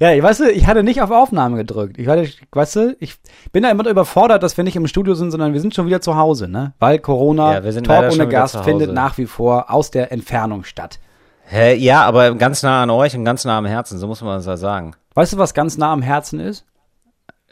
Ja, 0.00 0.12
ich 0.12 0.22
weißt 0.22 0.40
du, 0.40 0.50
ich 0.50 0.66
hatte 0.66 0.82
nicht 0.82 1.00
auf 1.02 1.10
Aufnahme 1.10 1.56
gedrückt. 1.56 1.98
Ich 1.98 2.06
weißt 2.06 2.76
du, 2.76 2.96
ich 2.98 3.16
bin 3.52 3.62
da 3.62 3.70
immer 3.70 3.88
überfordert, 3.88 4.42
dass 4.42 4.56
wir 4.56 4.64
nicht 4.64 4.76
im 4.76 4.86
Studio 4.86 5.14
sind, 5.14 5.30
sondern 5.30 5.52
wir 5.52 5.60
sind 5.60 5.74
schon 5.74 5.86
wieder 5.86 6.00
zu 6.00 6.16
Hause, 6.16 6.48
ne? 6.48 6.72
Weil 6.78 6.98
Corona, 6.98 7.54
Ja, 7.54 7.64
wir 7.64 7.72
sind 7.72 7.86
Talk 7.86 8.12
ohne 8.12 8.28
Gast 8.28 8.56
findet 8.64 8.92
nach 8.92 9.18
wie 9.18 9.26
vor 9.26 9.70
aus 9.70 9.90
der 9.90 10.12
Entfernung 10.12 10.64
statt. 10.64 10.98
Hä, 11.46 11.74
ja, 11.74 12.02
aber 12.04 12.34
ganz 12.34 12.62
nah 12.62 12.82
an 12.82 12.90
euch 12.90 13.14
und 13.16 13.24
ganz 13.24 13.44
nah 13.44 13.58
am 13.58 13.66
Herzen, 13.66 13.98
so 13.98 14.06
muss 14.06 14.22
man 14.22 14.36
das 14.36 14.46
ja 14.46 14.56
sagen. 14.56 14.94
Weißt 15.14 15.34
du, 15.34 15.38
was 15.38 15.54
ganz 15.54 15.76
nah 15.76 15.92
am 15.92 16.02
Herzen 16.02 16.40
ist? 16.40 16.64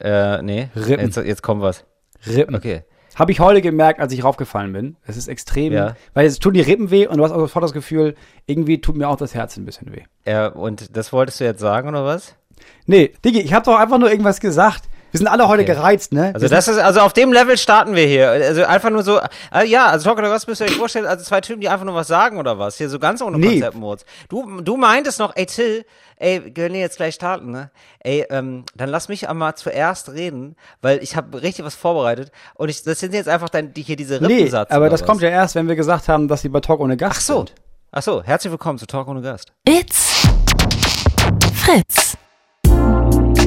Äh, 0.01 0.43
nee. 0.43 0.69
Rippen. 0.75 1.05
Jetzt, 1.07 1.17
jetzt 1.19 1.43
kommt 1.43 1.63
was. 1.63 1.85
Rippen. 2.27 2.57
Okay. 2.57 2.85
Habe 3.15 3.33
ich 3.33 3.41
heute 3.41 3.61
gemerkt, 3.61 4.01
als 4.01 4.13
ich 4.13 4.25
raufgefallen 4.25 4.73
bin. 4.73 4.97
Es 5.07 5.17
ist 5.17 5.29
extrem, 5.29 5.73
Ja. 5.73 5.97
weil 6.15 6.27
es 6.27 6.39
tun 6.39 6.55
die 6.55 6.61
Rippen 6.61 6.91
weh 6.91 7.07
und 7.07 7.19
du 7.19 7.25
hast 7.25 7.33
auch 7.33 7.39
sofort 7.41 7.63
das 7.65 7.73
Gefühl, 7.73 8.15
irgendwie 8.47 8.81
tut 8.81 8.97
mir 8.97 9.09
auch 9.09 9.17
das 9.17 9.35
Herz 9.35 9.57
ein 9.57 9.65
bisschen 9.65 9.93
weh. 9.95 10.03
Ja, 10.27 10.47
und 10.49 10.97
das 10.97 11.13
wolltest 11.13 11.41
du 11.41 11.45
jetzt 11.45 11.61
sagen, 11.61 11.89
oder 11.89 12.05
was? 12.05 12.37
Nee, 12.87 13.13
Digi, 13.25 13.41
ich 13.41 13.53
habe 13.55 13.65
doch 13.65 13.77
einfach 13.79 13.99
nur 13.99 14.11
irgendwas 14.11 14.41
gesagt. 14.41 14.85
Wir 15.13 15.19
sind 15.19 15.29
alle 15.29 15.47
heute 15.47 15.63
Okay. 15.63 15.75
gereizt, 15.75 16.13
ne? 16.13 16.31
Also 16.35 16.49
das 16.49 16.69
ist, 16.69 16.79
also 16.79 17.01
auf 17.01 17.13
dem 17.13 17.33
Level 17.35 17.59
starten 17.59 17.95
wir 17.95 18.07
hier. 18.07 18.31
Also 18.31 18.65
einfach 18.65 18.89
nur 18.89 19.03
so, 19.03 19.21
äh, 19.55 19.67
ja, 19.67 19.87
also 19.89 20.09
Talk 20.09 20.19
oder 20.19 20.31
was 20.31 20.47
müsst 20.47 20.63
ihr 20.63 20.67
euch 20.67 20.75
vorstellen, 20.77 21.05
also 21.05 21.23
zwei 21.23 21.43
Typen, 21.43 21.61
die 21.61 21.69
einfach 21.69 21.85
nur 21.85 21.95
was 21.95 22.09
sagen 22.09 22.39
oder 22.39 22.59
was? 22.59 22.79
Hier 22.79 22.89
so 22.89 22.99
ganz 22.99 23.21
ohne 23.21 23.37
Nee. 23.39 23.61
Konzeptmods. 23.61 24.07
Du, 24.31 24.63
du 24.63 24.77
meintest 24.79 25.19
noch, 25.19 25.37
ey 25.37 25.45
Till, 25.45 25.85
ey, 26.17 26.43
wir 26.45 26.51
können 26.55 26.75
jetzt 26.77 26.97
gleich 26.97 27.15
starten, 27.15 27.51
ne? 27.51 27.71
Ey, 28.01 28.25
ähm, 28.31 28.65
dann 28.75 28.89
lass 28.89 29.09
mich 29.11 29.29
einmal 29.29 29.55
zuerst 29.55 30.09
reden, 30.13 30.57
weil 30.81 30.99
ich 31.03 31.15
habe 31.15 31.43
richtig 31.43 31.65
was 31.67 31.75
vorbereitet 31.75 32.33
und 32.55 32.71
ich, 32.71 32.83
das 32.83 32.99
sind 33.01 33.13
jetzt 33.13 33.29
einfach 33.29 33.51
dann 33.51 33.75
die, 33.75 33.83
hier 33.83 33.97
diese 33.97 34.15
nee, 34.19 34.37
Rippensatz. 34.37 34.71
aber 34.71 34.81
oder 34.87 34.91
das 34.93 35.03
was? 35.03 35.07
kommt 35.07 35.21
ja 35.21 35.29
erst, 35.29 35.55
wenn 35.57 35.69
wir 35.69 35.77
gesagt 35.77 36.09
haben, 36.09 36.27
dass 36.27 36.41
sie 36.41 36.49
bei 36.49 36.61
Talk 36.61 36.81
ohne 36.81 36.97
Gast 36.97 37.19
Ach 37.19 37.21
so. 37.21 37.37
sind. 37.39 37.53
Ach 37.93 38.03
so, 38.03 38.23
herzlich 38.23 38.51
willkommen 38.51 38.79
zu 38.79 38.87
Talk 38.87 39.07
ohne 39.09 39.21
Gast. 39.21 39.53
It's 39.69 40.23
Fritz. 41.55 42.17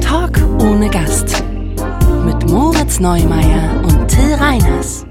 Talk 0.00 0.38
ohne 0.60 0.88
Gast. 0.88 1.42
Mit 2.46 2.54
Moritz 2.54 3.00
Neumeier 3.00 3.82
und 3.82 4.06
Till 4.06 4.34
Reiners. 4.34 5.04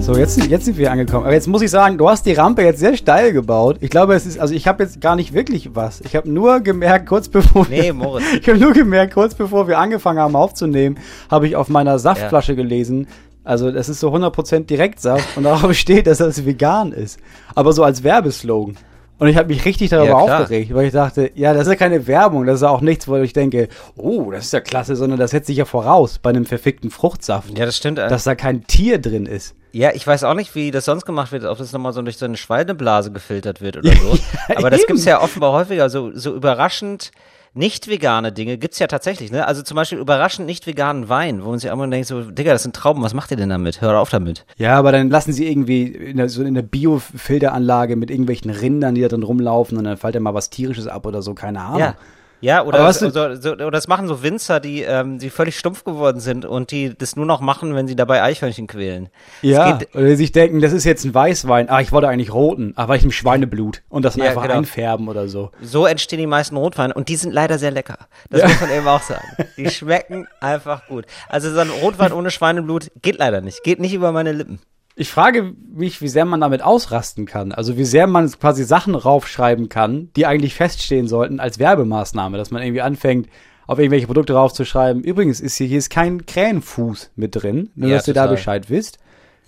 So, 0.00 0.18
jetzt, 0.18 0.34
sind- 0.34 0.50
jetzt 0.50 0.66
sind 0.66 0.76
wir 0.76 0.92
angekommen. 0.92 1.24
Aber 1.24 1.32
jetzt 1.32 1.48
muss 1.48 1.62
ich 1.62 1.70
sagen, 1.70 1.96
du 1.96 2.10
hast 2.10 2.26
die 2.26 2.34
Rampe 2.34 2.60
jetzt 2.62 2.78
sehr 2.80 2.94
steil 2.94 3.32
gebaut. 3.32 3.78
Ich 3.80 3.88
glaube, 3.88 4.14
es 4.14 4.26
ist, 4.26 4.38
also 4.38 4.52
ich 4.52 4.66
habe 4.68 4.82
jetzt 4.82 5.00
gar 5.00 5.16
nicht 5.16 5.32
wirklich 5.32 5.74
was. 5.74 6.02
Ich 6.02 6.14
habe 6.14 6.28
nur 6.30 6.60
gemerkt, 6.60 7.06
kurz 7.06 7.30
bevor 7.30 7.66
Nee, 7.70 7.84
wir, 7.84 7.94
Moritz. 7.94 8.24
ich 8.38 8.46
habe 8.48 8.58
nur 8.58 8.72
gemerkt, 8.74 9.14
kurz 9.14 9.34
bevor 9.34 9.66
wir 9.66 9.78
angefangen 9.78 10.18
haben 10.18 10.36
aufzunehmen, 10.36 10.98
habe 11.30 11.46
ich 11.48 11.56
auf 11.56 11.70
meiner 11.70 11.98
Saftflasche 11.98 12.54
gelesen. 12.54 13.06
Also 13.44 13.70
das 13.72 13.88
ist 13.88 14.00
so 14.00 14.12
100% 14.12 14.66
Direktsaft 14.66 15.38
und 15.38 15.44
darauf 15.44 15.72
steht, 15.74 16.06
dass 16.06 16.18
das 16.18 16.44
vegan 16.44 16.92
ist. 16.92 17.18
Aber 17.54 17.72
so 17.72 17.82
als 17.82 18.02
Werbeslogan. 18.04 18.76
Und 19.18 19.28
ich 19.28 19.36
habe 19.36 19.48
mich 19.48 19.64
richtig 19.64 19.90
darüber 19.90 20.10
Ja, 20.10 20.14
aufgeregt, 20.16 20.72
weil 20.74 20.86
ich 20.86 20.92
dachte, 20.92 21.30
ja, 21.34 21.52
das 21.52 21.62
ist 21.62 21.68
ja 21.68 21.74
keine 21.76 22.06
Werbung, 22.06 22.46
das 22.46 22.56
ist 22.56 22.62
ja 22.62 22.68
auch 22.70 22.80
nichts, 22.80 23.08
wo 23.08 23.16
ich 23.16 23.32
denke, 23.32 23.68
oh, 23.96 24.30
das 24.30 24.46
ist 24.46 24.52
ja 24.52 24.60
klasse, 24.60 24.94
sondern 24.94 25.18
das 25.18 25.32
setzt 25.32 25.48
sich 25.48 25.56
ja 25.56 25.64
voraus 25.64 26.18
bei 26.18 26.30
einem 26.30 26.46
verfickten 26.46 26.90
Fruchtsaft, 26.90 27.58
Ja, 27.58 27.66
das 27.66 27.76
stimmt. 27.76 27.98
äh, 27.98 28.08
dass 28.08 28.24
da 28.24 28.34
kein 28.36 28.66
Tier 28.68 28.98
drin 29.00 29.26
ist. 29.26 29.54
Ja, 29.72 29.90
ich 29.92 30.06
weiß 30.06 30.24
auch 30.24 30.34
nicht, 30.34 30.54
wie 30.54 30.70
das 30.70 30.84
sonst 30.86 31.04
gemacht 31.04 31.32
wird, 31.32 31.44
ob 31.44 31.58
das 31.58 31.72
nochmal 31.72 31.92
so 31.92 32.00
durch 32.00 32.16
so 32.16 32.24
eine 32.26 32.36
Schweineblase 32.36 33.10
gefiltert 33.12 33.60
wird 33.60 33.76
oder 33.76 33.92
so. 33.96 34.16
Aber 34.54 34.70
das 34.70 34.80
eben. 34.80 34.86
gibt's 34.88 35.04
ja 35.04 35.20
offenbar 35.20 35.52
häufiger. 35.52 35.90
So, 35.90 36.10
so 36.14 36.34
überraschend 36.34 37.10
nicht 37.54 37.88
vegane 37.88 38.32
Dinge 38.32 38.58
gibt's 38.58 38.78
ja 38.78 38.86
tatsächlich, 38.86 39.32
ne? 39.32 39.46
Also 39.46 39.62
zum 39.62 39.74
Beispiel 39.74 39.98
überraschend 39.98 40.46
nicht 40.46 40.66
veganen 40.66 41.08
Wein, 41.08 41.44
wo 41.44 41.50
man 41.50 41.58
sich 41.58 41.70
immer 41.70 41.86
denkt, 41.88 42.08
so, 42.08 42.22
Digga, 42.22 42.52
das 42.52 42.62
sind 42.62 42.76
Trauben, 42.76 43.02
was 43.02 43.14
macht 43.14 43.30
ihr 43.30 43.36
denn 43.36 43.48
damit? 43.48 43.80
Hör 43.80 43.98
auf 43.98 44.10
damit. 44.10 44.44
Ja, 44.56 44.78
aber 44.78 44.92
dann 44.92 45.10
lassen 45.10 45.32
sie 45.32 45.50
irgendwie 45.50 45.84
in 45.84 46.16
der, 46.16 46.28
so 46.28 46.42
in 46.42 46.54
der 46.54 46.62
Biofilteranlage 46.62 47.96
mit 47.96 48.10
irgendwelchen 48.10 48.50
Rindern, 48.50 48.94
die 48.94 49.02
da 49.02 49.08
drin 49.08 49.22
rumlaufen 49.22 49.78
und 49.78 49.84
dann 49.84 49.96
fällt 49.96 50.14
ja 50.14 50.20
mal 50.20 50.34
was 50.34 50.50
Tierisches 50.50 50.86
ab 50.86 51.06
oder 51.06 51.22
so, 51.22 51.34
keine 51.34 51.60
Ahnung. 51.60 51.80
Ja. 51.80 51.94
Ja, 52.40 52.64
oder, 52.64 52.92
so, 52.92 53.10
so, 53.10 53.34
so, 53.34 53.52
oder 53.52 53.70
das 53.72 53.88
machen 53.88 54.06
so 54.06 54.22
Winzer, 54.22 54.60
die, 54.60 54.82
ähm, 54.82 55.18
die 55.18 55.28
völlig 55.30 55.58
stumpf 55.58 55.82
geworden 55.84 56.20
sind 56.20 56.44
und 56.44 56.70
die 56.70 56.96
das 56.96 57.16
nur 57.16 57.26
noch 57.26 57.40
machen, 57.40 57.74
wenn 57.74 57.88
sie 57.88 57.96
dabei 57.96 58.22
Eichhörnchen 58.22 58.66
quälen. 58.68 59.08
Ja, 59.42 59.72
geht- 59.78 59.94
oder 59.94 60.14
sich 60.16 60.30
denken, 60.30 60.60
das 60.60 60.72
ist 60.72 60.84
jetzt 60.84 61.04
ein 61.04 61.14
Weißwein. 61.14 61.68
Ah, 61.68 61.80
ich 61.80 61.90
wollte 61.90 62.08
eigentlich 62.08 62.32
roten, 62.32 62.72
aber 62.76 62.94
ich 62.96 63.02
im 63.04 63.10
Schweineblut 63.10 63.82
und 63.88 64.04
das 64.04 64.14
Ja, 64.16 64.26
einfach 64.26 64.42
genau. 64.42 64.54
einfärben 64.58 65.08
oder 65.08 65.26
so. 65.28 65.50
So 65.62 65.86
entstehen 65.86 66.20
die 66.20 66.26
meisten 66.26 66.56
Rotweine 66.56 66.94
und 66.94 67.08
die 67.08 67.16
sind 67.16 67.32
leider 67.32 67.58
sehr 67.58 67.70
lecker. 67.72 67.98
Das 68.30 68.42
muss 68.42 68.60
man 68.60 68.70
eben 68.70 68.86
auch 68.86 69.02
sagen. 69.02 69.26
Die 69.56 69.68
schmecken 69.70 70.26
einfach 70.40 70.86
gut. 70.86 71.06
Also 71.28 71.52
so 71.52 71.58
ein 71.60 71.70
Rotwein 71.70 72.12
ohne 72.12 72.30
Schweineblut 72.30 72.90
geht 73.02 73.18
leider 73.18 73.40
nicht. 73.40 73.62
Geht 73.64 73.80
nicht 73.80 73.94
über 73.94 74.12
meine 74.12 74.32
Lippen. 74.32 74.60
Ich 75.00 75.12
frage 75.12 75.54
mich, 75.72 76.02
wie 76.02 76.08
sehr 76.08 76.24
man 76.24 76.40
damit 76.40 76.60
ausrasten 76.60 77.24
kann. 77.24 77.52
Also 77.52 77.76
wie 77.76 77.84
sehr 77.84 78.08
man 78.08 78.28
quasi 78.32 78.64
Sachen 78.64 78.96
raufschreiben 78.96 79.68
kann, 79.68 80.10
die 80.16 80.26
eigentlich 80.26 80.56
feststehen 80.56 81.06
sollten 81.06 81.38
als 81.38 81.60
Werbemaßnahme, 81.60 82.36
dass 82.36 82.50
man 82.50 82.62
irgendwie 82.62 82.80
anfängt, 82.80 83.28
auf 83.68 83.78
irgendwelche 83.78 84.08
Produkte 84.08 84.32
raufzuschreiben. 84.32 85.04
Übrigens 85.04 85.38
ist 85.38 85.54
hier, 85.54 85.68
hier 85.68 85.78
ist 85.78 85.90
kein 85.90 86.26
Krähenfuß 86.26 87.12
mit 87.14 87.36
drin, 87.36 87.70
nur 87.76 87.90
Ja, 87.90 87.96
dass 87.96 88.08
ihr 88.08 88.14
da 88.14 88.22
total. 88.22 88.34
Bescheid 88.34 88.70
wisst. 88.70 88.98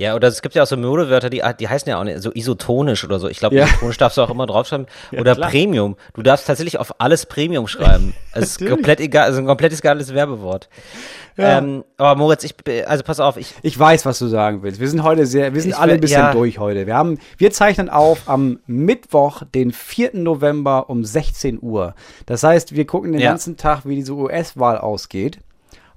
Ja, 0.00 0.14
oder 0.14 0.28
es 0.28 0.40
gibt 0.40 0.54
ja 0.54 0.62
auch 0.62 0.66
so 0.66 0.78
Modewörter, 0.78 1.28
die, 1.28 1.42
die 1.58 1.68
heißen 1.68 1.86
ja 1.86 2.00
auch 2.00 2.04
nicht, 2.04 2.22
so 2.22 2.32
isotonisch 2.32 3.04
oder 3.04 3.18
so. 3.18 3.28
Ich 3.28 3.38
glaube, 3.38 3.56
Ja. 3.56 3.66
isotonisch 3.66 3.98
darfst 3.98 4.16
du 4.16 4.22
auch 4.22 4.30
immer 4.30 4.46
draufschreiben. 4.46 4.86
Ja, 5.10 5.20
oder 5.20 5.34
klar. 5.34 5.50
Premium. 5.50 5.96
Du 6.14 6.22
darfst 6.22 6.46
tatsächlich 6.46 6.78
auf 6.78 6.98
alles 7.02 7.26
Premium 7.26 7.68
schreiben. 7.68 8.14
Es 8.32 8.56
ist 8.56 8.66
komplett 8.66 9.00
egal, 9.00 9.24
also 9.24 9.40
ein 9.40 9.46
komplettes 9.46 9.80
egales 9.80 10.14
Werbewort. 10.14 10.70
Ja. 11.36 11.58
Ähm, 11.58 11.84
aber 11.98 12.14
Moritz, 12.14 12.44
ich, 12.44 12.54
also 12.86 13.04
pass 13.04 13.20
auf, 13.20 13.36
ich, 13.36 13.52
Ich 13.60 13.78
weiß, 13.78 14.06
was 14.06 14.18
du 14.18 14.28
sagen 14.28 14.62
willst. 14.62 14.80
Wir 14.80 14.88
sind 14.88 15.02
heute 15.02 15.26
sehr, 15.26 15.52
wir 15.52 15.60
sind 15.60 15.74
alle 15.74 15.92
ein 15.94 16.00
bisschen 16.00 16.20
ja. 16.22 16.32
durch 16.32 16.58
heute. 16.58 16.86
Wir 16.86 16.94
haben, 16.94 17.18
wir 17.36 17.50
zeichnen 17.50 17.90
auf 17.90 18.22
am 18.26 18.60
Mittwoch, 18.66 19.42
den 19.54 19.70
4. 19.70 20.12
November 20.14 20.88
um 20.88 21.04
16 21.04 21.58
Uhr. 21.60 21.94
Das 22.24 22.42
heißt, 22.42 22.74
wir 22.74 22.86
gucken 22.86 23.12
den 23.12 23.20
ganzen 23.20 23.58
Tag, 23.58 23.82
wie 23.84 23.96
diese 23.96 24.14
US-Wahl 24.14 24.78
ausgeht. 24.78 25.40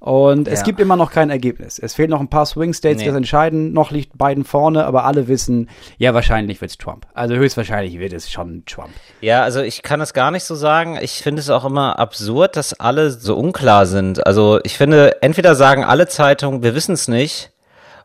Und 0.03 0.49
es 0.49 0.59
Ja. 0.59 0.65
gibt 0.65 0.81
immer 0.81 0.97
noch 0.97 1.11
kein 1.11 1.29
Ergebnis. 1.29 1.79
Es 1.79 1.93
fehlen 1.93 2.09
noch 2.09 2.19
ein 2.19 2.27
paar 2.27 2.45
Swing 2.45 2.73
States, 2.73 2.97
die 2.97 3.05
Nee. 3.05 3.11
das 3.11 3.15
entscheiden. 3.15 3.71
Noch 3.71 3.89
liegt 3.89 4.17
Biden 4.17 4.43
vorne, 4.43 4.85
aber 4.85 5.05
alle 5.05 5.29
wissen, 5.29 5.69
ja, 5.97 6.13
wahrscheinlich 6.13 6.59
wird's 6.59 6.77
Trump. 6.77 7.07
Also 7.13 7.35
höchstwahrscheinlich 7.35 7.97
wird 7.99 8.11
es 8.11 8.29
schon 8.29 8.63
Trump. 8.65 8.89
Ja, 9.21 9.43
also 9.43 9.61
ich 9.61 9.81
kann 9.81 10.01
es 10.01 10.11
gar 10.13 10.29
nicht 10.31 10.43
so 10.43 10.55
sagen. 10.55 10.99
Ich 11.01 11.21
finde 11.21 11.39
es 11.39 11.49
auch 11.49 11.63
immer 11.63 11.99
absurd, 11.99 12.57
dass 12.57 12.77
alle 12.77 13.11
so 13.11 13.37
unklar 13.37 13.85
sind. 13.85 14.27
Also 14.27 14.59
ich 14.63 14.75
finde, 14.77 15.21
entweder 15.21 15.55
sagen 15.55 15.85
alle 15.85 16.05
Zeitungen, 16.09 16.63
wir 16.63 16.75
wissen 16.75 16.91
es 16.91 17.07
nicht, 17.07 17.51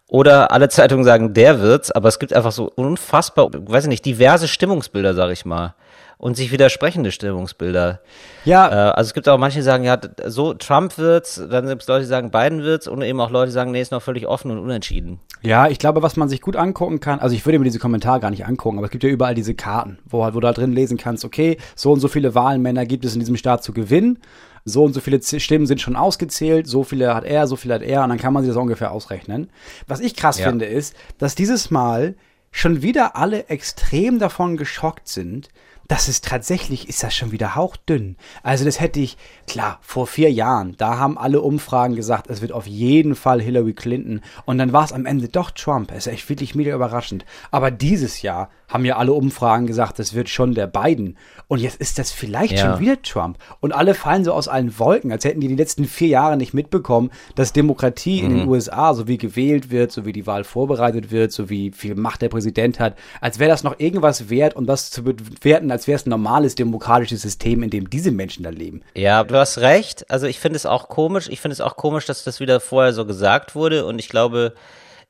oder 0.07 0.53
alle 0.53 0.69
Zeitungen 0.69 1.05
sagen, 1.05 1.35
der 1.35 1.61
wird's, 1.61 1.91
aber 1.91 2.09
es 2.09 2.21
gibt 2.21 2.33
einfach 2.33 2.53
so 2.53 2.71
unfassbar, 2.77 3.49
weiß 3.53 3.85
ich 3.85 3.89
nicht, 3.91 4.05
diverse 4.07 4.47
Stimmungsbilder, 4.47 5.15
sag 5.15 5.33
ich 5.33 5.45
mal. 5.45 5.75
Und 6.21 6.37
sich 6.37 6.51
widersprechende 6.51 7.13
Stimmungsbilder. 7.13 8.01
Ja, 8.45 8.69
Äh, 8.69 8.91
also 8.91 9.09
es 9.09 9.15
gibt 9.15 9.29
auch 9.29 9.39
manche, 9.39 9.59
die 9.61 9.63
sagen, 9.63 9.85
ja, 9.85 10.01
so 10.27 10.53
Trump 10.53 10.99
wird's, 10.99 11.41
dann 11.49 11.69
gibt 11.69 11.83
es 11.83 11.89
Leute, 11.89 12.01
die 12.01 12.09
sagen, 12.09 12.33
Biden 12.33 12.65
wird's 12.65 12.89
und 12.89 13.03
eben 13.03 13.21
auch 13.21 13.31
Leute, 13.31 13.47
die 13.51 13.53
sagen, 13.53 13.71
nee, 13.71 13.81
ist 13.81 13.93
noch 13.93 14.03
völlig 14.03 14.27
offen 14.27 14.51
und 14.51 14.59
unentschieden. 14.59 15.21
Ja, 15.43 15.69
ich 15.69 15.79
glaube, 15.79 16.03
was 16.03 16.17
man 16.17 16.29
sich 16.29 16.41
gut 16.41 16.57
angucken 16.57 16.99
kann, 16.99 17.21
also 17.21 17.37
ich 17.37 17.47
würde 17.47 17.61
mir 17.61 17.65
diese 17.67 17.79
Kommentare 17.79 18.19
gar 18.19 18.31
nicht 18.31 18.45
angucken, 18.47 18.79
aber 18.79 18.87
es 18.87 18.91
gibt 18.91 19.05
ja 19.05 19.11
überall 19.11 19.37
diese 19.37 19.55
Karten, 19.55 19.99
wo, 20.07 20.19
wo 20.25 20.31
du 20.31 20.41
da 20.41 20.53
drin 20.53 20.73
lesen 20.73 20.99
kannst, 20.99 21.25
okay, 21.25 21.57
so 21.77 21.93
und 21.93 22.01
so 22.01 22.09
viele 22.09 22.35
Wahlmänner 22.35 22.85
gibt 22.85 23.05
es 23.05 23.15
in 23.15 23.21
diesem 23.21 23.37
Staat 23.37 23.63
zu 23.63 23.73
gewinnen, 23.73 24.19
so 24.65 24.83
und 24.83 24.95
so 24.95 25.01
viele 25.01 25.23
Stimmen 25.23 25.67
sind 25.67 25.81
schon 25.81 25.95
ausgezählt, 25.95 26.67
so 26.67 26.83
viele 26.83 27.15
hat 27.15 27.23
er, 27.25 27.47
so 27.47 27.55
viele 27.55 27.75
hat 27.75 27.83
er, 27.83 28.03
und 28.03 28.09
dann 28.09 28.19
kann 28.19 28.33
man 28.33 28.43
sich 28.43 28.53
das 28.53 28.61
ungefähr 28.61 28.91
ausrechnen. 28.91 29.51
Was 29.87 30.01
ich 30.01 30.17
krass 30.17 30.41
Ja. 30.41 30.49
finde, 30.49 30.65
ist, 30.65 30.97
dass 31.19 31.37
dieses 31.37 31.71
Mal 31.71 32.17
schon 32.51 32.83
wieder 32.83 33.15
alle 33.15 33.47
extrem 33.51 34.19
davon 34.19 34.57
geschockt 34.57 35.07
sind, 35.07 35.49
dass 35.89 36.07
es 36.09 36.21
tatsächlich 36.21 36.89
ist 36.89 37.03
das 37.03 37.15
schon 37.15 37.33
wieder 37.33 37.55
hauchdünn. 37.55 38.17
Also 38.43 38.65
das 38.67 38.79
hätte 38.79 39.01
ich, 39.01 39.17
klar, 39.47 39.79
vor 39.81 40.07
vier 40.07 40.31
Jahren, 40.31 40.75
da 40.77 40.99
haben 40.99 41.17
alle 41.19 41.41
Umfragen 41.41 41.97
gesagt, 41.97 42.29
es 42.29 42.43
wird 42.43 42.53
auf 42.53 42.67
jeden 42.67 43.15
Fall 43.15 43.41
Hillary 43.41 43.73
Clinton. 43.73 44.21
Und 44.45 44.59
dann 44.59 44.73
war 44.75 44.85
es 44.85 44.93
am 44.93 45.07
Ende 45.07 45.29
doch 45.29 45.51
Trump. 45.51 45.91
Es 45.91 46.07
ist 46.07 46.13
echt 46.13 46.29
wirklich 46.29 46.55
mega 46.55 46.75
überraschend. 46.75 47.25
Aber 47.51 47.71
dieses 47.71 48.21
Jahr 48.21 48.51
haben 48.69 48.85
ja 48.85 48.99
alle 48.99 49.15
Umfragen 49.15 49.67
gesagt, 49.67 49.99
es 49.99 50.13
wird 50.13 50.29
schon 50.29 50.53
der 50.55 50.67
Biden. 50.67 51.17
Und 51.47 51.61
jetzt 51.61 51.81
ist 51.81 51.99
das 51.99 52.13
vielleicht 52.13 52.59
Ja. 52.59 52.73
schon 52.73 52.81
wieder 52.81 53.01
Trump. 53.01 53.39
Und 53.61 53.73
alle 53.73 53.95
fallen 53.95 54.25
so 54.25 54.35
aus 54.35 54.47
allen 54.47 54.79
Wolken, 54.79 55.11
als 55.11 55.25
hätten 55.25 55.41
die 55.41 55.49
die 55.49 55.57
letzten 55.57 55.87
vier 55.87 56.09
Jahre 56.09 56.37
nicht 56.37 56.53
mitbekommen, 56.53 57.11
dass 57.35 57.55
Demokratie 57.55 58.21
in 58.21 58.29
den 58.29 58.47
USA, 58.47 58.93
so 58.93 59.09
wie 59.09 59.17
gewählt 59.17 59.71
wird, 59.71 59.91
so 59.91 60.05
wie 60.05 60.13
die 60.13 60.27
Wahl 60.27 60.45
vorbereitet 60.45 61.11
wird, 61.11 61.33
so 61.33 61.49
wie 61.49 61.71
viel 61.71 61.95
Macht 61.95 62.21
der 62.21 62.29
Präsident 62.29 62.79
hat, 62.79 62.95
als 63.23 63.39
wäre 63.39 63.49
das 63.51 63.65
noch 63.65 63.79
irgendwas 63.81 64.29
wert, 64.29 64.55
um 64.55 64.67
das 64.67 64.91
zu 64.91 65.03
bewerten, 65.03 65.71
als 65.79 65.87
wäre 65.87 65.95
es 65.95 66.07
ein 66.07 66.11
normales 66.11 66.57
demokratisches 66.57 67.23
System, 67.23 67.63
in 67.63 67.71
dem 67.71 67.89
diese 67.89 68.11
Menschen 68.11 68.43
da 68.43 68.51
leben. 68.51 68.83
Ja, 68.95 69.23
du 69.23 69.37
hast 69.37 69.59
recht. 69.59 70.11
Also 70.11 70.27
ich 70.27 70.41
finde 70.41 70.57
es 70.57 70.67
auch 70.67 70.89
komisch. 70.89 71.29
Ich 71.29 71.41
finde 71.41 71.53
es 71.53 71.61
auch 71.61 71.77
komisch, 71.77 72.05
dass 72.05 72.25
das 72.25 72.41
wieder 72.41 72.59
vorher 72.59 72.93
so 72.93 73.07
gesagt 73.07 73.55
wurde. 73.55 73.87
Und 73.87 74.01
ich 74.01 74.09
glaube, 74.09 74.55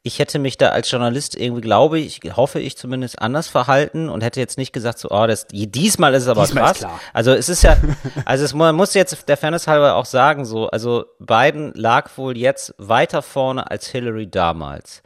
ich 0.02 0.18
hätte 0.18 0.38
mich 0.38 0.58
da 0.58 0.68
als 0.68 0.90
Journalist 0.90 1.34
irgendwie, 1.34 1.62
glaube 1.62 1.98
ich, 1.98 2.20
hoffe 2.36 2.60
ich 2.60 2.76
zumindest, 2.76 3.22
anders 3.22 3.48
verhalten 3.48 4.10
und 4.10 4.22
hätte 4.22 4.40
jetzt 4.40 4.58
nicht 4.58 4.74
gesagt, 4.74 4.98
so, 4.98 5.08
oh, 5.10 5.26
das, 5.26 5.46
diesmal 5.50 6.12
ist 6.12 6.24
es 6.24 6.28
aber 6.28 6.42
Diesmal 6.42 6.74
krass. 6.74 6.86
Also 7.14 7.32
es 7.32 7.48
ist 7.48 7.62
ja, 7.62 7.78
also 8.26 8.44
es, 8.44 8.52
man 8.52 8.76
muss 8.76 8.92
jetzt 8.92 9.26
der 9.26 9.38
Fairness 9.38 9.66
halber 9.66 9.96
auch 9.96 10.04
sagen, 10.04 10.44
so, 10.44 10.68
also 10.68 11.06
Biden 11.18 11.72
lag 11.74 12.10
wohl 12.18 12.36
jetzt 12.36 12.74
weiter 12.76 13.22
vorne 13.22 13.70
als 13.70 13.88
Hillary 13.88 14.30
damals. 14.30 15.02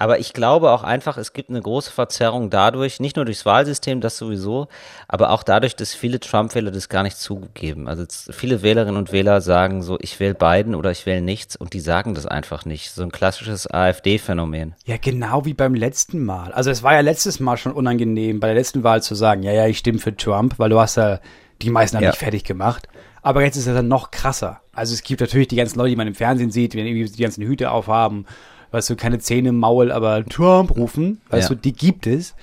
Aber 0.00 0.20
ich 0.20 0.32
glaube 0.32 0.70
auch 0.70 0.84
einfach, 0.84 1.18
es 1.18 1.32
gibt 1.32 1.50
eine 1.50 1.60
große 1.60 1.90
Verzerrung 1.90 2.50
dadurch, 2.50 3.00
nicht 3.00 3.16
nur 3.16 3.24
durchs 3.24 3.44
Wahlsystem, 3.44 4.00
das 4.00 4.16
sowieso, 4.16 4.68
aber 5.08 5.30
auch 5.30 5.42
dadurch, 5.42 5.74
dass 5.74 5.92
viele 5.92 6.20
Trump-Wähler 6.20 6.70
das 6.70 6.88
gar 6.88 7.02
nicht 7.02 7.16
zugeben. 7.18 7.88
Also 7.88 8.04
viele 8.30 8.62
Wählerinnen 8.62 8.96
und 8.96 9.10
Wähler 9.10 9.40
sagen 9.40 9.82
so, 9.82 9.98
ich 10.00 10.20
wähle 10.20 10.34
Biden 10.34 10.76
oder 10.76 10.92
ich 10.92 11.04
wähle 11.04 11.20
nichts 11.20 11.56
und 11.56 11.72
die 11.72 11.80
sagen 11.80 12.14
das 12.14 12.26
einfach 12.26 12.64
nicht. 12.64 12.92
So 12.92 13.02
ein 13.02 13.10
klassisches 13.10 13.66
AfD-Phänomen. 13.68 14.76
Ja, 14.86 14.98
genau 14.98 15.44
wie 15.44 15.54
beim 15.54 15.74
letzten 15.74 16.24
Mal. 16.24 16.52
Also 16.52 16.70
es 16.70 16.84
war 16.84 16.94
ja 16.94 17.00
letztes 17.00 17.40
Mal 17.40 17.56
schon 17.56 17.72
unangenehm, 17.72 18.38
bei 18.38 18.46
der 18.46 18.56
letzten 18.56 18.84
Wahl 18.84 19.02
zu 19.02 19.16
sagen, 19.16 19.42
ja, 19.42 19.50
ja, 19.50 19.66
ich 19.66 19.78
stimme 19.78 19.98
für 19.98 20.16
Trump, 20.16 20.54
weil 20.60 20.70
du 20.70 20.78
hast 20.78 20.96
ja 20.96 21.18
die 21.60 21.70
meisten 21.70 21.96
haben 21.96 22.04
Ja. 22.04 22.10
nicht 22.10 22.20
fertig 22.20 22.44
gemacht. 22.44 22.88
Aber 23.20 23.42
jetzt 23.42 23.56
ist 23.56 23.66
es 23.66 23.74
dann 23.74 23.88
noch 23.88 24.12
krasser. 24.12 24.60
Also 24.72 24.94
es 24.94 25.02
gibt 25.02 25.20
natürlich 25.20 25.48
die 25.48 25.56
ganzen 25.56 25.76
Leute, 25.76 25.90
die 25.90 25.96
man 25.96 26.06
im 26.06 26.14
Fernsehen 26.14 26.52
sieht, 26.52 26.72
die 26.72 26.78
irgendwie 26.78 27.04
die 27.10 27.22
ganzen 27.22 27.42
Hüte 27.44 27.72
aufhaben, 27.72 28.26
weißt 28.70 28.90
du, 28.90 28.96
keine 28.96 29.18
Zähne 29.18 29.50
im 29.50 29.56
Maul, 29.58 29.90
aber 29.92 30.24
Trump 30.24 30.76
rufen, 30.76 31.20
weißt 31.30 31.50
Ja. 31.50 31.54
du, 31.54 31.60
die 31.60 31.72
gibt 31.72 32.06
es. 32.06 32.34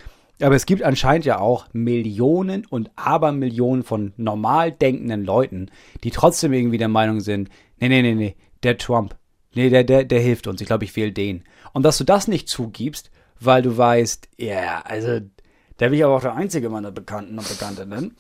Aber 0.42 0.56
es 0.56 0.66
gibt 0.66 0.83
anscheinend 0.83 1.24
ja 1.25 1.39
auch 1.39 1.68
Millionen 1.72 2.66
und 2.66 2.92
Abermillionen 2.98 3.83
von 3.83 4.12
normal 4.18 4.72
denkenden 4.74 5.24
Leuten, 5.24 5.72
die 6.04 6.12
trotzdem 6.12 6.51
irgendwie 6.51 6.77
der 6.77 6.89
Meinung 6.89 7.22
sind, 7.22 7.50
nee, 7.80 7.88
nee, 7.88 8.01
nee, 8.01 8.16
nee, 8.16 8.36
der 8.63 8.77
Trump, 8.77 9.16
nee, 9.54 9.69
der, 9.69 9.86
der, 9.86 10.04
der 10.04 10.19
hilft 10.19 10.48
uns, 10.48 10.60
ich 10.60 10.68
glaube, 10.68 10.83
ich 10.83 10.94
wähle 10.98 11.13
den. 11.13 11.45
Und 11.72 11.83
dass 11.83 11.98
du 11.98 12.04
das 12.04 12.27
nicht 12.27 12.50
zugibst, 12.50 13.12
weil 13.39 13.62
du 13.62 13.77
weißt, 13.77 14.27
ja, 14.38 14.81
also, 14.83 15.22
da 15.77 15.86
bin 15.88 15.94
ich 15.94 16.04
aber 16.04 16.16
auch 16.18 16.22
der 16.22 16.36
Einzige 16.36 16.69
meiner 16.69 16.92
Bekannten 16.92 17.38
und 17.39 17.48
Bekanntinnen. 17.48 18.16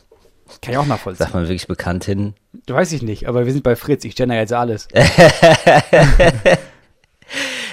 Kann 0.61 0.71
ich 0.73 0.77
auch 0.77 0.85
nachvollziehen. 0.85 1.23
Sagt 1.25 1.33
man 1.33 1.43
wirklich 1.43 1.67
bekannt 1.67 2.05
hin? 2.05 2.33
Weiß 2.67 2.91
ich 2.93 3.01
nicht, 3.01 3.27
aber 3.27 3.45
wir 3.45 3.51
sind 3.51 3.63
bei 3.63 3.75
Fritz, 3.75 4.05
ich 4.05 4.15
gender 4.15 4.35
jetzt 4.35 4.53
alles. 4.53 4.87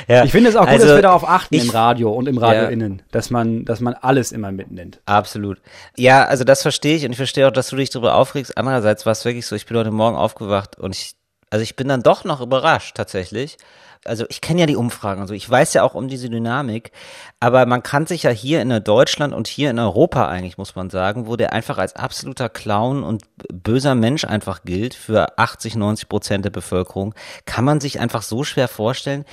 Ja, 0.09 0.25
Ich 0.25 0.33
finde 0.33 0.51
es 0.51 0.57
auch 0.57 0.63
gut, 0.63 0.71
also, 0.71 0.87
dass 0.87 0.97
wir 0.97 1.03
darauf 1.03 1.29
achten 1.29 1.55
ich- 1.55 1.65
im 1.65 1.71
Radio 1.71 2.11
und 2.13 2.29
im 2.29 2.39
Radio 2.39 2.65
Ja. 2.65 2.69
innen, 2.69 3.03
dass 3.11 3.31
man, 3.31 3.65
dass 3.65 3.81
man 3.81 3.95
alles 3.95 4.33
immer 4.33 4.53
mitnimmt. 4.53 5.01
Absolut. 5.07 5.59
Ja, 5.97 6.25
also 6.25 6.45
das 6.45 6.63
verstehe 6.63 6.97
ich 6.97 7.05
und 7.05 7.11
ich 7.13 7.17
verstehe 7.17 7.47
auch, 7.47 7.53
dass 7.53 7.69
du 7.69 7.77
dich 7.77 7.91
darüber 7.91 8.15
aufregst. 8.15 8.57
Andererseits 8.59 9.07
war 9.07 9.13
es 9.13 9.25
wirklich 9.25 9.47
so, 9.47 9.55
ich 9.57 9.67
bin 9.67 9.77
heute 9.77 9.91
Morgen 9.91 10.17
aufgewacht 10.17 10.79
und 10.79 10.95
ich, 10.95 11.13
also 11.51 11.63
ich 11.63 11.77
bin 11.77 11.89
dann 11.89 12.03
doch 12.03 12.25
noch 12.25 12.41
überrascht 12.41 12.97
tatsächlich. 12.97 13.57
Also 14.05 14.25
ich 14.29 14.41
kenne 14.41 14.61
ja 14.61 14.67
die 14.67 14.77
Umfragen 14.77 15.21
und 15.21 15.29
so, 15.29 15.35
ich 15.35 15.49
weiß 15.49 15.75
ja 15.75 15.85
auch 15.85 15.95
um 15.95 16.09
diese 16.09 16.29
Dynamik, 16.29 16.91
aber 17.39 17.67
man 17.67 17.83
kann 17.83 18.07
sich 18.07 18.25
ja 18.25 18.31
hier 18.31 18.61
in 18.61 18.83
Deutschland 18.83 19.33
und 19.33 19.47
hier 19.47 19.71
in 19.71 19.79
Europa 19.79 20.27
eigentlich, 20.27 20.59
muss 20.59 20.75
man 20.75 20.91
sagen, 20.91 21.27
wo 21.27 21.37
der 21.37 21.53
einfach 21.53 21.79
als 21.79 21.95
absoluter 21.95 22.49
Clown 22.49 23.05
und 23.05 23.23
böser 23.53 23.95
Mensch 23.95 24.25
einfach 24.25 24.65
gilt 24.65 24.95
für 24.95 25.39
80, 25.39 25.77
90 25.77 26.09
Prozent 26.09 26.45
der 26.45 26.51
Bevölkerung, 26.51 27.15
kann 27.45 27.65
man 27.65 27.81
sich 27.81 28.01
einfach 28.01 28.23
so 28.23 28.43
schwer 28.43 28.67
vorstellen, 28.67 29.25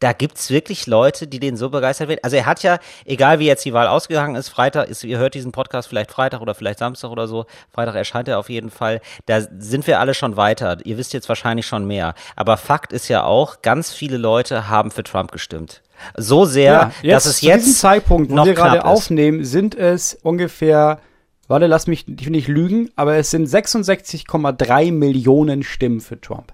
da 0.00 0.12
gibt's 0.12 0.50
wirklich 0.50 0.86
Leute, 0.86 1.26
die 1.26 1.40
den 1.40 1.56
so 1.56 1.70
begeistert 1.70 2.08
werden. 2.08 2.20
Also 2.22 2.36
er 2.36 2.46
hat 2.46 2.62
ja, 2.62 2.78
egal 3.04 3.38
wie 3.38 3.46
jetzt 3.46 3.64
die 3.64 3.72
Wahl 3.72 3.88
ausgegangen 3.88 4.36
ist, 4.36 4.48
Freitag 4.48 4.88
ist, 4.88 5.02
ihr 5.04 5.18
hört 5.18 5.34
diesen 5.34 5.52
Podcast 5.52 5.88
vielleicht 5.88 6.10
Freitag 6.10 6.40
oder 6.40 6.54
vielleicht 6.54 6.78
Samstag 6.78 7.10
oder 7.10 7.26
so. 7.26 7.46
Freitag 7.72 7.96
erscheint 7.96 8.28
er 8.28 8.38
auf 8.38 8.48
jeden 8.48 8.70
Fall. 8.70 9.00
Da 9.26 9.40
sind 9.58 9.86
wir 9.86 9.98
alle 9.98 10.14
schon 10.14 10.36
weiter. 10.36 10.78
Ihr 10.84 10.98
wisst 10.98 11.12
jetzt 11.14 11.28
wahrscheinlich 11.28 11.66
schon 11.66 11.86
mehr. 11.86 12.14
Aber 12.36 12.56
Fakt 12.56 12.92
ist 12.92 13.08
ja 13.08 13.24
auch, 13.24 13.62
ganz 13.62 13.92
viele 13.92 14.17
Leute 14.18 14.68
haben 14.68 14.90
für 14.90 15.02
Trump 15.02 15.32
gestimmt. 15.32 15.82
So 16.16 16.44
sehr, 16.44 16.92
dass 17.02 17.26
es 17.26 17.38
zu 17.38 17.46
diesem 17.46 17.58
jetzt 17.58 17.78
Zeitpunkt, 17.80 18.30
wo 18.30 18.44
wir 18.44 18.54
gerade 18.54 18.84
aufnehmen, 18.84 19.44
sind 19.44 19.74
es 19.74 20.14
ungefähr, 20.22 21.00
warte, 21.48 21.66
lass 21.66 21.86
mich 21.86 22.06
nicht 22.06 22.48
lügen, 22.48 22.90
aber 22.94 23.16
es 23.16 23.30
sind 23.30 23.48
66,3 23.48 24.92
Millionen 24.92 25.62
Stimmen 25.62 26.00
für 26.00 26.20
Trump. 26.20 26.52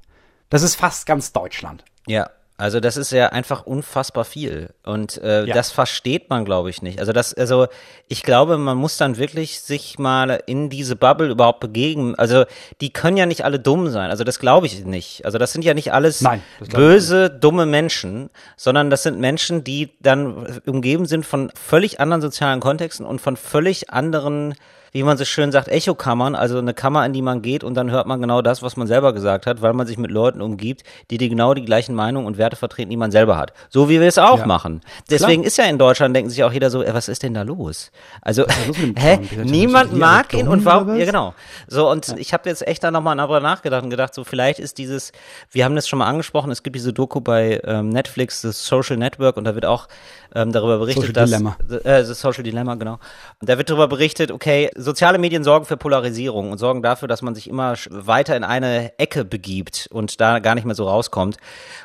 Das 0.48 0.62
ist 0.62 0.76
fast 0.76 1.06
ganz 1.06 1.32
Deutschland. 1.32 1.84
Ja, 2.06 2.30
also 2.56 2.78
das 2.78 2.96
ist 2.96 3.10
ja 3.10 3.30
einfach 3.30 3.66
unfassbar 3.66 4.24
viel 4.24 4.70
und 4.84 5.18
äh, 5.22 5.44
Ja. 5.44 5.54
das 5.54 5.72
versteht 5.72 6.30
man, 6.30 6.44
glaube 6.44 6.70
ich, 6.70 6.82
nicht. 6.82 7.00
Also 7.00 7.12
das, 7.12 7.34
also 7.34 7.66
ich 8.06 8.22
glaube, 8.22 8.58
man 8.58 8.76
muss 8.76 8.96
dann 8.96 9.16
wirklich 9.18 9.60
sich 9.60 9.98
mal 9.98 10.40
in 10.46 10.70
diese 10.70 10.94
Bubble 10.94 11.28
überhaupt 11.30 11.58
begegnen. 11.58 12.14
Also 12.14 12.44
die 12.80 12.92
können 12.92 13.16
ja 13.16 13.26
nicht 13.26 13.44
alle 13.44 13.58
dumm 13.58 13.88
sein. 13.88 14.10
Also 14.10 14.22
das 14.22 14.38
glaube 14.38 14.66
ich 14.66 14.84
nicht. 14.84 15.24
Also 15.24 15.38
das 15.38 15.52
sind 15.52 15.64
ja 15.64 15.74
nicht 15.74 15.92
alles 15.92 16.20
Nein, 16.20 16.42
böse, 16.70 17.28
dumme 17.28 17.66
Menschen, 17.66 18.30
sondern 18.56 18.88
das 18.88 19.02
sind 19.02 19.18
Menschen, 19.18 19.64
die 19.64 19.90
dann 20.00 20.60
umgeben 20.64 21.06
sind 21.06 21.26
von 21.26 21.50
völlig 21.54 21.98
anderen 21.98 22.22
sozialen 22.22 22.60
Kontexten 22.60 23.04
und 23.04 23.20
von 23.20 23.36
völlig 23.36 23.90
anderen 23.90 24.54
wie 24.94 25.02
man 25.02 25.18
so 25.18 25.24
schön 25.24 25.50
sagt, 25.50 25.66
Echokammern, 25.66 26.36
also 26.36 26.56
eine 26.56 26.72
Kammer, 26.72 27.04
in 27.04 27.12
die 27.12 27.20
man 27.20 27.42
geht 27.42 27.64
und 27.64 27.74
dann 27.74 27.90
hört 27.90 28.06
man 28.06 28.20
genau 28.20 28.42
das, 28.42 28.62
was 28.62 28.76
man 28.76 28.86
selber 28.86 29.12
gesagt 29.12 29.44
hat, 29.44 29.60
weil 29.60 29.72
man 29.72 29.88
sich 29.88 29.98
mit 29.98 30.12
Leuten 30.12 30.40
umgibt, 30.40 30.84
die 31.10 31.18
die 31.18 31.28
genau 31.28 31.52
die 31.52 31.64
gleichen 31.64 31.96
Meinungen 31.96 32.26
und 32.28 32.38
Werte 32.38 32.54
vertreten, 32.54 32.90
die 32.90 32.96
man 32.96 33.10
selber 33.10 33.36
hat. 33.36 33.52
So 33.70 33.88
wie 33.88 34.00
wir 34.00 34.06
es 34.06 34.18
auch 34.18 34.38
Ja. 34.38 34.46
machen. 34.46 34.82
Deswegen 35.10 35.42
ist 35.42 35.58
ja 35.58 35.64
in 35.64 35.78
Deutschland, 35.78 36.14
denken 36.14 36.30
sich 36.30 36.44
auch 36.44 36.52
jeder 36.52 36.70
so, 36.70 36.82
ey, 36.82 36.94
was 36.94 37.08
ist 37.08 37.24
denn 37.24 37.34
da 37.34 37.42
los? 37.42 37.90
Also, 38.22 38.44
hä? 38.96 39.18
Niemand 39.42 39.92
mag 39.98 40.32
ihn 40.32 40.46
und 40.46 40.64
warum? 40.64 40.96
Ja, 40.96 41.04
genau. 41.04 41.34
So, 41.66 41.90
und 41.90 42.14
ich 42.16 42.32
habe 42.32 42.48
jetzt 42.48 42.64
echt 42.66 42.84
da 42.84 42.92
nochmal 42.92 43.16
darüber 43.16 43.40
nachgedacht 43.40 43.82
und 43.82 43.90
gedacht, 43.90 44.14
so 44.14 44.22
vielleicht 44.22 44.60
ist 44.60 44.78
dieses, 44.78 45.10
wir 45.50 45.64
haben 45.64 45.74
das 45.74 45.88
schon 45.88 45.98
mal 45.98 46.06
angesprochen, 46.06 46.52
es 46.52 46.62
gibt 46.62 46.76
diese 46.76 46.92
Doku 46.92 47.20
bei 47.20 47.60
ähm, 47.64 47.88
Netflix, 47.88 48.42
das 48.42 48.64
Social 48.64 48.96
Network, 48.96 49.36
und 49.36 49.42
da 49.44 49.56
wird 49.56 49.66
auch 49.66 49.88
ähm, 50.36 50.52
darüber 50.52 50.78
berichtet, 50.78 51.02
Social 51.06 51.12
dass 51.14 51.30
Dilemma. 51.30 51.56
äh, 51.68 52.04
das 52.04 52.20
Social 52.20 52.44
Dilemma, 52.44 52.76
genau. 52.76 52.98
Und 53.40 53.48
da 53.48 53.58
wird 53.58 53.70
darüber 53.70 53.88
berichtet, 53.88 54.30
okay, 54.30 54.70
soziale 54.84 55.18
Medien 55.18 55.42
sorgen 55.42 55.64
für 55.64 55.76
Polarisierung 55.76 56.52
und 56.52 56.58
sorgen 56.58 56.82
dafür, 56.82 57.08
dass 57.08 57.22
man 57.22 57.34
sich 57.34 57.48
immer 57.48 57.74
weiter 57.90 58.36
in 58.36 58.44
eine 58.44 58.98
Ecke 58.98 59.24
begibt 59.24 59.88
und 59.90 60.20
da 60.20 60.38
gar 60.38 60.54
nicht 60.54 60.64
mehr 60.64 60.74
so 60.74 60.88
rauskommt. 60.88 61.38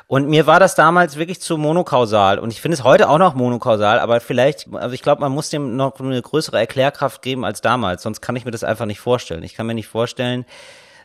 Und 0.06 0.28
mir 0.28 0.46
war 0.46 0.60
das 0.60 0.74
damals 0.74 1.16
wirklich 1.16 1.40
zu 1.40 1.58
monokausal 1.58 2.38
und 2.38 2.52
ich 2.52 2.60
finde 2.60 2.76
es 2.76 2.84
heute 2.84 3.08
auch 3.08 3.18
noch 3.18 3.34
monokausal, 3.34 3.98
aber 3.98 4.20
vielleicht, 4.20 4.68
also 4.72 4.94
ich 4.94 5.02
glaube, 5.02 5.20
man 5.20 5.32
muss 5.32 5.50
dem 5.50 5.76
noch 5.76 5.98
eine 5.98 6.22
größere 6.22 6.58
Erklärkraft 6.58 7.22
geben 7.22 7.44
als 7.44 7.60
damals, 7.60 8.02
sonst 8.02 8.20
kann 8.20 8.36
ich 8.36 8.44
mir 8.44 8.50
das 8.50 8.64
einfach 8.64 8.86
nicht 8.86 9.00
vorstellen. 9.00 9.42
Ich 9.42 9.54
kann 9.54 9.66
mir 9.66 9.74
nicht 9.74 9.88
vorstellen, 9.88 10.44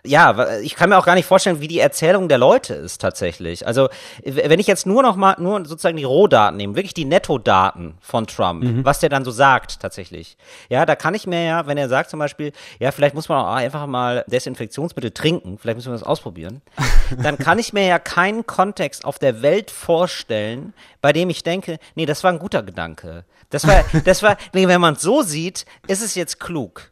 ja, 0.05 0.57
ich 0.59 0.75
kann 0.75 0.89
mir 0.89 0.97
auch 0.97 1.05
gar 1.05 1.15
nicht 1.15 1.25
vorstellen, 1.25 1.59
wie 1.59 1.67
die 1.67 1.79
Erzählung 1.79 2.29
der 2.29 2.37
Leute 2.37 2.73
ist 2.73 3.01
tatsächlich. 3.01 3.65
Also, 3.65 3.89
wenn 4.23 4.59
ich 4.59 4.67
jetzt 4.67 4.85
nur 4.85 5.01
noch 5.01 5.15
mal, 5.15 5.35
nur 5.39 5.65
sozusagen 5.65 5.97
die 5.97 6.03
Rohdaten 6.03 6.57
nehme, 6.57 6.75
wirklich 6.75 6.93
die 6.93 7.05
Nettodaten 7.05 7.95
von 8.01 8.27
Trump, 8.27 8.63
was 8.83 8.99
der 8.99 9.09
dann 9.09 9.25
so 9.25 9.31
sagt 9.31 9.79
tatsächlich. 9.79 10.37
Ja, 10.69 10.85
da 10.85 10.95
kann 10.95 11.13
ich 11.13 11.27
mir 11.27 11.43
ja, 11.43 11.67
wenn 11.67 11.77
er 11.77 11.89
sagt 11.89 12.09
zum 12.09 12.19
Beispiel, 12.19 12.51
ja, 12.79 12.91
vielleicht 12.91 13.15
muss 13.15 13.29
man 13.29 13.43
auch 13.43 13.53
einfach 13.53 13.85
mal 13.87 14.23
Desinfektionsmittel 14.27 15.11
trinken, 15.11 15.57
vielleicht 15.57 15.77
müssen 15.77 15.89
wir 15.89 15.97
das 15.97 16.03
ausprobieren, 16.03 16.61
dann 17.21 17.37
kann 17.37 17.59
ich 17.59 17.73
mir 17.73 17.85
ja 17.85 17.99
keinen 17.99 18.45
Kontext 18.45 19.05
auf 19.05 19.19
der 19.19 19.41
Welt 19.41 19.71
vorstellen, 19.71 20.73
bei 21.01 21.13
dem 21.13 21.29
ich 21.29 21.43
denke, 21.43 21.79
nee, 21.95 22.05
das 22.05 22.23
war 22.23 22.31
ein 22.31 22.39
guter 22.39 22.63
Gedanke. 22.63 23.25
Das 23.49 23.67
war, 23.67 23.83
das 24.03 24.23
war, 24.23 24.37
nee, 24.53 24.67
wenn 24.67 24.81
man 24.81 24.95
es 24.95 25.01
so 25.01 25.21
sieht, 25.21 25.65
ist 25.87 26.01
es 26.01 26.15
jetzt 26.15 26.39
klug. 26.39 26.91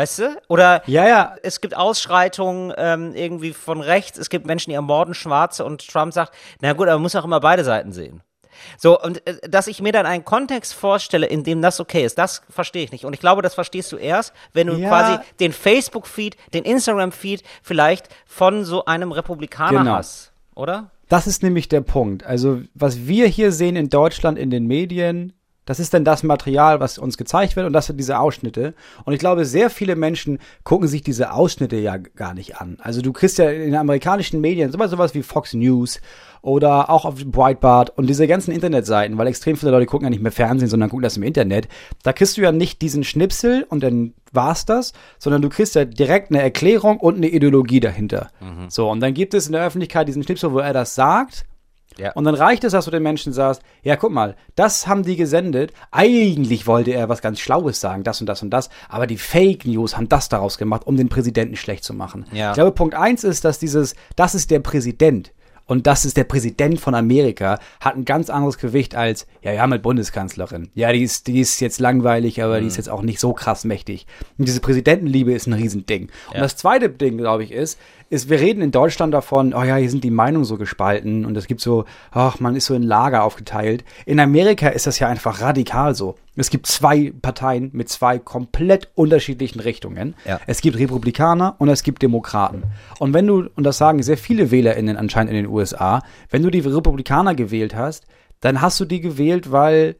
Weißt 0.00 0.18
du? 0.18 0.40
Oder 0.48 0.82
Ja, 0.86 1.06
ja. 1.06 1.36
es 1.42 1.60
gibt 1.60 1.76
Ausschreitungen 1.76 2.72
ähm, 2.78 3.14
irgendwie 3.14 3.52
von 3.52 3.82
rechts, 3.82 4.16
es 4.18 4.30
gibt 4.30 4.46
Menschen, 4.46 4.70
die 4.70 4.74
ermorden 4.74 5.12
Schwarze 5.12 5.62
und 5.62 5.86
Trump 5.86 6.14
sagt, 6.14 6.34
na 6.62 6.72
gut, 6.72 6.86
aber 6.88 6.94
man 6.96 7.02
muss 7.02 7.14
auch 7.16 7.24
immer 7.26 7.38
beide 7.40 7.64
Seiten 7.64 7.92
sehen. 7.92 8.22
So, 8.78 8.98
und 8.98 9.26
äh, 9.26 9.36
dass 9.46 9.66
ich 9.66 9.82
mir 9.82 9.92
dann 9.92 10.06
einen 10.06 10.24
Kontext 10.24 10.72
vorstelle, 10.72 11.26
in 11.26 11.44
dem 11.44 11.60
das 11.60 11.80
okay 11.80 12.02
ist, 12.02 12.16
das 12.16 12.40
verstehe 12.48 12.82
ich 12.82 12.92
nicht. 12.92 13.04
Und 13.04 13.12
ich 13.12 13.20
glaube, 13.20 13.42
das 13.42 13.52
verstehst 13.54 13.92
du 13.92 13.98
erst, 13.98 14.32
wenn 14.54 14.68
du 14.68 14.74
Ja. 14.74 14.88
quasi 14.88 15.18
den 15.38 15.52
Facebook-Feed, 15.52 16.36
den 16.54 16.64
Instagram-Feed 16.64 17.42
vielleicht 17.62 18.08
von 18.24 18.64
so 18.64 18.86
einem 18.86 19.12
Republikaner 19.12 19.80
Genau. 19.80 19.92
hast, 19.96 20.32
oder? 20.54 20.90
Das 21.10 21.26
ist 21.26 21.42
nämlich 21.42 21.68
der 21.68 21.82
Punkt. 21.82 22.24
Also, 22.24 22.62
was 22.72 23.06
wir 23.06 23.26
hier 23.26 23.52
sehen 23.52 23.76
in 23.76 23.90
Deutschland 23.90 24.38
in 24.38 24.48
den 24.48 24.66
Medien, 24.66 25.34
das 25.66 25.78
ist 25.78 25.94
dann 25.94 26.04
das 26.04 26.22
Material, 26.22 26.80
was 26.80 26.98
uns 26.98 27.16
gezeigt 27.16 27.54
wird 27.54 27.66
und 27.66 27.72
das 27.72 27.86
sind 27.86 27.98
diese 27.98 28.18
Ausschnitte. 28.18 28.74
Und 29.04 29.12
ich 29.12 29.18
glaube, 29.18 29.44
sehr 29.44 29.70
viele 29.70 29.94
Menschen 29.94 30.38
gucken 30.64 30.88
sich 30.88 31.02
diese 31.02 31.32
Ausschnitte 31.32 31.76
ja 31.76 31.96
gar 31.96 32.34
nicht 32.34 32.56
an. 32.60 32.78
Also 32.80 33.02
du 33.02 33.12
kriegst 33.12 33.38
ja 33.38 33.50
in 33.50 33.62
den 33.62 33.76
amerikanischen 33.76 34.40
Medien 34.40 34.72
sowas, 34.72 34.90
sowas 34.90 35.14
wie 35.14 35.22
Fox 35.22 35.54
News 35.54 36.00
oder 36.42 36.88
auch 36.88 37.04
auf 37.04 37.24
Breitbart 37.24 37.96
und 37.98 38.06
diese 38.06 38.26
ganzen 38.26 38.52
Internetseiten, 38.52 39.18
weil 39.18 39.26
extrem 39.26 39.56
viele 39.56 39.72
Leute 39.72 39.86
gucken 39.86 40.06
ja 40.06 40.10
nicht 40.10 40.22
mehr 40.22 40.32
Fernsehen, 40.32 40.68
sondern 40.68 40.88
gucken 40.88 41.02
das 41.02 41.18
im 41.18 41.22
Internet. 41.22 41.68
Da 42.02 42.12
kriegst 42.12 42.36
du 42.36 42.40
ja 42.40 42.50
nicht 42.50 42.80
diesen 42.82 43.04
Schnipsel 43.04 43.66
und 43.68 43.82
dann 43.82 44.14
war's 44.32 44.64
das, 44.64 44.92
sondern 45.18 45.42
du 45.42 45.50
kriegst 45.50 45.74
ja 45.74 45.84
direkt 45.84 46.30
eine 46.30 46.40
Erklärung 46.40 46.98
und 46.98 47.16
eine 47.16 47.28
Ideologie 47.28 47.80
dahinter. 47.80 48.30
So, 48.70 48.90
und 48.90 49.00
dann 49.00 49.12
gibt 49.12 49.34
es 49.34 49.46
in 49.46 49.52
der 49.52 49.66
Öffentlichkeit 49.66 50.08
diesen 50.08 50.22
Schnipsel, 50.22 50.52
wo 50.52 50.58
er 50.58 50.72
das 50.72 50.94
sagt 50.94 51.44
Ja. 52.00 52.12
und 52.12 52.24
dann 52.24 52.34
reicht 52.34 52.64
es, 52.64 52.72
dass 52.72 52.86
du 52.86 52.90
den 52.90 53.02
Menschen 53.02 53.32
sagst, 53.32 53.62
ja, 53.82 53.96
guck 53.96 54.10
mal, 54.10 54.36
das 54.54 54.86
haben 54.86 55.02
die 55.02 55.16
gesendet. 55.16 55.72
Eigentlich 55.90 56.66
wollte 56.66 56.92
er 56.92 57.08
was 57.08 57.20
ganz 57.22 57.40
Schlaues 57.40 57.80
sagen, 57.80 58.04
das 58.04 58.20
und 58.20 58.26
das 58.26 58.42
und 58.42 58.50
das, 58.50 58.70
aber 58.88 59.06
die 59.06 59.18
Fake 59.18 59.66
News 59.66 59.96
haben 59.96 60.08
das 60.08 60.28
daraus 60.28 60.58
gemacht, 60.58 60.86
um 60.86 60.96
den 60.96 61.08
Präsidenten 61.08 61.56
schlecht 61.56 61.84
zu 61.84 61.94
machen. 61.94 62.24
Ja. 62.32 62.50
Ich 62.50 62.54
glaube, 62.54 62.72
Punkt 62.72 62.94
eins 62.94 63.24
ist, 63.24 63.44
dass 63.44 63.58
dieses, 63.58 63.94
das 64.16 64.34
ist 64.34 64.50
der 64.50 64.60
Präsident. 64.60 65.32
Und 65.70 65.86
das 65.86 66.04
ist 66.04 66.16
der 66.16 66.24
Präsident 66.24 66.80
von 66.80 66.96
Amerika, 66.96 67.60
hat 67.78 67.94
ein 67.94 68.04
ganz 68.04 68.28
anderes 68.28 68.58
Gewicht 68.58 68.96
als, 68.96 69.28
ja, 69.40 69.52
wir 69.52 69.62
haben 69.62 69.70
halt 69.70 69.82
Bundeskanzlerin. 69.82 70.68
Ja, 70.74 70.92
die 70.92 71.04
ist, 71.04 71.28
die 71.28 71.38
ist 71.38 71.60
jetzt 71.60 71.78
langweilig, 71.78 72.42
aber 72.42 72.56
mhm. 72.56 72.62
die 72.62 72.66
ist 72.66 72.76
jetzt 72.76 72.90
auch 72.90 73.02
nicht 73.02 73.20
so 73.20 73.32
krass 73.32 73.62
mächtig. 73.62 74.08
Und 74.36 74.48
diese 74.48 74.58
Präsidentenliebe 74.58 75.32
ist 75.32 75.46
ein 75.46 75.52
Riesending. 75.52 76.08
Ja. 76.30 76.34
Und 76.34 76.40
das 76.40 76.56
zweite 76.56 76.90
Ding, 76.90 77.18
glaube 77.18 77.44
ich, 77.44 77.52
ist, 77.52 77.78
ist, 78.08 78.28
wir 78.28 78.40
reden 78.40 78.62
in 78.62 78.72
Deutschland 78.72 79.14
davon, 79.14 79.54
oh 79.54 79.62
ja, 79.62 79.76
hier 79.76 79.88
sind 79.88 80.02
die 80.02 80.10
Meinungen 80.10 80.44
so 80.44 80.56
gespalten 80.56 81.24
und 81.24 81.36
es 81.36 81.46
gibt 81.46 81.60
so, 81.60 81.84
ach, 82.10 82.40
man 82.40 82.56
ist 82.56 82.66
so 82.66 82.74
in 82.74 82.82
Lager 82.82 83.22
aufgeteilt. 83.22 83.84
In 84.06 84.18
Amerika 84.18 84.70
ist 84.70 84.88
das 84.88 84.98
ja 84.98 85.06
einfach 85.06 85.40
radikal 85.40 85.94
so. 85.94 86.16
Es 86.36 86.50
gibt 86.50 86.66
zwei 86.66 87.12
Parteien 87.20 87.70
mit 87.72 87.88
zwei 87.88 88.18
komplett 88.18 88.90
unterschiedlichen 88.94 89.60
Richtungen. 89.60 90.14
Ja. 90.24 90.40
Es 90.46 90.60
gibt 90.60 90.78
Republikaner 90.78 91.56
und 91.58 91.68
es 91.68 91.82
gibt 91.82 92.02
Demokraten. 92.02 92.62
Und 92.98 93.14
wenn 93.14 93.26
du, 93.26 93.48
und 93.54 93.64
das 93.64 93.78
sagen 93.78 94.02
sehr 94.02 94.16
viele 94.16 94.50
WählerInnen 94.50 94.96
anscheinend 94.96 95.32
in 95.32 95.36
den 95.36 95.48
USA, 95.48 96.02
wenn 96.30 96.42
du 96.42 96.50
die 96.50 96.60
Republikaner 96.60 97.34
gewählt 97.34 97.74
hast, 97.74 98.06
dann 98.40 98.60
hast 98.60 98.78
du 98.80 98.84
die 98.84 99.00
gewählt, 99.00 99.50
weil 99.52 99.96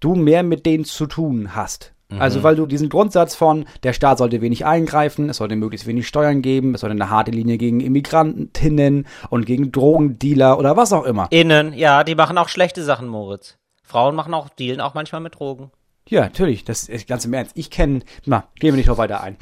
du 0.00 0.14
mehr 0.14 0.42
mit 0.42 0.66
denen 0.66 0.84
zu 0.84 1.06
tun 1.06 1.54
hast. 1.54 1.92
Also, 2.18 2.40
mhm. 2.40 2.42
weil 2.42 2.56
du 2.56 2.66
diesen 2.66 2.88
Grundsatz 2.88 3.36
von, 3.36 3.66
der 3.84 3.92
Staat 3.92 4.18
sollte 4.18 4.40
wenig 4.40 4.66
eingreifen, 4.66 5.28
es 5.28 5.36
sollte 5.36 5.54
möglichst 5.54 5.86
wenig 5.86 6.08
Steuern 6.08 6.42
geben, 6.42 6.74
es 6.74 6.80
sollte 6.80 6.94
eine 6.94 7.10
harte 7.10 7.30
Linie 7.30 7.56
gegen 7.56 7.80
Immigrantinnen 7.80 9.06
und 9.28 9.46
gegen 9.46 9.70
Drogendealer 9.70 10.58
oder 10.58 10.76
was 10.76 10.92
auch 10.92 11.04
immer. 11.04 11.28
Innen, 11.30 11.72
ja, 11.72 12.02
die 12.02 12.16
machen 12.16 12.36
auch 12.38 12.48
schlechte 12.48 12.82
Sachen, 12.82 13.06
Moritz. 13.06 13.59
Frauen 13.90 14.14
machen 14.14 14.32
auch, 14.34 14.48
dealen 14.48 14.80
auch 14.80 14.94
manchmal 14.94 15.20
mit 15.20 15.38
Drogen. 15.38 15.70
Ja, 16.08 16.22
natürlich, 16.22 16.64
das 16.64 16.88
ist 16.88 17.06
ganz 17.06 17.24
im 17.24 17.34
Ernst. 17.34 17.52
Ich 17.56 17.70
kenne, 17.70 18.00
na, 18.24 18.44
gehen 18.58 18.72
wir 18.72 18.76
nicht 18.76 18.88
noch 18.88 18.98
weiter 18.98 19.22
ein. 19.22 19.36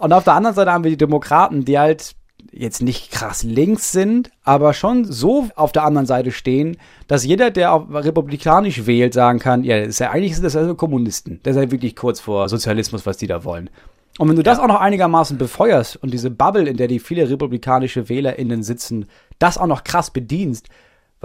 Und 0.00 0.12
auf 0.12 0.24
der 0.24 0.34
anderen 0.34 0.54
Seite 0.54 0.72
haben 0.72 0.84
wir 0.84 0.90
die 0.90 0.96
Demokraten, 0.96 1.64
die 1.64 1.78
halt 1.78 2.14
jetzt 2.52 2.82
nicht 2.82 3.10
krass 3.10 3.42
links 3.42 3.92
sind, 3.92 4.30
aber 4.42 4.74
schon 4.74 5.04
so 5.04 5.48
auf 5.56 5.72
der 5.72 5.84
anderen 5.84 6.06
Seite 6.06 6.30
stehen, 6.30 6.76
dass 7.08 7.24
jeder, 7.24 7.50
der 7.50 7.72
auch 7.72 7.90
republikanisch 7.90 8.86
wählt, 8.86 9.14
sagen 9.14 9.38
kann, 9.38 9.64
ja, 9.64 9.80
das 9.80 9.88
ist 9.88 9.98
ja 9.98 10.10
eigentlich 10.10 10.34
sind 10.34 10.44
das 10.44 10.56
also 10.56 10.74
Kommunisten. 10.74 11.40
Das 11.42 11.56
ist 11.56 11.62
ja 11.62 11.70
wirklich 11.70 11.96
kurz 11.96 12.20
vor 12.20 12.48
Sozialismus, 12.48 13.06
was 13.06 13.16
die 13.16 13.26
da 13.26 13.44
wollen. 13.44 13.70
Und 14.18 14.28
wenn 14.28 14.36
du 14.36 14.42
das 14.42 14.60
auch 14.60 14.68
noch 14.68 14.80
einigermaßen 14.80 15.38
befeuerst 15.38 15.96
und 15.96 16.12
diese 16.12 16.30
Bubble, 16.30 16.68
in 16.68 16.76
der 16.76 16.86
die 16.86 17.00
viele 17.00 17.28
republikanische 17.28 18.08
WählerInnen 18.08 18.62
sitzen, 18.62 19.06
das 19.38 19.58
auch 19.58 19.66
noch 19.66 19.82
krass 19.82 20.12
bedienst, 20.12 20.68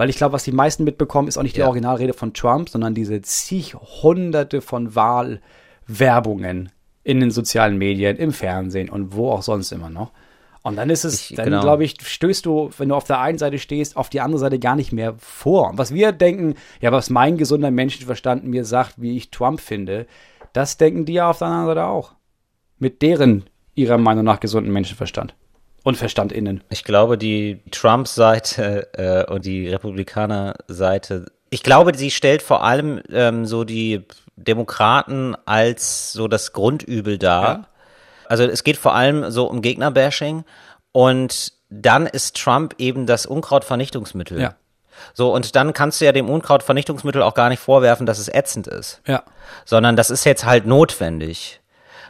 weil 0.00 0.08
ich 0.08 0.16
glaube, 0.16 0.32
was 0.32 0.44
die 0.44 0.52
meisten 0.52 0.84
mitbekommen, 0.84 1.28
ist 1.28 1.36
auch 1.36 1.42
nicht 1.42 1.56
die 1.56 1.60
ja. 1.60 1.66
Originalrede 1.66 2.14
von 2.14 2.32
Trump, 2.32 2.70
sondern 2.70 2.94
diese 2.94 3.20
zig 3.20 3.74
hunderte 3.74 4.62
von 4.62 4.94
Wahlwerbungen 4.94 6.72
in 7.04 7.20
den 7.20 7.30
sozialen 7.30 7.76
Medien, 7.76 8.16
im 8.16 8.32
Fernsehen 8.32 8.88
und 8.88 9.12
wo 9.14 9.30
auch 9.30 9.42
sonst 9.42 9.72
immer 9.72 9.90
noch. 9.90 10.10
Und 10.62 10.76
dann 10.76 10.88
ist 10.88 11.04
es, 11.04 11.30
ich, 11.30 11.36
dann 11.36 11.44
genau. 11.50 11.60
glaube 11.60 11.84
ich, 11.84 11.96
stößt 12.00 12.46
du, 12.46 12.70
wenn 12.78 12.88
du 12.88 12.94
auf 12.94 13.04
der 13.04 13.20
einen 13.20 13.36
Seite 13.36 13.58
stehst, 13.58 13.98
auf 13.98 14.08
die 14.08 14.22
andere 14.22 14.38
Seite 14.38 14.58
gar 14.58 14.74
nicht 14.74 14.90
mehr 14.90 15.16
vor. 15.18 15.68
Und 15.68 15.76
was 15.76 15.92
wir 15.92 16.12
denken, 16.12 16.54
ja, 16.80 16.92
was 16.92 17.10
mein 17.10 17.36
gesunder 17.36 17.70
Menschenverstand 17.70 18.42
mir 18.42 18.64
sagt, 18.64 18.94
wie 19.02 19.18
ich 19.18 19.30
Trump 19.30 19.60
finde, 19.60 20.06
das 20.54 20.78
denken 20.78 21.04
die 21.04 21.12
ja 21.12 21.28
auf 21.28 21.40
der 21.40 21.48
anderen 21.48 21.66
Seite 21.66 21.84
auch. 21.84 22.12
Mit 22.78 23.02
deren, 23.02 23.44
ihrer 23.74 23.98
Meinung 23.98 24.24
nach, 24.24 24.40
gesunden 24.40 24.72
Menschenverstand. 24.72 25.34
Und 25.82 25.96
Verstand 25.96 26.32
innen. 26.32 26.62
Ich 26.68 26.84
glaube, 26.84 27.16
die 27.16 27.62
Trump-Seite 27.70 28.88
äh, 28.94 29.32
und 29.32 29.44
die 29.44 29.68
Republikaner-Seite, 29.68 31.26
ich 31.48 31.62
glaube, 31.62 31.96
sie 31.96 32.10
stellt 32.10 32.42
vor 32.42 32.62
allem 32.62 33.00
ähm, 33.10 33.46
so 33.46 33.64
die 33.64 34.04
Demokraten 34.36 35.36
als 35.46 36.12
so 36.12 36.28
das 36.28 36.52
Grundübel 36.52 37.18
dar. 37.18 37.42
Ja 37.42 37.66
also 38.30 38.44
es 38.44 38.62
geht 38.62 38.76
vor 38.76 38.94
allem 38.94 39.32
so 39.32 39.46
um 39.46 39.60
Gegnerbashing 39.60 40.44
und 40.92 41.52
dann 41.68 42.06
ist 42.06 42.36
Trump 42.36 42.76
eben 42.78 43.06
das 43.06 43.26
Unkrautvernichtungsmittel. 43.26 44.40
Ja. 44.40 44.54
So, 45.14 45.34
und 45.34 45.56
dann 45.56 45.72
kannst 45.72 46.00
du 46.00 46.04
ja 46.04 46.12
dem 46.12 46.30
Unkrautvernichtungsmittel 46.30 47.22
auch 47.22 47.34
gar 47.34 47.48
nicht 47.48 47.58
vorwerfen, 47.58 48.06
dass 48.06 48.18
es 48.18 48.28
ätzend 48.28 48.68
ist. 48.68 49.00
Ja. 49.04 49.24
Sondern 49.64 49.96
das 49.96 50.10
ist 50.10 50.24
jetzt 50.24 50.44
halt 50.44 50.64
notwendig. 50.64 51.59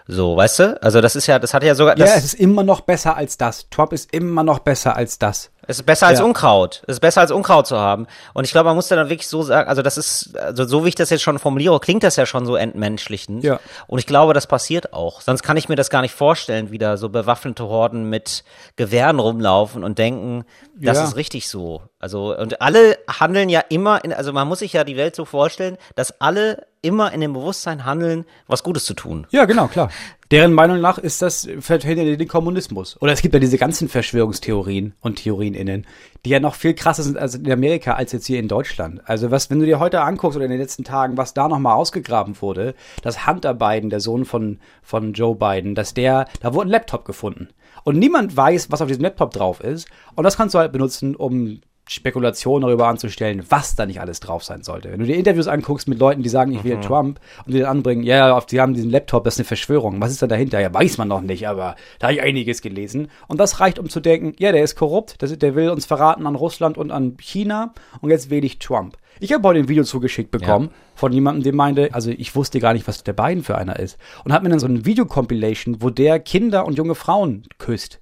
So, 0.07 0.37
weißt 0.37 0.59
du? 0.59 0.83
Also 0.83 1.01
das 1.01 1.17
ist 1.17 1.27
ja, 1.27 1.39
das 1.39 1.55
hat 1.55 1.63
ja 1.63 1.75
sogar. 1.75 1.97
Ja, 1.99 2.07
es 2.07 2.25
ist 2.25 2.35
immer 2.35 2.63
noch 2.63 2.81
besser 2.81 3.17
als 3.17 3.37
das. 3.37 3.69
Trump 3.71 3.93
ist 3.93 4.13
immer 4.13 4.43
noch 4.43 4.59
besser 4.61 4.97
als 4.97 5.19
das. 5.19 5.51
Es 5.67 5.79
ist 5.79 5.85
besser 5.85 6.09
als 6.09 6.19
ja. 6.19 6.25
Unkraut. 6.25 6.83
Es 6.89 6.95
ist 6.95 7.01
besser 7.01 7.21
als 7.21 7.31
Unkraut 7.31 7.67
zu 7.67 7.79
haben. 7.79 8.09
Und 8.35 8.45
ich 8.45 8.51
glaube, 8.51 8.69
man 8.69 8.75
muss 8.75 8.89
dann 8.89 9.09
wirklich 9.09 9.29
so 9.29 9.43
sagen, 9.43 9.69
also 9.69 9.83
das 9.83 9.99
ist, 9.99 10.37
also 10.37 10.65
so 10.65 10.85
wie 10.85 10.89
ich 10.89 10.97
das 10.97 11.11
jetzt 11.11 11.23
schon 11.23 11.39
formuliere, 11.39 11.79
klingt 11.79 12.03
das 12.03 12.17
ja 12.17 12.27
schon 12.27 12.45
so 12.45 12.57
entmenschlichend. 12.57 13.45
Ja. 13.45 13.61
Und 13.87 14.01
ich 14.01 14.07
glaube, 14.07 14.35
das 14.35 14.49
passiert 14.49 14.93
auch. 14.93 15.21
Sonst 15.21 15.45
kann 15.45 15.57
ich 15.57 15.69
mir 15.69 15.77
das 15.77 15.89
gar 15.89 16.03
nicht 16.03 16.15
vorstellen, 16.15 16.73
wie 16.73 16.79
da 16.79 16.97
so 16.97 17.09
bewaffnete 17.09 17.69
Horden 17.69 18.09
mit 18.09 18.43
Gewehren 18.75 19.21
rumlaufen 19.21 19.85
und 19.85 19.99
denken, 19.99 20.45
das 20.81 20.97
ja. 20.97 21.05
ist 21.05 21.17
richtig 21.17 21.49
so. 21.49 21.83
Also, 21.99 22.37
und 22.37 22.63
alle 22.63 22.99
handeln 23.09 23.49
ja 23.49 23.61
immer 23.61 24.03
in, 24.05 24.13
also 24.13 24.33
man 24.33 24.49
muss 24.49 24.61
sich 24.61 24.73
ja 24.73 24.85
die 24.85 24.97
Welt 24.97 25.15
so 25.15 25.25
vorstellen, 25.25 25.77
dass 25.95 26.21
alle 26.21 26.67
immer 26.83 27.13
in 27.13 27.21
dem 27.21 27.35
Bewusstsein 27.35 27.85
handeln, 27.85 28.25
was 28.47 28.63
Gutes 28.63 28.87
zu 28.87 28.95
tun. 28.95 29.27
Ja, 29.31 29.45
genau, 29.45 29.69
klar. 29.69 29.91
Deren 30.31 30.55
Meinung 30.55 30.81
nach 30.81 30.97
ist 30.97 31.21
das, 31.21 31.49
verhindert 31.59 32.19
den 32.21 32.29
Kommunismus. 32.29 32.97
Oder 33.03 33.13
es 33.13 33.21
gibt 33.21 33.35
ja 33.35 33.41
diese 33.41 33.59
ganzen 33.59 33.89
Verschwörungstheorien 33.89 34.95
und 35.01 35.17
TheorieInnen, 35.17 35.87
die 36.25 36.31
ja 36.31 36.41
noch 36.41 36.55
viel 36.55 36.73
krasser 36.73 37.03
sind 37.03 37.19
als 37.19 37.35
in 37.35 37.51
Amerika 37.51 37.95
als 37.95 38.13
jetzt 38.13 38.27
hier 38.27 38.39
in 38.39 38.49
Deutschland. 38.49 39.03
Also 39.05 39.31
was, 39.31 39.51
wenn 39.51 39.59
du 39.59 39.67
dir 39.67 39.81
heute 39.81 40.01
anguckst 40.01 40.37
oder 40.37 40.47
in 40.47 40.53
den 40.53 40.61
letzten 40.61 40.85
Tagen, 40.85 41.17
was 41.17 41.35
da 41.35 41.49
nochmal 41.49 41.75
ausgegraben 41.75 42.41
wurde, 42.41 42.75
dass 43.03 43.27
Hunter 43.27 43.55
Biden, 43.55 43.91
der 43.91 44.01
Sohn 44.01 44.25
von, 44.25 44.61
von 44.83 45.13
Joe 45.13 45.35
Biden, 45.35 45.75
dass 45.75 45.93
der, 45.93 46.27
da 46.41 46.55
wurde 46.55 46.69
ein 46.69 46.73
Laptop 46.73 47.05
gefunden. 47.05 47.49
Und 47.85 47.99
niemand 47.99 48.37
weiß, 48.37 48.71
was 48.71 48.81
auf 48.83 48.89
diesem 48.89 49.03
Laptop 49.03 49.33
drauf 49.33 49.61
ist. 49.61 49.89
Und 50.15 50.25
das 50.25 50.37
kannst 50.37 50.55
du 50.55 50.59
halt 50.59 50.73
benutzen, 50.73 51.17
um 51.17 51.61
Spekulationen 51.91 52.63
darüber 52.63 52.87
anzustellen, 52.87 53.45
was 53.49 53.75
da 53.75 53.85
nicht 53.85 54.01
alles 54.01 54.21
drauf 54.21 54.45
sein 54.45 54.63
sollte. 54.63 54.93
Wenn 54.93 55.01
du 55.01 55.07
dir 55.07 55.17
Interviews 55.17 55.49
anguckst 55.49 55.89
mit 55.89 55.99
Leuten, 55.99 56.23
die 56.23 56.29
sagen, 56.29 56.53
ich 56.53 56.63
will 56.63 56.77
mhm. 56.77 56.83
Trump 56.83 57.21
und 57.45 57.53
die 57.53 57.59
dann 57.59 57.69
anbringen, 57.69 58.05
ja, 58.05 58.29
yeah, 58.29 58.41
die 58.49 58.61
haben 58.61 58.75
diesen 58.75 58.91
Laptop, 58.91 59.25
das 59.25 59.35
ist 59.35 59.41
eine 59.41 59.47
Verschwörung. 59.47 60.01
Was 60.01 60.13
ist 60.13 60.23
da 60.23 60.29
dahinter? 60.29 60.61
Ja, 60.61 60.73
weiß 60.73 60.99
man 60.99 61.09
noch 61.09 61.21
nicht, 61.21 61.49
aber 61.49 61.75
da 61.99 62.07
habe 62.07 62.15
ich 62.15 62.23
einiges 62.23 62.63
gelesen. 62.63 63.09
Und 63.27 63.41
das 63.41 63.59
reicht, 63.59 63.81
um 63.81 63.89
zu 63.89 63.99
denken, 63.99 64.35
ja, 64.39 64.53
der 64.53 64.63
ist 64.63 64.77
korrupt, 64.77 65.21
der 65.21 65.55
will 65.57 65.71
uns 65.71 65.85
verraten 65.85 66.29
an 66.29 66.37
Russland 66.37 66.79
und 66.79 66.93
an 66.93 67.17
China 67.19 67.75
und 68.01 68.11
jetzt 68.11 68.31
wähle 68.31 68.47
ich 68.47 68.61
Trump. 68.61 68.97
Ich 69.19 69.33
habe 69.33 69.47
heute 69.49 69.59
ein 69.59 69.69
Video 69.69 69.83
zugeschickt 69.83 70.31
bekommen 70.31 70.67
ja. 70.67 70.75
von 70.95 71.13
jemandem, 71.13 71.43
der 71.43 71.55
meinte, 71.55 71.93
also 71.93 72.11
ich 72.11 72.37
wusste 72.37 72.61
gar 72.61 72.73
nicht, 72.73 72.87
was 72.87 73.03
der 73.03 73.13
Biden 73.15 73.43
für 73.43 73.59
einer 73.59 73.79
ist. 73.81 73.99
Und 74.25 74.33
hat 74.33 74.45
mir 74.45 74.49
dann 74.49 74.61
so 74.61 74.67
ein 74.67 74.87
Video-Compilation, 74.87 75.83
wo 75.83 75.91
der 75.91 76.21
Kinder 76.21 76.65
und 76.65 76.79
junge 76.79 76.95
Frauen 76.95 77.43
küsst 77.59 78.00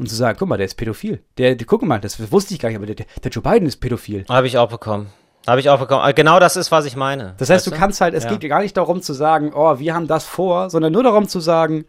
und 0.00 0.06
zu 0.06 0.14
sagen, 0.14 0.38
guck 0.38 0.48
mal, 0.48 0.56
der 0.56 0.64
ist 0.64 0.76
pädophil. 0.76 1.20
Der, 1.36 1.54
der 1.54 1.66
guck 1.66 1.82
mal, 1.82 2.00
das 2.00 2.32
wusste 2.32 2.54
ich 2.54 2.60
gar 2.60 2.70
nicht, 2.70 2.78
aber 2.78 2.86
der, 2.86 3.04
der 3.22 3.30
Joe 3.30 3.42
Biden 3.42 3.68
ist 3.68 3.76
pädophil. 3.76 4.24
Habe 4.30 4.46
ich 4.46 4.56
auch 4.56 4.70
bekommen. 4.70 5.08
Habe 5.46 5.60
ich 5.60 5.68
auch 5.68 5.78
bekommen. 5.78 6.08
Äh, 6.08 6.14
genau 6.14 6.40
das 6.40 6.56
ist, 6.56 6.72
was 6.72 6.86
ich 6.86 6.96
meine. 6.96 7.34
Das 7.36 7.50
heißt, 7.50 7.66
du, 7.66 7.70
du 7.70 7.76
kannst 7.76 8.00
halt, 8.00 8.14
es 8.14 8.24
ja. 8.24 8.34
geht 8.34 8.48
gar 8.48 8.62
nicht 8.62 8.78
darum 8.78 9.02
zu 9.02 9.12
sagen, 9.12 9.52
oh, 9.54 9.78
wir 9.78 9.94
haben 9.94 10.06
das 10.06 10.24
vor, 10.24 10.70
sondern 10.70 10.94
nur 10.94 11.02
darum 11.02 11.28
zu 11.28 11.38
sagen, 11.38 11.84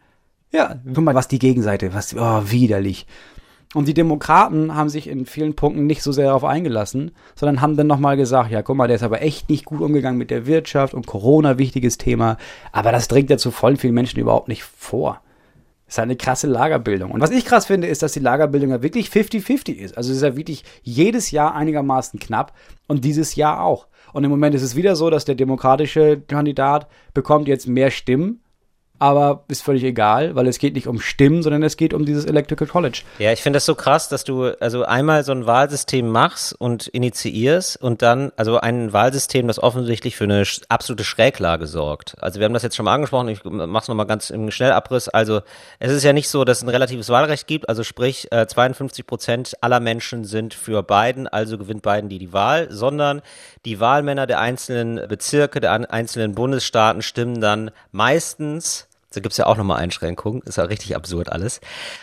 ja, 0.52 0.76
guck 0.94 1.06
mal, 1.06 1.16
was 1.16 1.30
die 1.30 1.40
Gegenseite, 1.40 1.94
was, 1.94 2.14
oh, 2.14 2.42
widerlich. 2.44 3.08
Und 3.74 3.88
die 3.88 3.94
Demokraten 3.94 4.76
haben 4.76 4.90
sich 4.90 5.08
in 5.08 5.26
vielen 5.26 5.56
Punkten 5.56 5.86
nicht 5.86 6.04
so 6.04 6.12
sehr 6.12 6.26
darauf 6.26 6.44
eingelassen, 6.44 7.12
sondern 7.36 7.62
haben 7.62 7.78
dann 7.78 7.88
nochmal 7.88 8.18
gesagt, 8.18 8.52
ja, 8.52 8.62
guck 8.62 8.76
mal, 8.76 8.88
der 8.88 8.98
ist 8.98 9.04
aber 9.04 9.22
echt 9.22 9.50
nicht 9.50 9.64
gut 9.64 9.80
umgegangen 9.80 10.18
mit 10.18 10.32
der 10.32 10.46
Wirtschaft 10.46 10.94
und 10.94 11.08
Corona, 11.08 11.58
wichtiges 11.58 11.98
Thema. 11.98 12.36
Aber 12.74 12.92
das 12.92 13.08
dringt 13.08 13.30
ja 13.30 13.38
zu 13.38 13.52
vollen 13.52 13.78
vielen 13.78 13.94
Menschen 13.94 14.20
überhaupt 14.20 14.50
nicht 14.50 14.64
vor 14.64 15.22
ist 15.92 15.98
halt 15.98 16.08
eine 16.08 16.16
krasse 16.16 16.48
Lagerbildung. 16.48 17.12
Und 17.12 17.20
was 17.20 17.32
ich 17.32 17.44
krass 17.44 17.66
finde, 17.66 17.88
ist, 17.88 18.02
dass 18.02 18.14
die 18.14 18.22
Lagerbildung 18.22 18.70
ja 18.70 18.82
wirklich 18.82 19.10
50-50 19.10 19.74
ist. 19.74 19.98
Also 19.98 20.12
es 20.12 20.18
ist 20.18 20.24
ja 20.24 20.38
wirklich 20.38 20.64
jedes 20.84 21.32
Jahr 21.32 21.54
einigermaßen 21.54 22.18
knapp 22.18 22.54
und 22.88 23.04
dieses 23.04 23.36
Jahr 23.36 23.62
auch. 23.62 23.88
Und 24.14 24.24
im 24.24 24.32
Moment 24.32 24.56
ist 24.56 24.62
es 24.62 24.78
wieder 24.78 24.96
so, 24.96 25.10
dass 25.10 25.26
der 25.26 25.36
demokratische 25.36 26.22
Kandidat 26.22 26.88
bekommt 27.14 27.50
jetzt 27.50 27.68
mehr 27.68 27.92
Stimmen 27.92 28.41
aber 29.02 29.44
ist 29.48 29.64
völlig 29.64 29.84
egal, 29.84 30.36
weil 30.36 30.48
es 30.48 30.60
geht 30.60 30.76
nicht 30.76 30.86
um 30.86 31.02
Stimmen, 31.02 31.42
sondern 31.42 31.64
es 31.64 31.76
geht 31.76 31.96
um 31.96 32.06
dieses 32.06 32.24
Electrical 32.26 32.68
College. 32.68 33.02
Ja, 33.18 33.32
ich 33.32 33.42
finde 33.42 33.58
das 33.58 33.66
so 33.66 33.74
krass, 33.74 34.10
dass 34.10 34.24
du 34.24 34.52
also 34.60 34.84
einmal 34.84 35.24
so 35.24 35.32
ein 35.32 35.48
Wahlsystem 35.48 36.08
machst 36.08 36.54
und 36.54 36.88
initiierst 36.88 37.82
und 37.82 38.04
dann, 38.04 38.32
also 38.36 38.60
ein 38.60 38.94
Wahlsystem, 38.94 39.48
das 39.48 39.58
offensichtlich 39.58 40.16
für 40.16 40.26
eine 40.26 40.44
absolute 40.70 41.04
Schräglage 41.04 41.66
sorgt. 41.66 42.16
Also 42.22 42.40
wir 42.40 42.46
haben 42.46 42.54
das 42.54 42.62
jetzt 42.62 42.76
schon 42.76 42.86
mal 42.86 42.94
angesprochen, 42.94 43.28
ich 43.30 43.44
mach's 43.44 43.88
nochmal 43.88 44.06
ganz 44.06 44.30
im 44.30 44.52
Schnellabriss. 44.52 45.10
Also 45.10 45.42
es 45.80 45.92
ist 45.92 46.04
ja 46.04 46.14
nicht 46.14 46.30
so, 46.30 46.44
dass 46.46 46.60
es 46.60 46.64
ein 46.64 46.70
relatives 46.70 47.10
Wahlrecht 47.10 47.48
gibt, 47.48 47.70
also 47.70 47.84
sprich 47.84 48.28
52 48.30 49.00
äh, 49.00 49.08
Prozent 49.08 49.54
aller 49.62 49.80
Menschen 49.80 50.26
sind 50.26 50.54
für 50.54 50.84
Biden, 50.84 51.28
also 51.28 51.58
gewinnt 51.58 51.82
Biden 51.82 52.08
die 52.08 52.20
die 52.20 52.34
Wahl, 52.34 52.68
sondern 52.70 53.24
die 53.66 53.80
Wahlmänner 53.80 54.28
der 54.28 54.40
einzelnen 54.40 55.08
Bezirke, 55.08 55.60
der 55.60 55.92
einzelnen 55.92 56.36
Bundesstaaten 56.36 57.02
stimmen 57.02 57.42
dann 57.42 57.72
meistens 57.92 58.88
da 59.14 59.20
gibt's 59.20 59.38
ja 59.38 59.46
auch 59.46 59.58
nochmal 59.58 59.78
Einschränkungen. 59.80 60.42
Ist 60.44 60.58
ja 60.58 60.64
richtig 60.64 60.96
absurd 60.96 61.32
alles. 61.32 61.62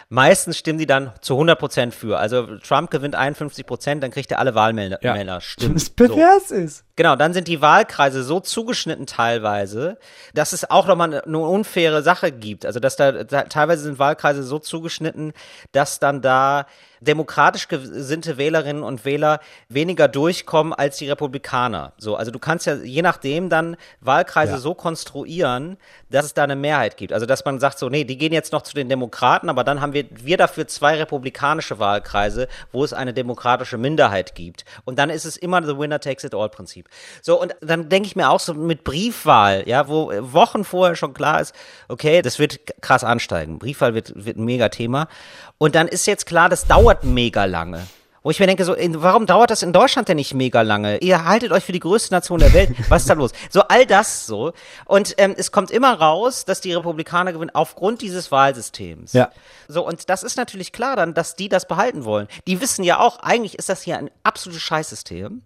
Meistens 0.08 0.58
stimmen 0.58 0.78
die 0.78 0.86
dann 0.86 1.12
zu 1.20 1.34
100 1.34 1.58
Prozent 1.58 1.94
für. 1.94 2.18
Also 2.18 2.58
Trump 2.58 2.90
gewinnt 2.90 3.14
51 3.14 3.66
Prozent, 3.66 4.02
dann 4.02 4.10
kriegt 4.10 4.30
er 4.30 4.38
alle 4.38 4.54
Wahlmänner 4.54 4.98
ja. 5.00 5.40
Stimmen. 5.40 5.74
Das 5.74 5.90
pervers 5.90 6.48
so. 6.48 6.54
ist. 6.54 6.84
Genau, 6.98 7.14
dann 7.14 7.32
sind 7.32 7.46
die 7.46 7.60
Wahlkreise 7.60 8.24
so 8.24 8.40
zugeschnitten 8.40 9.06
teilweise, 9.06 9.98
dass 10.34 10.52
es 10.52 10.68
auch 10.68 10.88
nochmal 10.88 11.14
eine, 11.14 11.24
eine 11.24 11.38
unfaire 11.38 12.02
Sache 12.02 12.32
gibt. 12.32 12.66
Also 12.66 12.80
dass 12.80 12.96
da, 12.96 13.22
da 13.22 13.44
teilweise 13.44 13.84
sind 13.84 14.00
Wahlkreise 14.00 14.42
so 14.42 14.58
zugeschnitten, 14.58 15.32
dass 15.70 16.00
dann 16.00 16.22
da 16.22 16.66
demokratisch 17.00 17.68
gesinnte 17.68 18.38
Wählerinnen 18.38 18.82
und 18.82 19.04
Wähler 19.04 19.38
weniger 19.68 20.08
durchkommen 20.08 20.72
als 20.72 20.96
die 20.98 21.08
Republikaner. 21.08 21.92
So, 21.98 22.16
also 22.16 22.32
du 22.32 22.40
kannst 22.40 22.66
ja 22.66 22.74
je 22.74 23.02
nachdem 23.02 23.48
dann 23.48 23.76
Wahlkreise 24.00 24.54
Ja. 24.54 24.58
so 24.58 24.74
konstruieren, 24.74 25.76
dass 26.10 26.24
es 26.24 26.34
da 26.34 26.42
eine 26.42 26.56
Mehrheit 26.56 26.96
gibt. 26.96 27.12
Also 27.12 27.26
dass 27.26 27.44
man 27.44 27.60
sagt 27.60 27.78
so, 27.78 27.88
nee, 27.88 28.02
die 28.02 28.18
gehen 28.18 28.32
jetzt 28.32 28.52
noch 28.52 28.62
zu 28.62 28.74
den 28.74 28.88
Demokraten, 28.88 29.48
aber 29.48 29.62
dann 29.62 29.80
haben 29.80 29.92
wir 29.92 30.06
wir 30.10 30.36
dafür 30.36 30.66
zwei 30.66 30.96
republikanische 30.96 31.78
Wahlkreise, 31.78 32.48
wo 32.72 32.82
es 32.82 32.92
eine 32.92 33.14
demokratische 33.14 33.78
Minderheit 33.78 34.34
gibt. 34.34 34.64
Und 34.84 34.98
dann 34.98 35.10
ist 35.10 35.24
es 35.24 35.36
immer 35.36 35.62
the 35.62 35.78
winner 35.78 36.00
takes 36.00 36.24
it 36.24 36.34
all 36.34 36.48
Prinzip. 36.48 36.88
So 37.23 37.40
und 37.40 37.54
dann 37.61 37.88
denke 37.88 38.07
ich 38.07 38.16
mir 38.16 38.30
auch 38.30 38.40
so 38.40 38.54
mit 38.54 38.85
Briefwahl, 38.85 39.64
ja, 39.66 39.88
wo 39.88 40.11
Wochen 40.33 40.64
vorher 40.64 40.97
schon 40.97 41.14
klar 41.14 41.40
ist, 41.40 41.54
okay, 41.88 42.23
das 42.23 42.38
wird 42.38 42.61
krass 42.80 43.04
ansteigen. 43.04 43.59
Briefwahl 43.59 43.95
wird 43.95 44.12
wird 44.14 44.37
ein 44.37 44.45
Mega-Thema. 44.45 45.09
Und 45.59 45.75
dann 45.75 45.88
ist 45.88 46.07
jetzt 46.07 46.26
klar, 46.26 46.49
das 46.49 46.66
dauert 46.66 47.04
mega 47.04 47.45
lange. 47.45 47.87
Wo 48.22 48.30
ich 48.30 48.40
mir 48.40 48.46
denke, 48.46 48.64
so, 48.64 48.75
in, 48.75 49.00
warum 49.02 49.26
dauert 49.26 49.50
das 49.50 49.62
in 49.62 49.72
Deutschland 49.72 50.08
denn 50.08 50.16
nicht 50.16 50.34
mega 50.34 50.62
lange? 50.62 50.98
Ihr 50.98 51.25
haltet 51.25 51.52
euch 51.52 51.64
für 51.64 51.72
die 51.72 51.80
größte 51.80 52.12
Nation 52.12 52.40
der 52.40 52.52
Welt. 52.52 52.70
Was 52.88 53.02
ist 53.02 53.10
da 53.10 53.14
los? 53.14 53.30
So, 53.50 53.62
all 53.62 53.87
das 53.87 54.26
so. 54.26 54.52
Und 54.87 55.14
ähm, 55.18 55.34
es 55.37 55.52
kommt 55.52 55.70
immer 55.70 55.94
raus, 55.94 56.44
dass 56.44 56.60
die 56.60 56.72
Republikaner 56.72 57.32
gewinnen 57.32 57.52
aufgrund 57.54 58.02
dieses 58.02 58.32
Wahlsystems. 58.32 59.12
Ja. 59.12 59.30
So, 59.68 59.87
und 59.87 60.10
das 60.10 60.22
ist 60.22 60.37
natürlich 60.37 60.72
klar 60.72 60.96
dann, 60.96 61.14
dass 61.14 61.37
die 61.37 61.48
das 61.48 61.68
behalten 61.68 62.04
wollen. 62.04 62.26
Die 62.46 62.60
wissen 62.60 62.82
ja 62.84 62.98
auch, 62.98 63.20
eigentlich 63.20 63.58
ist 63.58 63.68
das 63.68 63.82
hier 63.82 63.98
ein 63.98 64.10
absolutes 64.25 64.62
Scheißsystem. 64.62 65.42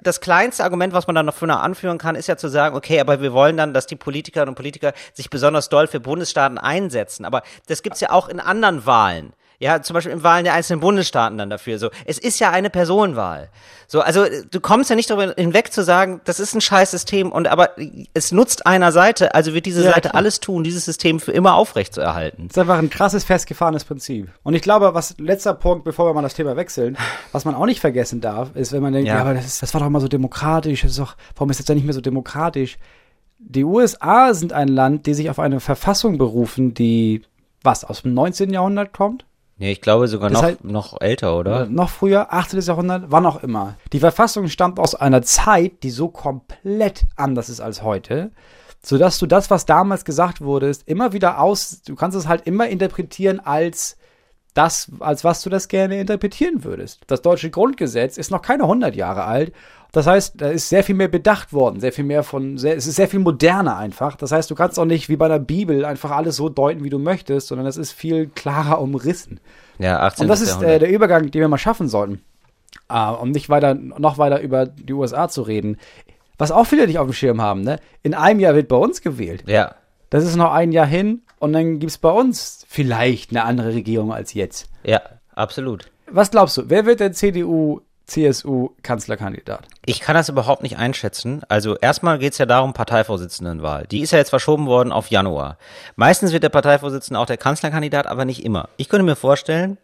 Das 0.00 0.20
kleinste 0.20 0.64
Argument, 0.64 0.92
was 0.92 1.06
man 1.06 1.14
dann 1.14 1.26
noch 1.26 1.34
für 1.34 1.52
anführen 1.52 1.98
kann, 1.98 2.14
ist 2.16 2.26
ja 2.26 2.36
zu 2.36 2.48
sagen, 2.48 2.76
okay, 2.76 3.00
aber 3.00 3.20
wir 3.20 3.32
wollen 3.32 3.56
dann, 3.56 3.74
dass 3.74 3.86
die 3.86 3.96
Politikerinnen 3.96 4.50
und 4.50 4.54
Politiker 4.54 4.92
sich 5.12 5.30
besonders 5.30 5.68
doll 5.68 5.86
für 5.86 6.00
Bundesstaaten 6.00 6.58
einsetzen. 6.58 7.24
Aber 7.24 7.42
das 7.68 7.82
gibt's 7.82 8.00
ja 8.00 8.10
auch 8.10 8.28
in 8.28 8.40
anderen 8.40 8.86
Wahlen. 8.86 9.32
Ja, 9.62 9.80
zum 9.80 9.94
Beispiel 9.94 10.12
in 10.12 10.24
Wahlen 10.24 10.42
der 10.42 10.54
einzelnen 10.54 10.80
Bundesstaaten 10.80 11.38
dann 11.38 11.48
dafür. 11.48 11.78
So, 11.78 11.90
es 12.04 12.18
ist 12.18 12.40
ja 12.40 12.50
eine 12.50 12.68
Personenwahl. 12.68 13.48
So, 13.86 14.00
also 14.00 14.24
du 14.50 14.58
kommst 14.60 14.90
ja 14.90 14.96
nicht 14.96 15.08
darüber 15.08 15.34
hinweg 15.36 15.72
zu 15.72 15.84
sagen, 15.84 16.20
das 16.24 16.40
ist 16.40 16.52
ein 16.54 16.60
scheiß 16.60 16.90
System 16.90 17.30
und 17.30 17.46
aber 17.46 17.70
es 18.12 18.32
nutzt 18.32 18.66
einer 18.66 18.90
Seite, 18.90 19.36
also 19.36 19.54
wird 19.54 19.66
diese 19.66 19.84
Ja, 19.84 19.90
Seite 19.92 20.08
klar. 20.08 20.16
alles 20.16 20.40
tun, 20.40 20.64
dieses 20.64 20.84
System 20.84 21.20
für 21.20 21.30
immer 21.30 21.54
aufrechtzuerhalten. 21.54 22.48
Das 22.48 22.56
ist 22.56 22.60
einfach 22.60 22.78
ein 22.78 22.90
krasses, 22.90 23.22
festgefahrenes 23.22 23.84
Prinzip. 23.84 24.30
Und 24.42 24.54
ich 24.54 24.62
glaube, 24.62 24.94
was 24.94 25.14
letzter 25.18 25.54
Punkt, 25.54 25.84
bevor 25.84 26.06
wir 26.06 26.14
mal 26.14 26.22
das 26.22 26.34
Thema 26.34 26.56
wechseln, 26.56 26.98
was 27.30 27.44
man 27.44 27.54
auch 27.54 27.66
nicht 27.66 27.78
vergessen 27.80 28.20
darf, 28.20 28.56
ist, 28.56 28.72
wenn 28.72 28.82
man 28.82 28.92
denkt, 28.92 29.06
Ja. 29.06 29.14
ja, 29.14 29.20
aber 29.20 29.34
das, 29.34 29.46
ist, 29.46 29.62
das 29.62 29.72
war 29.74 29.80
doch 29.80 29.86
immer 29.86 30.00
so 30.00 30.08
demokratisch, 30.08 30.82
das 30.82 30.90
ist 30.90 30.98
doch, 30.98 31.14
warum 31.36 31.50
ist 31.50 31.60
das 31.60 31.66
denn 31.66 31.76
nicht 31.76 31.84
mehr 31.84 31.94
so 31.94 32.00
demokratisch? 32.00 32.78
Die 33.38 33.62
USA 33.62 34.34
sind 34.34 34.52
ein 34.52 34.66
Land, 34.66 35.06
die 35.06 35.14
sich 35.14 35.30
auf 35.30 35.38
eine 35.38 35.60
Verfassung 35.60 36.18
berufen, 36.18 36.74
die, 36.74 37.22
was, 37.62 37.84
aus 37.84 38.02
dem 38.02 38.14
19. 38.14 38.52
Jahrhundert 38.52 38.92
kommt? 38.92 39.24
Nee, 39.58 39.72
ich 39.72 39.80
glaube 39.80 40.08
sogar 40.08 40.30
noch, 40.30 40.42
heißt- 40.42 40.58
noch 40.62 41.00
älter, 41.00 41.36
oder? 41.38 41.56
Oder 41.62 41.66
noch 41.66 41.90
früher, 41.90 42.32
18. 42.32 42.60
Jahrhundert, 42.60 43.04
wann 43.08 43.26
auch 43.26 43.42
immer. 43.42 43.74
Die 43.92 44.00
Verfassung 44.00 44.48
stammt 44.48 44.78
aus 44.78 44.94
einer 44.94 45.22
Zeit, 45.22 45.82
die 45.82 45.90
so 45.90 46.08
komplett 46.08 47.04
anders 47.16 47.48
ist 47.48 47.60
als 47.60 47.82
heute, 47.82 48.32
sodass 48.82 49.18
du 49.18 49.26
das, 49.26 49.50
was 49.50 49.64
damals 49.66 50.04
gesagt 50.04 50.40
wurde, 50.40 50.66
ist 50.68 50.88
immer 50.88 51.12
wieder 51.12 51.38
aus, 51.40 51.82
du 51.82 51.94
kannst 51.94 52.16
es 52.16 52.26
halt 52.26 52.46
immer 52.46 52.66
interpretieren 52.68 53.38
als 53.40 53.96
das, 54.54 54.90
als 55.00 55.22
was 55.24 55.42
du 55.42 55.48
das 55.50 55.68
gerne 55.68 56.00
interpretieren 56.00 56.64
würdest. 56.64 57.02
Das 57.06 57.22
deutsche 57.22 57.50
Grundgesetz 57.50 58.16
ist 58.18 58.30
noch 58.30 58.42
keine 58.42 58.64
100 58.64 58.94
Jahre 58.96 59.24
alt. 59.24 59.52
Das 59.92 60.06
heißt, 60.06 60.40
da 60.40 60.48
ist 60.48 60.70
sehr 60.70 60.82
viel 60.82 60.94
mehr 60.94 61.08
bedacht 61.08 61.52
worden, 61.52 61.78
sehr 61.80 61.92
viel 61.92 62.04
mehr 62.04 62.22
von, 62.22 62.56
sehr, 62.56 62.76
es 62.76 62.86
ist 62.86 62.96
sehr 62.96 63.08
viel 63.08 63.20
moderner 63.20 63.76
einfach. 63.76 64.16
Das 64.16 64.32
heißt, 64.32 64.50
du 64.50 64.54
kannst 64.54 64.78
auch 64.78 64.86
nicht 64.86 65.10
wie 65.10 65.16
bei 65.16 65.28
der 65.28 65.38
Bibel 65.38 65.84
einfach 65.84 66.10
alles 66.12 66.36
so 66.36 66.48
deuten, 66.48 66.82
wie 66.82 66.88
du 66.90 66.98
möchtest, 66.98 67.48
sondern 67.48 67.66
das 67.66 67.76
ist 67.76 67.92
viel 67.92 68.28
klarer 68.28 68.80
umrissen. 68.80 69.38
Ja, 69.78 70.00
18. 70.00 70.24
Und 70.24 70.28
das 70.28 70.40
ist 70.40 70.62
äh, 70.62 70.78
der 70.78 70.90
Übergang, 70.90 71.30
den 71.30 71.40
wir 71.40 71.48
mal 71.48 71.58
schaffen 71.58 71.88
sollten. 71.88 72.22
Äh, 72.88 73.10
um 73.10 73.32
nicht 73.32 73.50
weiter, 73.50 73.74
noch 73.74 74.16
weiter 74.16 74.40
über 74.40 74.64
die 74.66 74.94
USA 74.94 75.28
zu 75.28 75.42
reden. 75.42 75.76
Was 76.38 76.50
auch 76.50 76.64
viele 76.64 76.86
nicht 76.86 76.98
auf 76.98 77.06
dem 77.06 77.12
Schirm 77.12 77.42
haben, 77.42 77.60
ne? 77.60 77.78
In 78.02 78.14
einem 78.14 78.40
Jahr 78.40 78.54
wird 78.54 78.68
bei 78.68 78.76
uns 78.76 79.02
gewählt. 79.02 79.44
ja. 79.46 79.74
Das 80.10 80.24
ist 80.24 80.36
noch 80.36 80.52
ein 80.52 80.72
Jahr 80.72 80.84
hin 80.84 81.22
und 81.38 81.54
dann 81.54 81.78
gibt's 81.78 81.96
bei 81.96 82.10
uns 82.10 82.66
vielleicht 82.68 83.30
eine 83.30 83.44
andere 83.44 83.72
Regierung 83.72 84.12
als 84.12 84.34
jetzt. 84.34 84.68
Ja, 84.84 85.00
absolut. 85.34 85.90
Was 86.06 86.30
glaubst 86.30 86.58
du, 86.58 86.64
wer 86.68 86.84
wird 86.84 87.00
der 87.00 87.12
CDU, 87.12 87.80
CSU 88.12 88.70
Kanzlerkandidat? 88.82 89.66
Ich 89.86 90.00
kann 90.00 90.14
das 90.14 90.28
überhaupt 90.28 90.62
nicht 90.62 90.76
einschätzen. 90.76 91.42
Also 91.48 91.76
erstmal 91.76 92.18
geht's 92.18 92.38
ja 92.38 92.46
darum, 92.46 92.74
Parteivorsitzendenwahl. 92.74 93.86
Die 93.90 94.00
ist 94.00 94.10
ja 94.12 94.18
jetzt 94.18 94.30
verschoben 94.30 94.66
worden 94.66 94.92
auf 94.92 95.08
Januar. 95.08 95.56
Meistens 95.96 96.32
wird 96.32 96.42
der 96.42 96.50
Parteivorsitzende 96.50 97.18
auch 97.18 97.26
der 97.26 97.38
Kanzlerkandidat, 97.38 98.06
aber 98.06 98.24
nicht 98.24 98.44
immer. 98.44 98.68
Ich 98.76 98.88
könnte 98.88 99.04
mir 99.04 99.16
vorstellen, 99.16 99.78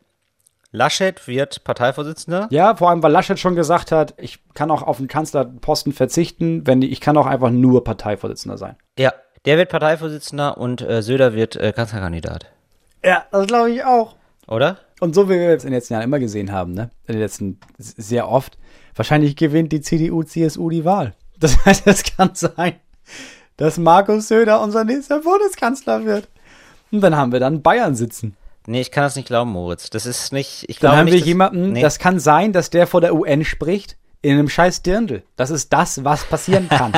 Laschet 0.70 1.26
wird 1.26 1.64
Parteivorsitzender. 1.64 2.48
Ja, 2.50 2.76
vor 2.76 2.90
allem, 2.90 3.02
weil 3.02 3.12
Laschet 3.12 3.38
schon 3.38 3.54
gesagt 3.54 3.90
hat, 3.90 4.12
ich 4.18 4.38
kann 4.52 4.70
auch 4.70 4.82
auf 4.82 4.98
den 4.98 5.08
Kanzlerposten 5.08 5.94
verzichten, 5.94 6.66
wenn 6.66 6.82
die, 6.82 6.88
ich 6.88 7.00
kann 7.00 7.16
auch 7.16 7.26
einfach 7.26 7.50
nur 7.50 7.82
Parteivorsitzender 7.82 8.58
sein. 8.58 8.76
Ja, 8.98 9.14
der 9.46 9.56
wird 9.56 9.70
Parteivorsitzender 9.70 10.58
und 10.58 10.82
äh, 10.82 11.00
Söder 11.02 11.32
wird 11.32 11.56
äh, 11.56 11.72
Kanzlerkandidat. 11.72 12.46
Ja, 13.02 13.24
das 13.30 13.46
glaube 13.46 13.70
ich 13.70 13.82
auch. 13.82 14.16
Oder? 14.46 14.76
Und 15.00 15.14
so 15.14 15.28
wie 15.28 15.34
wir 15.34 15.50
es 15.50 15.64
in 15.64 15.70
den 15.70 15.74
letzten 15.78 15.94
Jahren 15.94 16.04
immer 16.04 16.18
gesehen 16.18 16.50
haben, 16.52 16.72
ne? 16.72 16.90
In 17.06 17.14
den 17.14 17.20
letzten 17.20 17.58
sehr 17.78 18.28
oft, 18.28 18.58
wahrscheinlich 18.96 19.36
gewinnt 19.36 19.72
die 19.72 19.80
CDU, 19.80 20.22
CSU 20.22 20.70
die 20.70 20.84
Wahl. 20.84 21.14
Das 21.40 21.64
heißt, 21.64 21.86
es 21.86 22.02
kann 22.02 22.30
sein, 22.34 22.74
dass 23.56 23.78
Markus 23.78 24.26
Söder 24.26 24.60
unser 24.60 24.82
nächster 24.82 25.20
Bundeskanzler 25.20 26.04
wird. 26.04 26.28
Und 26.90 27.00
dann 27.00 27.14
haben 27.14 27.30
wir 27.30 27.38
dann 27.38 27.62
Bayern 27.62 27.94
sitzen. 27.94 28.36
Nee, 28.66 28.80
ich 28.80 28.90
kann 28.90 29.04
das 29.04 29.14
nicht 29.14 29.28
glauben, 29.28 29.52
Moritz. 29.52 29.88
Das 29.88 30.04
ist 30.04 30.32
nicht. 30.32 30.64
Ich 30.68 30.80
Dann 30.80 30.96
haben 30.96 31.04
nicht, 31.04 31.14
wir 31.14 31.20
jemanden, 31.20 31.72
nee. 31.74 31.80
das 31.80 32.00
kann 32.00 32.18
sein, 32.18 32.52
dass 32.52 32.70
der 32.70 32.88
vor 32.88 33.00
der 33.00 33.14
UN 33.14 33.44
spricht, 33.44 33.96
in 34.20 34.32
einem 34.32 34.48
scheiß 34.48 34.82
Dirndl. 34.82 35.22
Das 35.36 35.50
ist 35.50 35.72
das, 35.72 36.04
was 36.04 36.24
passieren 36.24 36.68
kann. 36.68 36.92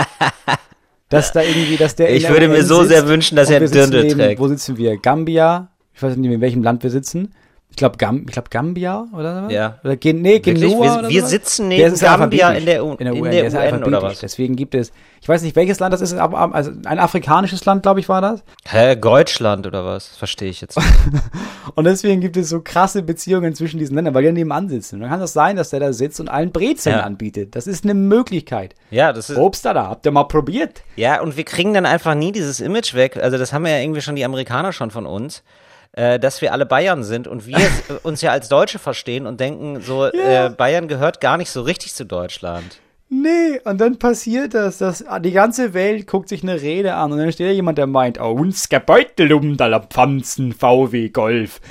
dass 1.11 1.33
da 1.33 1.43
irgendwie, 1.43 1.77
dass 1.77 1.97
der 1.97 2.15
Ich 2.15 2.29
würde 2.29 2.49
mir 2.49 2.65
so 2.65 2.77
sitzt 2.79 2.89
sehr 2.89 3.09
wünschen, 3.09 3.37
dass 3.37 3.51
er 3.51 3.61
sitzen 3.61 3.75
Dirndl 3.75 4.03
neben- 4.05 4.19
trägt. 4.19 4.41
Wo 4.41 4.49
sitzen 4.49 4.79
wir? 4.79 4.97
Gambia? 4.97 5.69
Ich 5.93 6.03
weiß 6.03 6.17
nicht, 6.17 6.33
in 6.33 6.41
welchem 6.41 6.63
Land 6.63 6.83
wir 6.83 6.91
sitzen. 6.91 7.35
Ich 7.71 7.77
glaube 7.77 7.97
Gam 7.99 8.25
ich 8.27 8.33
glaub 8.33 8.51
Gambia 8.51 9.07
oder 9.17 9.45
was? 9.45 9.53
Ja. 9.53 9.79
Oder 9.85 9.97
Gen 9.97 10.21
nee? 10.23 10.41
Genua 10.41 11.03
Wir- 11.03 11.09
wir 11.09 11.25
sitzen 11.27 11.71
Der 11.71 11.89
neben 11.91 11.99
Gambia 12.01 12.51
in 12.51 12.67
der 12.67 12.85
U- 12.85 12.93
in 12.93 12.99
der 13.05 13.13
in 13.15 13.23
UN, 13.23 13.31
der 13.31 13.49
der 13.51 13.65
ist 13.69 13.73
UN 13.75 13.85
oder 13.85 14.03
was? 14.03 14.19
Deswegen 14.21 14.57
gibt 14.57 14.75
es, 14.75 14.93
ich 15.23 15.29
weiß 15.29 15.43
nicht, 15.43 15.57
welches 15.57 15.79
Land 15.81 15.95
das 15.95 16.01
ist, 16.03 16.13
aber 16.15 16.55
also 16.55 16.73
ein 16.85 16.99
afrikanisches 16.99 17.65
Land, 17.65 17.83
glaube 17.85 18.01
ich, 18.01 18.09
war 18.09 18.21
das. 18.21 18.43
Hä, 18.69 18.97
Deutschland 18.97 19.67
oder 19.67 19.85
was? 19.85 20.09
Verstehe 20.09 20.51
ich 20.51 20.61
jetzt. 20.61 20.79
Und 21.75 21.85
deswegen 21.85 22.21
gibt 22.21 22.37
es 22.37 22.49
so 22.49 22.61
krasse 22.61 23.03
Beziehungen 23.03 23.55
zwischen 23.55 23.79
diesen 23.79 23.95
Ländern, 23.95 24.15
weil 24.15 24.25
die 24.25 24.33
nebenan 24.33 24.69
sitzen. 24.69 24.97
Und 24.97 25.03
dann 25.03 25.11
kann 25.11 25.21
das 25.21 25.33
sein, 25.33 25.57
dass 25.57 25.71
der 25.71 25.81
da 25.81 25.93
sitzt 25.93 26.21
und 26.21 26.29
allen 26.29 26.51
Brezeln 26.53 26.97
Ja. 26.97 27.03
anbietet. 27.05 27.55
Das 27.55 27.67
ist 27.67 27.85
eine 27.85 27.95
Möglichkeit. 27.95 28.75
Ja, 28.91 29.13
das 29.13 29.31
ist. 29.31 29.39
Obst 29.39 29.65
da, 29.65 29.75
habt 29.89 30.05
ihr 30.07 30.13
mal 30.13 30.25
probiert? 30.25 30.83
Ja, 30.97 31.21
und 31.23 31.37
wir 31.37 31.45
kriegen 31.45 31.73
dann 31.75 31.87
einfach 31.87 32.15
nie 32.15 32.33
dieses 32.33 32.61
Image 32.61 32.95
weg. 32.95 33.17
Also 33.17 33.39
das 33.39 33.53
haben 33.53 33.65
ja 33.67 33.79
irgendwie 33.79 34.01
schon 34.01 34.17
die 34.17 34.25
Amerikaner 34.25 34.73
schon 34.73 34.91
von 34.91 35.07
uns, 35.07 35.43
äh, 35.92 36.18
dass 36.18 36.40
wir 36.40 36.53
alle 36.53 36.66
Bayern 36.66 37.03
sind 37.05 37.26
und 37.29 37.46
wir 37.46 37.59
uns 38.03 38.20
ja 38.22 38.31
als 38.33 38.48
Deutsche 38.48 38.79
verstehen 38.79 39.26
und 39.26 39.40
denken, 39.40 39.81
so 39.81 40.07
Ja. 40.07 40.46
äh, 40.46 40.50
Bayern 40.50 40.88
gehört 40.88 41.20
gar 41.20 41.37
nicht 41.37 41.50
so 41.50 41.62
richtig 41.62 41.94
zu 41.94 42.05
Deutschland. 42.05 42.81
Nee, 43.12 43.61
und 43.64 43.81
dann 43.81 43.98
passiert 43.98 44.55
das, 44.55 44.79
dass 44.79 45.05
die 45.24 45.33
ganze 45.33 45.74
Welt 45.74 46.07
guckt 46.07 46.29
sich 46.29 46.44
eine 46.44 46.61
Rede 46.61 46.94
an 46.94 47.11
und 47.11 47.18
dann 47.18 47.33
steht 47.33 47.48
da 47.48 47.50
jemand, 47.50 47.76
der 47.76 47.88
meint, 47.88 48.20
oh, 48.20 48.31
uns 48.31 48.68
Gebeutel 48.68 49.33
um 49.33 49.57
da 49.57 49.81
Pfanzen 49.81 50.53
VW 50.53 51.09
Golf. 51.09 51.61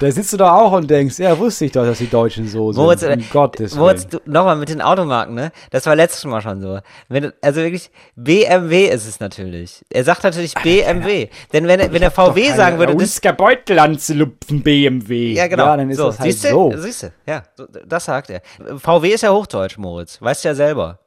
da 0.00 0.10
sitzt 0.10 0.32
du 0.32 0.36
doch 0.36 0.50
auch 0.50 0.72
und 0.72 0.90
denkst, 0.90 1.18
ja, 1.18 1.38
wusste 1.38 1.64
ich 1.66 1.72
doch, 1.72 1.84
dass 1.84 1.98
die 1.98 2.08
Deutschen 2.10 2.48
so 2.48 2.72
sind. 2.72 2.82
Moritz, 2.82 3.02
äh, 3.02 3.12
um 3.14 3.24
Gottes 3.30 3.74
Moritz, 3.76 4.06
du, 4.06 4.18
nochmal 4.24 4.56
mit 4.56 4.68
den 4.68 4.82
Automarken, 4.82 5.34
ne? 5.34 5.52
Das 5.70 5.86
war 5.86 5.94
letztes 5.94 6.24
Mal 6.24 6.40
schon 6.40 6.60
so. 6.60 6.80
Wenn, 7.08 7.32
also 7.40 7.60
wirklich, 7.62 7.90
BMW 8.16 8.86
ist 8.86 9.06
es 9.06 9.20
natürlich. 9.20 9.84
Er 9.90 10.04
sagt 10.04 10.24
natürlich 10.24 10.54
BMW. 10.54 11.28
Denn 11.52 11.66
wenn, 11.66 11.80
er- 11.80 11.92
wenn 11.92 12.02
er 12.02 12.10
VW 12.10 12.52
sagen 12.52 12.78
würde, 12.78 12.96
das, 12.96 13.20
Gebeutel 13.20 13.78
anzulupfen 13.78 14.62
BMW. 14.62 15.32
ja 15.34 15.46
genau. 15.46 15.66
Ja, 15.66 15.76
dann 15.76 15.90
ist 15.90 15.96
so, 15.98 16.06
das 16.06 16.18
halt 16.20 16.32
siehste, 16.32 16.48
so. 16.50 16.72
Siehste, 16.76 17.12
ja, 17.26 17.42
so, 17.56 17.66
das 17.86 18.04
sagt 18.04 18.30
er. 18.30 18.42
VW 18.78 19.08
ist 19.10 19.22
ja 19.22 19.30
Hochdeutsch, 19.32 19.78
Moritz. 19.78 20.20
Weißt 20.20 20.44
du 20.44 20.48
ja 20.48 20.54
selber. 20.54 20.98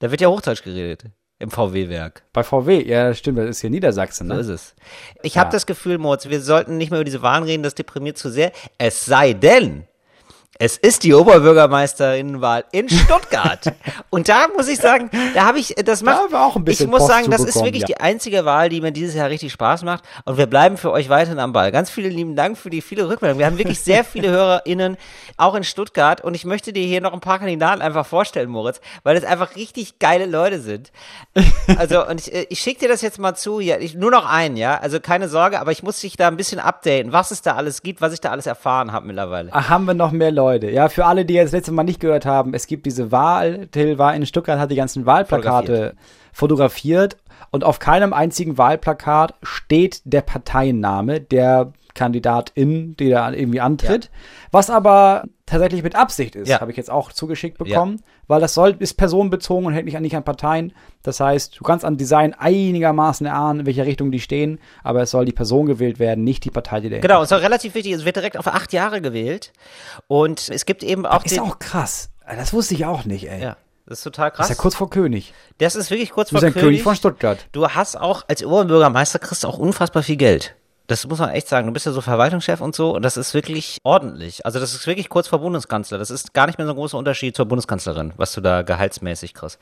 Da 0.00 0.10
wird 0.10 0.20
ja 0.20 0.28
Hochdeutsch 0.28 0.62
geredet. 0.64 1.04
Im 1.42 1.50
VW-Werk. 1.50 2.22
Bei 2.32 2.44
VW, 2.44 2.88
ja, 2.88 3.12
stimmt, 3.14 3.38
das 3.38 3.48
ist 3.50 3.60
hier 3.62 3.70
Niedersachsen, 3.70 4.28
So 4.28 4.34
ne? 4.34 4.40
ist 4.40 4.46
es. 4.46 4.74
Ich 5.24 5.38
habe 5.38 5.50
das 5.50 5.66
Gefühl, 5.66 5.98
Moritz, 5.98 6.28
wir 6.28 6.40
sollten 6.40 6.76
nicht 6.76 6.90
mehr 6.92 7.00
über 7.00 7.04
diese 7.04 7.20
Wahlen 7.20 7.42
reden, 7.42 7.64
das 7.64 7.74
deprimiert 7.74 8.16
zu 8.16 8.30
sehr. 8.30 8.52
Es 8.78 9.04
sei 9.04 9.32
denn, 9.32 9.82
Es 10.64 10.76
ist 10.76 11.02
die 11.02 11.12
Oberbürgermeisterinnenwahl 11.12 12.64
in 12.70 12.88
Stuttgart. 12.88 13.72
Und 14.10 14.28
da 14.28 14.46
muss 14.56 14.68
ich 14.68 14.78
sagen, 14.78 15.10
da 15.34 15.44
habe 15.44 15.58
ich, 15.58 15.74
das 15.84 16.04
macht, 16.04 16.30
wir 16.30 16.40
auch 16.40 16.54
ein 16.54 16.64
bisschen 16.64 16.86
ich 16.86 16.90
muss 16.92 17.00
Post 17.00 17.10
sagen, 17.10 17.30
das 17.32 17.42
ist 17.42 17.56
wirklich 17.64 17.80
ja. 17.80 17.86
die 17.86 17.96
einzige 17.96 18.44
Wahl, 18.44 18.68
die 18.68 18.80
mir 18.80 18.92
dieses 18.92 19.16
Jahr 19.16 19.28
richtig 19.28 19.50
Spaß 19.50 19.82
macht. 19.82 20.04
Und 20.24 20.38
wir 20.38 20.46
bleiben 20.46 20.76
für 20.76 20.92
euch 20.92 21.08
weiterhin 21.08 21.40
am 21.40 21.52
Ball. 21.52 21.72
Ganz 21.72 21.90
vielen 21.90 22.12
lieben 22.12 22.36
Dank 22.36 22.56
für 22.56 22.70
die 22.70 22.80
viele 22.80 23.08
Rückmeldungen. 23.08 23.40
Wir 23.40 23.46
haben 23.46 23.58
wirklich 23.58 23.80
sehr 23.80 24.04
viele 24.12 24.30
HörerInnen, 24.30 24.98
auch 25.36 25.56
in 25.56 25.64
Stuttgart. 25.64 26.20
Und 26.20 26.34
ich 26.34 26.44
möchte 26.44 26.72
dir 26.72 26.86
hier 26.86 27.00
noch 27.00 27.12
ein 27.12 27.18
paar 27.18 27.40
Kandidaten 27.40 27.82
einfach 27.82 28.06
vorstellen, 28.06 28.48
Moritz, 28.48 28.80
weil 29.02 29.16
es 29.16 29.24
einfach 29.24 29.56
richtig 29.56 29.98
geile 29.98 30.26
Leute 30.26 30.60
sind. 30.60 30.92
Also, 31.76 32.06
und 32.06 32.20
ich, 32.20 32.32
äh, 32.32 32.46
ich 32.50 32.60
schicke 32.60 32.80
dir 32.80 32.88
das 32.88 33.02
jetzt 33.02 33.18
mal 33.18 33.34
zu. 33.34 33.58
Ja, 33.58 33.78
ich, 33.78 33.96
nur 33.96 34.12
noch 34.12 34.26
einen, 34.26 34.56
ja. 34.56 34.78
Also 34.78 35.00
keine 35.00 35.28
Sorge, 35.28 35.58
aber 35.58 35.72
ich 35.72 35.82
muss 35.82 35.98
dich 35.98 36.16
da 36.16 36.28
ein 36.28 36.36
bisschen 36.36 36.60
updaten, 36.60 37.10
was 37.10 37.32
es 37.32 37.42
da 37.42 37.56
alles 37.56 37.82
gibt, 37.82 38.00
was 38.00 38.12
ich 38.12 38.20
da 38.20 38.30
alles 38.30 38.46
erfahren 38.46 38.92
habe 38.92 39.08
mittlerweile. 39.08 39.48
Ach, 39.50 39.68
haben 39.68 39.86
wir 39.86 39.94
noch 39.94 40.12
mehr 40.12 40.30
Leute. 40.30 40.51
Ja, 40.60 40.88
für 40.88 41.06
alle, 41.06 41.24
die 41.24 41.34
jetzt 41.34 41.52
letztes 41.52 41.72
Mal 41.72 41.84
nicht 41.84 42.00
gehört 42.00 42.26
haben, 42.26 42.54
es 42.54 42.66
gibt 42.66 42.86
diese 42.86 43.12
Wahl. 43.12 43.68
Till 43.68 43.98
war 43.98 44.14
in 44.14 44.26
Stuttgart, 44.26 44.58
hat 44.58 44.70
die 44.70 44.76
ganzen 44.76 45.06
Wahlplakate 45.06 45.94
fotografiert. 46.32 47.16
Und 47.50 47.64
auf 47.64 47.78
keinem 47.78 48.12
einzigen 48.12 48.56
Wahlplakat 48.58 49.34
steht 49.42 50.00
der 50.04 50.22
Parteienname 50.22 51.20
der 51.20 51.72
Kandidatin, 51.94 52.96
die 52.96 53.10
da 53.10 53.30
irgendwie 53.32 53.60
antritt. 53.60 54.10
Was 54.50 54.70
aber 54.70 55.24
tatsächlich 55.46 55.82
mit 55.82 55.94
Absicht 55.94 56.34
ist, 56.36 56.48
Ja. 56.48 56.60
habe 56.60 56.70
ich 56.70 56.76
jetzt 56.76 56.90
auch 56.90 57.12
zugeschickt 57.12 57.58
bekommen, 57.58 58.00
weil 58.28 58.40
das 58.40 58.54
soll, 58.54 58.76
ist 58.78 58.94
personenbezogen 58.94 59.66
und 59.66 59.74
hält 59.74 59.84
nicht 59.84 59.96
an, 59.96 60.02
nicht 60.02 60.16
an 60.16 60.24
Parteien. 60.24 60.72
Das 61.02 61.20
heißt, 61.20 61.58
du 61.60 61.64
kannst 61.64 61.84
an 61.84 61.98
Design 61.98 62.32
einigermaßen 62.32 63.26
erahnen, 63.26 63.60
in 63.60 63.66
welcher 63.66 63.84
Richtung 63.84 64.10
die 64.10 64.20
stehen, 64.20 64.58
aber 64.82 65.02
es 65.02 65.10
soll 65.10 65.24
die 65.26 65.32
Person 65.32 65.66
gewählt 65.66 65.98
werden, 65.98 66.24
nicht 66.24 66.44
die 66.44 66.50
Partei, 66.50 66.80
die 66.80 66.88
dahinter 66.88 67.08
Genau, 67.08 67.22
es 67.22 67.30
ist 67.30 67.36
auch 67.36 67.42
relativ 67.42 67.74
wichtig, 67.74 67.92
es 67.92 68.04
wird 68.06 68.16
direkt 68.16 68.38
auf 68.38 68.46
acht 68.46 68.72
Jahre 68.72 69.02
gewählt. 69.02 69.52
Und 70.08 70.48
es 70.48 70.64
gibt 70.64 70.82
eben 70.82 71.04
auch 71.04 71.24
Ist 71.24 71.36
den. 71.36 71.42
auch 71.42 71.58
krass. 71.58 72.10
Das 72.26 72.54
wusste 72.54 72.72
ich 72.74 72.86
auch 72.86 73.04
nicht, 73.04 73.28
ey. 73.30 73.42
ja, 73.42 73.56
das 73.92 73.98
ist 74.00 74.04
total 74.04 74.30
krass. 74.30 74.48
Ist 74.50 74.56
ja 74.56 74.60
kurz 74.60 74.74
vor 74.74 74.88
König. 74.90 75.34
das 75.58 75.76
ist 75.76 75.90
wirklich 75.90 76.10
kurz 76.10 76.30
Du 76.30 76.36
vor 76.38 76.40
bist 76.40 76.56
ein 76.56 76.60
König 76.60 76.82
von 76.82 76.96
Stuttgart. 76.96 77.38
Du 77.52 77.68
hast 77.68 77.96
auch 78.00 78.24
als 78.26 78.42
Oberbürgermeister 78.44 79.18
kriegst 79.18 79.44
du 79.44 79.48
auch 79.48 79.58
unfassbar 79.58 80.02
viel 80.02 80.16
Geld. 80.16 80.54
Das 80.86 81.06
muss 81.06 81.18
man 81.20 81.30
echt 81.30 81.48
sagen. 81.48 81.66
Du 81.66 81.72
bist 81.72 81.86
ja 81.86 81.92
so 81.92 82.00
Verwaltungschef 82.00 82.60
und 82.60 82.74
so 82.74 82.94
und 82.94 83.02
das 83.02 83.16
ist 83.16 83.34
wirklich 83.34 83.78
ordentlich. 83.84 84.44
Also 84.44 84.58
das 84.58 84.74
ist 84.74 84.86
wirklich 84.86 85.08
kurz 85.08 85.28
vor 85.28 85.38
Bundeskanzler. 85.40 85.98
Das 85.98 86.10
ist 86.10 86.34
gar 86.34 86.46
nicht 86.46 86.58
mehr 86.58 86.66
so 86.66 86.72
ein 86.72 86.76
großer 86.76 86.98
Unterschied 86.98 87.36
zur 87.36 87.46
Bundeskanzlerin, 87.46 88.12
was 88.16 88.32
du 88.32 88.40
da 88.40 88.62
gehaltsmäßig 88.62 89.34
kriegst. 89.34 89.58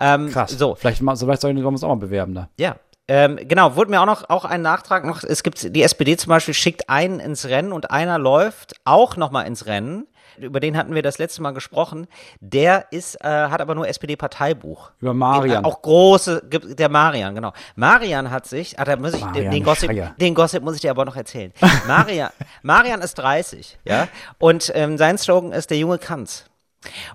Ähm, 0.00 0.30
Krass. 0.32 0.50
So, 0.52 0.74
Vielleicht, 0.74 1.02
mal, 1.02 1.16
vielleicht 1.16 1.42
sollen 1.42 1.56
wir 1.56 1.66
uns 1.66 1.84
auch 1.84 1.88
mal 1.88 1.96
bewerben 1.96 2.34
da. 2.34 2.48
ja. 2.56 2.76
Ähm, 3.08 3.38
genau, 3.40 3.76
wurde 3.76 3.92
mir 3.92 4.00
auch 4.00 4.06
noch 4.06 4.28
auch 4.30 4.44
ein 4.44 4.62
Nachtrag 4.62 5.04
noch. 5.04 5.22
Es 5.22 5.44
gibt 5.44 5.76
die 5.76 5.82
SPD 5.84 6.16
zum 6.16 6.30
Beispiel 6.30 6.54
schickt 6.54 6.90
einen 6.90 7.20
ins 7.20 7.44
Rennen 7.46 7.72
und 7.72 7.92
einer 7.92 8.18
läuft 8.18 8.74
auch 8.84 9.16
noch 9.16 9.30
mal 9.30 9.42
ins 9.42 9.66
Rennen. 9.66 10.08
Über 10.38 10.60
den 10.60 10.76
hatten 10.76 10.94
wir 10.94 11.02
das 11.02 11.18
letzte 11.18 11.42
Mal 11.42 11.52
gesprochen. 11.52 12.06
Der 12.40 12.86
ist, 12.90 13.16
äh, 13.24 13.28
hat 13.28 13.60
aber 13.60 13.74
nur 13.74 13.88
SPD-Parteibuch. 13.88 14.90
Über 15.00 15.14
Marian. 15.14 15.64
Auch 15.64 15.82
große, 15.82 16.42
der 16.44 16.88
Marian, 16.88 17.34
genau. 17.34 17.52
Marian 17.74 18.30
hat 18.30 18.46
sich, 18.46 18.78
ah, 18.78 18.84
da 18.84 18.96
muss 18.96 19.14
ich, 19.14 19.24
den, 19.26 19.50
den, 19.50 19.62
Gossip, 19.62 19.90
Schreier. 19.90 20.14
den 20.20 20.34
Gossip 20.34 20.62
muss 20.62 20.74
ich 20.74 20.80
dir 20.80 20.90
aber 20.90 21.04
noch 21.04 21.16
erzählen. 21.16 21.52
Marian, 21.86 22.30
Marian 22.62 23.00
ist 23.00 23.14
30, 23.14 23.78
ja, 23.84 24.08
und 24.38 24.72
ähm, 24.74 24.98
sein 24.98 25.18
Slogan 25.18 25.52
ist 25.52 25.70
der 25.70 25.78
junge 25.78 25.98
Kanz. 25.98 26.46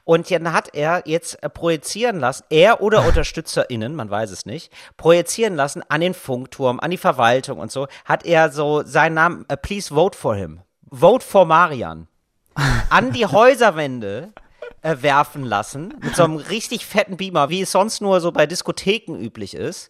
Und 0.03 0.29
dann 0.31 0.53
hat 0.53 0.73
er 0.73 1.03
jetzt 1.05 1.41
äh, 1.43 1.49
projizieren 1.49 2.19
lassen, 2.19 2.43
er 2.49 2.81
oder 2.81 3.05
UnterstützerInnen, 3.07 3.95
man 3.95 4.09
weiß 4.09 4.31
es 4.31 4.45
nicht, 4.45 4.71
projizieren 4.97 5.55
lassen 5.55 5.83
an 5.89 6.01
den 6.01 6.13
Funkturm, 6.13 6.79
an 6.79 6.91
die 6.91 6.97
Verwaltung 6.97 7.59
und 7.59 7.71
so, 7.71 7.87
hat 8.05 8.25
er 8.25 8.51
so 8.51 8.83
seinen 8.83 9.15
Namen, 9.15 9.45
äh, 9.47 9.57
please 9.57 9.93
vote 9.93 10.17
for 10.17 10.35
him. 10.35 10.61
Vote 10.89 11.25
for 11.25 11.45
Marian. 11.45 12.07
An 12.89 13.11
die 13.13 13.25
Häuserwände 13.25 14.33
äh, 14.83 14.95
werfen 15.01 15.43
lassen, 15.45 15.93
mit 16.01 16.15
so 16.15 16.23
einem 16.23 16.37
richtig 16.37 16.85
fetten 16.85 17.17
Beamer, 17.17 17.49
wie 17.49 17.61
es 17.61 17.71
sonst 17.71 18.01
nur 18.01 18.19
so 18.19 18.31
bei 18.31 18.47
Diskotheken 18.47 19.15
üblich 19.15 19.53
ist. 19.53 19.89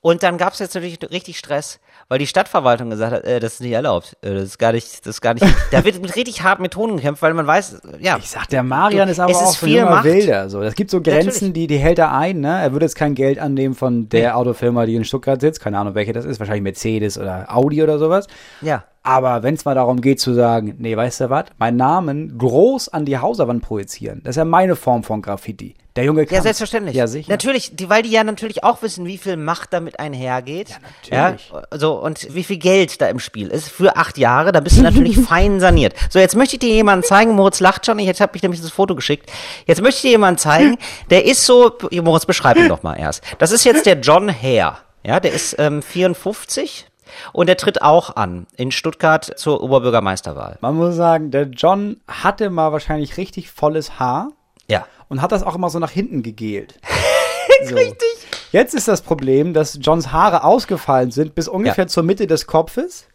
Und 0.00 0.22
dann 0.22 0.38
gab 0.38 0.52
es 0.52 0.60
jetzt 0.60 0.74
natürlich 0.74 0.98
richtig 1.10 1.38
Stress, 1.38 1.80
weil 2.08 2.20
die 2.20 2.26
Stadtverwaltung 2.26 2.90
gesagt 2.90 3.12
hat, 3.12 3.24
äh, 3.24 3.40
das 3.40 3.54
ist 3.54 3.60
nicht 3.62 3.72
erlaubt, 3.72 4.16
äh, 4.22 4.34
das 4.34 4.44
ist 4.44 4.58
gar 4.58 4.72
nicht, 4.72 5.00
das 5.06 5.16
ist 5.16 5.20
gar 5.20 5.34
nicht, 5.34 5.44
da 5.72 5.84
wird 5.84 6.00
mit 6.00 6.14
richtig 6.14 6.42
harten 6.42 6.62
Methoden 6.62 6.96
gekämpft, 6.96 7.20
weil 7.20 7.34
man 7.34 7.48
weiß, 7.48 7.80
ja. 7.98 8.16
Ich 8.18 8.30
sag, 8.30 8.48
der 8.48 8.62
Marian 8.62 9.08
ist 9.08 9.18
aber 9.18 9.32
Es 9.32 9.38
ist 9.38 9.42
auch 9.42 9.62
ein 9.62 9.68
viel 9.68 9.84
Macht. 9.84 10.04
Wilder. 10.04 10.48
So. 10.48 10.62
Es 10.62 10.76
gibt 10.76 10.92
so 10.92 11.02
Grenzen, 11.02 11.48
Natürlich. 11.48 11.52
die, 11.54 11.66
die 11.66 11.78
hält 11.78 11.98
er 11.98 12.12
ein. 12.12 12.40
Ne? 12.40 12.62
Er 12.62 12.72
würde 12.72 12.86
jetzt 12.86 12.96
kein 12.96 13.16
Geld 13.16 13.40
annehmen 13.40 13.74
von 13.74 14.08
der 14.08 14.36
Autofirma, 14.36 14.86
die 14.86 14.94
in 14.94 15.04
Stuttgart 15.04 15.40
sitzt. 15.40 15.60
Keine 15.60 15.78
Ahnung, 15.78 15.96
welche 15.96 16.12
das 16.12 16.24
ist. 16.24 16.38
Wahrscheinlich 16.38 16.62
Mercedes 16.62 17.18
oder 17.18 17.46
Audi 17.54 17.82
oder 17.82 17.98
sowas. 17.98 18.28
Ja. 18.60 18.84
Aber 19.08 19.42
wenn 19.42 19.54
es 19.54 19.64
mal 19.64 19.74
darum 19.74 20.02
geht 20.02 20.20
zu 20.20 20.34
sagen, 20.34 20.74
nee, 20.76 20.94
weißt 20.94 21.22
du 21.22 21.30
was, 21.30 21.46
meinen 21.56 21.78
Namen 21.78 22.36
groß 22.36 22.90
an 22.90 23.06
die 23.06 23.16
Hauswand 23.16 23.62
projizieren, 23.62 24.20
das 24.22 24.32
ist 24.32 24.36
ja 24.36 24.44
meine 24.44 24.76
Form 24.76 25.02
von 25.02 25.22
Graffiti. 25.22 25.76
Der 25.96 26.04
Junge 26.04 26.26
kann. 26.26 26.36
Ja, 26.36 26.42
selbstverständlich. 26.42 26.94
Ja, 26.94 27.06
sicher. 27.06 27.32
Natürlich, 27.32 27.74
die, 27.74 27.88
weil 27.88 28.02
die 28.02 28.10
ja 28.10 28.22
natürlich 28.22 28.64
auch 28.64 28.82
wissen, 28.82 29.06
wie 29.06 29.16
viel 29.16 29.38
Macht 29.38 29.72
damit 29.72 29.98
einhergeht. 29.98 30.68
Ja, 30.68 30.76
natürlich. 31.30 31.50
Ja, 31.50 31.78
so, 31.78 31.94
und 31.94 32.34
wie 32.34 32.44
viel 32.44 32.58
Geld 32.58 33.00
da 33.00 33.08
im 33.08 33.18
Spiel 33.18 33.48
ist. 33.48 33.70
Für 33.70 33.96
acht 33.96 34.18
Jahre, 34.18 34.52
da 34.52 34.60
bist 34.60 34.76
du 34.76 34.82
natürlich 34.82 35.18
fein 35.26 35.58
saniert. 35.58 35.94
So, 36.10 36.18
jetzt 36.18 36.36
möchte 36.36 36.56
ich 36.56 36.60
dir 36.60 36.68
jemanden 36.68 37.02
zeigen, 37.02 37.32
Moritz 37.32 37.60
lacht 37.60 37.86
schon, 37.86 37.98
ich 37.98 38.20
habe 38.20 38.32
mich 38.34 38.42
nämlich 38.42 38.60
das 38.60 38.70
Foto 38.70 38.94
geschickt. 38.94 39.32
Jetzt 39.66 39.80
möchte 39.80 39.96
ich 39.96 40.02
dir 40.02 40.10
jemanden 40.10 40.36
zeigen, 40.36 40.76
der 41.10 41.24
ist 41.24 41.46
so, 41.46 41.72
Moritz, 42.02 42.26
beschreib 42.26 42.58
ihn 42.58 42.68
doch 42.68 42.82
mal 42.82 42.96
erst. 42.96 43.24
Das 43.38 43.52
ist 43.52 43.64
jetzt 43.64 43.86
der 43.86 43.98
John 44.00 44.30
Hare. 44.30 44.76
Ja, 45.02 45.18
der 45.18 45.32
ist 45.32 45.56
ähm, 45.58 45.80
54 45.80 46.87
und 47.32 47.46
der 47.48 47.56
tritt 47.56 47.82
auch 47.82 48.16
an 48.16 48.46
in 48.56 48.70
Stuttgart 48.70 49.24
zur 49.36 49.62
Oberbürgermeisterwahl. 49.62 50.58
Man 50.60 50.76
muss 50.76 50.94
sagen, 50.96 51.30
der 51.30 51.44
John 51.44 52.00
hatte 52.08 52.50
mal 52.50 52.72
wahrscheinlich 52.72 53.16
richtig 53.16 53.50
volles 53.50 53.98
Haar 53.98 54.30
Ja. 54.68 54.86
und 55.08 55.22
hat 55.22 55.32
das 55.32 55.42
auch 55.42 55.54
immer 55.54 55.70
so 55.70 55.78
nach 55.78 55.90
hinten 55.90 56.22
gegelt. 56.22 56.74
so. 57.64 57.74
Richtig. 57.74 58.08
Jetzt 58.52 58.74
ist 58.74 58.88
das 58.88 59.02
Problem, 59.02 59.52
dass 59.52 59.78
Johns 59.80 60.10
Haare 60.12 60.44
ausgefallen 60.44 61.10
sind 61.10 61.34
bis 61.34 61.48
ungefähr 61.48 61.84
Ja. 61.84 61.88
zur 61.88 62.02
Mitte 62.02 62.26
des 62.26 62.46
Kopfes. 62.46 63.06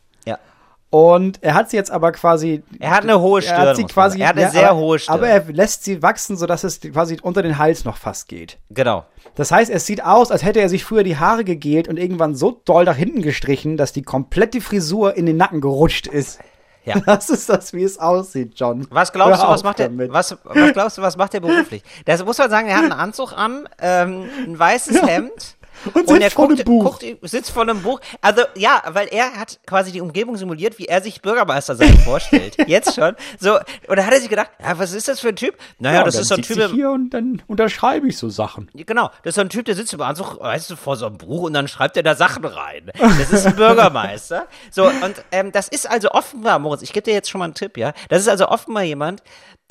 Ja. 0.93 0.99
Und 0.99 1.41
er 1.41 1.55
hat 1.55 1.69
sie 1.69 1.77
jetzt 1.77 1.91
aber 1.91 2.11
quasi. 2.11 2.63
Er 2.79 2.91
hat 2.91 3.03
eine 3.03 3.19
hohe 3.19 3.41
Stirn, 3.41 3.61
Er 3.61 3.69
hat 3.69 3.75
sie 3.75 3.85
quasi. 3.85 4.21
Er 4.21 4.29
hat 4.29 4.37
eine 4.37 4.51
sehr 4.51 4.69
aber, 4.69 4.79
hohe 4.79 4.99
Stirn. 4.99 5.15
Aber 5.15 5.27
er 5.27 5.43
lässt 5.51 5.83
sie 5.83 6.01
wachsen, 6.01 6.37
sodass 6.37 6.63
es 6.63 6.79
quasi 6.79 7.17
unter 7.21 7.41
den 7.41 7.57
Hals 7.57 7.83
noch 7.83 7.97
fast 7.97 8.27
geht. 8.27 8.59
Genau. 8.69 9.05
Das 9.35 9.51
heißt, 9.51 9.71
es 9.71 9.85
sieht 9.85 10.03
aus, 10.03 10.31
als 10.31 10.43
hätte 10.43 10.61
er 10.61 10.69
sich 10.69 10.85
früher 10.85 11.03
die 11.03 11.17
Haare 11.17 11.43
gegelt 11.43 11.87
und 11.87 11.97
irgendwann 11.97 12.35
so 12.35 12.61
doll 12.65 12.85
nach 12.85 12.95
hinten 12.95 13.21
gestrichen, 13.21 13.77
dass 13.77 13.91
die 13.91 14.03
komplette 14.03 14.61
Frisur 14.61 15.17
in 15.17 15.25
den 15.25 15.37
Nacken 15.37 15.61
gerutscht 15.61 16.07
ist. 16.07 16.39
Ja. 16.85 16.99
Das 17.05 17.29
ist 17.29 17.49
das, 17.49 17.73
wie 17.73 17.83
es 17.83 17.97
aussieht, 17.97 18.53
John. 18.55 18.85
Was 18.89 19.13
glaubst 19.13 19.39
Hör 19.39 19.47
du, 19.47 19.53
was 19.53 19.63
macht 19.63 19.79
er? 19.79 19.89
Was, 20.11 20.37
was 20.43 20.73
glaubst 20.73 20.97
du, 20.97 21.01
was 21.01 21.17
macht 21.17 21.33
er 21.33 21.39
beruflich? 21.39 21.81
Das 22.05 22.23
muss 22.23 22.37
man 22.37 22.49
sagen, 22.49 22.67
er 22.67 22.75
hat 22.77 22.83
einen 22.83 22.91
Anzug 22.91 23.33
an, 23.33 23.67
ähm, 23.79 24.25
ein 24.45 24.59
weißes 24.59 25.01
Hemd. 25.01 25.55
Und 25.93 26.07
sitzt 26.07 26.21
er 26.21 26.31
vor 26.31 26.47
guckt, 26.47 26.65
Buch. 26.65 26.99
guckt, 26.99 27.05
sitzt 27.23 27.51
vor 27.51 27.63
einem 27.63 27.81
Buch. 27.81 27.99
Also 28.21 28.43
ja, 28.55 28.81
weil 28.89 29.07
er 29.07 29.33
hat 29.39 29.59
quasi 29.65 29.91
die 29.91 30.01
Umgebung 30.01 30.37
simuliert, 30.37 30.79
wie 30.79 30.85
er 30.85 31.01
sich 31.01 31.21
Bürgermeister 31.21 31.75
sein 31.75 31.97
vorstellt. 32.05 32.57
Jetzt 32.67 32.95
schon. 32.95 33.15
So, 33.39 33.55
und 33.87 33.97
da 33.97 34.05
hat 34.05 34.13
er 34.13 34.19
sich 34.19 34.29
gedacht, 34.29 34.49
ja, 34.61 34.77
was 34.79 34.93
ist 34.93 35.07
das 35.07 35.19
für 35.19 35.29
ein 35.29 35.35
Typ? 35.35 35.57
Naja, 35.79 35.99
Ja, 35.99 36.03
das 36.03 36.15
und 36.15 36.21
ist 36.21 36.27
so 36.29 36.35
ein 36.35 36.41
Typ, 36.41 36.57
ich 36.57 36.71
hier 36.71 36.91
und 36.91 37.09
dann 37.11 37.41
unterschreibe 37.47 38.07
ich 38.07 38.17
so 38.17 38.29
Sachen. 38.29 38.69
Genau, 38.73 39.09
das 39.23 39.31
ist 39.31 39.35
so 39.35 39.41
ein 39.41 39.49
Typ, 39.49 39.65
der 39.65 39.75
sitzt 39.75 39.93
im 39.93 40.01
Anzug, 40.01 40.39
weißt 40.39 40.69
du, 40.69 40.75
vor 40.75 40.95
so 40.95 41.05
einem 41.05 41.17
Buch 41.17 41.43
und 41.43 41.53
dann 41.53 41.67
schreibt 41.67 41.97
er 41.97 42.03
da 42.03 42.15
Sachen 42.15 42.45
rein. 42.45 42.91
Das 42.97 43.31
ist 43.31 43.45
ein 43.45 43.55
Bürgermeister. 43.55 44.47
So, 44.71 44.85
und 44.85 45.15
ähm, 45.31 45.51
das 45.51 45.67
ist 45.67 45.89
also 45.89 46.11
offenbar, 46.11 46.57
Moritz, 46.59 46.81
ich 46.81 46.93
gebe 46.93 47.03
dir 47.03 47.13
jetzt 47.13 47.29
schon 47.29 47.39
mal 47.39 47.45
einen 47.45 47.53
Tipp, 47.53 47.77
ja. 47.77 47.93
Das 48.09 48.21
ist 48.21 48.27
also 48.27 48.47
offenbar 48.47 48.83
jemand, 48.83 49.21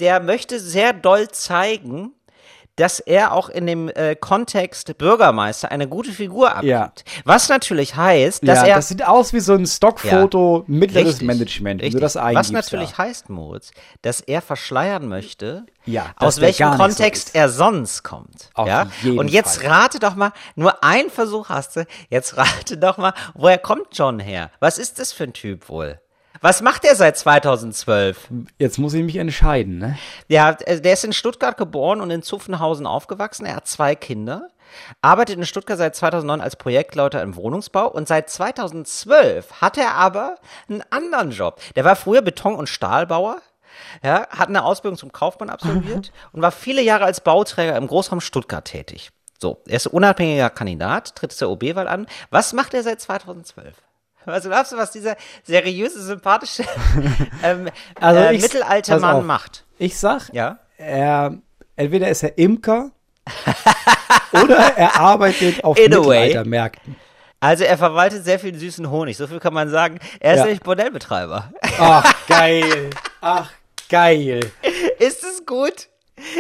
der 0.01 0.21
möchte 0.21 0.61
sehr 0.61 0.93
doll 0.93 1.29
zeigen, 1.31 2.13
dass 2.77 3.01
er 3.01 3.33
auch 3.33 3.49
in 3.51 3.67
dem 3.67 3.89
äh, 3.89 4.17
Kontext 4.17 4.97
Bürgermeister 4.97 5.71
eine 5.71 5.87
gute 5.89 6.11
Figur 6.11 6.51
abgibt. 6.51 6.67
Ja. 6.67 6.93
Was 7.25 7.49
natürlich 7.49 7.97
heißt, 7.97 8.47
dass 8.49 8.61
ja, 8.61 8.67
er 8.69 8.77
das 8.77 8.89
sieht 8.89 9.07
aus 9.07 9.33
wie 9.33 9.41
so 9.41 9.53
ein 9.55 9.67
Stockfoto 9.67 10.65
mittleres 10.67 11.15
Richtig, 11.15 11.27
Management, 11.27 11.83
richtig. 11.83 11.95
du 11.95 12.01
das 12.01 12.17
eingibst. 12.17 12.53
Was 12.55 12.71
natürlich 12.71 12.97
heißt, 12.97 13.29
Moritz, 13.29 13.73
dass 14.01 14.21
er 14.21 14.41
verschleiern 14.41 15.07
möchte, 15.09 15.67
Ja, 15.85 16.07
aus 16.17 16.41
welchem 16.41 16.73
so 16.73 16.79
Kontext 16.79 17.29
ist. 17.29 17.35
er 17.35 17.49
sonst 17.51 18.03
kommt. 18.05 18.51
Auf 18.55 18.69
ja? 18.69 18.87
Und 19.05 19.29
jetzt 19.29 19.63
Fall. 19.63 19.71
rate 19.71 19.99
doch 19.99 20.15
mal, 20.15 20.33
nur 20.55 20.83
ein 20.83 21.11
Versuch 21.11 21.51
hast 21.51 21.77
du, 21.77 21.87
jetzt 22.09 22.37
rate 22.39 22.79
doch 22.79 22.97
mal, 22.97 23.13
woher 23.35 23.59
kommt 23.59 23.89
John 23.93 24.19
her? 24.19 24.51
Was 24.61 24.79
ist 24.79 24.99
das 24.99 25.13
für 25.13 25.25
ein 25.25 25.35
Typ 25.35 25.69
wohl? 25.69 26.01
Was 26.43 26.61
macht 26.61 26.85
er 26.85 26.97
seit 26.97 27.17
2012? 27.17 28.29
Jetzt 28.59 28.79
muss 28.79 28.95
ich 28.95 29.05
mich 29.05 29.15
entscheiden, 29.15 29.79
ne? 29.79 29.97
Ja, 30.27 30.51
äh, 30.51 30.81
der 30.81 30.95
ist 30.95 31.05
in 31.05 31.13
Stuttgart 31.13 31.57
geboren 31.57 32.01
und 32.01 32.11
in 32.11 32.25
Zuffenhausen 32.25 32.85
aufgewachsen. 32.85 33.47
Er 33.47 33.55
hat 33.55 33.69
zwei 33.69 33.95
Kinder, 33.95 34.49
arbeitet 35.03 35.37
in 35.39 35.47
Stuttgart 35.47 35.79
seit 35.79 35.95
2009 35.95 36.41
als 36.41 36.57
Projektleiter 36.57 37.23
im 37.23 37.37
Wohnungsbau 37.37 37.87
und 37.87 38.09
seit 38.09 38.29
2012 38.29 39.61
hat 39.61 39.79
er 39.79 39.95
aber 39.95 40.35
einen 40.69 40.83
anderen 40.91 41.31
Job. 41.31 41.61
Der 41.77 41.85
war 41.85 41.95
früher 41.95 42.23
Beton- 42.23 42.57
und 42.57 42.69
Stahlbauer. 42.69 43.41
Ja, 44.03 44.27
hat 44.29 44.49
eine 44.49 44.65
Ausbildung 44.65 44.99
zum 44.99 45.13
Kaufmann 45.13 45.49
absolviert 45.49 46.11
und 46.33 46.43
war 46.43 46.51
viele 46.51 46.83
Jahre 46.83 47.05
als 47.05 47.21
Bauträger 47.21 47.77
im 47.77 47.87
Großraum 47.87 48.21
Stuttgart 48.21 48.65
tätig. 48.65 49.11
So, 49.41 49.63
er 49.69 49.77
ist 49.77 49.87
unabhängiger 49.87 50.51
Kandidat, 50.51 51.15
tritt 51.15 51.31
zur 51.31 51.51
OB-Wahl 51.51 51.87
an. 51.87 52.09
Was 52.31 52.53
macht 52.53 52.75
er 52.75 52.83
seit 52.83 53.01
2012? 53.01 53.77
Was 54.25 54.45
glaubst 54.45 54.73
du, 54.73 54.77
was 54.77 54.91
dieser 54.91 55.17
seriöse, 55.45 56.03
sympathische 56.03 56.65
ähm, 57.43 57.69
Also 58.01 58.21
äh, 58.21 58.35
ich- 58.35 58.43
mittelalte 58.43 58.99
Mann 59.01 59.17
auf. 59.17 59.25
macht? 59.25 59.65
Ich 59.79 59.99
sag, 59.99 60.33
Ja. 60.33 60.59
er, 60.79 61.37
entweder 61.77 62.09
ist 62.09 62.23
er 62.23 62.39
Imker 62.39 62.91
oder 64.33 64.57
er 64.77 64.99
arbeitet 65.01 65.65
auf. 65.65 65.77
Mittelaltermärkten. 65.77 66.97
Also 67.41 67.65
er 67.65 67.77
verwaltet 67.77 68.25
sehr 68.25 68.39
viel 68.39 68.55
süßen 68.57 68.89
Honig, 68.89 69.17
so 69.17 69.27
viel 69.27 69.41
kann 69.41 69.53
man 69.55 69.69
sagen. 69.69 69.99
Er 70.21 70.35
ist 70.35 70.39
Ja. 70.39 70.45
nämlich 70.45 70.61
Bordellbetreiber. 70.61 71.53
Ach, 71.79 72.15
geil. 72.29 72.91
Ach, 73.21 73.51
geil. 73.89 74.53
ist 75.01 75.25
es 75.25 75.45
gut? 75.45 75.89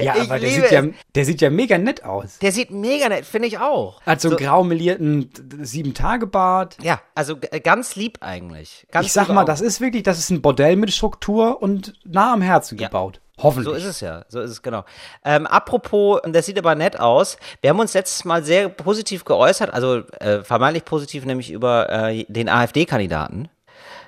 Ja, 0.01 0.15
Ich 0.17 0.23
aber 0.23 0.39
der 0.39 0.51
sieht, 0.51 0.71
ja, 0.71 0.83
der 1.15 1.25
sieht 1.25 1.41
ja 1.41 1.51
mega 1.51 1.79
nett 1.79 2.05
aus. 2.05 2.39
Der 2.39 2.53
sieht 2.53 2.71
mega 2.71 3.09
nett, 3.09 3.25
finde 3.27 3.49
ich 3.49 3.59
auch. 3.59 4.01
Hat 4.03 4.21
so 4.21 4.29
einen 4.29 4.37
grau 4.39 4.63
melierten 4.65 5.31
Sieben-Tage-Bart. 5.61 6.77
Ja, 6.83 7.01
also 7.15 7.37
g- 7.37 7.61
ganz 7.61 7.97
lieb 7.97 8.19
eigentlich. 8.21 8.87
Ganz 8.91 9.07
Ich 9.07 9.13
sag 9.13 9.29
mal, 9.29 9.43
auch. 9.43 9.47
das 9.47 9.61
ist 9.61 9.81
wirklich, 9.81 10.03
das 10.03 10.19
ist 10.19 10.31
ein 10.31 10.43
Bordell 10.43 10.77
mit 10.77 10.93
Struktur 10.93 11.61
und 11.63 11.95
nah 12.05 12.33
am 12.33 12.43
Herzen 12.43 12.79
Ja. 12.79 12.89
gebaut. 12.89 13.21
Hoffentlich. 13.39 13.73
So 13.73 13.79
ist 13.79 13.85
es 13.87 14.01
ja, 14.01 14.25
so 14.29 14.41
ist 14.41 14.51
es 14.51 14.63
genau. 14.63 14.85
Ähm, 15.25 15.47
apropos, 15.47 16.21
das 16.29 16.47
sieht 16.47 16.59
aber 16.59 16.75
nett 16.75 17.01
aus. 17.01 17.39
Wir 17.61 17.71
haben 17.71 17.81
uns 17.81 17.95
letztes 17.95 18.25
Mal 18.25 18.45
sehr 18.45 18.69
positiv 18.69 19.25
geäußert, 19.25 19.73
also 19.73 20.03
äh, 20.21 20.43
vermeintlich 20.45 20.85
positiv, 20.85 21.25
nämlich 21.25 21.51
über 21.51 21.91
äh, 21.91 22.25
den 22.29 22.49
AfD-Kandidaten. 22.49 23.49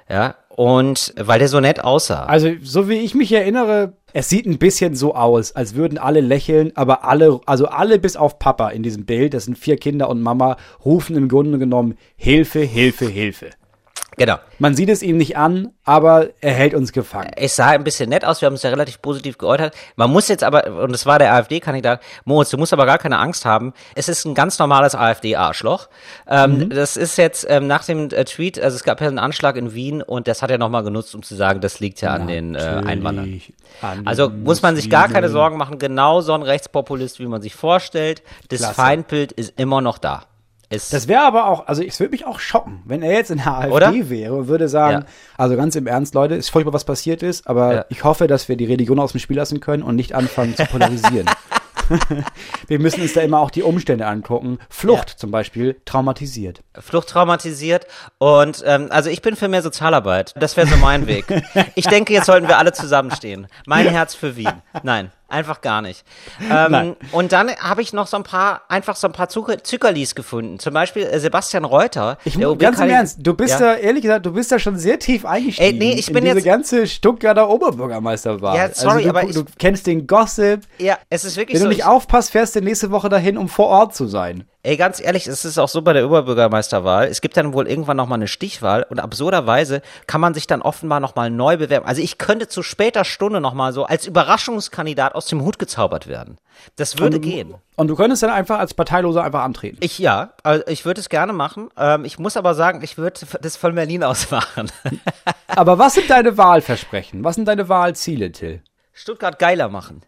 Ja, 0.08 0.36
und 0.56 1.12
weil 1.18 1.40
der 1.40 1.48
so 1.48 1.58
nett 1.58 1.82
aussah. 1.82 2.26
Also, 2.26 2.50
so 2.62 2.88
wie 2.88 2.94
ich 2.94 3.14
mich 3.16 3.32
erinnere, 3.32 3.94
es 4.12 4.28
sieht 4.28 4.46
ein 4.46 4.58
bisschen 4.58 4.94
so 4.94 5.16
aus, 5.16 5.50
als 5.52 5.74
würden 5.74 5.98
alle 5.98 6.20
lächeln, 6.20 6.70
aber 6.76 7.04
alle, 7.04 7.40
also 7.46 7.66
alle 7.66 7.98
bis 7.98 8.16
auf 8.16 8.38
Papa 8.38 8.68
in 8.68 8.84
diesem 8.84 9.04
Bild, 9.04 9.34
das 9.34 9.46
sind 9.46 9.58
vier 9.58 9.76
Kinder 9.76 10.08
und 10.08 10.22
Mama, 10.22 10.56
rufen 10.84 11.16
im 11.16 11.28
Grunde 11.28 11.58
genommen 11.58 11.96
Hilfe, 12.14 12.60
Hilfe, 12.60 13.06
Hilfe. 13.06 13.50
Genau. 14.16 14.36
Man 14.58 14.74
sieht 14.76 14.88
es 14.88 15.02
ihm 15.02 15.16
nicht 15.16 15.36
an, 15.36 15.72
aber 15.84 16.28
er 16.40 16.52
hält 16.52 16.74
uns 16.74 16.92
gefangen. 16.92 17.30
Es 17.36 17.56
sah 17.56 17.68
ein 17.68 17.84
bisschen 17.84 18.08
nett 18.10 18.24
aus, 18.24 18.40
wir 18.40 18.46
haben 18.46 18.54
uns 18.54 18.62
ja 18.62 18.70
relativ 18.70 19.02
positiv 19.02 19.38
geäußert. 19.38 19.74
Man 19.96 20.10
muss 20.10 20.28
jetzt 20.28 20.44
aber, 20.44 20.66
und 20.82 20.94
es 20.94 21.04
war 21.06 21.18
der 21.18 21.34
AfD-Kandidat, 21.34 22.00
Moritz, 22.24 22.50
du 22.50 22.58
musst 22.58 22.72
aber 22.72 22.86
gar 22.86 22.98
keine 22.98 23.18
Angst 23.18 23.44
haben. 23.44 23.72
Es 23.94 24.08
ist 24.08 24.24
ein 24.24 24.34
ganz 24.34 24.58
normales 24.58 24.94
AfD-Arschloch. 24.94 25.88
Ähm, 26.28 26.70
Das 26.70 26.96
ist 26.96 27.18
jetzt 27.18 27.46
ähm, 27.48 27.66
nach 27.66 27.84
dem 27.84 28.10
äh, 28.10 28.24
Tweet, 28.24 28.60
also 28.60 28.76
es 28.76 28.84
gab 28.84 29.00
ja 29.00 29.08
einen 29.08 29.18
Anschlag 29.18 29.56
in 29.56 29.74
Wien 29.74 30.00
und 30.02 30.28
das 30.28 30.42
hat 30.42 30.50
er 30.50 30.58
nochmal 30.58 30.84
genutzt, 30.84 31.14
um 31.14 31.22
zu 31.22 31.34
sagen, 31.34 31.60
das 31.60 31.80
liegt 31.80 32.00
ja 32.00 32.10
an 32.14 32.28
den 32.28 32.54
äh, 32.54 32.58
Einwanderern. 32.58 33.30
Natürlich 33.30 33.52
an 33.82 34.06
Also 34.06 34.30
muss 34.30 34.62
man 34.62 34.76
sich 34.76 34.88
gar 34.90 35.08
keine. 35.08 35.24
Sorgen 35.24 35.56
machen, 35.56 35.78
genau 35.78 36.20
so 36.20 36.34
ein 36.34 36.42
Rechtspopulist, 36.42 37.18
wie 37.18 37.26
man 37.26 37.40
sich 37.42 37.54
vorstellt. 37.54 38.22
Das 38.48 38.60
Klasse. 38.60 38.74
Feindbild 38.74 39.32
ist 39.32 39.54
immer 39.58 39.80
noch 39.80 39.98
da. 39.98 40.24
Es, 40.70 40.88
Das 40.90 41.08
wäre 41.08 41.22
aber 41.22 41.46
auch, 41.48 41.66
also 41.66 41.82
es 41.82 42.00
würde 42.00 42.10
mich 42.12 42.26
auch 42.26 42.40
schocken, 42.40 42.82
wenn 42.84 43.02
er 43.02 43.12
jetzt 43.12 43.30
in 43.30 43.38
der 43.38 43.46
AfD 43.58 43.70
Oder? 43.72 43.92
wäre 44.10 44.34
und 44.34 44.48
würde 44.48 44.68
sagen, 44.68 45.02
Ja. 45.02 45.06
also 45.36 45.56
ganz 45.56 45.76
im 45.76 45.86
Ernst, 45.86 46.14
Leute, 46.14 46.34
ist 46.34 46.48
furchtbar, 46.50 46.72
was 46.72 46.84
passiert 46.84 47.22
ist, 47.22 47.46
aber 47.46 47.74
Ja. 47.74 47.84
ich 47.90 48.04
hoffe, 48.04 48.26
dass 48.26 48.48
wir 48.48 48.56
die 48.56 48.64
Religion 48.64 48.98
aus 48.98 49.12
dem 49.12 49.20
Spiel 49.20 49.36
lassen 49.36 49.60
können 49.60 49.82
und 49.82 49.96
nicht 49.96 50.14
anfangen 50.14 50.56
zu 50.56 50.64
polarisieren. 50.66 51.26
wir 52.68 52.78
müssen 52.78 53.02
uns 53.02 53.12
da 53.12 53.20
immer 53.20 53.40
auch 53.40 53.50
die 53.50 53.62
Umstände 53.62 54.06
angucken. 54.06 54.58
Flucht 54.70 55.10
zum 55.10 55.30
Beispiel 55.30 55.76
traumatisiert. 55.84 56.62
Flucht 56.78 57.08
traumatisiert 57.08 57.86
und 58.18 58.62
ähm, 58.66 58.86
also 58.90 59.10
ich 59.10 59.20
bin 59.22 59.36
für 59.36 59.48
mehr 59.48 59.62
Sozialarbeit. 59.62 60.32
Das 60.36 60.56
wäre 60.56 60.66
so 60.66 60.76
mein 60.76 61.06
Weg. 61.06 61.26
Ich 61.76 61.86
denke, 61.86 62.12
jetzt 62.12 62.26
sollten 62.26 62.48
wir 62.48 62.58
alle 62.58 62.72
zusammenstehen. 62.72 63.46
Mein 63.66 63.86
Herz 63.88 64.14
für 64.14 64.36
Wien. 64.36 64.62
Nein, 64.82 65.10
einfach 65.34 65.60
gar 65.60 65.82
nicht. 65.82 66.04
Ähm, 66.50 66.96
und 67.12 67.32
dann 67.32 67.50
habe 67.56 67.82
ich 67.82 67.92
noch 67.92 68.06
so 68.06 68.16
ein 68.16 68.22
paar, 68.22 68.62
einfach 68.68 68.96
so 68.96 69.06
ein 69.06 69.12
paar 69.12 69.28
Zucker 69.28 69.62
Zuckerlis 69.62 70.14
gefunden. 70.14 70.58
Zum 70.58 70.72
Beispiel 70.72 71.02
äh, 71.04 71.18
Sebastian 71.20 71.64
Reuter. 71.64 72.18
Ich 72.24 72.36
der 72.38 72.54
ganz 72.56 72.78
im 72.80 72.88
Ernst, 72.88 73.18
du 73.20 73.34
bist 73.34 73.60
Ja. 73.60 73.74
da, 73.74 73.74
ehrlich 73.76 74.02
gesagt, 74.02 74.24
du 74.26 74.32
bist 74.32 74.50
da 74.52 74.58
schon 74.58 74.78
sehr 74.78 74.98
tief 74.98 75.24
eingestiegen. 75.26 75.72
Ey, 75.72 75.78
nee, 75.78 75.98
ich 75.98 76.06
bin 76.06 76.18
in 76.18 76.24
diese 76.24 76.36
jetzt- 76.36 76.44
ganze 76.44 76.86
Stuttgarter 76.86 77.48
Oberbürgermeisterwahl. 77.48 78.56
Ja, 78.56 78.68
sorry, 78.72 78.94
also 78.96 79.02
du, 79.02 79.08
aber 79.10 79.22
du 79.32 79.40
ich- 79.48 79.58
kennst 79.58 79.86
den 79.86 80.06
Gossip. 80.06 80.62
Ja, 80.78 80.98
es 81.10 81.24
ist 81.24 81.36
wirklich 81.36 81.54
Wenn 81.56 81.60
so. 81.62 81.66
du 81.66 81.70
nicht 81.70 81.78
ich- 81.80 81.84
aufpasst, 81.84 82.30
fährst 82.30 82.56
du 82.56 82.60
nächste 82.60 82.90
Woche 82.90 83.08
dahin, 83.08 83.36
um 83.36 83.48
vor 83.48 83.66
Ort 83.66 83.94
zu 83.94 84.06
sein. 84.06 84.44
Ey, 84.66 84.78
ganz 84.78 84.98
ehrlich, 84.98 85.26
es 85.26 85.44
ist 85.44 85.58
auch 85.58 85.68
so 85.68 85.82
bei 85.82 85.92
der 85.92 86.06
Oberbürgermeisterwahl. 86.06 87.06
Es 87.08 87.20
gibt 87.20 87.36
dann 87.36 87.52
wohl 87.52 87.68
irgendwann 87.68 87.98
nochmal 87.98 88.16
eine 88.16 88.28
Stichwahl 88.28 88.86
und 88.88 88.98
absurderweise 88.98 89.82
kann 90.06 90.22
man 90.22 90.32
sich 90.32 90.46
dann 90.46 90.62
offenbar 90.62 91.00
nochmal 91.00 91.28
neu 91.28 91.58
bewerben. 91.58 91.84
Also 91.84 92.00
ich 92.00 92.16
könnte 92.16 92.48
zu 92.48 92.62
später 92.62 93.04
Stunde 93.04 93.42
nochmal 93.42 93.74
so 93.74 93.84
als 93.84 94.06
Überraschungskandidat 94.06 95.14
aus 95.14 95.26
dem 95.26 95.42
Hut 95.42 95.58
gezaubert 95.58 96.06
werden. 96.06 96.38
Das 96.76 96.98
würde 96.98 97.20
gehen. 97.20 97.56
Und 97.76 97.88
du 97.88 97.94
könntest 97.94 98.22
dann 98.22 98.30
einfach 98.30 98.58
als 98.58 98.72
Parteiloser 98.72 99.22
einfach 99.22 99.42
antreten. 99.42 99.76
Ich 99.80 99.98
ja, 99.98 100.32
also 100.42 100.64
ich 100.66 100.86
würde 100.86 101.02
es 101.02 101.10
gerne 101.10 101.34
machen. 101.34 101.68
Ähm, 101.76 102.06
ich 102.06 102.18
muss 102.18 102.38
aber 102.38 102.54
sagen, 102.54 102.80
ich 102.82 102.96
würde 102.96 103.20
das 103.42 103.58
von 103.58 103.74
Berlin 103.74 104.02
aus 104.02 104.30
machen. 104.30 104.72
Aber 105.46 105.78
was 105.78 105.92
sind 105.92 106.08
deine 106.08 106.38
Wahlversprechen? 106.38 107.22
Was 107.22 107.34
sind 107.34 107.46
deine 107.46 107.68
Wahlziele, 107.68 108.32
Till? 108.32 108.62
Stuttgart 108.94 109.38
geiler 109.38 109.68
machen. 109.68 110.06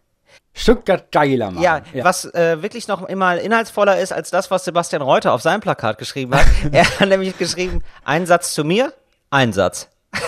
Stuttgart 0.57 1.13
geiler 1.13 1.51
machen. 1.51 1.63
Ja, 1.63 1.83
was 2.03 2.25
äh, 2.25 2.63
wirklich 2.63 2.89
noch 2.89 3.07
immer 3.07 3.39
inhaltsvoller 3.39 4.01
ist 4.01 4.13
als 4.13 4.31
das, 4.31 4.51
was 4.51 4.65
Sebastian 4.65 5.03
Reuter 5.03 5.35
auf 5.35 5.43
seinem 5.43 5.61
Plakat 5.61 5.99
geschrieben 5.99 6.35
hat. 6.35 6.47
er 6.73 6.87
hat 6.99 7.09
nämlich 7.09 7.37
geschrieben, 7.37 7.85
ein 8.05 8.25
Satz 8.25 8.55
zu 8.55 8.65
mir, 8.65 8.95
ein 9.31 9.53
Satz. 9.53 9.89
das 10.13 10.25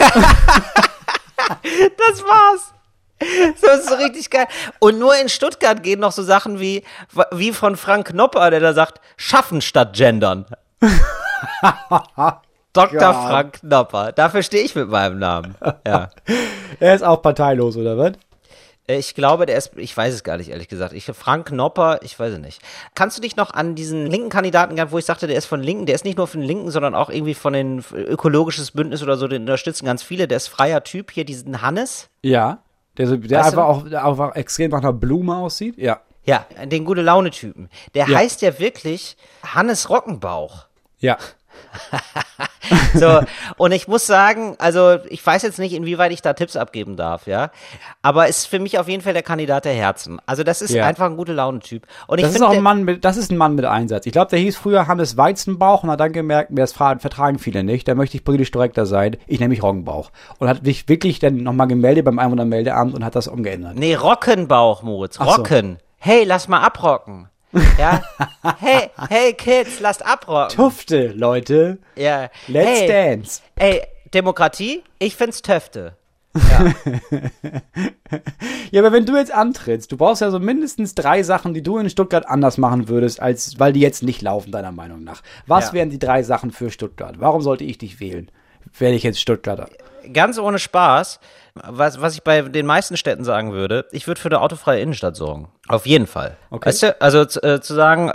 war's. 2.24 2.74
Das 3.62 3.80
ist 3.80 3.88
so 3.88 3.94
richtig 3.94 4.28
geil. 4.28 4.46
Und 4.78 4.98
nur 4.98 5.16
in 5.16 5.30
Stuttgart 5.30 5.82
gehen 5.82 5.98
noch 6.00 6.12
so 6.12 6.22
Sachen 6.22 6.60
wie, 6.60 6.84
wie 7.32 7.52
von 7.52 7.76
Frank 7.76 8.08
Knopper, 8.08 8.50
der 8.50 8.60
da 8.60 8.74
sagt, 8.74 9.00
schaffen 9.16 9.62
statt 9.62 9.94
gendern. 9.94 10.44
Dr. 12.74 12.98
Gott. 12.98 13.16
Frank 13.16 13.60
Knopper. 13.60 14.12
Dafür 14.12 14.42
stehe 14.42 14.62
ich 14.62 14.74
mit 14.74 14.88
meinem 14.88 15.18
Namen. 15.18 15.56
Ja. 15.86 16.10
Er 16.78 16.94
ist 16.94 17.02
auch 17.02 17.22
parteilos, 17.22 17.76
oder 17.76 17.96
was? 17.96 18.12
Ich 18.90 19.14
glaube, 19.14 19.44
der 19.44 19.56
ist, 19.58 19.72
ich 19.76 19.94
weiß 19.94 20.14
es 20.14 20.24
gar 20.24 20.38
nicht, 20.38 20.48
ehrlich 20.48 20.66
gesagt. 20.68 20.94
Ich, 20.94 21.04
Frank 21.04 21.48
Knopper, 21.48 22.00
ich 22.02 22.18
weiß 22.18 22.32
es 22.32 22.38
nicht. 22.38 22.62
Kannst 22.94 23.18
du 23.18 23.20
dich 23.22 23.36
noch 23.36 23.52
an 23.52 23.74
diesen 23.74 24.06
linken 24.06 24.30
Kandidaten, 24.30 24.76
wo 24.90 24.96
ich 24.96 25.04
sagte, 25.04 25.26
der 25.26 25.36
ist 25.36 25.44
von 25.44 25.62
Linken, 25.62 25.84
der 25.84 25.94
ist 25.94 26.06
nicht 26.06 26.16
nur 26.16 26.26
von 26.26 26.40
Linken, 26.40 26.70
sondern 26.70 26.94
auch 26.94 27.10
irgendwie 27.10 27.34
von 27.34 27.52
den 27.52 27.84
ökologisches 27.92 28.70
Bündnis 28.70 29.02
oder 29.02 29.18
so, 29.18 29.28
den 29.28 29.42
unterstützen 29.42 29.84
ganz 29.84 30.02
viele. 30.02 30.26
Der 30.26 30.38
ist 30.38 30.48
freier 30.48 30.82
Typ 30.84 31.10
hier, 31.10 31.26
diesen 31.26 31.60
Hannes. 31.60 32.08
Ja. 32.22 32.62
Der, 32.96 33.06
so- 33.08 33.16
der 33.16 33.40
Weißt 33.40 33.48
einfach 33.50 33.66
auch, 33.66 33.86
der 33.88 34.06
einfach 34.06 34.34
extrem 34.36 34.70
nach 34.70 34.78
einer 34.78 34.94
Blume 34.94 35.36
aussieht. 35.36 35.76
Ja. 35.76 36.00
Ja, 36.24 36.46
den 36.64 36.84
gute 36.86 37.02
Laune-Typen. 37.02 37.68
Der 37.94 38.06
Ja. 38.08 38.16
heißt 38.18 38.40
ja 38.40 38.58
wirklich 38.58 39.16
Hannes 39.42 39.90
Rockenbauch. 39.90 40.66
Ja. 40.98 41.16
So, 42.94 43.20
und 43.56 43.72
ich 43.72 43.88
muss 43.88 44.06
sagen, 44.06 44.56
also 44.58 44.98
ich 45.08 45.24
weiß 45.24 45.42
jetzt 45.42 45.58
nicht, 45.58 45.72
inwieweit 45.72 46.12
ich 46.12 46.20
da 46.22 46.34
Tipps 46.34 46.56
abgeben 46.56 46.96
darf, 46.96 47.26
ja. 47.26 47.50
Aber 48.02 48.28
ist 48.28 48.46
für 48.46 48.58
mich 48.58 48.78
auf 48.78 48.88
jeden 48.88 49.02
Fall 49.02 49.14
der 49.14 49.22
Kandidat 49.22 49.64
der 49.64 49.72
Herzen. 49.72 50.20
Also 50.26 50.42
das 50.42 50.60
ist 50.60 50.72
Ja. 50.72 50.84
einfach 50.84 51.06
ein 51.06 51.16
guter 51.16 51.32
Laune-Typ. 51.32 51.86
Und 52.06 52.18
ich 52.18 52.24
Das 52.26 52.34
ist 52.34 52.42
auch 52.42 52.50
ein 52.50 52.62
Mann 52.62 52.84
mit, 52.84 53.04
das 53.04 53.16
ist 53.16 53.30
ein 53.30 53.38
Mann 53.38 53.54
mit 53.54 53.64
Einsatz. 53.64 54.06
Ich 54.06 54.12
glaube, 54.12 54.30
der 54.30 54.38
hieß 54.38 54.56
früher 54.56 54.86
Hannes 54.86 55.16
Weizenbauch 55.16 55.82
und 55.82 55.90
hat 55.90 56.00
dann 56.00 56.12
gemerkt, 56.12 56.50
mir 56.50 56.60
das 56.60 56.72
vertragen 56.72 57.38
viele 57.38 57.64
nicht. 57.64 57.88
Da 57.88 57.94
möchte 57.94 58.16
ich 58.16 58.24
politisch 58.24 58.52
korrekter 58.52 58.86
sein. 58.86 59.16
Ich 59.26 59.40
nenne 59.40 59.50
mich 59.50 59.62
Roggenbauch. 59.62 60.10
Und 60.38 60.48
hat 60.48 60.64
sich 60.64 60.88
wirklich 60.88 61.18
dann 61.20 61.36
nochmal 61.38 61.68
gemeldet 61.68 62.04
beim 62.04 62.18
Einwohnermeldeamt 62.18 62.94
und 62.94 63.04
hat 63.04 63.16
das 63.16 63.28
umgeändert. 63.28 63.76
Nee, 63.76 63.94
Rockenbauch, 63.94 64.82
Moritz. 64.82 65.16
Ach 65.20 65.26
so. 65.26 65.32
Rocken. 65.36 65.78
Hey, 65.96 66.24
lass 66.24 66.48
mal 66.48 66.60
abrocken. 66.60 67.28
Ja. 67.78 68.02
hey, 68.58 68.90
hey 69.08 69.32
Kids, 69.32 69.80
lasst 69.80 70.04
abrocken. 70.04 70.54
Tufte, 70.56 71.08
Leute. 71.08 71.78
Ja. 71.96 72.28
Let's 72.46 72.80
hey, 72.80 72.88
dance. 72.88 73.42
Ey, 73.56 73.82
Demokratie? 74.12 74.82
Ich 74.98 75.16
find's 75.16 75.42
Töfte. 75.42 75.94
Ja, 78.70 78.80
aber 78.82 78.92
wenn 78.92 79.06
du 79.06 79.16
jetzt 79.16 79.32
antrittst, 79.32 79.90
du 79.92 79.96
brauchst 79.96 80.20
ja 80.20 80.30
so 80.30 80.38
mindestens 80.38 80.94
drei 80.94 81.22
Sachen, 81.22 81.54
die 81.54 81.62
du 81.62 81.78
in 81.78 81.88
Stuttgart 81.90 82.26
anders 82.28 82.58
machen 82.58 82.88
würdest, 82.88 83.20
als 83.20 83.58
weil 83.58 83.72
die 83.72 83.80
jetzt 83.80 84.02
nicht 84.02 84.20
laufen, 84.22 84.52
deiner 84.52 84.72
Meinung 84.72 85.04
nach. 85.04 85.22
Was 85.46 85.68
Ja. 85.68 85.72
wären 85.74 85.90
die 85.90 85.98
drei 85.98 86.22
Sachen 86.22 86.50
für 86.50 86.70
Stuttgart? 86.70 87.16
Warum 87.18 87.40
sollte 87.42 87.64
ich 87.64 87.78
dich 87.78 87.98
wählen? 88.00 88.30
Werde 88.78 88.96
ich 88.96 89.02
jetzt 89.02 89.20
Stuttgarter? 89.20 89.68
Ganz 90.12 90.38
ohne 90.38 90.58
Spaß, 90.58 91.20
was, 91.54 92.00
was 92.00 92.14
ich 92.14 92.22
bei 92.22 92.42
den 92.42 92.66
meisten 92.66 92.96
Städten 92.96 93.24
sagen 93.24 93.52
würde, 93.52 93.86
ich 93.92 94.06
würde 94.06 94.20
für 94.20 94.28
eine 94.28 94.40
autofreie 94.40 94.80
Innenstadt 94.80 95.16
sorgen. 95.16 95.50
Auf 95.68 95.86
jeden 95.86 96.06
Fall. 96.06 96.36
Okay. 96.50 96.68
Weißt 96.68 96.82
du, 96.82 97.00
also 97.00 97.24
zu, 97.24 97.42
äh, 97.42 97.60
zu 97.60 97.74
sagen, 97.74 98.12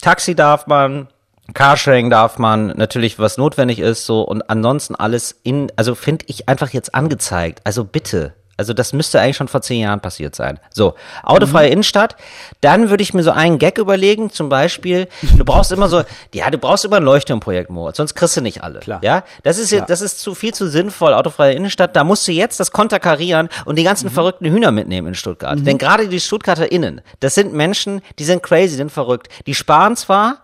Taxi 0.00 0.34
darf 0.34 0.66
man, 0.66 1.08
Carsharing 1.52 2.10
darf 2.10 2.38
man, 2.38 2.68
natürlich 2.76 3.18
was 3.18 3.38
notwendig 3.38 3.78
ist, 3.78 4.06
so 4.06 4.22
und 4.22 4.48
ansonsten 4.50 4.94
alles 4.94 5.38
in, 5.42 5.70
also 5.76 5.94
finde 5.94 6.24
ich 6.28 6.48
einfach 6.48 6.70
jetzt 6.70 6.94
angezeigt. 6.94 7.60
Also 7.64 7.84
bitte. 7.84 8.34
Also 8.56 8.72
das 8.72 8.92
müsste 8.92 9.20
eigentlich 9.20 9.36
schon 9.36 9.48
vor 9.48 9.62
zehn 9.62 9.80
Jahren 9.80 10.00
passiert 10.00 10.34
sein. 10.34 10.60
So, 10.72 10.94
autofreie 11.22 11.68
Innenstadt. 11.70 12.16
Dann 12.60 12.90
würde 12.90 13.02
ich 13.02 13.12
mir 13.14 13.22
so 13.22 13.30
einen 13.32 13.58
Gag 13.58 13.78
überlegen, 13.78 14.30
zum 14.30 14.48
Beispiel, 14.48 15.08
du 15.36 15.44
brauchst 15.44 15.72
immer 15.72 15.88
so, 15.88 16.02
ja, 16.32 16.50
du 16.50 16.58
brauchst 16.58 16.84
immer 16.84 16.96
ein 16.96 17.02
Leuchtturmprojekt, 17.02 17.70
Moritz, 17.70 17.96
sonst 17.96 18.14
kriegst 18.14 18.36
du 18.36 18.40
nicht 18.40 18.62
alle. 18.62 18.80
Klar. 18.80 19.00
Ja, 19.02 19.24
das 19.42 19.58
ist, 19.58 19.70
Ja. 19.72 19.84
das 19.84 20.00
ist 20.00 20.20
zu 20.20 20.34
viel 20.34 20.54
zu 20.54 20.68
sinnvoll, 20.68 21.14
autofreie 21.14 21.54
Innenstadt. 21.54 21.96
Da 21.96 22.04
musst 22.04 22.28
du 22.28 22.32
jetzt 22.32 22.60
das 22.60 22.70
konterkarieren 22.70 23.48
und 23.64 23.76
die 23.76 23.84
ganzen 23.84 24.10
verrückten 24.10 24.46
Hühner 24.46 24.70
mitnehmen 24.70 25.08
in 25.08 25.14
Stuttgart. 25.14 25.58
Denn 25.64 25.78
gerade 25.78 26.08
die 26.08 26.20
StuttgarterInnen, 26.20 27.00
das 27.20 27.34
sind 27.34 27.52
Menschen, 27.52 28.02
die 28.18 28.24
sind 28.24 28.42
crazy, 28.42 28.76
sind 28.76 28.92
verrückt. 28.92 29.28
Die 29.46 29.54
sparen 29.54 29.96
zwar, 29.96 30.38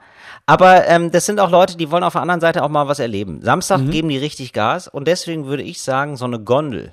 aber 0.46 0.86
ähm, 0.88 1.10
das 1.12 1.26
sind 1.26 1.38
auch 1.38 1.50
Leute, 1.50 1.76
die 1.76 1.90
wollen 1.90 2.02
auf 2.02 2.14
der 2.14 2.22
anderen 2.22 2.40
Seite 2.40 2.62
auch 2.64 2.68
mal 2.68 2.88
was 2.88 2.98
erleben. 2.98 3.40
Samstag 3.42 3.88
geben 3.90 4.08
die 4.08 4.18
richtig 4.18 4.52
Gas 4.52 4.88
und 4.88 5.06
deswegen 5.06 5.46
würde 5.46 5.62
ich 5.62 5.80
sagen, 5.80 6.16
so 6.16 6.24
eine 6.24 6.40
Gondel 6.40 6.92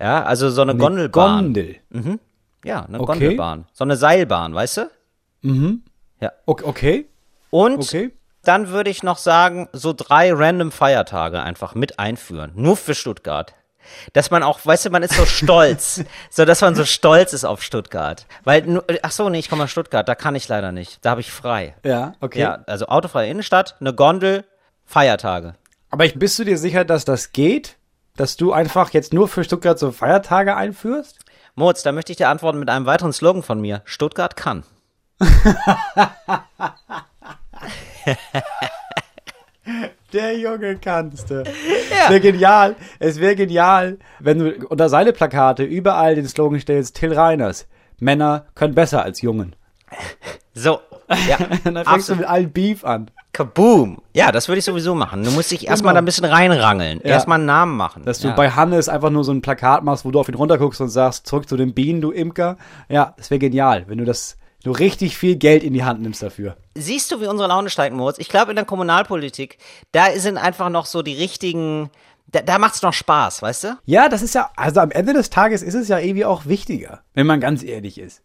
Ja, 0.00 0.22
also 0.24 0.50
so 0.50 0.62
eine, 0.62 0.76
Gondelbahn. 0.76 1.44
Gondel. 1.54 1.76
Ja, 2.64 2.84
eine 2.84 3.00
Okay. 3.00 3.06
Gondelbahn. 3.06 3.66
So 3.72 3.84
eine 3.84 3.96
Seilbahn, 3.96 4.54
weißt 4.54 4.76
du? 4.78 4.90
Okay, 6.46 6.64
okay. 6.64 7.06
Und 7.50 7.78
Okay. 7.78 8.10
dann 8.44 8.68
würde 8.68 8.90
ich 8.90 9.02
noch 9.02 9.18
sagen, 9.18 9.68
so 9.72 9.92
drei 9.92 10.32
random 10.32 10.70
Feiertage 10.72 11.40
einfach 11.42 11.74
mit 11.74 11.98
einführen. 11.98 12.52
Nur 12.54 12.76
für 12.76 12.94
Stuttgart. 12.94 13.54
Dass 14.12 14.30
man 14.32 14.42
auch, 14.42 14.58
weißt 14.64 14.86
du, 14.86 14.90
man 14.90 15.04
ist 15.04 15.14
so 15.14 15.24
stolz. 15.26 16.02
so, 16.30 16.44
dass 16.44 16.60
man 16.60 16.74
so 16.74 16.84
stolz 16.84 17.32
ist 17.32 17.44
auf 17.44 17.62
Stuttgart. 17.62 18.26
Weil, 18.42 18.82
ach 19.02 19.12
so, 19.12 19.28
nee, 19.28 19.38
ich 19.38 19.48
komme 19.48 19.64
aus 19.64 19.70
Stuttgart, 19.70 20.08
da 20.08 20.14
kann 20.16 20.34
ich 20.34 20.48
leider 20.48 20.72
nicht. 20.72 21.04
Da 21.04 21.10
habe 21.10 21.20
ich 21.20 21.30
frei. 21.30 21.76
Ja, 21.84 22.14
okay. 22.20 22.40
Ja, 22.40 22.64
also 22.66 22.86
autofreie 22.88 23.30
Innenstadt, 23.30 23.76
eine 23.80 23.94
Gondel, 23.94 24.44
Feiertage. 24.84 25.54
Aber 25.90 26.04
ich, 26.04 26.18
bist 26.18 26.36
du 26.38 26.44
dir 26.44 26.58
sicher, 26.58 26.84
dass 26.84 27.04
das 27.04 27.30
geht? 27.32 27.76
Dass 28.16 28.36
du 28.36 28.52
einfach 28.52 28.90
jetzt 28.90 29.12
nur 29.12 29.28
für 29.28 29.44
Stuttgart 29.44 29.78
so 29.78 29.92
Feiertage 29.92 30.56
einführst? 30.56 31.18
Moritz, 31.54 31.82
da 31.82 31.92
möchte 31.92 32.12
ich 32.12 32.18
dir 32.18 32.28
antworten 32.28 32.58
mit 32.58 32.70
einem 32.70 32.86
weiteren 32.86 33.12
Slogan 33.12 33.42
von 33.42 33.60
mir. 33.60 33.82
Stuttgart 33.84 34.36
kann. 34.36 34.64
Der 40.12 40.38
Junge 40.38 40.76
kannst 40.76 41.30
du. 41.30 41.42
Es 41.42 42.10
wäre 42.10 42.20
genial, 42.20 42.76
es 42.98 43.18
wäre 43.20 43.34
genial, 43.36 43.98
wenn 44.20 44.38
du 44.38 44.66
unter 44.68 44.88
seine 44.88 45.12
Plakate 45.12 45.64
überall 45.64 46.14
den 46.14 46.28
Slogan 46.28 46.60
stellst, 46.60 46.96
Till 46.96 47.12
Reiners. 47.12 47.66
Männer 47.98 48.46
können 48.54 48.74
besser 48.74 49.02
als 49.02 49.20
Jungen. 49.22 49.56
So, 50.54 50.80
ja, 51.28 51.38
dann 51.64 51.74
fängst 51.74 51.86
du 51.86 51.90
absolut. 51.90 52.20
mit 52.20 52.28
allen 52.28 52.52
Beef 52.52 52.84
an. 52.84 53.10
Kaboom. 53.36 53.98
Ja, 54.14 54.32
das 54.32 54.48
würde 54.48 54.60
ich 54.60 54.64
sowieso 54.64 54.94
machen. 54.94 55.22
Du 55.22 55.30
musst 55.30 55.50
dich 55.50 55.66
erstmal 55.68 55.92
Genau. 55.92 55.98
da 55.98 56.02
ein 56.02 56.04
bisschen 56.06 56.24
reinrangeln. 56.24 57.00
Ja. 57.04 57.10
Erstmal 57.10 57.36
einen 57.36 57.44
Namen 57.44 57.76
machen. 57.76 58.02
Dass 58.06 58.18
du 58.20 58.28
ja. 58.28 58.34
bei 58.34 58.50
Hannes 58.50 58.88
einfach 58.88 59.10
nur 59.10 59.24
so 59.24 59.32
ein 59.32 59.42
Plakat 59.42 59.84
machst, 59.84 60.06
wo 60.06 60.10
du 60.10 60.18
auf 60.18 60.28
ihn 60.30 60.34
runterguckst 60.34 60.80
und 60.80 60.88
sagst, 60.88 61.26
zurück 61.26 61.46
zu 61.46 61.58
den 61.58 61.74
Bienen, 61.74 62.00
du 62.00 62.12
Imker. 62.12 62.56
Ja, 62.88 63.12
das 63.18 63.30
wäre 63.30 63.38
genial, 63.38 63.84
wenn 63.88 63.98
du 63.98 64.06
das, 64.06 64.38
du 64.64 64.70
richtig 64.70 65.18
viel 65.18 65.36
Geld 65.36 65.62
in 65.64 65.74
die 65.74 65.84
Hand 65.84 66.00
nimmst 66.00 66.22
dafür. 66.22 66.56
Siehst 66.74 67.12
du, 67.12 67.20
wie 67.20 67.26
unsere 67.26 67.50
Laune 67.50 67.68
steigt, 67.68 67.94
Moritz? 67.94 68.16
Ich 68.18 68.30
glaube, 68.30 68.52
in 68.52 68.56
der 68.56 68.64
Kommunalpolitik, 68.64 69.58
da 69.92 70.10
sind 70.16 70.38
einfach 70.38 70.70
noch 70.70 70.86
so 70.86 71.02
die 71.02 71.14
richtigen, 71.14 71.90
da, 72.28 72.40
da 72.40 72.58
macht's 72.58 72.80
noch 72.80 72.94
Spaß, 72.94 73.42
weißt 73.42 73.64
du? 73.64 73.78
Ja, 73.84 74.08
das 74.08 74.22
ist 74.22 74.34
ja, 74.34 74.48
also 74.56 74.80
am 74.80 74.90
Ende 74.90 75.12
des 75.12 75.28
Tages 75.28 75.62
ist 75.62 75.74
es 75.74 75.88
ja 75.88 75.98
irgendwie 75.98 76.24
auch 76.24 76.46
wichtiger, 76.46 77.00
wenn 77.12 77.26
man 77.26 77.40
ganz 77.40 77.62
ehrlich 77.62 77.98
ist. 77.98 78.22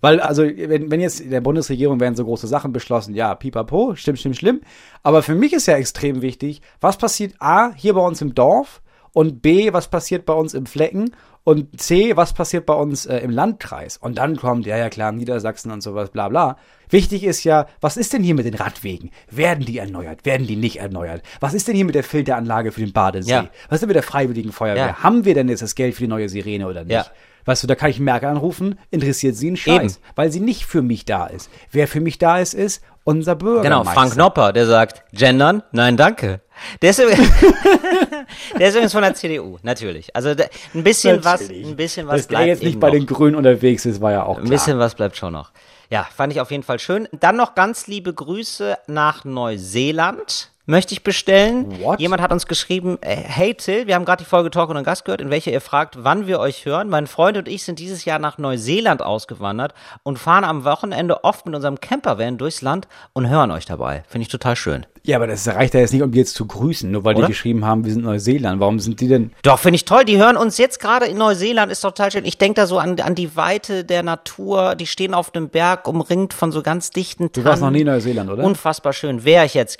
Weil, 0.00 0.20
also, 0.20 0.42
wenn, 0.44 0.90
wenn 0.90 1.00
jetzt 1.00 1.20
in 1.20 1.30
der 1.30 1.40
Bundesregierung 1.40 2.00
werden 2.00 2.16
so 2.16 2.24
große 2.24 2.46
Sachen 2.46 2.72
beschlossen, 2.72 3.14
ja, 3.14 3.34
pipapo, 3.34 3.94
stimmt, 3.94 4.18
stimmt, 4.18 4.36
schlimm. 4.36 4.60
Aber 5.02 5.22
für 5.22 5.34
mich 5.34 5.52
ist 5.52 5.66
ja 5.66 5.76
extrem 5.76 6.22
wichtig, 6.22 6.60
was 6.80 6.98
passiert 6.98 7.34
A, 7.38 7.72
hier 7.74 7.94
bei 7.94 8.02
uns 8.02 8.20
im 8.20 8.34
Dorf 8.34 8.82
und 9.12 9.40
B, 9.40 9.72
was 9.72 9.88
passiert 9.88 10.26
bei 10.26 10.34
uns 10.34 10.52
im 10.52 10.66
Flecken 10.66 11.12
und 11.46 11.80
C, 11.80 12.16
was 12.16 12.32
passiert 12.32 12.66
bei 12.66 12.74
uns 12.74 13.06
äh, 13.06 13.18
im 13.18 13.30
Landkreis. 13.30 13.96
Und 13.96 14.18
dann 14.18 14.36
kommt, 14.36 14.66
ja, 14.66 14.76
ja, 14.76 14.90
klar, 14.90 15.12
Niedersachsen 15.12 15.70
und 15.70 15.80
sowas, 15.80 16.10
bla, 16.10 16.28
bla. 16.28 16.58
Wichtig 16.90 17.22
ist 17.22 17.44
ja, 17.44 17.66
was 17.80 17.96
ist 17.96 18.12
denn 18.12 18.24
hier 18.24 18.34
mit 18.34 18.46
den 18.46 18.54
Radwegen? 18.54 19.10
Werden 19.30 19.64
die 19.64 19.78
erneuert? 19.78 20.26
Werden 20.26 20.48
die 20.48 20.56
nicht 20.56 20.80
erneuert? 20.80 21.22
Was 21.38 21.54
ist 21.54 21.68
denn 21.68 21.76
hier 21.76 21.84
mit 21.84 21.94
der 21.94 22.02
Filteranlage 22.02 22.72
für 22.72 22.80
den 22.80 22.92
Badesee? 22.92 23.30
Ja. 23.30 23.48
Was 23.68 23.76
ist 23.76 23.82
denn 23.82 23.88
mit 23.88 23.96
der 23.96 24.02
Freiwilligen 24.02 24.50
Feuerwehr? 24.50 24.86
Ja. 24.86 25.02
Haben 25.04 25.24
wir 25.24 25.34
denn 25.34 25.48
jetzt 25.48 25.62
das 25.62 25.76
Geld 25.76 25.94
für 25.94 26.02
die 26.02 26.08
neue 26.08 26.28
Sirene 26.28 26.66
oder 26.66 26.82
nicht? 26.82 26.92
Ja. 26.92 27.06
Weißt 27.46 27.62
du, 27.62 27.66
da 27.66 27.74
kann 27.74 27.88
ich 27.90 27.98
Merkel 28.00 28.28
anrufen, 28.28 28.78
interessiert 28.90 29.36
sie 29.36 29.46
einen 29.46 29.56
Scheiß, 29.56 29.96
Eben. 29.96 30.04
weil 30.16 30.30
sie 30.30 30.40
nicht 30.40 30.66
für 30.66 30.82
mich 30.82 31.04
da 31.04 31.26
ist. 31.26 31.48
Wer 31.70 31.88
für 31.88 32.00
mich 32.00 32.18
da 32.18 32.38
ist, 32.38 32.52
ist 32.54 32.82
unser 33.04 33.36
Bürger. 33.36 33.62
Genau, 33.62 33.84
Frank 33.84 34.16
Nopper, 34.16 34.52
der 34.52 34.66
sagt, 34.66 35.02
gendern? 35.12 35.62
Nein, 35.72 35.96
danke. 35.96 36.40
Der 36.82 36.90
ist, 36.90 36.98
der 38.58 38.68
ist 38.68 38.74
übrigens 38.74 38.92
von 38.92 39.02
der 39.02 39.14
CDU, 39.14 39.58
natürlich. 39.62 40.14
Also 40.16 40.30
ein 40.30 40.82
bisschen 40.82 41.24
was, 41.24 41.48
ein 41.48 41.76
bisschen 41.76 42.06
was 42.06 42.16
Dass 42.16 42.26
der 42.28 42.36
bleibt 42.36 42.48
jetzt 42.48 42.62
nicht 42.62 42.80
bei 42.80 42.88
noch. 42.88 42.94
den 42.94 43.06
Grünen 43.06 43.36
unterwegs 43.36 43.86
ist, 43.86 44.00
war 44.00 44.12
ja 44.12 44.24
auch 44.24 44.38
Ein 44.38 44.44
klar. 44.44 44.50
bisschen 44.58 44.78
was 44.78 44.94
bleibt 44.94 45.16
schon 45.16 45.32
noch. 45.32 45.52
Ja, 45.90 46.04
fand 46.16 46.32
ich 46.32 46.40
auf 46.40 46.50
jeden 46.50 46.64
Fall 46.64 46.80
schön. 46.80 47.06
Dann 47.20 47.36
noch 47.36 47.54
ganz 47.54 47.86
liebe 47.86 48.12
Grüße 48.12 48.76
nach 48.88 49.24
Neuseeland. 49.24 50.50
Möchte 50.68 50.94
ich 50.94 51.04
bestellen. 51.04 51.80
What? 51.80 52.00
Jemand 52.00 52.20
hat 52.20 52.32
uns 52.32 52.48
geschrieben, 52.48 52.98
äh, 53.00 53.14
hey 53.14 53.54
Till, 53.54 53.86
wir 53.86 53.94
haben 53.94 54.04
gerade 54.04 54.24
die 54.24 54.28
Folge 54.28 54.50
Talk 54.50 54.68
und 54.68 54.82
Gast 54.82 55.04
gehört, 55.04 55.20
in 55.20 55.30
welcher 55.30 55.52
ihr 55.52 55.60
fragt, 55.60 56.02
wann 56.02 56.26
wir 56.26 56.40
euch 56.40 56.66
hören. 56.66 56.88
Mein 56.88 57.06
Freund 57.06 57.38
und 57.38 57.46
ich 57.46 57.62
sind 57.62 57.78
dieses 57.78 58.04
Jahr 58.04 58.18
nach 58.18 58.36
Neuseeland 58.36 59.00
ausgewandert 59.00 59.74
und 60.02 60.18
fahren 60.18 60.42
am 60.42 60.64
Wochenende 60.64 61.22
oft 61.22 61.46
mit 61.46 61.54
unserem 61.54 61.78
Campervan 61.80 62.36
durchs 62.36 62.62
Land 62.62 62.88
und 63.12 63.28
hören 63.28 63.52
euch 63.52 63.64
dabei. 63.64 64.02
Finde 64.08 64.22
ich 64.22 64.28
total 64.28 64.56
schön. 64.56 64.86
Ja, 65.04 65.18
aber 65.18 65.28
das 65.28 65.46
reicht 65.46 65.72
ja 65.74 65.78
jetzt 65.78 65.92
nicht, 65.92 66.02
um 66.02 66.10
die 66.10 66.18
jetzt 66.18 66.34
zu 66.34 66.46
grüßen, 66.46 66.90
nur 66.90 67.04
weil 67.04 67.14
Oder? 67.14 67.26
die 67.26 67.32
geschrieben 67.32 67.64
haben, 67.64 67.84
wir 67.84 67.92
sind 67.92 68.02
Neuseeland. 68.02 68.58
Warum 68.58 68.80
sind 68.80 69.00
die 69.00 69.06
denn? 69.06 69.30
Doch, 69.42 69.60
finde 69.60 69.76
ich 69.76 69.84
toll. 69.84 70.04
Die 70.04 70.18
hören 70.18 70.36
uns 70.36 70.58
jetzt 70.58 70.80
gerade 70.80 71.06
in 71.06 71.16
Neuseeland, 71.16 71.70
ist 71.70 71.82
total 71.82 72.10
schön. 72.10 72.24
Ich 72.24 72.38
denke 72.38 72.60
da 72.60 72.66
so 72.66 72.80
an, 72.80 72.98
an 72.98 73.14
die 73.14 73.36
Weite 73.36 73.84
der 73.84 74.02
Natur. 74.02 74.74
Die 74.74 74.88
stehen 74.88 75.14
auf 75.14 75.32
einem 75.32 75.48
Berg, 75.48 75.86
umringt 75.86 76.34
von 76.34 76.50
so 76.50 76.60
ganz 76.60 76.90
dichten 76.90 77.30
Du 77.32 77.44
warst 77.44 77.60
Tannen. 77.60 77.72
noch 77.72 77.76
nie 77.76 77.82
in 77.82 77.86
Neuseeland, 77.86 78.30
oder? 78.30 78.42
Unfassbar 78.42 78.92
schön. 78.92 79.22
Wäre 79.24 79.46
ich 79.46 79.54
jetzt. 79.54 79.78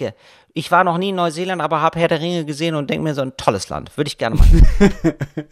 Ich 0.56 0.70
war 0.70 0.84
noch 0.84 0.96
nie 0.96 1.10
in 1.10 1.16
Neuseeland, 1.16 1.60
aber 1.60 1.82
habe 1.82 1.98
Herr 2.00 2.08
der 2.08 2.18
Ringe 2.18 2.46
gesehen 2.46 2.76
und 2.76 2.88
denke 2.88 3.04
mir 3.04 3.14
so 3.14 3.20
ein 3.20 3.36
tolles 3.36 3.68
Land. 3.68 3.94
Würde 3.98 4.08
ich 4.08 4.16
gerne 4.16 4.36
machen. 4.36 4.66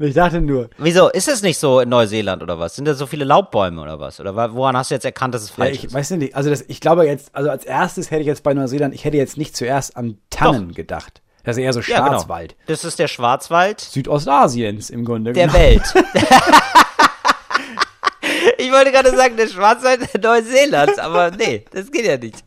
Ich 0.00 0.14
dachte 0.14 0.40
nur, 0.40 0.70
Wieso? 0.76 1.08
Ist 1.08 1.28
es 1.28 1.42
nicht 1.42 1.56
so 1.56 1.78
in 1.78 1.88
Neuseeland 1.88 2.42
oder 2.42 2.58
was? 2.58 2.74
Sind 2.74 2.84
da 2.86 2.94
so 2.94 3.06
viele 3.06 3.24
Laubbäume 3.24 3.80
oder 3.80 4.00
was? 4.00 4.18
Oder 4.18 4.34
woran 4.54 4.76
hast 4.76 4.90
du 4.90 4.94
jetzt 4.96 5.04
erkannt, 5.04 5.34
dass 5.34 5.42
es 5.42 5.50
ja, 5.50 5.54
falsch 5.56 5.76
ich 5.78 5.84
ist? 5.84 5.94
weiß 5.94 6.10
nicht, 6.12 6.34
also 6.34 6.50
das, 6.50 6.64
ich 6.66 6.80
glaube 6.80 7.06
jetzt, 7.06 7.30
also 7.32 7.48
als 7.48 7.64
erstes 7.64 8.10
hätte 8.10 8.22
ich 8.22 8.26
jetzt 8.26 8.42
bei 8.42 8.54
Neuseeland, 8.54 8.92
ich 8.92 9.04
hätte 9.04 9.18
jetzt 9.18 9.36
nicht 9.36 9.54
zuerst 9.56 9.96
an 9.96 10.18
Tannen 10.30 10.72
gedacht. 10.74 11.22
Das 11.44 11.56
ist 11.56 11.62
eher 11.62 11.72
so 11.72 11.78
Ja, 11.78 11.98
genau. 12.00 12.08
Schwarzwald. 12.10 12.56
Das 12.66 12.84
ist 12.84 12.98
der 12.98 13.06
Schwarzwald 13.06 13.80
Südostasiens 13.80 14.90
im 14.90 15.04
Grunde. 15.04 15.32
der 15.32 15.46
genau. 15.46 15.58
Welt. 15.58 15.82
ich 18.58 18.72
wollte 18.72 18.90
gerade 18.90 19.14
sagen, 19.16 19.36
der 19.36 19.46
Schwarzwald 19.46 20.00
Neuseelands, 20.22 20.98
aber 20.98 21.30
nee, 21.30 21.64
das 21.70 21.92
geht 21.92 22.06
ja 22.06 22.16
nicht. 22.16 22.42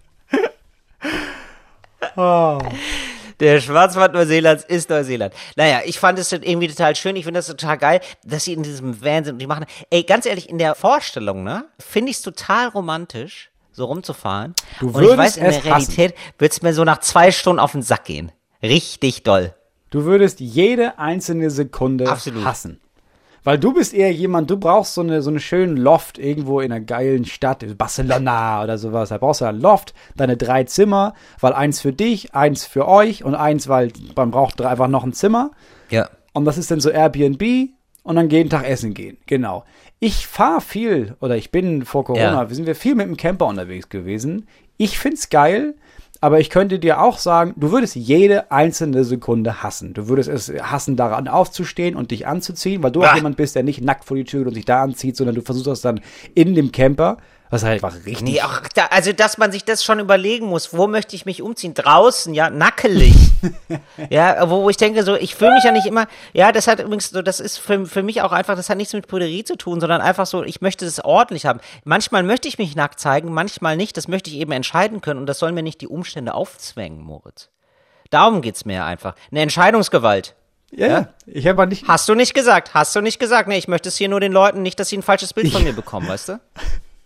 Oh. 2.16 2.60
Der 3.42 3.60
Schwarzwald 3.60 4.14
Neuseelands 4.14 4.64
ist 4.64 4.90
Neuseeland. 4.90 5.34
Naja, 5.58 5.82
ich 5.86 6.00
fand 6.00 6.18
es 6.20 6.32
irgendwie 6.32 6.70
total 6.70 6.96
schön. 6.96 7.18
Ich 7.18 7.26
finde 7.26 7.40
das 7.40 7.48
total 7.48 7.78
geil, 7.78 8.00
dass 8.24 8.46
sie 8.46 8.54
in 8.54 8.64
diesem 8.64 9.04
Van 9.04 9.26
sind 9.26 9.34
und 9.34 9.40
die 9.40 9.48
machen. 9.48 9.66
Ey, 9.90 10.04
ganz 10.04 10.26
ehrlich, 10.26 10.50
in 10.50 10.58
der 10.58 10.74
Vorstellung, 10.74 11.44
ne, 11.44 11.66
finde 11.78 12.12
ich 12.12 12.18
es 12.18 12.24
total 12.24 12.70
romantisch, 12.70 13.52
so 13.74 13.86
rumzufahren. 13.86 14.54
Du 14.80 14.88
und 14.88 14.94
ich 14.94 15.10
würdest 15.10 15.18
weiß, 15.18 15.38
in 15.38 15.46
es 15.46 15.56
der 15.56 15.66
Realität 15.66 16.16
wird 16.40 16.54
es 16.54 16.62
mir 16.62 16.74
so 16.74 16.86
nach 16.86 17.00
zwei 17.00 17.32
Stunden 17.32 17.60
auf 17.60 17.74
den 17.74 17.82
Sack 17.82 18.06
gehen. 18.06 18.32
Richtig 18.64 19.24
doll. 19.24 19.54
Du 19.90 20.06
würdest 20.06 20.40
jede 20.40 20.98
einzelne 20.98 21.50
Sekunde 21.50 22.10
Absolut. 22.10 22.46
hassen. 22.46 22.80
Weil 23.46 23.58
du 23.60 23.74
bist 23.74 23.94
eher 23.94 24.12
jemand, 24.12 24.50
du 24.50 24.58
brauchst 24.58 24.96
so 24.96 25.02
eine, 25.02 25.22
so 25.22 25.30
einen 25.30 25.40
schönen 25.40 25.78
Loft 25.78 26.18
irgendwo 26.18 26.60
in 26.60 26.72
einer 26.72 26.84
geilen 26.84 27.24
Stadt, 27.26 27.64
Barcelona 27.78 28.64
oder 28.64 28.78
sowas. 28.78 29.10
Da 29.10 29.18
brauchst 29.20 29.42
du 29.42 29.46
einen 29.46 29.62
Loft, 29.62 29.94
deine 30.18 30.36
drei 30.36 30.64
Zimmer, 30.66 31.14
weil 31.40 31.54
eins 31.54 31.80
für 31.80 31.94
dich, 31.94 32.34
eins 32.36 32.66
für 32.66 32.88
euch 32.88 33.24
und 33.24 33.36
eins, 33.36 33.68
weil 33.70 33.94
man 34.16 34.32
braucht 34.32 34.62
einfach 34.62 34.88
noch 34.88 35.04
ein 35.04 35.14
Zimmer. 35.14 35.52
Ja. 35.90 36.10
Und 36.34 36.46
das 36.46 36.58
ist 36.58 36.72
dann 36.72 36.80
so 36.82 36.90
Airbnb 36.90 37.70
und 38.04 38.16
dann 38.16 38.30
jeden 38.30 38.50
Tag 38.50 38.68
essen 38.68 38.94
gehen. 38.94 39.18
Genau. 39.28 39.64
Ich 40.00 40.28
fahre 40.28 40.60
viel, 40.62 41.16
oder 41.22 41.38
ich 41.38 41.52
bin 41.52 41.86
vor 41.86 42.04
Corona, 42.04 42.42
Ja. 42.42 42.50
wir 42.50 42.56
sind 42.56 42.66
wir 42.66 42.76
viel 42.76 42.96
mit 42.96 43.08
dem 43.08 43.16
Camper 43.16 43.46
unterwegs 43.46 43.90
gewesen. 43.90 44.48
Ich 44.78 45.00
find's 45.00 45.30
geil, 45.30 45.76
aber 46.26 46.40
ich 46.40 46.50
könnte 46.50 46.80
dir 46.80 47.04
auch 47.04 47.20
sagen, 47.20 47.54
du 47.56 47.70
würdest 47.70 47.96
jede 47.96 48.52
einzelne 48.52 49.04
Sekunde 49.04 49.62
hassen. 49.62 49.94
Du 49.94 50.08
würdest 50.08 50.28
es 50.28 50.52
hassen, 50.60 50.96
daran 50.96 51.28
aufzustehen 51.28 51.96
und 51.96 52.10
dich 52.10 52.26
anzuziehen, 52.26 52.82
weil 52.82 52.90
du 52.90 53.04
auch 53.04 53.14
jemand 53.14 53.38
bist, 53.38 53.56
der 53.56 53.62
nicht 53.62 53.84
nackt 53.84 54.06
vor 54.06 54.18
die 54.18 54.24
Tür 54.24 54.40
geht 54.40 54.48
und 54.48 54.54
sich 54.56 54.66
da 54.66 54.82
anzieht, 54.82 55.16
sondern 55.18 55.36
du 55.36 55.44
versuchst 55.44 55.68
das 55.68 55.82
dann 55.82 56.02
in 56.34 56.56
dem 56.56 56.72
Camper, 56.72 57.18
was 57.56 57.64
halt 57.64 57.84
einfach 57.84 58.06
richtig 58.06 58.22
Nee, 58.22 58.42
auch 58.42 58.62
da, 58.74 58.86
also 58.88 59.12
dass 59.14 59.38
man 59.38 59.52
sich 59.52 59.64
das 59.64 59.84
schon 59.84 60.00
überlegen 60.00 60.46
muss, 60.46 60.74
wo 60.74 60.88
möchte 60.88 61.16
ich 61.16 61.26
mich 61.26 61.42
umziehen? 61.42 61.74
Draußen, 61.74 62.34
ja, 62.34 62.50
nackelig. 62.50 63.16
ja, 64.10 64.50
wo, 64.50 64.64
wo 64.64 64.70
ich 64.70 64.78
denke, 64.78 65.04
so, 65.04 65.16
ich 65.16 65.36
fühle 65.36 65.54
mich 65.56 65.64
ja 65.64 65.72
nicht 65.72 65.86
immer, 65.86 66.08
ja, 66.34 66.52
das 66.52 66.68
hat 66.68 66.80
übrigens 66.80 67.10
so, 67.10 67.22
das 67.22 67.40
ist 67.40 67.58
für, 67.58 67.86
für 67.86 68.04
mich 68.04 68.22
auch 68.22 68.32
einfach, 68.32 68.56
das 68.56 68.70
hat 68.70 68.78
nichts 68.78 68.94
mit 68.94 69.08
Prüderie 69.08 69.44
zu 69.44 69.56
tun, 69.56 69.80
sondern 69.80 70.02
einfach 70.02 70.26
so, 70.26 70.44
ich 70.44 70.62
möchte 70.62 70.86
es 70.86 71.04
ordentlich 71.04 71.46
haben. 71.46 71.60
Manchmal 71.84 72.24
möchte 72.24 72.48
ich 72.48 72.58
mich 72.58 72.76
nackt 72.76 73.00
zeigen, 73.00 73.34
manchmal 73.34 73.78
nicht, 73.78 73.98
das 73.98 74.08
möchte 74.08 74.30
ich 74.30 74.38
eben 74.38 74.52
entscheiden 74.52 75.02
können 75.02 75.20
und 75.20 75.26
das 75.26 75.40
sollen 75.40 75.56
mir 75.56 75.64
nicht 75.64 75.82
die 75.82 75.88
Umstände 75.88 76.34
aufzwängen, 76.34 77.02
Moritz. 77.02 77.50
Darum 78.10 78.42
geht's 78.42 78.66
mir 78.66 78.86
einfach. 78.86 79.16
Eine 79.32 79.42
Entscheidungsgewalt. 79.42 80.36
Ja, 80.72 80.88
ja. 80.88 81.08
Ich 81.26 81.48
habe 81.48 81.68
nicht. 81.68 81.88
Hast 81.88 82.10
du 82.10 82.16
nicht 82.16 82.34
gesagt, 82.34 82.74
hast 82.74 82.96
du 82.96 83.02
nicht 83.02 83.20
gesagt. 83.20 83.48
Nee, 83.48 83.58
ich 83.58 83.68
möchte 83.68 83.90
es 83.90 83.98
hier 83.98 84.10
nur 84.10 84.20
den 84.20 84.32
Leuten 84.32 84.62
nicht, 84.62 84.80
dass 84.80 84.90
sie 84.90 84.98
ein 84.98 85.04
falsches 85.04 85.34
Bild 85.34 85.52
von 85.52 85.64
mir 85.64 85.74
bekommen, 85.76 86.08
weißt 86.08 86.30
du? 86.30 86.40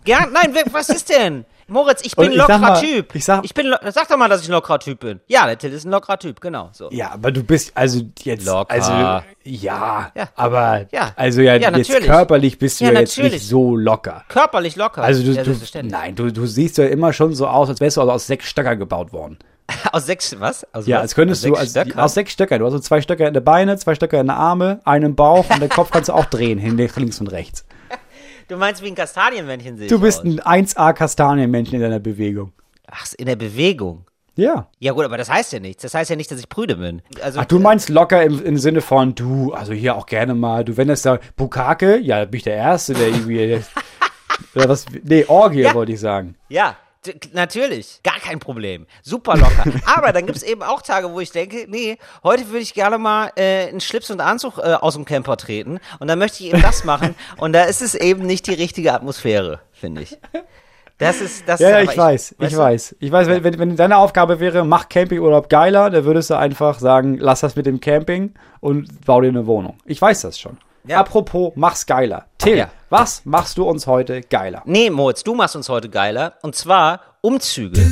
Ja, 0.09 0.25
nein, 0.31 0.55
was 0.71 0.89
ist 0.89 1.07
denn? 1.09 1.45
Moritz, 1.67 2.01
ich 2.03 2.15
bin 2.15 2.25
ein 2.25 2.31
ich 2.31 2.37
sag 2.39 2.47
lockerer 2.49 2.59
mal, 2.71 2.79
Typ. 2.81 3.13
ich 3.13 3.23
sag- 3.23 3.53
bin, 3.53 3.67
lo- 3.67 3.77
sag 3.91 4.07
doch 4.07 4.17
mal, 4.17 4.27
dass 4.27 4.41
ich 4.41 4.49
ein 4.49 4.53
lockerer 4.53 4.79
Typ 4.79 5.01
bin. 5.01 5.19
Ja, 5.27 5.45
der 5.45 5.55
Till 5.55 5.71
ist 5.71 5.85
ein 5.85 5.91
lockerer 5.91 6.17
Typ, 6.17 6.41
genau. 6.41 6.69
So. 6.73 6.89
Ja, 6.91 7.11
aber 7.11 7.31
du 7.31 7.43
bist 7.43 7.71
also 7.75 8.01
jetzt 8.23 8.47
Locker. 8.47 8.71
also 8.73 8.91
ja, 8.91 9.23
Ja. 9.43 10.11
aber 10.35 10.87
Ja. 10.91 11.11
also 11.15 11.41
ja, 11.41 11.57
Ja, 11.57 11.69
jetzt 11.77 11.91
körperlich 12.01 12.57
bist 12.57 12.81
du 12.81 12.85
Ja, 12.85 12.91
ja, 12.93 13.01
jetzt 13.01 13.15
nicht 13.19 13.39
so 13.47 13.75
locker. 13.75 14.23
Körperlich 14.29 14.77
locker. 14.77 15.03
Also 15.03 15.21
du, 15.21 15.35
du 15.43 15.55
nein, 15.83 16.15
du, 16.15 16.31
du 16.33 16.47
siehst 16.47 16.79
ja 16.79 16.85
immer 16.87 17.13
schon 17.13 17.35
so 17.35 17.45
aus, 17.45 17.69
als 17.69 17.79
wärst 17.79 17.97
du 17.97 18.01
aus 18.01 18.25
sechs 18.25 18.45
Stöcker 18.47 18.75
gebaut 18.75 19.13
worden. 19.13 19.37
Aus 19.91 20.07
sechs, 20.07 20.39
was? 20.39 20.65
Aus 20.73 20.87
Ja, 20.87 20.95
was? 20.97 21.01
als 21.03 21.15
könntest 21.15 21.41
aus 21.45 21.49
du 21.49 21.49
sechs 21.55 21.59
als, 21.59 21.69
Stöckern? 21.69 21.99
aus 22.03 22.13
sechs 22.15 22.31
Stöckern. 22.31 22.59
Du 22.59 22.65
hast 22.65 22.73
so 22.73 22.79
zwei 22.79 23.01
Stöcker 23.01 23.27
in 23.27 23.35
der 23.35 23.41
Beine, 23.41 23.77
zwei 23.77 23.93
Stöcker 23.93 24.19
in 24.19 24.25
der 24.25 24.35
Arme, 24.37 24.79
einen 24.85 25.05
im 25.05 25.15
Bauch 25.15 25.47
und 25.51 25.59
den 25.61 25.69
Kopf 25.69 25.91
kannst 25.91 26.09
du 26.09 26.13
auch 26.13 26.25
drehen, 26.25 26.57
hin, 26.57 26.75
links 26.75 27.19
und 27.21 27.27
rechts. 27.27 27.63
Du 28.49 28.57
meinst 28.57 28.83
wie 28.83 28.87
ein 28.87 28.95
Kastanienmännchen 28.95 29.77
sehe 29.77 29.87
Du 29.87 29.99
bist 30.01 30.23
ein 30.25 30.39
1A 30.41 30.91
Kastanienmännchen 30.93 31.75
in 31.75 31.81
deiner 31.81 31.99
Bewegung. 31.99 32.51
Ach, 32.87 33.05
in 33.17 33.27
der 33.27 33.35
Bewegung. 33.35 34.05
Ja. 34.35 34.67
Ja 34.79 34.93
gut, 34.93 35.05
aber 35.05 35.17
das 35.17 35.29
heißt 35.29 35.53
ja 35.53 35.59
nichts. 35.59 35.83
Das 35.83 35.93
heißt 35.93 36.09
ja 36.09 36.15
nicht, 36.15 36.31
dass 36.31 36.39
ich 36.39 36.49
prüde 36.49 36.75
bin. 36.77 37.01
Also, 37.21 37.39
Ach, 37.41 37.45
du 37.45 37.59
meinst 37.59 37.89
locker 37.89 38.23
im, 38.23 38.43
im 38.43 38.57
Sinne 38.57 38.81
von, 38.81 39.13
du, 39.13 39.53
also 39.53 39.73
hier 39.73 39.95
auch 39.95 40.05
gerne 40.07 40.33
mal, 40.33 40.65
du, 40.65 40.77
wenn 40.77 40.87
das 40.87 41.01
da, 41.03 41.19
Bukake, 41.35 41.97
ja, 41.99 42.25
bin 42.25 42.37
ich 42.37 42.43
der 42.43 42.55
Erste, 42.55 42.93
der 42.93 43.07
irgendwie, 43.09 43.61
oder 44.55 44.69
was, 44.69 44.85
nee, 45.03 45.25
Orgie, 45.27 45.61
Ja. 45.61 45.73
wollte 45.73 45.91
ich 45.91 45.99
sagen. 45.99 46.35
Ja, 46.47 46.75
natürlich. 47.33 48.01
Gar 48.03 48.19
kein 48.19 48.39
Problem. 48.39 48.85
Super 49.01 49.37
locker. 49.37 49.65
Aber 49.85 50.11
dann 50.11 50.25
gibt 50.25 50.37
es 50.37 50.43
eben 50.43 50.63
auch 50.63 50.81
Tage, 50.81 51.11
wo 51.11 51.19
ich 51.19 51.31
denke, 51.31 51.65
nee, 51.67 51.97
heute 52.23 52.47
würde 52.47 52.59
ich 52.59 52.73
gerne 52.73 52.97
mal 52.97 53.31
äh, 53.35 53.67
einen 53.67 53.81
Schlips 53.81 54.11
und 54.11 54.21
Anzug 54.21 54.57
äh, 54.57 54.73
aus 54.73 54.95
dem 54.95 55.05
Camper 55.05 55.37
treten. 55.37 55.79
Und 55.99 56.07
dann 56.07 56.19
möchte 56.19 56.43
ich 56.43 56.51
eben 56.51 56.61
das 56.61 56.83
machen. 56.83 57.15
und 57.37 57.53
da 57.53 57.63
ist 57.63 57.81
es 57.81 57.95
eben 57.95 58.25
nicht 58.25 58.47
die 58.47 58.53
richtige 58.53 58.93
Atmosphäre, 58.93 59.61
finde 59.71 60.01
ich. 60.03 60.17
Das 60.97 61.21
ist, 61.21 61.47
das 61.47 61.61
Ja, 61.61 61.69
ist 61.69 61.73
ja, 61.73 61.91
ich 61.91 61.97
weiß, 61.97 62.35
ich 62.37 62.57
weiß. 62.57 62.95
Ich 62.99 63.11
weiß, 63.11 63.27
wenn, 63.27 63.43
wenn, 63.45 63.57
wenn 63.57 63.75
deine 63.77 63.97
Aufgabe 63.97 64.41
wäre, 64.41 64.65
mach 64.65 64.89
Campingurlaub 64.89 65.49
geiler, 65.49 65.89
dann 65.89 66.03
würdest 66.03 66.29
du 66.29 66.37
einfach 66.37 66.79
sagen, 66.79 67.17
lass 67.17 67.39
das 67.39 67.55
mit 67.55 67.65
dem 67.65 67.79
Camping 67.79 68.33
und 68.59 69.05
bau 69.05 69.21
dir 69.21 69.29
eine 69.29 69.47
Wohnung. 69.47 69.77
Ich 69.85 70.01
weiß 70.01 70.21
das 70.21 70.37
schon. 70.37 70.57
Ja. 70.85 70.99
Apropos, 70.99 71.51
mach's 71.55 71.85
geiler. 71.85 72.25
Till, 72.37 72.57
Ja. 72.57 72.69
was 72.89 73.21
machst 73.25 73.57
du 73.57 73.63
uns 73.67 73.85
heute 73.87 74.21
geiler? 74.21 74.61
Nee, 74.65 74.89
Moritz, 74.89 75.23
du 75.23 75.35
machst 75.35 75.55
uns 75.55 75.69
heute 75.69 75.89
geiler. 75.89 76.35
Und 76.41 76.55
zwar 76.55 77.01
Umzüge. 77.21 77.85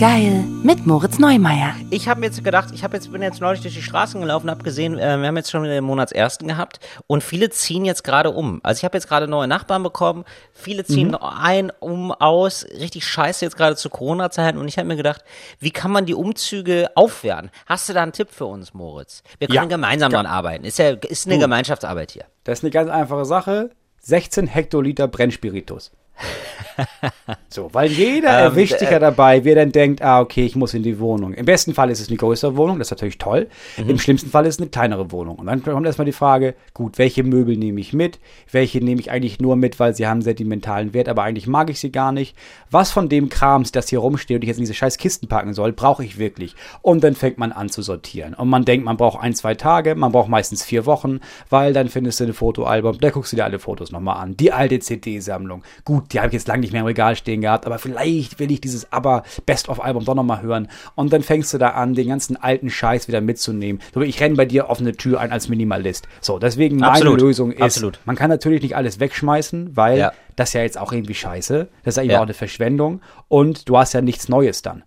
Geil 0.00 0.44
mit 0.62 0.86
Moritz 0.86 1.18
Neumeier. 1.18 1.74
Ich 1.90 2.08
habe 2.08 2.20
mir 2.20 2.26
jetzt 2.26 2.42
gedacht, 2.42 2.70
ich 2.72 2.82
habe 2.82 2.96
jetzt 2.96 3.12
bin 3.12 3.20
jetzt 3.20 3.42
neulich 3.42 3.60
durch 3.60 3.74
die 3.74 3.82
Straßen 3.82 4.18
gelaufen, 4.18 4.48
habe 4.48 4.64
gesehen, 4.64 4.98
äh, 4.98 5.18
wir 5.18 5.26
haben 5.28 5.36
jetzt 5.36 5.50
schon 5.50 5.62
den 5.62 5.84
Monatsersten 5.84 6.48
gehabt 6.48 6.80
und 7.06 7.22
viele 7.22 7.50
ziehen 7.50 7.84
jetzt 7.84 8.02
gerade 8.02 8.30
um. 8.30 8.60
Also 8.62 8.78
ich 8.78 8.84
habe 8.86 8.96
jetzt 8.96 9.08
gerade 9.08 9.28
neue 9.28 9.46
Nachbarn 9.46 9.82
bekommen, 9.82 10.24
viele 10.54 10.86
ziehen 10.86 11.14
ein, 11.14 11.70
um, 11.80 12.12
aus, 12.12 12.64
richtig 12.78 13.04
scheiße 13.06 13.44
jetzt 13.44 13.58
gerade 13.58 13.76
zu 13.76 13.90
Corona-Zeiten 13.90 14.56
und 14.56 14.68
ich 14.68 14.78
habe 14.78 14.88
mir 14.88 14.96
gedacht, 14.96 15.22
wie 15.58 15.70
kann 15.70 15.90
man 15.90 16.06
die 16.06 16.14
Umzüge 16.14 16.88
aufwerten? 16.94 17.50
Hast 17.66 17.86
du 17.90 17.92
da 17.92 18.02
einen 18.02 18.12
Tipp 18.12 18.28
für 18.30 18.46
uns, 18.46 18.72
Moritz? 18.72 19.22
Wir 19.38 19.48
können 19.48 19.56
Ja. 19.56 19.64
gemeinsam 19.66 20.10
daran 20.10 20.24
arbeiten. 20.24 20.64
Ist 20.64 20.78
ja 20.78 20.92
ist 20.92 21.26
eine 21.26 21.38
Gemeinschaftsarbeit 21.38 22.12
hier. 22.12 22.24
Das 22.44 22.60
ist 22.60 22.64
eine 22.64 22.70
ganz 22.70 22.88
einfache 22.88 23.26
Sache. 23.26 23.68
16 24.00 24.46
Hektoliter 24.46 25.08
Brennspiritus. 25.08 25.92
So, 27.48 27.68
weil 27.72 27.90
jeder 27.90 28.28
Ähm, 28.28 28.44
erwischt 28.44 28.78
sich 28.78 28.88
äh, 28.88 28.92
ja 28.92 28.98
dabei, 28.98 29.44
wer 29.44 29.56
dann 29.56 29.72
denkt, 29.72 30.02
ah, 30.02 30.20
okay, 30.20 30.44
ich 30.44 30.54
muss 30.54 30.72
in 30.74 30.82
die 30.82 30.98
Wohnung. 31.00 31.34
Im 31.34 31.46
besten 31.46 31.74
Fall 31.74 31.90
ist 31.90 32.00
es 32.00 32.08
eine 32.08 32.16
größere 32.16 32.56
Wohnung, 32.56 32.78
das 32.78 32.88
ist 32.88 32.92
natürlich 32.92 33.18
toll. 33.18 33.48
Mhm. 33.76 33.90
Im 33.90 33.98
schlimmsten 33.98 34.30
Fall 34.30 34.46
ist 34.46 34.54
es 34.54 34.60
eine 34.60 34.70
kleinere 34.70 35.10
Wohnung. 35.10 35.36
Und 35.36 35.46
dann 35.46 35.62
kommt 35.62 35.86
erstmal 35.86 36.06
die 36.06 36.12
Frage, 36.12 36.54
gut, 36.74 36.98
welche 36.98 37.24
Möbel 37.24 37.56
nehme 37.56 37.80
ich 37.80 37.92
mit? 37.92 38.20
Welche 38.50 38.78
nehme 38.78 39.00
ich 39.00 39.10
eigentlich 39.10 39.40
nur 39.40 39.56
mit, 39.56 39.80
weil 39.80 39.94
sie 39.94 40.06
haben 40.06 40.22
sentimentalen 40.22 40.94
Wert, 40.94 41.08
aber 41.08 41.24
eigentlich 41.24 41.48
mag 41.48 41.70
ich 41.70 41.80
sie 41.80 41.90
gar 41.90 42.12
nicht? 42.12 42.36
Was 42.70 42.92
von 42.92 43.08
dem 43.08 43.28
Krams, 43.28 43.72
das 43.72 43.88
hier 43.88 43.98
rumsteht 43.98 44.36
und 44.36 44.42
ich 44.42 44.48
jetzt 44.48 44.58
in 44.58 44.64
diese 44.64 44.74
scheiß 44.74 44.98
Kisten 44.98 45.26
packen 45.26 45.52
soll, 45.52 45.72
brauche 45.72 46.04
ich 46.04 46.18
wirklich? 46.18 46.54
Und 46.82 47.02
dann 47.02 47.14
fängt 47.16 47.38
man 47.38 47.52
an 47.52 47.68
zu 47.68 47.82
sortieren. 47.82 48.34
Und 48.34 48.48
man 48.48 48.64
denkt, 48.64 48.84
man 48.84 48.96
braucht 48.96 49.20
ein, 49.20 49.34
zwei 49.34 49.54
Tage, 49.54 49.96
man 49.96 50.12
braucht 50.12 50.28
meistens 50.28 50.62
vier 50.62 50.86
Wochen, 50.86 51.20
weil 51.48 51.72
dann 51.72 51.88
findest 51.88 52.20
du 52.20 52.24
ein 52.24 52.32
Fotoalbum, 52.32 52.98
da 53.00 53.10
guckst 53.10 53.32
du 53.32 53.36
dir 53.36 53.44
alle 53.44 53.58
Fotos 53.58 53.90
nochmal 53.90 54.18
an. 54.18 54.36
Die 54.36 54.52
alte 54.52 54.78
CD-Sammlung. 54.78 55.62
Gut, 55.84 56.09
die 56.12 56.18
habe 56.18 56.28
ich 56.28 56.32
jetzt 56.34 56.48
lange 56.48 56.60
nicht 56.60 56.72
mehr 56.72 56.80
im 56.80 56.86
Regal 56.86 57.16
stehen 57.16 57.40
gehabt, 57.40 57.66
aber 57.66 57.78
vielleicht 57.78 58.38
will 58.38 58.50
ich 58.50 58.60
dieses 58.60 58.92
Aber 58.92 59.22
Best-of-Album 59.46 60.04
doch 60.04 60.14
nochmal 60.14 60.42
hören. 60.42 60.68
Und 60.94 61.12
dann 61.12 61.22
fängst 61.22 61.52
du 61.54 61.58
da 61.58 61.70
an, 61.70 61.94
den 61.94 62.08
ganzen 62.08 62.36
alten 62.36 62.70
Scheiß 62.70 63.08
wieder 63.08 63.20
mitzunehmen. 63.20 63.80
So, 63.94 64.00
ich 64.00 64.20
renne 64.20 64.34
bei 64.36 64.44
dir 64.44 64.68
offene 64.68 64.92
Tür 64.92 65.20
ein 65.20 65.32
als 65.32 65.48
Minimalist. 65.48 66.08
So, 66.20 66.38
deswegen 66.38 66.76
meine 66.76 66.92
Absolut. 66.92 67.20
Lösung 67.20 67.52
ist, 67.52 67.62
Absolut. 67.62 67.98
man 68.04 68.16
kann 68.16 68.30
natürlich 68.30 68.62
nicht 68.62 68.76
alles 68.76 69.00
wegschmeißen, 69.00 69.76
weil 69.76 69.98
Ja. 69.98 70.12
das 70.36 70.50
ist 70.50 70.54
ja 70.54 70.62
jetzt 70.62 70.78
auch 70.78 70.92
irgendwie 70.92 71.14
scheiße. 71.14 71.68
Das 71.84 71.96
ist 71.96 72.04
Ja. 72.04 72.18
auch 72.18 72.22
eine 72.24 72.34
Verschwendung. 72.34 73.00
Und 73.28 73.68
du 73.68 73.76
hast 73.78 73.92
ja 73.92 74.00
nichts 74.00 74.28
Neues 74.28 74.62
dann. 74.62 74.82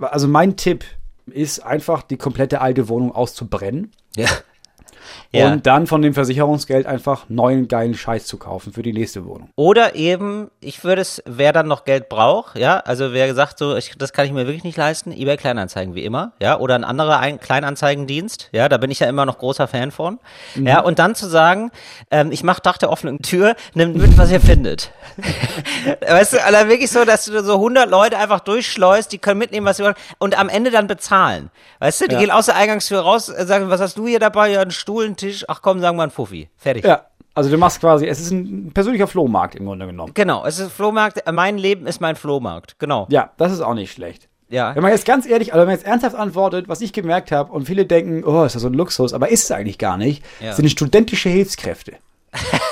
Also 0.00 0.28
mein 0.28 0.56
Tipp 0.56 0.84
ist 1.26 1.60
einfach, 1.60 2.02
die 2.02 2.16
komplette 2.16 2.60
alte 2.60 2.88
Wohnung 2.88 3.12
auszubrennen 3.14 3.92
Ja. 4.16 4.28
Ja. 5.32 5.52
und 5.52 5.66
dann 5.66 5.86
von 5.86 6.02
dem 6.02 6.14
Versicherungsgeld 6.14 6.86
einfach 6.86 7.24
neuen 7.28 7.68
geilen 7.68 7.94
Scheiß 7.94 8.26
zu 8.26 8.36
kaufen 8.36 8.72
für 8.72 8.82
die 8.82 8.92
nächste 8.92 9.24
Wohnung. 9.24 9.50
Oder 9.56 9.94
eben, 9.94 10.50
ich 10.60 10.82
würde 10.84 11.02
es, 11.02 11.22
wer 11.26 11.52
dann 11.52 11.68
noch 11.68 11.84
Geld 11.84 12.08
braucht, 12.08 12.56
ja, 12.56 12.78
also 12.78 13.12
wer 13.12 13.26
gesagt 13.26 13.58
so, 13.58 13.76
ich, 13.76 13.92
das 13.96 14.12
kann 14.12 14.26
ich 14.26 14.32
mir 14.32 14.46
wirklich 14.46 14.64
nicht 14.64 14.76
leisten, 14.76 15.12
eBay 15.12 15.36
Kleinanzeigen 15.36 15.94
wie 15.94 16.04
immer, 16.04 16.32
ja, 16.40 16.58
oder 16.58 16.74
ein 16.74 16.84
anderer 16.84 17.18
ein 17.20 17.38
Kleinanzeigendienst, 17.40 18.48
ja, 18.52 18.68
da 18.68 18.76
bin 18.76 18.90
ich 18.90 19.00
ja 19.00 19.08
immer 19.08 19.24
noch 19.26 19.38
großer 19.38 19.68
Fan 19.68 19.90
von, 19.90 20.18
ja, 20.56 20.80
und 20.80 20.98
dann 20.98 21.14
zu 21.14 21.26
sagen, 21.28 21.70
ähm, 22.10 22.32
ich 22.32 22.42
mache 22.42 22.60
Dach 22.62 22.78
der 22.78 22.90
offenen 22.90 23.20
Tür, 23.22 23.54
nimmt 23.74 23.96
mit, 23.96 24.18
was 24.18 24.30
ihr 24.30 24.40
findet. 24.40 24.90
weißt 26.06 26.34
du, 26.34 26.44
also 26.44 26.68
wirklich 26.68 26.90
so, 26.90 27.04
dass 27.04 27.24
du 27.24 27.42
so 27.42 27.54
100 27.54 27.88
Leute 27.88 28.18
einfach 28.18 28.40
durchschleust, 28.40 29.12
die 29.12 29.18
können 29.18 29.38
mitnehmen, 29.38 29.66
was 29.66 29.76
sie 29.78 29.84
wollen, 29.84 29.94
und 30.18 30.38
am 30.38 30.48
Ende 30.48 30.70
dann 30.70 30.86
bezahlen. 30.86 31.50
Weißt 31.78 32.00
du, 32.00 32.08
die 32.08 32.14
Ja. 32.14 32.20
gehen 32.20 32.30
aus 32.30 32.46
der 32.46 32.56
Eingangstür 32.56 33.00
raus, 33.00 33.28
äh, 33.28 33.46
sagen, 33.46 33.70
was 33.70 33.80
hast 33.80 33.96
du 33.96 34.06
hier 34.06 34.18
dabei? 34.18 34.50
Ja, 34.50 34.60
einen 34.60 34.70
Stuhl, 34.70 34.99
einen 35.04 35.16
Tisch, 35.16 35.44
ach 35.48 35.62
komm, 35.62 35.80
sagen 35.80 35.96
wir 35.96 36.02
einen 36.02 36.10
Fuffi. 36.12 36.48
Fertig. 36.56 36.84
Ja, 36.84 37.06
also 37.34 37.50
du 37.50 37.58
machst 37.58 37.80
quasi, 37.80 38.06
es 38.06 38.20
ist 38.20 38.30
ein 38.30 38.72
persönlicher 38.72 39.06
Flohmarkt 39.06 39.54
im 39.54 39.66
Grunde 39.66 39.86
genommen. 39.86 40.12
Genau, 40.14 40.44
es 40.44 40.58
ist 40.58 40.72
Flohmarkt, 40.72 41.22
mein 41.32 41.58
Leben 41.58 41.86
ist 41.86 42.00
mein 42.00 42.16
Flohmarkt, 42.16 42.78
genau. 42.78 43.06
Ja, 43.10 43.30
das 43.36 43.52
ist 43.52 43.60
auch 43.60 43.74
nicht 43.74 43.92
schlecht. 43.92 44.28
Ja. 44.48 44.74
Wenn 44.74 44.82
man 44.82 44.90
jetzt 44.90 45.04
ganz 45.06 45.26
ehrlich, 45.26 45.52
also 45.52 45.60
wenn 45.60 45.68
man 45.68 45.76
jetzt 45.76 45.86
ernsthaft 45.86 46.16
antwortet, 46.16 46.68
was 46.68 46.80
ich 46.80 46.92
gemerkt 46.92 47.30
habe, 47.30 47.52
und 47.52 47.66
viele 47.66 47.86
denken, 47.86 48.24
oh, 48.24 48.42
ist 48.44 48.56
das 48.56 48.62
so 48.62 48.68
ein 48.68 48.74
Luxus, 48.74 49.14
aber 49.14 49.28
ist 49.28 49.44
es 49.44 49.50
eigentlich 49.52 49.78
gar 49.78 49.96
nicht, 49.96 50.24
Ja. 50.40 50.54
sind 50.54 50.68
studentische 50.70 51.28
Hilfskräfte. 51.28 51.92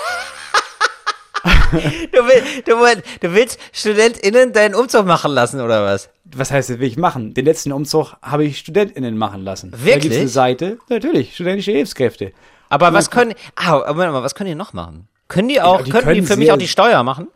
Du, 2.12 2.18
will, 2.24 2.42
du, 2.64 2.72
will, 2.72 3.02
du 3.20 3.34
willst 3.34 3.58
StudentInnen 3.72 4.52
deinen 4.52 4.74
Umzug 4.74 5.06
machen 5.06 5.32
lassen, 5.32 5.60
oder 5.60 5.84
was? 5.84 6.10
Was 6.24 6.50
heißt, 6.50 6.70
das 6.70 6.78
will 6.78 6.88
ich 6.88 6.96
machen? 6.96 7.34
Den 7.34 7.44
letzten 7.44 7.72
Umzug 7.72 8.14
habe 8.22 8.44
ich 8.44 8.58
StudentInnen 8.58 9.16
machen 9.16 9.42
lassen. 9.42 9.70
Da 9.70 9.84
Wirklich? 9.84 10.02
gibt's 10.04 10.18
eine 10.18 10.28
Seite, 10.28 10.78
natürlich, 10.88 11.34
studentische 11.34 11.72
Hilfskräfte. 11.72 12.32
Aber 12.68 12.92
was 12.92 13.10
können, 13.10 13.34
ah, 13.56 13.78
Moment 13.88 14.12
mal, 14.12 14.22
was 14.22 14.34
können 14.34 14.48
die 14.48 14.54
noch 14.54 14.72
machen? 14.72 15.08
Können 15.28 15.48
die 15.48 15.60
auch, 15.60 15.82
die 15.82 15.90
können 15.90 16.06
die 16.08 16.14
können 16.14 16.26
für 16.26 16.36
mich 16.36 16.52
auch 16.52 16.58
die 16.58 16.68
Steuer 16.68 17.02
machen? 17.02 17.28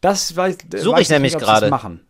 Das 0.00 0.34
weiß, 0.34 0.58
Suche 0.76 1.00
ich 1.00 1.10
nämlich 1.10 1.36
gerade. 1.36 1.68
machen. 1.68 2.00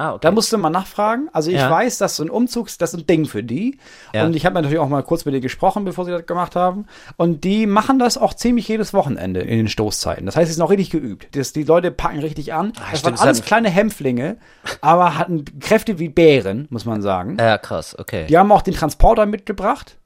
Ah, 0.00 0.10
okay. 0.12 0.20
Da 0.22 0.30
musst 0.30 0.52
du 0.52 0.58
mal 0.58 0.70
nachfragen. 0.70 1.28
Also 1.32 1.50
ich 1.50 1.56
Ja. 1.56 1.68
weiß, 1.70 1.98
dass 1.98 2.14
so 2.16 2.22
ein 2.22 2.30
Umzug, 2.30 2.68
das 2.78 2.94
ist 2.94 3.00
ein 3.00 3.06
Ding 3.08 3.26
für 3.26 3.42
die. 3.42 3.78
Ja. 4.14 4.24
Und 4.24 4.36
ich 4.36 4.46
habe 4.46 4.54
natürlich 4.54 4.78
auch 4.78 4.88
mal 4.88 5.02
kurz 5.02 5.24
mit 5.24 5.34
denen 5.34 5.42
gesprochen, 5.42 5.84
bevor 5.84 6.04
sie 6.04 6.12
das 6.12 6.24
gemacht 6.24 6.54
haben. 6.54 6.86
Und 7.16 7.42
die 7.42 7.66
machen 7.66 7.98
das 7.98 8.16
auch 8.16 8.32
ziemlich 8.32 8.68
jedes 8.68 8.94
Wochenende 8.94 9.40
in 9.40 9.56
den 9.58 9.68
Stoßzeiten. 9.68 10.24
Das 10.24 10.36
heißt, 10.36 10.46
sie 10.46 10.54
sind 10.54 10.62
auch 10.62 10.70
richtig 10.70 10.90
geübt. 10.90 11.36
Das, 11.36 11.52
die 11.52 11.64
Leute 11.64 11.90
packen 11.90 12.20
richtig 12.20 12.54
an. 12.54 12.72
das 12.74 12.80
Ah, 12.82 12.86
stimmt, 12.90 13.04
waren 13.04 13.12
das 13.14 13.20
alles 13.22 13.42
kleine 13.42 13.70
Hämpflinge, 13.70 14.36
aber 14.80 15.18
hatten 15.18 15.44
Kräfte 15.58 15.98
wie 15.98 16.08
Bären, 16.08 16.68
muss 16.70 16.84
man 16.84 17.02
sagen. 17.02 17.36
ja, 17.40 17.58
krass, 17.58 17.98
okay. 17.98 18.26
Die 18.28 18.38
haben 18.38 18.52
auch 18.52 18.62
den 18.62 18.74
Transporter 18.74 19.26
mitgebracht. 19.26 19.96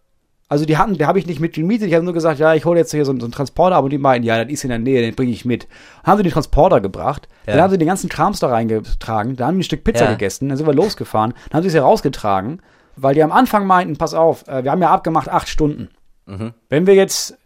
Also 0.53 0.67
die 0.67 0.77
hatten, 0.77 0.99
der 0.99 1.07
habe 1.07 1.19
ich 1.19 1.27
nicht 1.27 1.41
mit 1.41 1.55
gemietet. 1.55 1.89
Ich 1.89 1.95
habe 1.95 2.05
nur 2.05 2.13
gesagt, 2.13 2.39
ja, 2.39 2.53
ich 2.53 2.67
hole 2.67 2.79
jetzt 2.79 2.91
hier 2.91 3.07
so, 3.07 3.11
einen- 3.11 3.21
so 3.21 3.25
einen 3.27 3.33
Transporter, 3.33 3.77
aber 3.77 3.89
die 3.89 3.97
meinten, 3.97 4.27
ja, 4.27 4.45
das 4.45 4.53
ist 4.53 4.65
in 4.65 4.69
der 4.69 4.79
Nähe, 4.79 5.01
den 5.01 5.15
bringe 5.15 5.33
ich 5.33 5.47
mit. 5.47 5.67
Dann 6.05 6.13
haben 6.13 6.19
sie 6.19 6.25
den 6.25 6.33
Transporter 6.33 6.83
gebracht, 6.83 7.27
dann 7.47 7.57
Ja. 7.57 7.63
haben 7.63 7.71
sie 7.71 7.79
den 7.79 7.89
ganzen 7.89 8.11
Krams 8.11 8.39
da 8.39 8.49
reingetragen, 8.49 9.35
dann 9.37 9.47
haben 9.47 9.55
die 9.55 9.61
ein 9.61 9.65
Stück 9.65 9.83
Pizza 9.83 10.05
Ja. 10.05 10.11
gegessen, 10.11 10.51
dann 10.51 10.59
sind 10.59 10.67
wir 10.67 10.75
losgefahren, 10.75 11.33
dann 11.49 11.57
haben 11.57 11.63
sie 11.63 11.69
es 11.69 11.73
hier 11.73 11.83
rausgetragen, 11.83 12.61
weil 12.97 13.15
die 13.15 13.23
am 13.23 13.33
Anfang 13.33 13.67
meinten, 13.67 13.97
pass 13.97 14.13
auf, 14.13 14.47
äh, 14.47 14.63
wir 14.63 14.71
haben 14.73 14.83
ja 14.83 14.91
abgemacht 14.91 15.31
acht 15.31 15.49
Stunden. 15.49 15.89
Mhm. 16.27 16.53
Wenn 16.69 16.87
wir 16.87 16.95
jetzt, 16.97 17.39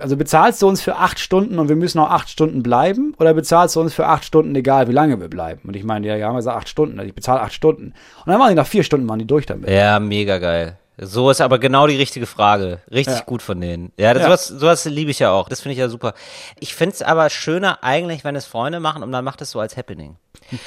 also 0.00 0.16
bezahlst 0.16 0.62
du 0.62 0.66
uns 0.68 0.80
für 0.80 0.96
acht 0.96 1.18
Stunden 1.18 1.58
und 1.58 1.68
wir 1.68 1.76
müssen 1.76 1.98
auch 1.98 2.10
acht 2.10 2.30
Stunden 2.30 2.62
bleiben 2.62 3.14
oder 3.18 3.34
bezahlst 3.34 3.76
du 3.76 3.80
uns 3.82 3.92
für 3.92 4.06
acht 4.06 4.24
Stunden, 4.24 4.54
egal 4.54 4.88
wie 4.88 4.92
lange 4.92 5.20
wir 5.20 5.28
bleiben? 5.28 5.60
Und 5.68 5.76
ich 5.76 5.84
meine, 5.84 6.06
ja, 6.06 6.16
ja, 6.16 6.28
haben 6.28 6.34
wir 6.34 6.38
gesagt 6.38 6.56
acht 6.56 6.68
Stunden, 6.70 6.98
also 6.98 7.08
ich 7.08 7.14
bezahle 7.14 7.42
acht 7.42 7.52
Stunden. 7.52 7.92
Und 8.24 8.32
dann 8.32 8.40
waren 8.40 8.48
die 8.48 8.54
nach 8.54 8.66
vier 8.66 8.84
Stunden, 8.84 9.06
waren 9.06 9.18
die 9.18 9.26
durch 9.26 9.44
damit. 9.44 9.68
Ja, 9.68 10.00
mega 10.00 10.38
geil. 10.38 10.78
So 10.96 11.28
ist 11.30 11.40
aber 11.40 11.58
genau 11.58 11.86
die 11.86 11.96
richtige 11.96 12.26
Frage. 12.26 12.80
Richtig 12.90 13.16
Ja. 13.16 13.24
gut 13.24 13.42
von 13.42 13.60
denen. 13.60 13.92
Ja, 13.98 14.14
das, 14.14 14.22
Ja. 14.22 14.28
Sowas, 14.28 14.46
sowas 14.48 14.84
liebe 14.84 15.10
ich 15.10 15.18
ja 15.18 15.32
auch. 15.32 15.48
Das 15.48 15.60
finde 15.60 15.72
ich 15.72 15.78
ja 15.78 15.88
super. 15.88 16.14
Ich 16.60 16.74
finde 16.74 16.94
es 16.94 17.02
aber 17.02 17.30
schöner 17.30 17.82
eigentlich, 17.82 18.22
wenn 18.22 18.36
es 18.36 18.46
Freunde 18.46 18.78
machen 18.78 19.02
und 19.02 19.10
man 19.10 19.24
macht 19.24 19.42
es 19.42 19.50
so 19.50 19.58
als 19.58 19.76
Happening. 19.76 20.16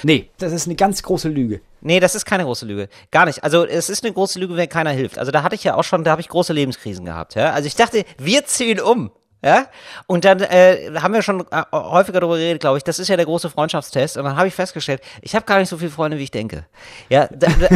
Nee, 0.04 0.30
das 0.38 0.52
ist 0.52 0.66
eine 0.66 0.76
ganz 0.76 1.02
große 1.04 1.30
Lüge. 1.30 1.62
Nee, 1.82 2.00
das 2.00 2.16
ist 2.16 2.26
keine 2.26 2.44
große 2.44 2.66
Lüge. 2.66 2.90
Gar 3.12 3.26
nicht. 3.26 3.44
Also 3.44 3.66
es 3.66 3.90
ist 3.90 4.04
eine 4.04 4.14
große 4.14 4.40
Lüge, 4.40 4.58
wenn 4.58 4.68
keiner 4.68 4.90
hilft. 4.92 5.18
Also 5.18 5.32
da 5.32 5.44
hatte 5.44 5.56
ich 5.56 5.64
ja 5.64 5.76
auch 5.76 5.84
schon, 5.84 6.04
da 6.04 6.12
habe 6.12 6.22
ich 6.22 6.28
große 6.28 6.52
Lebenskrisen 6.52 7.06
gehabt. 7.06 7.36
Ja? 7.36 7.52
Also 7.52 7.68
ich 7.68 7.76
dachte, 7.76 8.04
wir 8.18 8.46
ziehen 8.46 8.82
um. 8.82 9.12
Ja? 9.48 9.68
Und 10.08 10.26
dann 10.26 10.42
äh, 10.42 10.92
haben 11.02 11.14
wir 11.14 11.22
schon 11.22 11.40
äh, 11.52 11.64
häufiger 11.72 12.20
darüber 12.20 12.36
geredet, 12.36 12.60
glaube 12.60 12.78
ich. 12.80 12.84
Das 12.84 13.00
ist 13.00 13.08
ja 13.08 13.16
der 13.16 13.24
große 13.24 13.50
Freundschaftstest. 13.50 14.18
Und 14.18 14.26
dann 14.26 14.36
habe 14.36 14.50
ich 14.50 14.54
festgestellt, 14.54 15.02
ich 15.22 15.36
habe 15.36 15.46
gar 15.46 15.60
nicht 15.60 15.70
so 15.70 15.78
viele 15.78 15.90
Freunde, 15.90 16.18
wie 16.18 16.24
ich 16.24 16.32
denke. 16.32 16.66
Ja, 17.08 17.30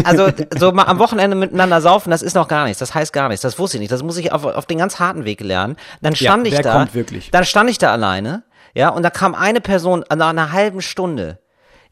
also 0.03 0.28
so 0.57 0.74
mal 0.74 0.84
am 0.84 0.99
Wochenende 0.99 1.38
miteinander 1.38 1.80
saufen, 1.80 2.11
das 2.11 2.24
ist 2.24 2.34
noch 2.34 2.49
gar 2.49 2.65
nichts. 2.65 2.80
Das 2.80 2.93
heißt 2.93 3.13
gar 3.13 3.30
nichts. 3.30 3.41
Das 3.41 3.57
wusste 3.57 3.78
ich 3.78 3.82
nicht. 3.82 3.91
Das 3.93 4.03
muss 4.03 4.17
ich 4.17 4.34
auf, 4.34 4.43
auf 4.43 4.65
den 4.65 4.80
ganz 4.80 4.99
harten 4.99 5.24
Weg 5.24 5.39
lernen. 5.39 5.78
Dann 6.01 6.13
stand 6.13 6.45
ich 6.45 6.55
wer 6.55 6.61
da. 6.61 6.74
kommt 6.74 6.93
wirklich? 6.93 7.32
Dann 7.32 7.45
stand 7.45 7.69
ich 7.69 7.78
da 7.78 7.93
alleine. 7.93 8.43
Ja, 8.74 8.89
und 8.89 9.03
da 9.03 9.09
kam 9.09 9.34
eine 9.34 9.61
Person 9.61 10.03
nach 10.13 10.30
einer 10.30 10.51
halben 10.51 10.82
Stunde 10.82 11.39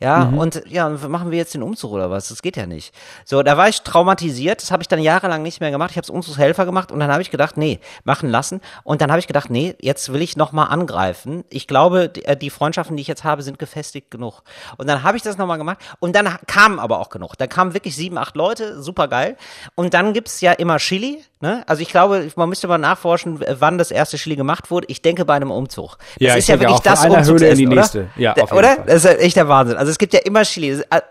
Ja, 0.02 0.24
und 0.24 0.64
ja, 0.68 0.88
machen 0.88 1.30
wir 1.30 1.38
jetzt 1.38 1.54
den 1.54 1.62
Umzug 1.62 1.92
oder 1.92 2.10
was? 2.10 2.30
Das 2.30 2.42
geht 2.42 2.56
ja 2.56 2.66
nicht. 2.66 2.94
So, 3.26 3.44
da 3.44 3.58
war 3.58 3.68
ich 3.68 3.82
traumatisiert, 3.82 4.62
das 4.62 4.72
habe 4.72 4.82
ich 4.82 4.88
dann 4.88 5.02
jahrelang 5.02 5.44
nicht 5.44 5.60
mehr 5.60 5.72
gemacht. 5.72 5.92
Ich 5.92 5.98
habe 5.98 6.06
es 6.06 6.10
Umzugshelfer 6.10 6.66
gemacht 6.66 6.90
und 6.94 7.02
dann 7.02 7.12
habe 7.12 7.22
ich 7.22 7.32
gedacht, 7.32 7.58
nee, 7.58 7.80
machen 8.06 8.30
lassen. 8.30 8.62
Und 8.86 9.02
dann 9.02 9.12
habe 9.12 9.20
ich 9.20 9.28
gedacht, 9.28 9.50
nee, 9.50 9.76
jetzt 9.82 10.14
will 10.14 10.22
ich 10.22 10.38
nochmal 10.38 10.70
angreifen. 10.70 11.44
Ich 11.50 11.68
glaube, 11.68 12.08
die, 12.08 12.24
äh, 12.24 12.38
die 12.38 12.50
Freundschaften, 12.50 12.96
die 12.96 13.02
ich 13.02 13.10
jetzt 13.10 13.26
habe, 13.26 13.44
sind 13.44 13.60
gefestigt 13.60 14.10
genug. 14.10 14.44
Und 14.78 14.88
dann 14.88 15.04
habe 15.04 15.18
ich 15.18 15.24
das 15.24 15.38
nochmal 15.38 15.58
gemacht 15.58 15.80
und 16.00 16.16
dann 16.16 16.30
kamen 16.48 16.80
aber 16.80 17.00
auch 17.00 17.10
genug. 17.10 17.38
Da 17.38 17.48
kamen 17.48 17.74
wirklich 17.74 17.98
sieben, 17.98 18.18
acht 18.18 18.38
Leute, 18.38 18.82
super 18.82 19.10
geil. 19.10 19.36
Und 19.76 19.94
dann 19.94 20.14
gibt's 20.14 20.40
ja 20.40 20.54
immer 20.54 20.78
Chili. 20.78 21.22
Ne? 21.42 21.64
Also 21.68 21.82
ich 21.82 21.88
glaube, 21.88 22.28
man 22.36 22.50
müsste 22.50 22.68
mal 22.68 22.78
nachforschen, 22.78 23.40
wann 23.60 23.78
das 23.78 23.92
erste 23.92 24.18
Chili 24.18 24.36
gemacht 24.36 24.70
wurde. 24.72 24.88
Ich 24.90 25.02
denke 25.02 25.24
bei 25.24 25.36
einem 25.36 25.52
Umzug. 25.52 25.96
Das 25.98 26.06
Ja, 26.20 26.34
ich 26.34 26.40
ist 26.40 26.48
ja 26.50 26.60
wirklich 26.60 26.76
auch, 26.80 26.84
das 26.84 27.06
Umzugsessen, 27.06 27.70
nächste. 27.70 28.00
Oder? 28.00 28.10
Ja, 28.18 28.34
Da- 28.34 28.44
auf 28.44 28.52
oder? 28.52 28.76
Fall. 28.76 28.84
Das 28.88 28.96
ist 28.98 29.04
ja 29.06 29.12
echt 29.12 29.36
der 29.38 29.48
Wahnsinn. 29.48 29.78
Also 29.78 29.90
es 29.90 29.98
gibt 29.98 30.12
ja 30.14 30.20
immer 30.26 30.42
Chili. 30.44 30.72
Äh, 30.90 31.02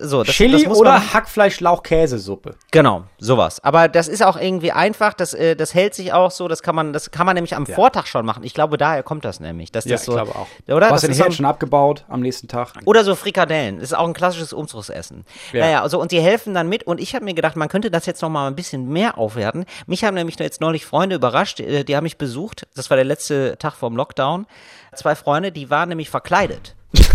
so, 0.00 0.24
das, 0.24 0.34
Chili 0.34 0.62
das 0.64 0.76
oder 0.76 0.90
man, 0.92 1.14
Hackfleisch, 1.14 1.60
Lauch, 1.60 1.82
Käsesuppe. 1.82 2.56
Genau, 2.70 3.04
sowas. 3.16 3.64
Aber 3.64 3.88
das 3.88 4.08
ist 4.08 4.22
auch 4.22 4.38
irgendwie 4.38 4.72
einfach, 4.72 5.14
das, 5.14 5.32
äh, 5.32 5.56
das 5.56 5.72
hält 5.72 5.94
sich 5.94 6.12
auch 6.12 6.30
so, 6.32 6.48
das 6.48 6.62
kann 6.62 6.74
man, 6.74 6.92
das 6.92 7.10
kann 7.10 7.24
man 7.24 7.34
nämlich 7.34 7.56
am 7.56 7.64
Vortag 7.64 8.04
schon 8.08 8.26
machen. 8.26 8.44
Ich 8.44 8.52
glaube, 8.52 8.76
daher 8.76 9.02
kommt 9.02 9.24
das 9.24 9.40
nämlich. 9.40 9.72
Dass 9.72 9.86
Ja, 9.86 9.92
das 9.92 10.02
ich 10.02 10.06
so, 10.06 10.12
glaube 10.12 10.32
auch. 10.34 10.48
Oder? 10.68 10.80
Du 10.80 10.84
hast 10.92 11.02
Das 11.08 11.16
den 11.16 11.26
ist 11.28 11.34
schon 11.36 11.46
abgebaut 11.46 12.04
am 12.10 12.20
nächsten 12.20 12.46
Tag. 12.46 12.74
oder 12.84 13.04
so 13.04 13.14
Frikadellen. 13.14 13.76
Das 13.76 13.84
ist 13.84 13.94
auch 13.96 14.06
ein 14.06 14.12
klassisches 14.12 14.52
Umzugsessen. 14.52 15.24
Ja. 15.54 15.60
Naja, 15.64 15.82
also 15.82 15.98
und 15.98 16.12
die 16.12 16.20
helfen 16.20 16.52
dann 16.52 16.68
mit. 16.68 16.82
Und 16.86 17.00
ich 17.00 17.14
habe 17.14 17.24
mir 17.24 17.32
gedacht, 17.32 17.56
man 17.56 17.70
könnte 17.70 17.90
das 17.90 18.04
jetzt 18.04 18.20
noch 18.20 18.28
mal 18.28 18.48
ein 18.48 18.54
bisschen 18.54 18.86
mehr 18.90 19.16
aufwerten. 19.16 19.64
Mich 19.86 20.04
haben 20.04 20.14
nämlich 20.14 20.38
jetzt 20.38 20.60
neulich 20.60 20.84
Freunde 20.86 21.16
überrascht. 21.16 21.60
äh, 21.60 21.84
Die 21.84 21.96
haben 21.96 22.04
mich 22.04 22.18
besucht. 22.18 22.66
Das 22.74 22.90
war 22.90 22.96
der 22.96 23.04
letzte 23.04 23.56
Tag 23.58 23.74
vorm 23.74 23.96
Lockdown. 23.96 24.46
Zwei 24.94 25.14
Freunde, 25.14 25.52
die 25.52 25.70
waren 25.70 25.88
nämlich 25.90 26.10
verkleidet. 26.10 26.74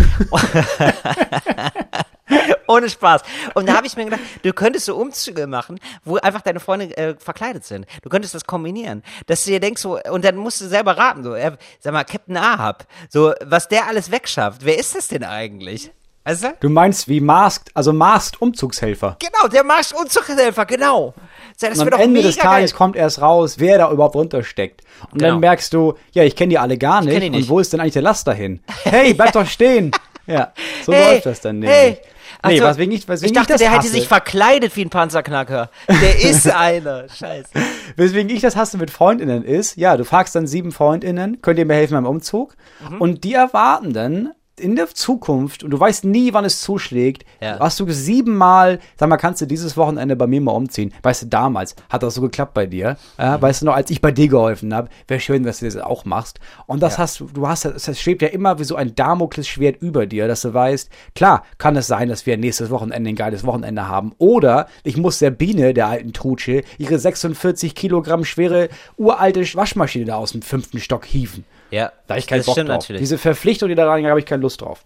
Ohne 2.68 2.89
Spaß. 2.89 3.22
Und 3.53 3.68
da 3.68 3.76
habe 3.76 3.86
ich 3.88 3.95
mir 3.97 4.05
gedacht, 4.05 4.22
du 4.41 4.53
könntest 4.53 4.86
so 4.86 4.95
Umzüge 4.95 5.45
machen, 5.47 5.80
wo 6.05 6.16
einfach 6.18 6.41
deine 6.41 6.59
Freunde 6.59 6.95
äh, 6.97 7.16
verkleidet 7.20 7.66
sind. 7.66 7.86
Du 8.01 8.09
könntest 8.09 8.34
das 8.34 8.45
kombinieren. 8.45 9.03
Dass 9.28 9.43
du 9.43 9.51
dir 9.51 9.59
denkst, 9.59 9.82
so, 9.82 9.99
und 10.09 10.24
dann 10.24 10.38
musst 10.38 10.61
du 10.61 10.66
selber 10.68 10.97
raten, 10.97 11.24
so, 11.24 11.36
äh, 11.36 11.51
sag 11.80 11.93
mal, 11.93 12.03
Captain 12.05 12.38
Ahab, 12.38 12.86
so, 13.09 13.34
was 13.43 13.68
der 13.68 13.88
alles 13.88 14.09
wegschafft. 14.11 14.64
Wer 14.64 14.80
ist 14.80 14.95
das 14.95 15.09
denn 15.09 15.24
eigentlich? 15.24 15.91
Weißt 16.24 16.43
du? 16.45 16.53
Du 16.61 16.70
meinst 16.70 17.09
wie 17.09 17.20
Masked, 17.20 17.70
also 17.76 17.91
Masked 17.91 18.41
Umzugshelfer. 18.41 19.18
Genau, 19.20 19.49
der 19.49 19.66
Marsch 19.66 19.91
Umzughelfer, 19.91 20.66
genau. 20.66 21.14
So, 21.58 21.68
Das 21.68 21.80
Und 21.80 21.86
wäre 21.86 21.95
am 21.95 22.01
Ende 22.01 22.22
des 22.22 22.36
Tages 22.38 22.72
geil. 22.72 22.78
kommt 22.78 22.95
erst 22.95 23.22
raus, 23.22 23.56
wer 23.60 23.78
da 23.78 23.91
überhaupt 23.91 24.16
runtersteckt. 24.16 24.82
Und 25.12 25.20
Genau. 25.20 25.32
dann 25.34 25.39
merkst 25.39 25.74
du, 25.74 25.93
ja, 26.12 26.24
ich 26.24 26.36
kenne 26.36 26.49
die 26.51 26.58
alle 26.60 26.78
gar 26.78 27.01
nicht. 27.04 27.18
nicht. 27.20 27.34
Und 27.34 27.49
wo 27.49 27.60
ist 27.60 27.74
denn 27.74 27.80
eigentlich 27.80 27.93
der 27.93 28.01
Laster 28.01 28.34
hin? 28.34 28.62
Hey, 28.84 29.14
bleib 29.14 29.32
doch 29.34 29.45
stehen. 29.47 29.91
Ja, 30.26 30.54
so 30.86 30.93
Hey, 30.93 31.16
läuft 31.16 31.26
das 31.26 31.41
dann 31.41 31.60
nämlich. 31.60 31.78
hey. 31.78 31.97
Ach 32.41 32.49
Nee, 32.49 32.60
so, 32.60 32.64
weswegen 32.66 32.93
ich, 32.95 33.06
weswegen 33.10 33.34
ich 33.34 33.38
dachte, 33.38 33.54
das 33.54 33.60
der 33.60 33.72
hätte 33.72 33.80
hasse, 33.80 33.89
sich 33.89 34.08
verkleidet 34.08 34.74
wie 34.78 34.86
ein 34.86 34.89
Panzerknacker. 34.89 35.70
Der 35.89 36.22
ist 36.30 36.49
einer. 36.49 37.10
Scheiße. 37.10 37.49
Weswegen 37.97 38.30
ich 38.34 38.39
das 38.41 38.56
hasse 38.56 38.78
mit 38.78 38.89
FreundInnen 38.89 39.43
ist, 39.43 39.76
ja, 39.76 39.97
du 39.97 40.06
fragst 40.06 40.34
dann 40.36 40.47
sieben 40.47 40.72
FreundInnen, 40.72 41.41
könnt 41.41 41.60
ihr 41.60 41.66
mir 41.66 41.74
helfen 41.74 41.95
beim 41.95 42.06
Umzug? 42.06 42.56
Mhm. 42.89 43.01
Und 43.01 43.24
die 43.26 43.34
erwarten 43.34 43.91
dann 43.91 44.32
in 44.60 44.76
der 44.76 44.88
Zukunft, 44.88 45.64
und 45.64 45.72
du 45.72 45.80
weißt 45.80 46.06
nie, 46.06 46.32
wann 46.34 46.45
es 46.45 46.62
zuschlägt, 46.62 47.26
Ja. 47.41 47.58
hast 47.60 47.80
du 47.80 47.89
siebenmal, 47.91 48.80
sag 48.97 49.10
mal, 49.10 49.18
kannst 49.18 49.41
du 49.41 49.45
dieses 49.47 49.76
Wochenende 49.78 50.16
bei 50.16 50.28
mir 50.28 50.41
mal 50.41 50.51
umziehen? 50.51 50.93
Weißt 51.01 51.24
du, 51.24 51.26
damals 51.28 51.76
hat 51.89 52.04
das 52.04 52.14
so 52.16 52.22
geklappt 52.22 52.54
bei 52.54 52.66
dir. 52.68 52.97
Äh, 53.18 53.41
Weißt 53.41 53.62
du 53.62 53.66
noch, 53.66 53.74
als 53.76 53.89
ich 53.89 53.99
bei 54.01 54.12
dir 54.12 54.28
geholfen 54.28 54.74
habe, 54.74 54.89
wäre 55.08 55.20
schön, 55.20 55.43
dass 55.43 55.60
du 55.60 55.66
das 55.66 55.78
auch 55.78 56.06
machst. 56.06 56.39
Und 56.68 56.82
das 56.84 56.97
hast 56.99 57.20
du, 57.20 57.26
du 57.26 57.47
hast, 57.47 57.66
das 57.66 57.99
schwebt 57.99 58.22
ja 58.22 58.28
immer 58.28 58.60
wie 58.60 58.64
so 58.64 58.76
ein 58.76 58.93
Damoklesschwert 58.95 59.82
über 59.82 60.06
dir, 60.06 60.28
dass 60.28 60.41
du 60.41 60.54
weißt, 60.54 60.89
klar, 61.16 61.43
kann 61.58 61.76
es 61.76 61.88
sein, 61.88 62.10
dass 62.10 62.26
wir 62.26 62.38
nächstes 62.38 62.70
Wochenende 62.70 63.10
ein 63.10 63.16
geiles 63.16 63.43
Wochenende 63.45 63.88
haben. 63.88 64.14
Oder 64.20 64.68
ich 64.84 64.97
muss 64.97 65.20
der 65.20 65.32
Biene, 65.32 65.74
der 65.74 65.88
alten 65.88 66.14
Trutsche, 66.14 66.64
ihre 66.78 66.99
46 66.99 67.74
Kilogramm 67.76 68.24
schwere 68.24 68.70
uralte 68.97 69.41
Waschmaschine 69.56 70.06
da 70.06 70.16
aus 70.16 70.32
dem 70.34 70.41
fünften 70.43 70.80
Stock 70.80 71.06
hieven. 71.06 71.43
Ja, 71.72 71.91
Da 72.07 72.18
ich 72.18 72.28
keinen 72.28 72.39
das 72.39 72.45
Bock 72.47 72.55
stimmt 72.55 72.70
drauf. 72.70 72.78
natürlich. 72.82 73.01
Diese 73.01 73.18
Verpflichtung, 73.18 73.70
die 73.70 73.76
da 73.76 73.88
rein, 73.89 74.05
habe 74.05 74.20
ich 74.20 74.26
keine 74.26 74.41
Lust 74.41 74.61
drauf. 74.61 74.82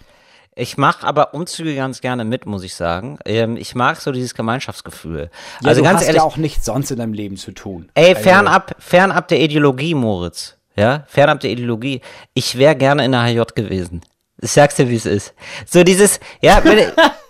Ich 0.55 0.75
mache 0.77 1.05
aber 1.05 1.33
Umzüge 1.35 1.75
ganz 1.75 2.01
gerne 2.01 2.25
mit, 2.25 2.45
muss 2.47 2.63
ich 2.63 2.73
sagen. 2.73 3.19
Ähm, 3.25 3.57
ich 3.57 3.75
mag 3.75 3.97
so 4.01 4.11
dieses 4.11 4.33
Gemeinschaftsgefühl. 4.33 5.29
Ja, 5.61 5.67
also 5.69 5.81
du 5.81 5.85
ganz 5.87 5.99
hast 5.99 6.07
ehrlich, 6.07 6.21
ja 6.21 6.25
auch 6.27 6.37
nichts 6.37 6.65
sonst 6.65 6.89
in 6.89 6.97
deinem 6.97 7.13
Leben 7.13 7.37
zu 7.37 7.51
tun. 7.51 7.89
ey, 7.93 8.09
Also, 8.09 8.21
fernab, 8.23 8.75
fernab 8.79 9.27
der 9.27 9.39
Ideologie, 9.39 9.93
Moritz. 9.93 10.57
Ja, 10.75 11.03
fernab 11.07 11.39
der 11.41 11.51
Ideologie. 11.51 12.01
Ich 12.33 12.57
wäre 12.57 12.75
gerne 12.75 13.05
in 13.05 13.11
der 13.11 13.21
HJ 13.25 13.41
gewesen. 13.55 14.01
Ich 14.41 14.51
sag's 14.51 14.75
dir, 14.75 14.89
wie 14.89 14.95
es 14.95 15.05
ist. 15.07 15.33
So 15.65 15.83
dieses, 15.83 16.19
ja, 16.41 16.63
wenn, 16.63 16.91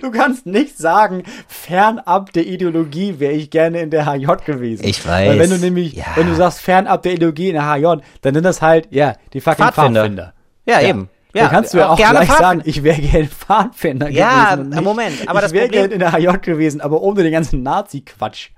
Du 0.00 0.10
kannst 0.10 0.46
nicht 0.46 0.78
sagen, 0.78 1.22
fernab 1.48 2.32
der 2.32 2.46
Ideologie 2.46 3.18
wäre 3.18 3.32
ich 3.32 3.50
gerne 3.50 3.80
in 3.80 3.90
der 3.90 4.06
HJ 4.06 4.26
gewesen. 4.44 4.84
Ich 4.86 5.06
Weil 5.06 5.38
wenn 5.38 5.48
du 5.50 5.56
weiß, 5.56 5.60
nämlich, 5.60 5.92
ja. 5.94 6.04
wenn 6.14 6.26
du 6.26 6.34
sagst, 6.34 6.60
fernab 6.60 7.02
der 7.02 7.12
Ideologie 7.14 7.48
in 7.48 7.54
der 7.54 7.70
HJ, 7.70 8.00
dann 8.22 8.34
sind 8.34 8.44
das 8.44 8.62
halt, 8.62 8.88
ja, 8.90 9.14
die 9.32 9.40
fucking 9.40 9.64
Pfadfinder. 9.66 10.00
Pfadfinder. 10.02 10.32
Ja, 10.66 10.80
eben. 10.80 11.08
Ja, 11.34 11.42
dann 11.42 11.50
kannst 11.52 11.74
du 11.74 11.78
ja 11.78 11.88
auch 11.90 11.96
gerne 11.96 12.14
gleich 12.18 12.28
Pfadfinder. 12.28 12.48
sagen, 12.48 12.62
ich 12.64 12.82
wäre 12.82 13.00
gerne 13.00 13.26
Pfadfinder 13.28 14.08
Ja, 14.08 14.54
gewesen. 14.56 14.70
nicht- 14.70 14.82
Moment, 14.82 15.14
aber 15.28 15.38
ich 15.38 15.44
das 15.44 15.52
wäre 15.52 15.68
gerne 15.68 15.92
in 15.94 16.00
der 16.00 16.12
HJ 16.12 16.38
gewesen, 16.42 16.80
aber 16.80 17.00
ohne 17.02 17.22
den 17.22 17.32
ganzen 17.32 17.62
Nazi-Quatsch. 17.62 18.48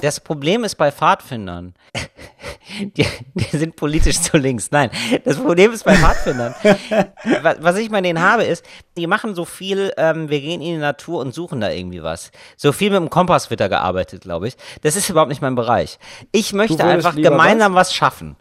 Das 0.00 0.18
Problem 0.18 0.64
ist 0.64 0.74
bei 0.74 0.90
Pfadfindern, 0.90 1.74
die, 2.80 3.06
die 3.34 3.56
sind 3.56 3.76
politisch 3.76 4.20
zu 4.20 4.36
links. 4.36 4.70
Nein, 4.72 4.90
das 5.24 5.36
Problem 5.36 5.72
ist 5.72 5.84
bei 5.84 5.94
Pfadfindern. 5.94 6.54
was, 7.42 7.56
was 7.60 7.76
ich 7.76 7.88
bei 7.88 8.00
denen 8.00 8.20
habe, 8.20 8.42
ist, 8.42 8.64
die 8.96 9.06
machen 9.06 9.36
so 9.36 9.44
viel, 9.44 9.92
ähm, 9.96 10.28
wir 10.28 10.40
gehen 10.40 10.60
in 10.60 10.74
die 10.74 10.78
Natur 10.78 11.20
und 11.20 11.32
suchen 11.32 11.60
da 11.60 11.70
irgendwie 11.70 12.02
was. 12.02 12.32
So 12.56 12.72
viel 12.72 12.90
mit 12.90 12.98
dem 12.98 13.10
Kompass 13.10 13.48
wird 13.50 13.60
da 13.60 13.68
gearbeitet, 13.68 14.22
glaube 14.22 14.48
ich. 14.48 14.56
Das 14.82 14.96
ist 14.96 15.08
überhaupt 15.08 15.28
nicht 15.28 15.42
mein 15.42 15.54
Bereich. 15.54 16.00
Ich 16.32 16.52
möchte 16.52 16.82
einfach 16.84 17.14
gemeinsam 17.14 17.74
was 17.74 17.94
schaffen. 17.94 18.36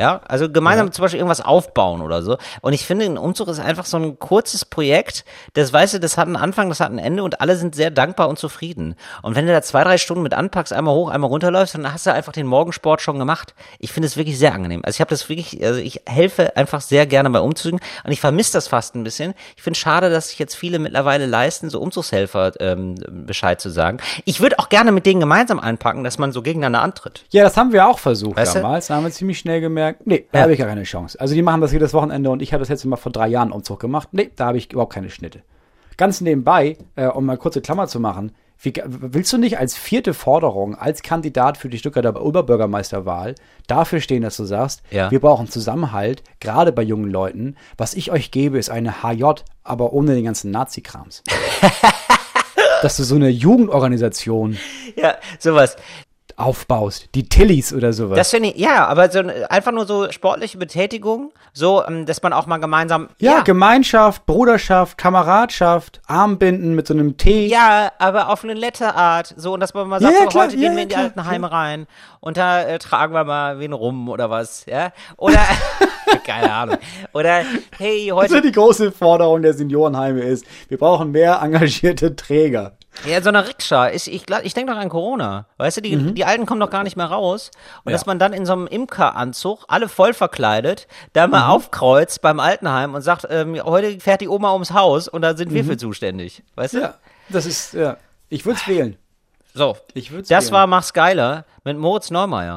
Ja, 0.00 0.22
also 0.26 0.50
gemeinsam 0.50 0.90
zum 0.92 1.02
Beispiel 1.02 1.18
irgendwas 1.18 1.42
aufbauen 1.42 2.00
oder 2.00 2.22
so. 2.22 2.38
Und 2.62 2.72
ich 2.72 2.86
finde, 2.86 3.04
ein 3.04 3.18
Umzug 3.18 3.48
ist 3.48 3.60
einfach 3.60 3.84
so 3.84 3.98
ein 3.98 4.18
kurzes 4.18 4.64
Projekt. 4.64 5.26
Das 5.52 5.74
weißt 5.74 5.92
du, 5.92 6.00
das 6.00 6.16
hat 6.16 6.26
einen 6.26 6.36
Anfang, 6.36 6.70
das 6.70 6.80
hat 6.80 6.90
ein 6.90 6.98
Ende 6.98 7.22
und 7.22 7.42
alle 7.42 7.54
sind 7.54 7.74
sehr 7.74 7.90
dankbar 7.90 8.30
und 8.30 8.38
zufrieden. 8.38 8.94
Und 9.20 9.36
wenn 9.36 9.46
du 9.46 9.52
da 9.52 9.60
zwei, 9.60 9.84
drei 9.84 9.98
Stunden 9.98 10.22
mit 10.22 10.32
anpackst, 10.32 10.72
einmal 10.72 10.94
hoch, 10.94 11.10
einmal 11.10 11.28
runterläufst, 11.28 11.74
dann 11.74 11.92
hast 11.92 12.06
du 12.06 12.14
einfach 12.14 12.32
den 12.32 12.46
Morgensport 12.46 13.02
schon 13.02 13.18
gemacht. 13.18 13.54
Ich 13.78 13.92
finde 13.92 14.06
es 14.06 14.16
wirklich 14.16 14.38
sehr 14.38 14.54
angenehm. 14.54 14.80
Also 14.84 14.96
ich 14.96 15.00
habe 15.00 15.10
das 15.10 15.28
wirklich, 15.28 15.62
also 15.62 15.78
ich 15.78 16.00
helfe 16.06 16.56
einfach 16.56 16.80
sehr 16.80 17.04
gerne 17.04 17.28
bei 17.28 17.40
Umzügen 17.40 17.78
und 18.02 18.10
ich 18.10 18.22
vermisse 18.22 18.54
das 18.54 18.68
fast 18.68 18.94
ein 18.94 19.04
bisschen. 19.04 19.34
Ich 19.54 19.62
finde 19.62 19.78
schade, 19.78 20.08
dass 20.08 20.30
sich 20.30 20.38
jetzt 20.38 20.54
viele 20.54 20.78
mittlerweile 20.78 21.26
leisten, 21.26 21.68
so 21.68 21.78
Umzugshelfer 21.78 22.52
ähm, 22.58 22.94
Bescheid 23.06 23.60
zu 23.60 23.68
sagen. 23.68 23.98
Ich 24.24 24.40
würde 24.40 24.60
auch 24.60 24.70
gerne 24.70 24.92
mit 24.92 25.04
denen 25.04 25.20
gemeinsam 25.20 25.60
einpacken, 25.60 26.04
dass 26.04 26.16
man 26.16 26.32
so 26.32 26.40
gegeneinander 26.40 26.80
antritt. 26.80 27.26
Ja, 27.32 27.44
das 27.44 27.58
haben 27.58 27.74
wir 27.74 27.86
auch 27.86 27.98
versucht 27.98 28.38
Weißt 28.38 28.56
damals. 28.56 28.86
Da 28.86 28.94
haben 28.94 29.04
wir 29.04 29.10
ziemlich 29.10 29.38
schnell 29.38 29.60
gemerkt, 29.60 29.89
nee, 30.04 30.26
da 30.32 30.38
Ja. 30.38 30.42
habe 30.44 30.52
ich 30.52 30.58
gar 30.58 30.68
keine 30.68 30.82
Chance. 30.84 31.20
Also 31.20 31.34
die 31.34 31.42
machen 31.42 31.60
das 31.60 31.72
jedes 31.72 31.94
Wochenende 31.94 32.30
und 32.30 32.42
ich 32.42 32.52
habe 32.52 32.60
das 32.60 32.68
jetzt 32.68 32.84
mal 32.84 32.96
vor 32.96 33.12
drei 33.12 33.28
Jahren 33.28 33.52
Umzug 33.52 33.80
gemacht. 33.80 34.08
Nee, 34.12 34.30
da 34.36 34.46
habe 34.46 34.58
ich 34.58 34.72
überhaupt 34.72 34.92
keine 34.92 35.10
Schnitte. 35.10 35.42
Ganz 35.96 36.20
nebenbei, 36.20 36.76
äh, 36.96 37.06
um 37.06 37.26
mal 37.26 37.36
kurze 37.36 37.60
Klammer 37.60 37.86
zu 37.86 38.00
machen, 38.00 38.32
wie, 38.62 38.74
willst 38.84 39.32
du 39.32 39.38
nicht 39.38 39.58
als 39.58 39.74
vierte 39.76 40.12
Forderung, 40.12 40.74
als 40.74 41.02
Kandidat 41.02 41.56
für 41.56 41.70
die 41.70 41.78
Stuttgarter 41.78 42.20
Oberbürgermeisterwahl 42.20 43.34
dafür 43.66 44.00
stehen, 44.00 44.22
dass 44.22 44.36
du 44.36 44.44
sagst, 44.44 44.82
Ja. 44.90 45.10
wir 45.10 45.18
brauchen 45.20 45.48
Zusammenhalt, 45.48 46.22
gerade 46.40 46.70
bei 46.72 46.82
jungen 46.82 47.10
Leuten. 47.10 47.56
Was 47.78 47.94
ich 47.94 48.10
euch 48.10 48.30
gebe, 48.30 48.58
ist 48.58 48.68
eine 48.70 49.02
HJ, 49.02 49.24
aber 49.64 49.92
ohne 49.94 50.14
den 50.14 50.24
ganzen 50.24 50.50
Nazi-Krams. 50.50 51.22
dass 52.82 52.96
du 52.96 53.04
so 53.04 53.14
eine 53.14 53.28
Jugendorganisation 53.28 54.56
Ja, 54.96 55.14
sowas. 55.38 55.76
Aufbaust, 56.40 57.08
die 57.14 57.28
Tillys 57.28 57.72
oder 57.72 57.92
sowas. 57.92 58.16
Das 58.16 58.30
finde 58.30 58.50
ich, 58.50 58.56
ja, 58.56 58.86
aber 58.86 59.10
so 59.10 59.20
einfach 59.48 59.72
nur 59.72 59.86
so 59.86 60.10
sportliche 60.10 60.58
Betätigung, 60.58 61.32
so, 61.52 61.84
ähm, 61.86 62.06
dass 62.06 62.22
man 62.22 62.32
auch 62.32 62.46
mal 62.46 62.58
gemeinsam. 62.58 63.08
Ja, 63.18 63.40
Gemeinschaft, 63.40 64.26
Bruderschaft, 64.26 64.98
Kameradschaft, 64.98 66.00
Armbinden 66.06 66.74
mit 66.74 66.86
so 66.86 66.94
einem 66.94 67.16
Tee. 67.16 67.46
Ja, 67.46 67.92
aber 67.98 68.28
auf 68.30 68.44
eine 68.44 68.54
nette 68.54 68.94
Art. 68.94 69.34
So, 69.36 69.54
und 69.54 69.60
dass 69.60 69.74
man 69.74 69.88
mal 69.88 70.00
sagt, 70.00 70.14
Ja, 70.14 70.20
so, 70.22 70.26
klar, 70.28 70.44
heute 70.46 70.56
ja, 70.56 70.60
gehen 70.68 70.76
wir 70.76 70.82
in 70.82 70.88
die 70.88 70.94
klar, 70.94 71.04
alten 71.06 71.26
Heime 71.26 71.52
rein 71.52 71.86
und 72.20 72.36
da 72.36 72.62
äh, 72.62 72.78
tragen 72.78 73.12
wir 73.14 73.24
mal 73.24 73.58
wen 73.58 73.72
rum 73.72 74.08
oder 74.08 74.30
was, 74.30 74.66
ja? 74.66 74.92
Oder, 75.16 75.40
keine 76.24 76.52
Ahnung. 76.52 76.78
Oder, 77.12 77.42
hey, 77.78 78.10
Also 78.12 78.36
heute, 78.36 78.42
die 78.46 78.52
große 78.52 78.92
Forderung 78.92 79.42
der 79.42 79.54
Seniorenheime 79.54 80.20
ist, 80.20 80.44
wir 80.68 80.78
brauchen 80.78 81.10
mehr 81.12 81.40
engagierte 81.42 82.16
Träger. 82.16 82.72
Ja, 83.06 83.22
so 83.22 83.28
eine 83.28 83.46
Rikscha. 83.46 83.90
Ich, 83.90 84.12
ich, 84.12 84.24
ich 84.42 84.54
denke 84.54 84.72
doch 84.72 84.78
an 84.78 84.88
Corona. 84.88 85.46
Weißt 85.58 85.76
du, 85.78 85.80
die, 85.80 86.12
die 86.14 86.24
Alten 86.24 86.44
kommen 86.46 86.60
doch 86.60 86.70
gar 86.70 86.82
nicht 86.82 86.96
mehr 86.96 87.06
raus. 87.06 87.50
Und 87.84 87.92
Ja. 87.92 87.96
dass 87.96 88.06
man 88.06 88.18
dann 88.18 88.32
in 88.32 88.44
so 88.46 88.52
einem 88.52 88.66
Imkeranzug, 88.66 89.64
alle 89.68 89.88
voll 89.88 90.12
verkleidet, 90.12 90.86
da 91.12 91.26
mal 91.26 91.48
aufkreuzt 91.48 92.20
beim 92.20 92.40
Altenheim 92.40 92.94
und 92.94 93.02
sagt, 93.02 93.26
ähm, 93.30 93.60
heute 93.62 94.00
fährt 94.00 94.20
die 94.20 94.28
Oma 94.28 94.52
ums 94.52 94.72
Haus 94.72 95.08
und 95.08 95.22
da 95.22 95.36
sind 95.36 95.52
wir 95.54 95.64
für 95.64 95.76
zuständig. 95.76 96.42
Weißt 96.56 96.74
du? 96.74 96.80
Ja, 96.80 96.94
das 97.28 97.46
ist, 97.46 97.74
ja. 97.74 97.96
Ich 98.28 98.44
würde 98.44 98.58
es 98.60 98.68
wählen. 98.68 98.96
So, 99.54 99.76
Ich 99.94 100.10
würd's 100.12 100.28
das 100.28 100.44
wählen. 100.46 100.54
war 100.54 100.66
Mach's 100.66 100.92
Geiler 100.92 101.44
mit 101.64 101.76
Moritz 101.78 102.10
Neumeier. 102.10 102.56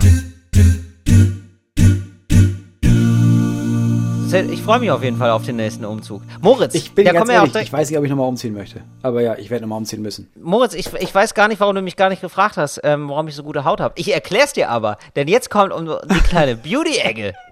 Ich 4.34 4.61
freue 4.63 4.79
mich 4.79 4.89
auf 4.89 5.03
jeden 5.03 5.17
Fall 5.17 5.29
auf 5.29 5.45
den 5.45 5.57
nächsten 5.57 5.86
Umzug. 5.86 6.21
Moritz, 6.41 6.73
Ich 6.73 6.93
bin 6.95 7.05
da 7.05 7.11
ganz 7.13 7.29
ehrlich, 7.29 7.55
ich 7.55 7.71
weiß 7.71 7.89
nicht, 7.89 7.99
ob 7.99 8.03
ich 8.03 8.09
nochmal 8.09 8.27
umziehen 8.27 8.53
möchte. 8.53 8.81
Aber 9.03 9.21
ja, 9.21 9.36
ich 9.38 9.49
werde 9.51 9.61
nochmal 9.63 9.77
umziehen 9.77 10.01
müssen. 10.01 10.31
Moritz, 10.41 10.73
ich, 10.73 10.91
ich 10.93 11.13
weiß 11.13 11.34
gar 11.36 11.47
nicht, 11.47 11.59
warum 11.59 11.75
du 11.75 11.81
mich 11.84 11.95
gar 11.95 12.09
nicht 12.09 12.21
gefragt 12.21 12.57
hast, 12.57 12.81
ähm, 12.84 13.09
warum 13.09 13.27
ich 13.27 13.36
so 13.36 13.43
gute 13.43 13.63
Haut 13.63 13.79
habe. 13.79 13.93
Ich 13.97 14.11
erklär's 14.13 14.53
dir 14.53 14.69
aber, 14.69 14.97
denn 15.15 15.27
jetzt 15.27 15.49
kommt 15.51 15.71
um 15.71 15.86
die 15.86 16.19
kleine 16.21 16.55
Beauty-Ecke. 16.55 17.34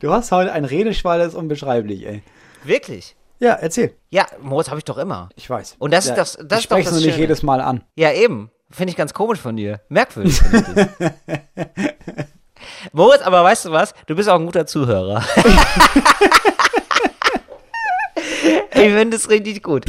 Du 0.00 0.10
hast 0.10 0.32
heute 0.32 0.52
ein 0.52 0.64
Redeschwall, 0.64 1.18
das 1.18 1.28
ist 1.28 1.34
unbeschreiblich, 1.34 2.06
ey. 2.06 2.22
Wirklich? 2.64 3.14
Ja, 3.40 3.52
erzähl. 3.52 3.92
Ja, 4.08 4.24
Moritz 4.40 4.70
habe 4.70 4.78
ich 4.78 4.84
doch 4.86 4.96
immer. 4.96 5.28
Ich 5.36 5.50
weiß. 5.50 5.76
Und 5.78 5.92
das 5.92 6.04
ist 6.06 6.10
ja, 6.10 6.16
das- 6.16 6.38
das 6.42 6.60
ich 6.60 6.64
ist 6.64 6.72
doch 6.72 6.78
das 6.78 6.90
nur 6.92 7.00
nicht 7.00 7.10
Schöne. 7.10 7.20
jedes 7.20 7.42
Mal 7.42 7.60
an. 7.60 7.82
Ja, 7.94 8.10
eben. 8.10 8.50
Finde 8.70 8.92
ich 8.92 8.96
ganz 8.96 9.12
komisch 9.12 9.38
von 9.40 9.56
dir. 9.56 9.80
Merkwürdig. 9.90 10.40
Moritz, 12.92 13.22
aber 13.22 13.42
weißt 13.44 13.66
du 13.66 13.72
was? 13.72 13.94
Du 14.06 14.14
bist 14.14 14.28
auch 14.28 14.38
ein 14.38 14.46
guter 14.46 14.66
Zuhörer. 14.66 15.22
ich 18.74 18.92
finde 18.92 19.16
es 19.16 19.28
richtig 19.30 19.62
gut. 19.62 19.84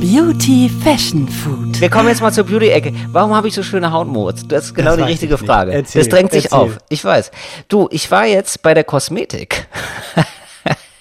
Beauty 0.00 0.70
Fashion 0.82 1.28
Food. 1.28 1.80
Wir 1.80 1.88
kommen 1.90 2.08
jetzt 2.08 2.20
mal 2.20 2.32
zur 2.32 2.44
Beauty-Ecke. 2.44 2.92
Warum 3.08 3.34
habe 3.34 3.48
ich 3.48 3.54
so 3.54 3.62
schöne 3.62 3.92
Haut, 3.92 4.08
Moritz? 4.08 4.46
Das 4.46 4.66
ist 4.66 4.74
genau 4.74 4.90
Das 4.96 4.98
die 5.06 5.12
richtige. 5.12 5.38
Frage. 5.38 5.72
Erzähl, 5.72 6.02
das 6.02 6.08
drängt 6.08 6.32
sich 6.32 6.44
erzähl. 6.46 6.58
auf. 6.58 6.78
Ich 6.88 7.04
weiß. 7.04 7.30
Du, 7.68 7.88
ich 7.90 8.10
war 8.10 8.26
jetzt 8.26 8.62
bei 8.62 8.74
der 8.74 8.84
Kosmetik. 8.84 9.66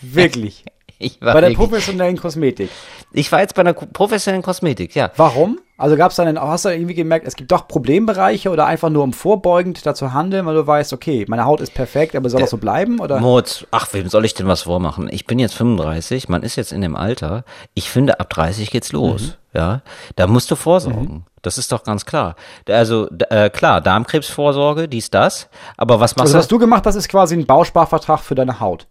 Wirklich. 0.02 0.64
Ich 1.02 1.22
war, 1.22 1.34
Bei 1.34 1.42
der 1.42 1.52
professionellen 1.52 2.18
Kosmetik. 2.18 2.70
ich 3.14 3.32
war 3.32 3.40
jetzt 3.40 3.56
bei 3.56 3.62
einer 3.62 3.74
professionellen 3.74 4.44
Kosmetik, 4.44 4.96
ja. 4.96 5.12
Warum? 5.16 5.58
Also 5.78 5.96
gab 5.96 6.12
es 6.12 6.18
dann, 6.18 6.38
hast 6.38 6.66
du 6.66 6.70
irgendwie 6.70 6.94
gemerkt, 6.94 7.26
es 7.26 7.38
gibt 7.38 7.54
doch 7.54 7.70
Problembereiche 7.70 8.50
oder 8.50 8.66
einfach 8.66 8.90
nur 8.90 9.04
um 9.04 9.14
vorbeugend 9.14 9.86
dazu 9.86 10.12
handeln, 10.12 10.46
weil 10.46 10.56
du 10.56 10.68
weißt, 10.68 10.92
okay, 10.92 11.26
meine 11.30 11.46
Haut 11.46 11.62
ist 11.62 11.74
perfekt, 11.74 12.18
aber 12.18 12.30
soll 12.30 12.42
das 12.42 12.50
so 12.50 12.58
bleiben? 12.58 13.00
Oder? 13.00 13.22
Moritz, 13.22 13.66
ach, 13.72 13.88
wem 13.94 14.10
soll 14.10 14.26
ich 14.26 14.34
denn 14.34 14.46
was 14.48 14.64
vormachen? 14.64 15.08
Ich 15.10 15.26
bin 15.26 15.40
jetzt 15.40 15.54
35, 15.56 16.28
man 16.28 16.44
ist 16.44 16.58
jetzt 16.58 16.74
in 16.74 16.82
dem 16.82 16.98
Alter. 16.98 17.46
Ich 17.76 17.90
finde, 17.90 18.20
ab 18.20 18.30
30 18.30 18.70
geht's 18.70 18.92
los. 18.92 19.22
Mhm. 19.22 19.34
Ja, 19.58 19.82
da 20.18 20.28
musst 20.28 20.52
du 20.52 20.58
vorsorgen. 20.58 21.26
Das 21.42 21.58
ist 21.58 21.72
doch 21.72 21.86
ganz 21.86 22.06
klar. 22.06 22.36
Also, 22.68 23.08
äh, 23.30 23.50
klar, 23.50 23.80
Darmkrebsvorsorge, 23.80 24.90
dies, 24.90 25.10
das. 25.10 25.48
Aber 25.78 26.02
was 26.02 26.18
machst 26.18 26.22
Also 26.28 26.34
du? 26.34 26.40
was 26.40 26.48
du 26.50 26.60
gemacht 26.60 26.86
hast, 26.86 26.96
ist 26.96 27.08
quasi 27.08 27.36
ein 27.36 27.46
Bausparvertrag 27.46 28.20
für 28.20 28.36
deine 28.36 28.60
Haut. 28.60 28.86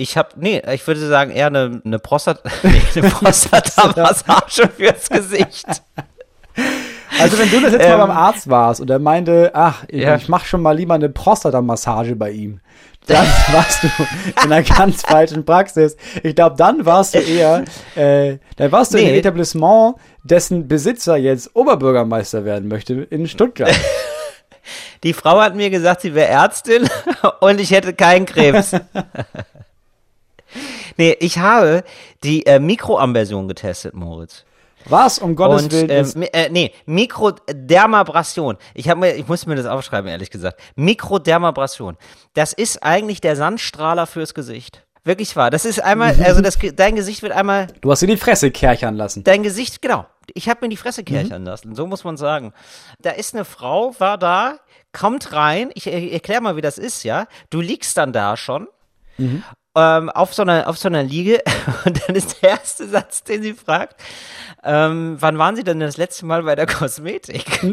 Ich 0.00 0.16
habe, 0.16 0.30
nee, 0.36 0.62
ich 0.72 0.86
würde 0.86 1.06
sagen 1.06 1.30
eher 1.30 1.48
eine, 1.48 1.82
eine 1.84 1.98
Prostat, 1.98 2.40
nee, 2.62 2.80
eine 2.96 3.10
Prostata-Massage 3.10 4.68
fürs 4.76 5.10
Gesicht. 5.10 5.66
Also 7.18 7.38
wenn 7.38 7.50
du 7.50 7.60
das 7.60 7.72
jetzt 7.72 7.86
mal 7.86 7.98
beim 7.98 8.10
Arzt 8.10 8.48
warst 8.48 8.80
und 8.80 8.88
er 8.88 8.98
meinte, 8.98 9.50
ach, 9.52 9.84
ich, 9.88 10.00
Ähm. 10.00 10.08
Ja. 10.08 10.16
ich 10.16 10.28
mach 10.28 10.46
schon 10.46 10.62
mal 10.62 10.72
lieber 10.74 10.94
eine 10.94 11.10
Prostata-Massage 11.10 12.16
bei 12.16 12.30
ihm, 12.30 12.60
dann 13.08 13.26
warst 13.52 13.82
du 13.82 13.88
in 14.26 14.52
einer 14.52 14.62
ganz 14.62 15.02
falschen 15.02 15.44
Praxis. 15.44 15.96
Ich 16.22 16.34
glaube, 16.34 16.56
dann 16.56 16.86
warst 16.86 17.14
du 17.14 17.18
eher, 17.18 17.64
äh, 17.94 18.38
dann 18.56 18.72
warst 18.72 18.94
du 18.94 18.98
in 18.98 19.04
Nee. 19.04 19.10
einem 19.10 19.18
Etablissement, 19.18 19.96
dessen 20.24 20.66
Besitzer 20.66 21.16
jetzt 21.16 21.54
Oberbürgermeister 21.54 22.46
werden 22.46 22.68
möchte 22.68 22.94
in 22.94 23.28
Stuttgart. 23.28 23.74
Die 25.04 25.12
Frau 25.12 25.40
hat 25.40 25.56
mir 25.56 25.68
gesagt, 25.68 26.02
sie 26.02 26.14
wäre 26.14 26.28
Ärztin 26.28 26.88
und 27.40 27.60
ich 27.60 27.70
hätte 27.70 27.92
keinen 27.92 28.24
Krebs. 28.26 28.72
Nee, 30.96 31.16
ich 31.20 31.38
habe 31.38 31.84
die 32.24 32.46
äh, 32.46 32.58
Mikroamversion 32.58 33.48
getestet, 33.48 33.94
Moritz. 33.94 34.44
Was 34.86 35.18
um 35.18 35.36
Gottes 35.36 35.64
und, 35.64 35.72
Willen 35.72 36.06
mi- 36.16 36.30
äh, 36.32 36.48
nee, 36.48 36.72
Mikrodermabrasion. 36.86 38.56
Ich 38.74 38.88
habe 38.88 39.00
mir, 39.00 39.14
ich 39.14 39.28
muss 39.28 39.46
mir 39.46 39.56
das 39.56 39.66
aufschreiben, 39.66 40.10
ehrlich 40.10 40.30
gesagt. 40.30 40.60
Mikrodermabrasion. 40.76 41.96
Das 42.34 42.52
ist 42.52 42.82
eigentlich 42.82 43.20
der 43.20 43.36
Sandstrahler 43.36 44.06
fürs 44.06 44.34
Gesicht. 44.34 44.86
Wirklich 45.04 45.34
wahr. 45.36 45.50
Das 45.50 45.64
ist 45.64 45.82
einmal, 45.82 46.14
also 46.24 46.40
das, 46.40 46.58
dein 46.74 46.94
Gesicht 46.94 47.22
wird 47.22 47.32
einmal 47.32 47.68
du 47.80 47.90
hast 47.90 48.00
dir 48.00 48.06
die 48.06 48.16
Fresse 48.16 48.50
kerchern 48.50 48.96
lassen. 48.96 49.24
Dein 49.24 49.42
Gesicht, 49.42 49.82
genau. 49.82 50.06
Ich 50.34 50.48
habe 50.48 50.60
mir 50.62 50.68
die 50.68 50.76
Fresse 50.76 51.00
Mhm. 51.02 51.06
kerchern 51.06 51.44
lassen, 51.44 51.74
so 51.74 51.86
muss 51.86 52.04
man 52.04 52.16
sagen. 52.16 52.52
Da 53.00 53.10
ist 53.10 53.34
eine 53.34 53.44
Frau, 53.44 53.94
war 53.98 54.18
da, 54.18 54.58
kommt 54.92 55.32
rein, 55.32 55.70
ich 55.74 55.86
äh, 55.88 56.08
erklär 56.10 56.40
mal, 56.40 56.56
wie 56.56 56.60
das 56.60 56.78
ist, 56.78 57.02
ja. 57.02 57.26
Du 57.50 57.60
liegst 57.60 57.96
dann 57.96 58.12
da 58.12 58.36
schon. 58.36 58.68
Mhm. 59.18 59.42
Ähm, 59.76 60.10
auf, 60.10 60.34
so 60.34 60.42
einer, 60.42 60.68
auf 60.68 60.78
so 60.78 60.88
einer 60.88 61.04
Liege 61.04 61.40
und 61.84 62.00
dann 62.08 62.16
ist 62.16 62.42
der 62.42 62.50
erste 62.50 62.88
Satz, 62.88 63.22
den 63.22 63.40
sie 63.42 63.52
fragt, 63.54 64.00
ähm, 64.64 65.16
wann 65.20 65.38
waren 65.38 65.54
Sie 65.54 65.62
denn 65.62 65.78
das 65.78 65.96
letzte 65.96 66.26
Mal 66.26 66.42
bei 66.42 66.56
der 66.56 66.66
Kosmetik? 66.66 67.62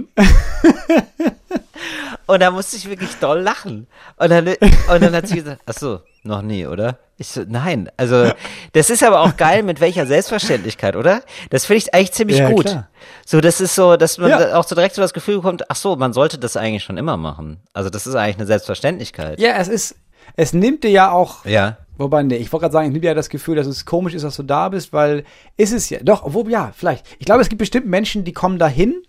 und 2.27 2.39
da 2.41 2.51
musste 2.51 2.75
ich 2.77 2.87
wirklich 2.89 3.15
doll 3.19 3.39
lachen. 3.41 3.87
Und 4.17 4.29
dann, 4.29 4.47
und 4.47 5.01
dann 5.03 5.15
hat 5.15 5.27
sie 5.27 5.35
gesagt, 5.37 5.61
ach 5.65 5.73
so, 5.73 6.01
noch 6.23 6.41
nie, 6.43 6.67
oder? 6.67 6.97
Ich 7.17 7.29
so, 7.29 7.43
nein. 7.47 7.89
Also, 7.97 8.31
das 8.73 8.89
ist 8.91 9.01
aber 9.03 9.21
auch 9.21 9.35
geil, 9.35 9.63
mit 9.63 9.79
welcher 9.79 10.05
Selbstverständlichkeit, 10.05 10.95
oder? 10.95 11.23
Das 11.49 11.65
finde 11.65 11.77
ich 11.79 11.93
eigentlich 11.95 12.11
ziemlich 12.11 12.37
Ja, 12.37 12.49
gut. 12.51 12.65
klar. 12.65 12.89
So, 13.25 13.41
das 13.41 13.59
ist 13.59 13.73
so, 13.73 13.97
dass 13.97 14.17
man 14.19 14.29
Ja. 14.29 14.55
auch 14.59 14.67
so 14.67 14.75
direkt 14.75 14.93
so 14.95 15.01
das 15.01 15.13
Gefühl 15.13 15.37
bekommt, 15.37 15.63
ach 15.69 15.75
so, 15.75 15.95
man 15.95 16.13
sollte 16.13 16.37
das 16.37 16.57
eigentlich 16.57 16.83
schon 16.83 16.97
immer 16.97 17.17
machen. 17.17 17.59
Also, 17.73 17.89
das 17.89 18.05
ist 18.05 18.13
eigentlich 18.15 18.37
eine 18.37 18.45
Selbstverständlichkeit. 18.45 19.39
Ja, 19.39 19.53
es 19.55 19.67
ist, 19.67 19.95
es 20.35 20.53
nimmt 20.53 20.83
dir 20.83 20.91
ja 20.91 21.11
auch 21.11 21.43
Ja. 21.45 21.77
Wobei, 21.97 22.23
nee, 22.23 22.35
ich 22.35 22.51
wollte 22.51 22.63
gerade 22.63 22.73
sagen, 22.73 22.87
ich 22.87 22.93
nehme 22.93 23.05
ja 23.05 23.13
das 23.13 23.29
Gefühl, 23.29 23.55
dass 23.55 23.67
es 23.67 23.85
komisch 23.85 24.13
ist, 24.13 24.23
dass 24.23 24.35
du 24.35 24.43
da 24.43 24.69
bist, 24.69 24.93
weil 24.93 25.23
ist 25.57 25.73
es 25.73 25.89
ja, 25.89 25.99
doch, 26.01 26.23
obwohl, 26.23 26.49
ja, 26.49 26.71
vielleicht. 26.75 27.05
Ich 27.19 27.25
glaube, 27.25 27.41
es 27.41 27.49
gibt 27.49 27.59
bestimmt 27.59 27.87
Menschen, 27.87 28.23
die 28.23 28.33
kommen 28.33 28.59
dahin 28.59 29.01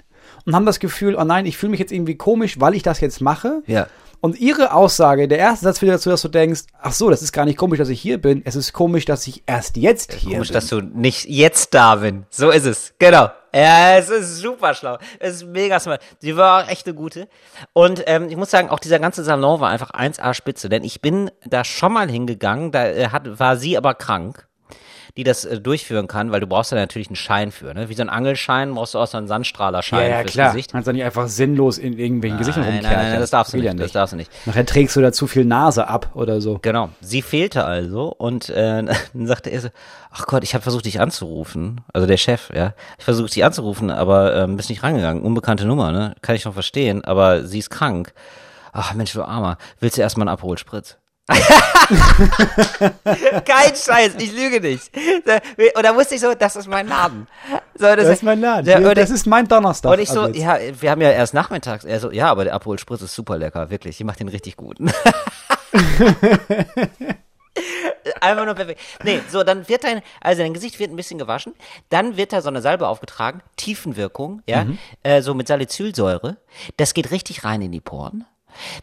und 0.46 0.54
haben 0.54 0.66
das 0.66 0.80
Gefühl, 0.80 1.14
oh 1.14 1.24
nein, 1.24 1.46
ich 1.46 1.56
fühle 1.56 1.70
mich 1.70 1.80
jetzt 1.80 1.92
irgendwie 1.92 2.16
komisch, 2.16 2.60
weil 2.60 2.74
ich 2.74 2.82
das 2.82 3.00
jetzt 3.00 3.20
mache. 3.20 3.62
Ja. 3.66 3.86
Und 4.20 4.38
ihre 4.40 4.72
Aussage, 4.72 5.28
der 5.28 5.38
erste 5.38 5.64
Satz 5.64 5.78
führt 5.78 5.92
dazu, 5.92 6.10
dass 6.10 6.22
du 6.22 6.28
denkst, 6.28 6.62
ach 6.80 6.92
so, 6.92 7.08
das 7.10 7.22
ist 7.22 7.32
gar 7.32 7.44
nicht 7.44 7.56
komisch, 7.56 7.78
dass 7.78 7.88
ich 7.88 8.00
hier 8.00 8.20
bin, 8.20 8.42
es 8.44 8.56
ist 8.56 8.72
komisch, 8.72 9.04
dass 9.04 9.26
ich 9.26 9.42
erst 9.46 9.76
jetzt 9.76 10.12
hier 10.12 10.32
Komisch, 10.32 10.48
bin. 10.48 10.54
dass 10.54 10.66
du 10.68 10.80
nicht 10.80 11.26
jetzt 11.26 11.72
da 11.74 11.96
bin. 11.96 12.26
So 12.30 12.50
ist 12.50 12.64
es. 12.66 12.94
Genau. 12.98 13.30
Ja, 13.54 13.96
es 13.96 14.10
ist 14.10 14.38
super 14.38 14.74
schlau. 14.74 14.98
Es 15.18 15.36
ist 15.36 15.46
mega 15.46 15.80
smart. 15.80 16.02
Sie 16.18 16.36
war 16.36 16.64
auch 16.64 16.68
echt 16.68 16.86
eine 16.86 16.94
gute. 16.94 17.28
Und 17.72 18.02
ähm, 18.06 18.28
ich 18.28 18.36
muss 18.36 18.50
sagen, 18.50 18.68
auch 18.68 18.78
dieser 18.78 18.98
ganze 18.98 19.24
Salon 19.24 19.60
war 19.60 19.70
einfach 19.70 19.92
1A 19.92 20.34
Spitze. 20.34 20.68
Denn 20.68 20.84
ich 20.84 21.00
bin 21.00 21.30
da 21.46 21.64
schon 21.64 21.92
mal 21.92 22.10
hingegangen, 22.10 22.72
da 22.72 22.86
äh, 22.86 23.08
hat, 23.08 23.38
war 23.38 23.56
sie 23.56 23.78
aber 23.78 23.94
krank, 23.94 24.47
die 25.16 25.24
das 25.24 25.44
äh, 25.44 25.60
durchführen 25.60 26.06
kann, 26.06 26.30
weil 26.32 26.40
du 26.40 26.46
brauchst 26.46 26.72
da 26.72 26.76
natürlich 26.76 27.08
einen 27.08 27.16
Schein 27.16 27.50
für. 27.52 27.74
Ne? 27.74 27.88
Wie 27.88 27.94
so 27.94 28.02
ein 28.02 28.08
Angelschein 28.08 28.74
brauchst 28.74 28.94
du 28.94 28.98
auch 28.98 29.06
so 29.06 29.18
einen 29.18 29.26
Sandstrahlerschein 29.28 30.00
ja, 30.02 30.08
ja, 30.08 30.20
fürs 30.20 30.32
klar. 30.32 30.52
Gesicht. 30.52 30.72
Kannst 30.72 30.88
du 30.88 30.92
nicht 30.92 31.04
einfach 31.04 31.28
sinnlos 31.28 31.78
in 31.78 31.98
irgendwelchen 31.98 32.38
Gesichtern 32.38 32.64
Nein, 32.64 32.74
rumkerchern. 32.74 32.98
nein, 32.98 33.10
nein, 33.12 33.20
das 33.20 33.30
darfst 33.30 33.52
du 33.52 33.56
nicht. 33.58 33.66
ja 33.66 33.74
Das 33.74 33.92
darfst 33.92 34.12
du 34.12 34.16
nicht. 34.16 34.30
Nachher 34.46 34.66
trägst 34.66 34.96
du 34.96 35.00
da 35.00 35.12
zu 35.12 35.26
viel 35.26 35.44
Nase 35.44 35.88
ab 35.88 36.10
oder 36.14 36.40
so. 36.40 36.58
Genau, 36.62 36.90
sie 37.00 37.22
fehlte 37.22 37.64
also 37.64 38.14
und 38.16 38.48
äh, 38.50 38.84
dann 39.12 39.26
sagte 39.26 39.50
er 39.50 39.60
so, 39.60 39.68
ach 40.10 40.26
Gott, 40.26 40.42
ich 40.44 40.54
habe 40.54 40.62
versucht, 40.62 40.86
dich 40.86 41.00
anzurufen, 41.00 41.80
also 41.92 42.06
der 42.06 42.16
Chef, 42.16 42.50
ja, 42.54 42.74
ich 42.98 43.04
versucht, 43.04 43.34
dich 43.34 43.44
anzurufen, 43.44 43.90
aber 43.90 44.34
ähm, 44.36 44.56
bist 44.56 44.68
nicht 44.70 44.82
rangegangen, 44.82 45.22
unbekannte 45.22 45.64
Nummer, 45.66 45.92
ne, 45.92 46.14
kann 46.22 46.36
ich 46.36 46.44
noch 46.44 46.54
verstehen, 46.54 47.04
aber 47.04 47.44
sie 47.44 47.58
ist 47.58 47.70
krank. 47.70 48.12
Ach 48.72 48.94
Mensch, 48.94 49.12
du 49.12 49.22
Armer, 49.22 49.58
willst 49.80 49.96
du 49.96 50.02
erstmal 50.02 50.28
einen 50.28 50.34
Abholspritz? 50.34 50.98
Kein 53.44 53.74
Scheiß, 53.76 54.14
ich 54.18 54.32
lüge 54.32 54.60
nicht. 54.60 54.90
Und 55.74 55.82
da 55.84 55.94
wusste 55.94 56.14
ich 56.14 56.20
so, 56.20 56.34
das 56.34 56.56
ist 56.56 56.68
mein 56.68 56.88
Laden. 56.88 57.26
So, 57.74 57.94
Das 57.94 58.08
ist 58.08 58.22
mein 58.22 58.40
Laden. 58.40 58.86
Und 58.86 58.96
das 58.96 59.10
ich- 59.10 59.16
ist 59.16 59.26
mein 59.26 59.46
Donnerstag. 59.46 59.92
und 59.92 59.98
ich 60.00 60.08
so, 60.08 60.26
jetzt. 60.26 60.38
ja, 60.38 60.58
wir 60.80 60.90
haben 60.90 61.00
ja 61.02 61.10
erst 61.10 61.34
nachmittags. 61.34 61.84
Er 61.84 62.00
so, 62.00 62.10
ja, 62.10 62.28
aber 62.30 62.44
der 62.44 62.54
Abholspritz 62.54 63.02
ist 63.02 63.14
super 63.14 63.36
lecker, 63.38 63.68
wirklich. 63.70 64.00
Ich 64.00 64.04
mach 64.06 64.16
den 64.16 64.28
richtig 64.28 64.56
gut. 64.56 64.78
Einfach 68.20 68.44
nur 68.46 68.54
perfekt. 68.54 68.80
Nee, 69.04 69.20
so, 69.30 69.42
dann 69.44 69.68
wird 69.68 69.84
dein, 69.84 70.00
also 70.20 70.42
dein 70.42 70.54
Gesicht 70.54 70.78
wird 70.78 70.90
ein 70.90 70.96
bisschen 70.96 71.18
gewaschen, 71.18 71.54
dann 71.90 72.16
wird 72.16 72.32
da 72.32 72.40
so 72.40 72.48
eine 72.48 72.62
Salbe 72.62 72.88
aufgetragen, 72.88 73.42
Tiefenwirkung, 73.56 74.42
ja, 74.46 74.64
Mhm. 74.64 74.78
äh, 75.02 75.20
so 75.22 75.34
mit 75.34 75.46
Salicylsäure. 75.48 76.36
Das 76.76 76.94
geht 76.94 77.10
richtig 77.10 77.44
rein 77.44 77.60
in 77.62 77.72
die 77.72 77.80
Poren. 77.80 78.24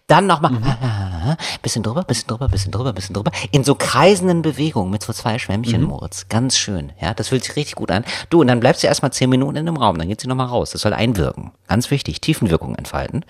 Dann 0.08 0.28
nochmal, 0.28 0.52
Mhm. 0.52 1.36
bisschen 1.62 1.84
drüber, 1.84 2.04
bisschen 2.04 2.28
drüber, 2.28 2.48
bisschen 2.48 2.72
drüber, 2.72 2.94
bisschen 2.94 3.14
drüber. 3.14 3.32
In 3.52 3.64
so 3.64 3.76
kreisenden 3.76 4.42
Bewegungen 4.42 4.90
mit 4.92 5.04
so 5.04 5.12
zwei 5.14 5.38
Schwämmchen, 5.40 5.82
Mhm. 5.82 5.88
Moritz. 5.88 6.28
Ganz 6.30 6.58
schön, 6.58 6.92
ja. 7.02 7.14
Das 7.14 7.30
fühlt 7.30 7.44
sich 7.44 7.56
richtig 7.56 7.76
gut 7.76 7.92
an. 7.92 8.06
Du, 8.30 8.42
und 8.42 8.48
dann 8.48 8.60
bleibst 8.60 8.84
du 8.84 8.88
erstmal 8.88 9.12
zehn 9.12 9.30
Minuten 9.30 9.56
in 9.58 9.66
dem 9.66 9.78
Raum, 9.78 9.98
dann 9.98 10.08
geht 10.08 10.22
sie 10.22 10.28
nochmal 10.28 10.48
raus. 10.48 10.72
Das 10.72 10.82
soll 10.82 10.94
einwirken. 10.94 11.52
Ganz 11.68 11.92
wichtig, 11.92 12.22
Tiefenwirkung 12.22 12.76
entfalten. 12.76 13.26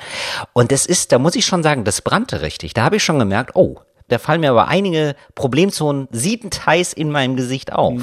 Und 0.53 0.71
das 0.71 0.85
ist, 0.85 1.11
da 1.11 1.19
muss 1.19 1.35
ich 1.35 1.45
schon 1.45 1.63
sagen, 1.63 1.83
das 1.83 2.01
brannte 2.01 2.41
richtig. 2.41 2.73
Da 2.73 2.83
habe 2.83 2.97
ich 2.97 3.03
schon 3.03 3.19
gemerkt, 3.19 3.51
oh, 3.55 3.77
da 4.07 4.19
fallen 4.19 4.41
mir 4.41 4.51
aber 4.51 4.67
einige 4.67 5.15
Problemzonen 5.33 6.07
siebenteils 6.11 6.93
in 6.93 7.11
meinem 7.11 7.35
Gesicht 7.35 7.73
auf. 7.73 8.01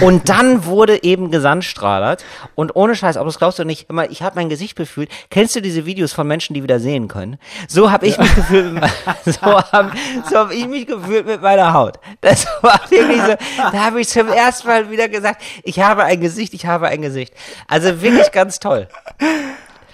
Und 0.00 0.28
dann 0.28 0.66
wurde 0.66 1.02
eben 1.02 1.32
gesandstrahlert. 1.32 2.24
Und 2.54 2.76
ohne 2.76 2.94
Scheiß, 2.94 3.16
aber 3.16 3.26
das 3.26 3.38
glaubst 3.38 3.58
du 3.58 3.64
nicht, 3.64 3.90
immer, 3.90 4.08
ich 4.08 4.22
habe 4.22 4.36
mein 4.36 4.48
Gesicht 4.48 4.76
gefühlt. 4.76 5.10
Kennst 5.28 5.56
du 5.56 5.60
diese 5.60 5.84
Videos 5.84 6.12
von 6.12 6.28
Menschen, 6.28 6.54
die 6.54 6.62
wieder 6.62 6.78
sehen 6.78 7.08
können? 7.08 7.38
So 7.66 7.90
habe 7.90 8.06
ich 8.06 8.18
mich 8.18 8.34
gefühlt, 8.36 8.80
so 9.24 9.40
habe 9.40 9.90
so 10.30 10.38
hab 10.38 10.52
ich 10.52 10.68
mich 10.68 10.86
gefühlt 10.86 11.26
mit 11.26 11.42
meiner 11.42 11.72
Haut. 11.72 11.98
Das 12.20 12.46
war 12.62 12.80
wirklich 12.88 13.20
so, 13.22 13.34
da 13.56 13.72
habe 13.72 14.00
ich 14.00 14.08
zum 14.08 14.28
ersten 14.28 14.68
Mal 14.68 14.90
wieder 14.90 15.08
gesagt, 15.08 15.42
ich 15.64 15.80
habe 15.80 16.04
ein 16.04 16.20
Gesicht, 16.20 16.54
ich 16.54 16.66
habe 16.66 16.86
ein 16.86 17.02
Gesicht. 17.02 17.34
Also 17.66 18.00
wirklich 18.00 18.30
ganz 18.30 18.60
toll. 18.60 18.86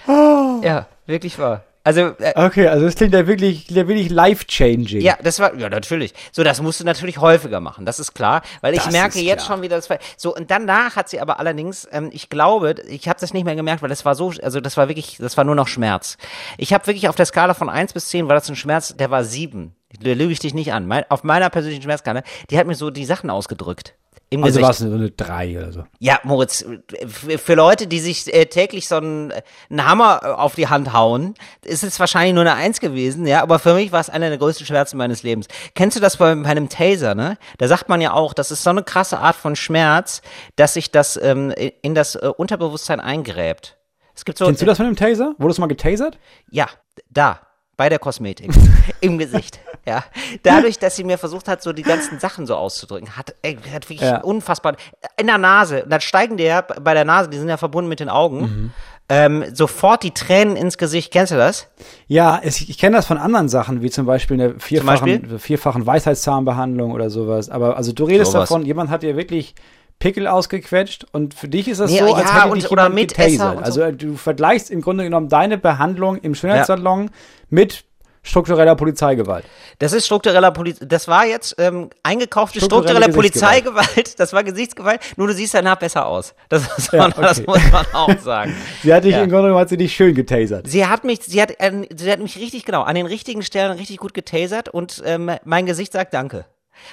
Ja, 0.07 0.85
wirklich 1.07 1.39
wahr. 1.39 1.63
Also, 1.85 2.15
äh, 2.19 2.33
Okay, 2.35 2.67
also 2.67 2.85
das 2.85 2.95
klingt 2.95 3.13
ja 3.13 3.27
wirklich, 3.27 3.69
ja 3.69 3.87
wirklich 3.87 4.09
life-changing. 4.09 5.01
ja, 5.01 5.17
das 5.21 5.39
war, 5.39 5.53
ja, 5.55 5.69
natürlich. 5.69 6.13
So, 6.31 6.43
das 6.43 6.61
musst 6.61 6.79
du 6.79 6.85
natürlich 6.85 7.17
häufiger 7.17 7.59
machen, 7.59 7.85
das 7.85 7.99
ist 7.99 8.13
klar, 8.13 8.41
weil 8.61 8.73
ich 8.73 8.81
Das 8.81 8.91
merke 8.91 9.19
jetzt 9.19 9.45
schon 9.45 9.61
wieder, 9.61 9.75
das 9.75 9.89
war, 9.89 9.97
so, 10.15 10.33
und 10.33 10.49
danach 10.49 10.95
hat 10.95 11.09
sie 11.09 11.19
aber 11.19 11.39
allerdings, 11.39 11.87
ähm, 11.91 12.09
ich 12.13 12.29
glaube, 12.29 12.75
ich 12.87 13.09
habe 13.09 13.19
das 13.19 13.33
nicht 13.33 13.43
mehr 13.43 13.55
gemerkt, 13.55 13.81
weil 13.81 13.89
das 13.89 14.05
war 14.05 14.15
so, 14.15 14.31
also 14.41 14.61
das 14.61 14.77
war 14.77 14.87
wirklich, 14.87 15.17
das 15.17 15.35
war 15.35 15.43
nur 15.43 15.55
noch 15.55 15.67
Schmerz. 15.67 16.17
Ich 16.57 16.73
habe 16.73 16.87
wirklich 16.87 17.09
auf 17.09 17.15
der 17.15 17.25
Skala 17.25 17.53
von 17.53 17.69
eins 17.69 17.93
bis 17.93 18.07
zehn 18.07 18.27
war 18.27 18.35
das 18.35 18.49
ein 18.49 18.55
Schmerz, 18.55 18.95
der 18.95 19.11
war 19.11 19.23
sieben. 19.23 19.75
Da 20.01 20.13
lüge 20.13 20.31
ich 20.31 20.39
dich 20.39 20.53
nicht 20.53 20.73
an. 20.73 20.87
Mein, 20.87 21.03
auf 21.09 21.23
meiner 21.23 21.49
persönlichen 21.49 21.83
Schmerzskala, 21.83 22.23
die 22.49 22.57
hat 22.57 22.65
mir 22.65 22.75
so 22.75 22.89
die 22.89 23.05
Sachen 23.05 23.29
ausgedrückt. 23.29 23.93
Im 24.33 24.43
Also 24.43 24.61
war 24.61 24.71
es 24.71 24.79
so 24.79 24.85
eine 24.85 25.11
3 25.11 25.59
oder 25.59 25.71
so. 25.71 25.83
Ja, 25.99 26.19
Moritz, 26.23 26.65
für 27.05 27.53
Leute, 27.53 27.85
die 27.85 27.99
sich 27.99 28.33
äh, 28.33 28.47
täglich 28.47 28.87
so 28.87 28.95
einen, 28.95 29.31
einen 29.69 29.85
Hammer 29.85 30.21
äh, 30.23 30.27
auf 30.27 30.55
die 30.55 30.67
Hand 30.67 30.91
hauen, 30.91 31.35
ist 31.63 31.83
es 31.83 31.99
wahrscheinlich 31.99 32.33
nur 32.33 32.41
eine 32.41 32.55
Eins 32.55 32.79
gewesen, 32.79 33.27
ja, 33.27 33.43
aber 33.43 33.59
für 33.59 33.75
mich 33.75 33.91
war 33.91 34.01
es 34.01 34.09
einer 34.09 34.29
der 34.29 34.39
größten 34.39 34.65
Schmerzen 34.65 34.97
meines 34.97 35.21
Lebens. 35.21 35.47
Kennst 35.75 35.97
du 35.97 36.01
das 36.01 36.17
bei, 36.17 36.33
bei 36.33 36.49
einem 36.49 36.67
Taser, 36.67 37.13
ne? 37.13 37.37
Da 37.59 37.67
sagt 37.67 37.89
man 37.89 38.01
ja 38.01 38.13
auch, 38.13 38.33
das 38.33 38.49
ist 38.49 38.63
so 38.63 38.71
eine 38.71 38.81
krasse 38.81 39.19
Art 39.19 39.35
von 39.35 39.55
Schmerz, 39.55 40.23
dass 40.55 40.73
sich 40.73 40.89
das 40.89 41.15
ähm, 41.21 41.53
in 41.83 41.93
das 41.93 42.15
äh, 42.15 42.31
Unterbewusstsein 42.35 42.99
eingräbt. 42.99 43.77
Es 44.15 44.25
gibt 44.25 44.39
so, 44.39 44.45
Kennst 44.45 44.63
du 44.63 44.65
das 44.65 44.77
von 44.77 44.87
dem 44.87 44.95
Taser? 44.95 45.35
Wurdest 45.37 45.59
du 45.59 45.61
mal 45.61 45.67
getasert? 45.67 46.17
ja, 46.49 46.67
da, 47.11 47.39
bei 47.77 47.89
der 47.89 47.99
Kosmetik, 47.99 48.51
im 49.01 49.17
Gesicht. 49.17 49.59
Ja, 49.85 50.03
dadurch, 50.43 50.79
dass 50.79 50.95
sie 50.95 51.03
mir 51.03 51.17
versucht 51.17 51.47
hat, 51.47 51.61
so 51.61 51.73
die 51.73 51.81
ganzen 51.83 52.19
Sachen 52.19 52.45
so 52.47 52.55
auszudrücken, 52.55 53.17
hat, 53.17 53.35
ey, 53.41 53.57
hat 53.73 53.89
wirklich 53.89 54.01
Ja. 54.01 54.21
unfassbar 54.21 54.75
in 55.17 55.27
der 55.27 55.37
Nase. 55.37 55.83
Und 55.83 55.89
dann 55.91 55.99
steigen 55.99 56.37
dir 56.37 56.45
ja 56.45 56.61
bei 56.61 56.93
der 56.93 57.03
Nase, 57.03 57.29
die 57.29 57.37
sind 57.37 57.49
ja 57.49 57.57
verbunden 57.57 57.89
mit 57.89 57.99
den 57.99 58.07
Augen, 58.09 58.39
Mhm. 58.41 58.71
ähm, 59.09 59.43
sofort 59.53 60.03
die 60.03 60.11
Tränen 60.11 60.55
ins 60.55 60.77
Gesicht. 60.77 61.11
Kennst 61.11 61.33
du 61.33 61.35
das? 61.35 61.67
Ja, 62.07 62.39
es, 62.41 62.61
ich 62.61 62.77
kenne 62.77 62.95
das 62.95 63.05
von 63.07 63.17
anderen 63.17 63.49
Sachen, 63.49 63.81
wie 63.81 63.89
zum 63.89 64.05
Beispiel 64.05 64.39
eine 64.41 64.59
vierfachen, 64.59 65.37
vierfachen 65.39 65.85
Weisheitszahnbehandlung 65.85 66.91
oder 66.91 67.09
sowas. 67.09 67.49
Aber 67.49 67.75
also 67.75 67.91
du 67.91 68.05
redest 68.05 68.31
Sowas. 68.31 68.47
davon, 68.49 68.65
jemand 68.65 68.89
hat 68.89 69.03
dir 69.03 69.17
wirklich 69.17 69.55
Pickel 70.03 70.27
ausgequetscht 70.27 71.05
und 71.13 71.33
für 71.33 71.47
dich 71.47 71.69
ist 71.69 71.79
das 71.79 71.89
Nee, 71.89 71.99
so, 71.99 72.13
als 72.13 72.27
ja, 72.29 72.41
hätte 72.41 72.49
und- 72.51 72.61
dich 72.61 72.69
oder 72.69 72.83
jemand 72.83 72.95
mit 72.95 73.15
getasert. 73.15 73.63
Also 73.63 73.79
so. 73.79 73.87
äh, 73.87 73.93
du 73.93 74.17
vergleichst 74.17 74.69
im 74.69 74.81
Grunde 74.81 75.05
genommen 75.05 75.29
deine 75.29 75.57
Behandlung 75.57 76.17
im 76.17 76.35
Schönheitssalon 76.35 77.09
mit 77.49 77.85
struktureller 78.21 78.75
Polizeigewalt. 78.75 79.45
Das 79.79 79.93
ist 79.93 80.05
struktureller 80.05 80.51
Poliz 80.51 80.77
das 80.81 81.07
war 81.07 81.25
jetzt 81.25 81.55
ähm, 81.57 81.89
eingekaufte 82.03 82.59
Strukturelle 82.59 83.03
strukturelle. 83.11 83.13
Polizeigewalt, 83.13 84.17
das 84.19 84.33
war 84.33 84.43
Gesichtsgewalt, 84.43 84.99
nur 85.15 85.27
du 85.27 85.33
siehst 85.33 85.53
danach 85.53 85.77
besser 85.77 86.05
aus. 86.05 86.33
Das, 86.49 86.63
muss 86.69 86.91
Ja, 86.91 86.99
man, 86.99 87.13
das 87.21 87.39
okay. 87.39 87.47
muss 87.49 87.71
man 87.71 87.85
auch 87.93 88.19
sagen. 88.19 88.53
Sie 88.83 88.93
hat 88.93 89.05
dich 89.05 89.13
Ja. 89.13 89.23
im 89.23 89.29
Grunde 89.29 89.43
genommen 89.47 89.61
hat 89.61 89.69
sie 89.69 89.77
dich 89.77 89.93
schön 89.95 90.13
getasert. 90.15 90.67
Sie 90.67 90.85
hat 90.85 91.05
mich, 91.05 91.19
sie 91.23 91.41
hat, 91.41 91.51
äh, 91.59 91.71
sie 91.95 92.11
hat 92.11 92.19
mich 92.19 92.37
richtig 92.37 92.65
genau 92.65 92.81
an 92.83 92.95
den 92.95 93.05
richtigen 93.05 93.41
Stellen 93.41 93.71
richtig 93.71 93.97
gut 93.97 94.13
getasert 94.13 94.67
und 94.67 95.01
ähm, 95.05 95.31
mein 95.45 95.65
Gesicht 95.65 95.93
sagt 95.93 96.13
Danke. 96.13 96.43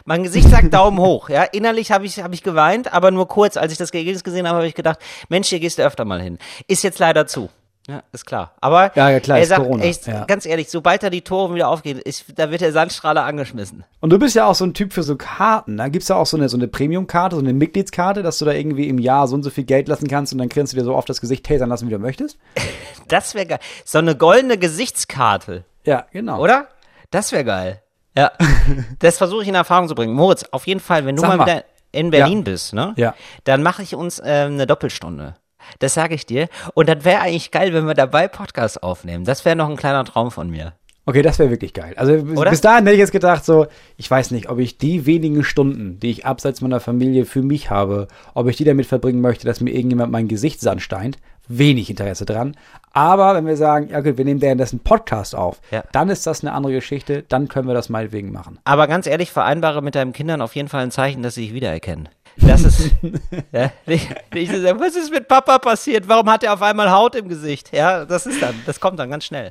Mein 0.04 0.22
Gesicht 0.22 0.48
sagt 0.48 0.72
Daumen 0.74 0.98
hoch. 0.98 1.28
Ja, 1.28 1.44
innerlich 1.44 1.92
habe 1.92 2.06
ich 2.06 2.22
habe 2.22 2.34
ich 2.34 2.42
geweint, 2.42 2.92
aber 2.92 3.10
nur 3.10 3.28
kurz. 3.28 3.56
Als 3.56 3.72
ich 3.72 3.78
das 3.78 3.90
Ergebnis 3.90 4.24
gesehen 4.24 4.46
habe, 4.46 4.58
habe 4.58 4.66
ich 4.66 4.74
gedacht, 4.74 4.98
Mensch, 5.28 5.48
hier 5.48 5.60
gehst 5.60 5.78
du 5.78 5.82
öfter 5.82 6.04
mal 6.04 6.20
hin. 6.20 6.38
Ist 6.66 6.82
jetzt 6.82 6.98
leider 6.98 7.26
zu. 7.26 7.50
Ja, 7.88 8.04
ist 8.12 8.24
klar. 8.24 8.52
Aber 8.60 8.92
Ja, 8.94 9.10
ja, 9.10 9.18
klar, 9.18 9.38
er 9.38 9.42
ist 9.42 9.48
sagt, 9.48 9.62
Corona, 9.62 9.82
echt, 9.82 10.06
ja. 10.06 10.24
ganz 10.26 10.46
ehrlich, 10.46 10.70
sobald 10.70 11.02
da 11.02 11.10
die 11.10 11.22
Tore 11.22 11.54
wieder 11.54 11.68
aufgehen, 11.68 11.98
ist, 11.98 12.24
da 12.36 12.50
wird 12.50 12.60
der 12.60 12.72
Sandstrahler 12.72 13.24
angeschmissen. 13.24 13.84
Und 14.00 14.10
du 14.10 14.18
bist 14.18 14.36
ja 14.36 14.46
auch 14.46 14.54
so 14.54 14.64
ein 14.64 14.74
Typ 14.74 14.92
für 14.92 15.02
so 15.02 15.16
Karten. 15.16 15.76
Da 15.78 15.88
gibt's 15.88 16.06
ja 16.06 16.14
auch 16.14 16.26
so 16.26 16.36
eine, 16.36 16.48
so 16.48 16.56
eine 16.56 16.68
Premium-Karte, 16.68 17.34
so 17.34 17.42
eine 17.42 17.52
Mitgliedskarte, 17.52 18.22
dass 18.22 18.38
du 18.38 18.44
da 18.44 18.52
irgendwie 18.52 18.88
im 18.88 18.98
Jahr 18.98 19.26
so 19.26 19.34
und 19.34 19.42
so 19.42 19.50
viel 19.50 19.64
Geld 19.64 19.88
lassen 19.88 20.06
kannst 20.06 20.32
und 20.32 20.38
dann 20.38 20.48
kannst 20.48 20.72
du 20.72 20.76
dir 20.76 20.84
so 20.84 20.94
oft 20.94 21.08
das 21.08 21.20
Gesicht 21.20 21.44
tasern 21.44 21.68
lassen, 21.68 21.88
wie 21.88 21.92
du 21.92 21.98
möchtest. 21.98 22.38
Das 23.08 23.34
wäre 23.34 23.46
geil. 23.46 23.58
So 23.84 23.98
eine 23.98 24.14
goldene 24.14 24.56
Gesichtskarte. 24.56 25.64
Ja, 25.84 26.06
genau. 26.12 26.40
Oder? 26.40 26.68
Das 27.10 27.32
wäre 27.32 27.44
geil. 27.44 27.82
Ja. 28.16 28.32
das 28.98 29.18
versuche 29.18 29.42
ich 29.42 29.48
in 29.48 29.54
Erfahrung 29.54 29.88
zu 29.88 29.94
bringen. 29.94 30.14
Moritz, 30.14 30.44
auf 30.50 30.66
jeden 30.66 30.80
Fall, 30.80 31.04
wenn 31.06 31.16
du 31.16 31.22
mal 31.22 31.36
mal. 31.36 31.46
wieder 31.46 31.64
in 31.92 32.10
Berlin 32.10 32.44
bist, 32.44 32.72
ne? 32.72 32.92
Ja. 32.96 33.14
Dann 33.44 33.62
mache 33.62 33.82
ich 33.82 33.94
uns 33.94 34.20
ähm, 34.24 34.52
eine 34.54 34.66
Doppelstunde. 34.66 35.34
Das 35.78 35.94
sage 35.94 36.14
ich 36.14 36.26
dir. 36.26 36.48
Und 36.74 36.88
das 36.88 37.04
wäre 37.04 37.20
eigentlich 37.20 37.50
geil, 37.50 37.72
wenn 37.72 37.86
wir 37.86 37.94
dabei 37.94 38.28
Podcast 38.28 38.82
aufnehmen. 38.82 39.24
Das 39.24 39.44
wäre 39.44 39.56
noch 39.56 39.68
ein 39.68 39.76
kleiner 39.76 40.04
Traum 40.04 40.30
von 40.30 40.50
mir. 40.50 40.72
Okay, 41.06 41.22
das 41.22 41.38
wäre 41.38 41.50
wirklich 41.50 41.72
geil. 41.74 41.94
Also 41.96 42.22
bis- 42.22 42.38
Oder? 42.38 42.50
bis 42.50 42.60
dahin 42.60 42.84
hätte 42.84 42.94
ich 42.94 43.00
jetzt 43.00 43.10
gedacht, 43.12 43.44
so, 43.44 43.66
ich 43.96 44.10
weiß 44.10 44.30
nicht, 44.30 44.48
ob 44.48 44.58
ich 44.58 44.78
die 44.78 45.06
wenigen 45.06 45.42
Stunden, 45.42 45.98
die 45.98 46.10
ich 46.10 46.26
abseits 46.26 46.60
meiner 46.60 46.78
Familie 46.78 47.24
für 47.24 47.42
mich 47.42 47.70
habe, 47.70 48.06
ob 48.34 48.48
ich 48.48 48.56
die 48.56 48.64
damit 48.64 48.86
verbringen 48.86 49.20
möchte, 49.20 49.46
dass 49.46 49.60
mir 49.60 49.70
irgendjemand 49.70 50.12
mein 50.12 50.28
Gesicht 50.28 50.60
sandsteint. 50.60 51.18
Wenig 51.50 51.90
Interesse 51.90 52.24
dran. 52.24 52.56
Aber 52.92 53.34
wenn 53.34 53.46
wir 53.46 53.56
sagen, 53.56 53.88
ja 53.90 54.00
gut, 54.00 54.16
wir 54.18 54.24
nehmen 54.24 54.40
währenddessen 54.40 54.76
einen 54.76 54.84
Podcast 54.84 55.34
auf, 55.34 55.60
Ja. 55.70 55.84
dann 55.92 56.08
ist 56.08 56.26
das 56.26 56.42
eine 56.42 56.52
andere 56.52 56.72
Geschichte, 56.74 57.24
dann 57.28 57.48
können 57.48 57.66
wir 57.68 57.74
das 57.74 57.88
meinetwegen 57.88 58.32
machen. 58.32 58.58
Aber 58.64 58.86
ganz 58.86 59.06
ehrlich, 59.06 59.30
vereinbare 59.30 59.82
mit 59.82 59.94
deinen 59.94 60.12
Kindern 60.12 60.40
auf 60.42 60.54
jeden 60.56 60.68
Fall 60.68 60.82
ein 60.82 60.90
Zeichen, 60.90 61.22
dass 61.22 61.34
sie 61.34 61.42
dich 61.46 61.54
wiedererkennen. 61.54 62.08
Das 62.36 62.62
ist, 62.62 62.90
ja, 63.52 63.70
nicht, 63.86 64.08
nicht 64.32 64.52
so 64.52 64.60
sagen, 64.62 64.80
was 64.80 64.94
ist 64.96 65.10
mit 65.12 65.26
Papa 65.28 65.58
passiert? 65.58 66.08
Warum 66.08 66.30
hat 66.30 66.42
er 66.44 66.54
auf 66.54 66.62
einmal 66.62 66.90
Haut 66.90 67.14
im 67.16 67.28
Gesicht? 67.28 67.70
Ja, 67.74 68.04
das 68.04 68.26
ist 68.26 68.40
dann, 68.40 68.54
das 68.66 68.78
kommt 68.80 68.98
dann 68.98 69.10
ganz 69.10 69.24
schnell. 69.24 69.50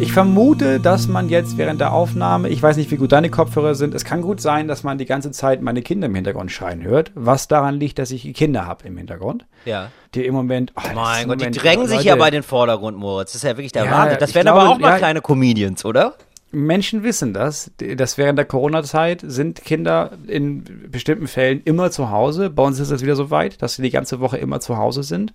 Ich 0.00 0.12
vermute, 0.12 0.80
dass 0.80 1.08
man 1.08 1.28
jetzt 1.28 1.58
während 1.58 1.80
der 1.80 1.92
Aufnahme, 1.92 2.48
ich 2.48 2.62
weiß 2.62 2.78
nicht, 2.78 2.90
wie 2.90 2.96
gut 2.96 3.12
deine 3.12 3.28
Kopfhörer 3.28 3.74
sind, 3.74 3.94
es 3.94 4.04
kann 4.04 4.22
gut 4.22 4.40
sein, 4.40 4.66
dass 4.66 4.82
man 4.82 4.96
die 4.96 5.04
ganze 5.04 5.30
Zeit 5.30 5.60
meine 5.60 5.82
Kinder 5.82 6.06
im 6.06 6.14
Hintergrund 6.14 6.50
schreien 6.50 6.82
hört, 6.82 7.12
was 7.14 7.48
daran 7.48 7.74
liegt, 7.78 7.98
dass 7.98 8.10
ich 8.10 8.32
Kinder 8.34 8.66
habe 8.66 8.86
im 8.88 8.96
Hintergrund, 8.96 9.44
Ja. 9.66 9.90
die 10.14 10.24
im 10.24 10.34
Moment, 10.34 10.72
oh, 10.76 10.80
Mein 10.94 11.28
Gott, 11.28 11.40
die 11.40 11.44
Moment- 11.44 11.62
drängen 11.62 11.86
sich 11.86 11.98
Leute, 11.98 12.08
ja 12.08 12.16
bei 12.16 12.30
den 12.30 12.42
Vordergrund, 12.42 12.96
Moritz. 12.96 13.32
Das 13.32 13.42
ist 13.42 13.48
ja 13.48 13.56
wirklich 13.56 13.72
der 13.72 13.84
Ja, 13.84 13.90
Wahnsinn. 13.90 14.18
Das 14.20 14.34
wären 14.34 14.44
glaube, 14.46 14.60
aber 14.62 14.70
auch 14.70 14.78
mal 14.78 14.90
ja, 14.92 14.98
kleine 14.98 15.20
Comedians, 15.20 15.84
oder? 15.84 16.14
Menschen 16.50 17.02
wissen 17.04 17.34
das, 17.34 17.70
dass 17.78 18.16
während 18.16 18.38
der 18.38 18.46
Corona-Zeit 18.46 19.22
sind 19.24 19.62
Kinder 19.64 20.12
in 20.26 20.64
bestimmten 20.90 21.28
Fällen 21.28 21.60
immer 21.64 21.90
zu 21.90 22.10
Hause. 22.10 22.48
Bei 22.50 22.62
uns 22.62 22.80
ist 22.80 22.90
es 22.90 23.02
wieder 23.02 23.16
so 23.16 23.30
weit, 23.30 23.60
dass 23.62 23.74
sie 23.76 23.82
die 23.82 23.90
ganze 23.90 24.18
Woche 24.18 24.38
immer 24.38 24.60
zu 24.60 24.76
Hause 24.78 25.02
sind. 25.02 25.34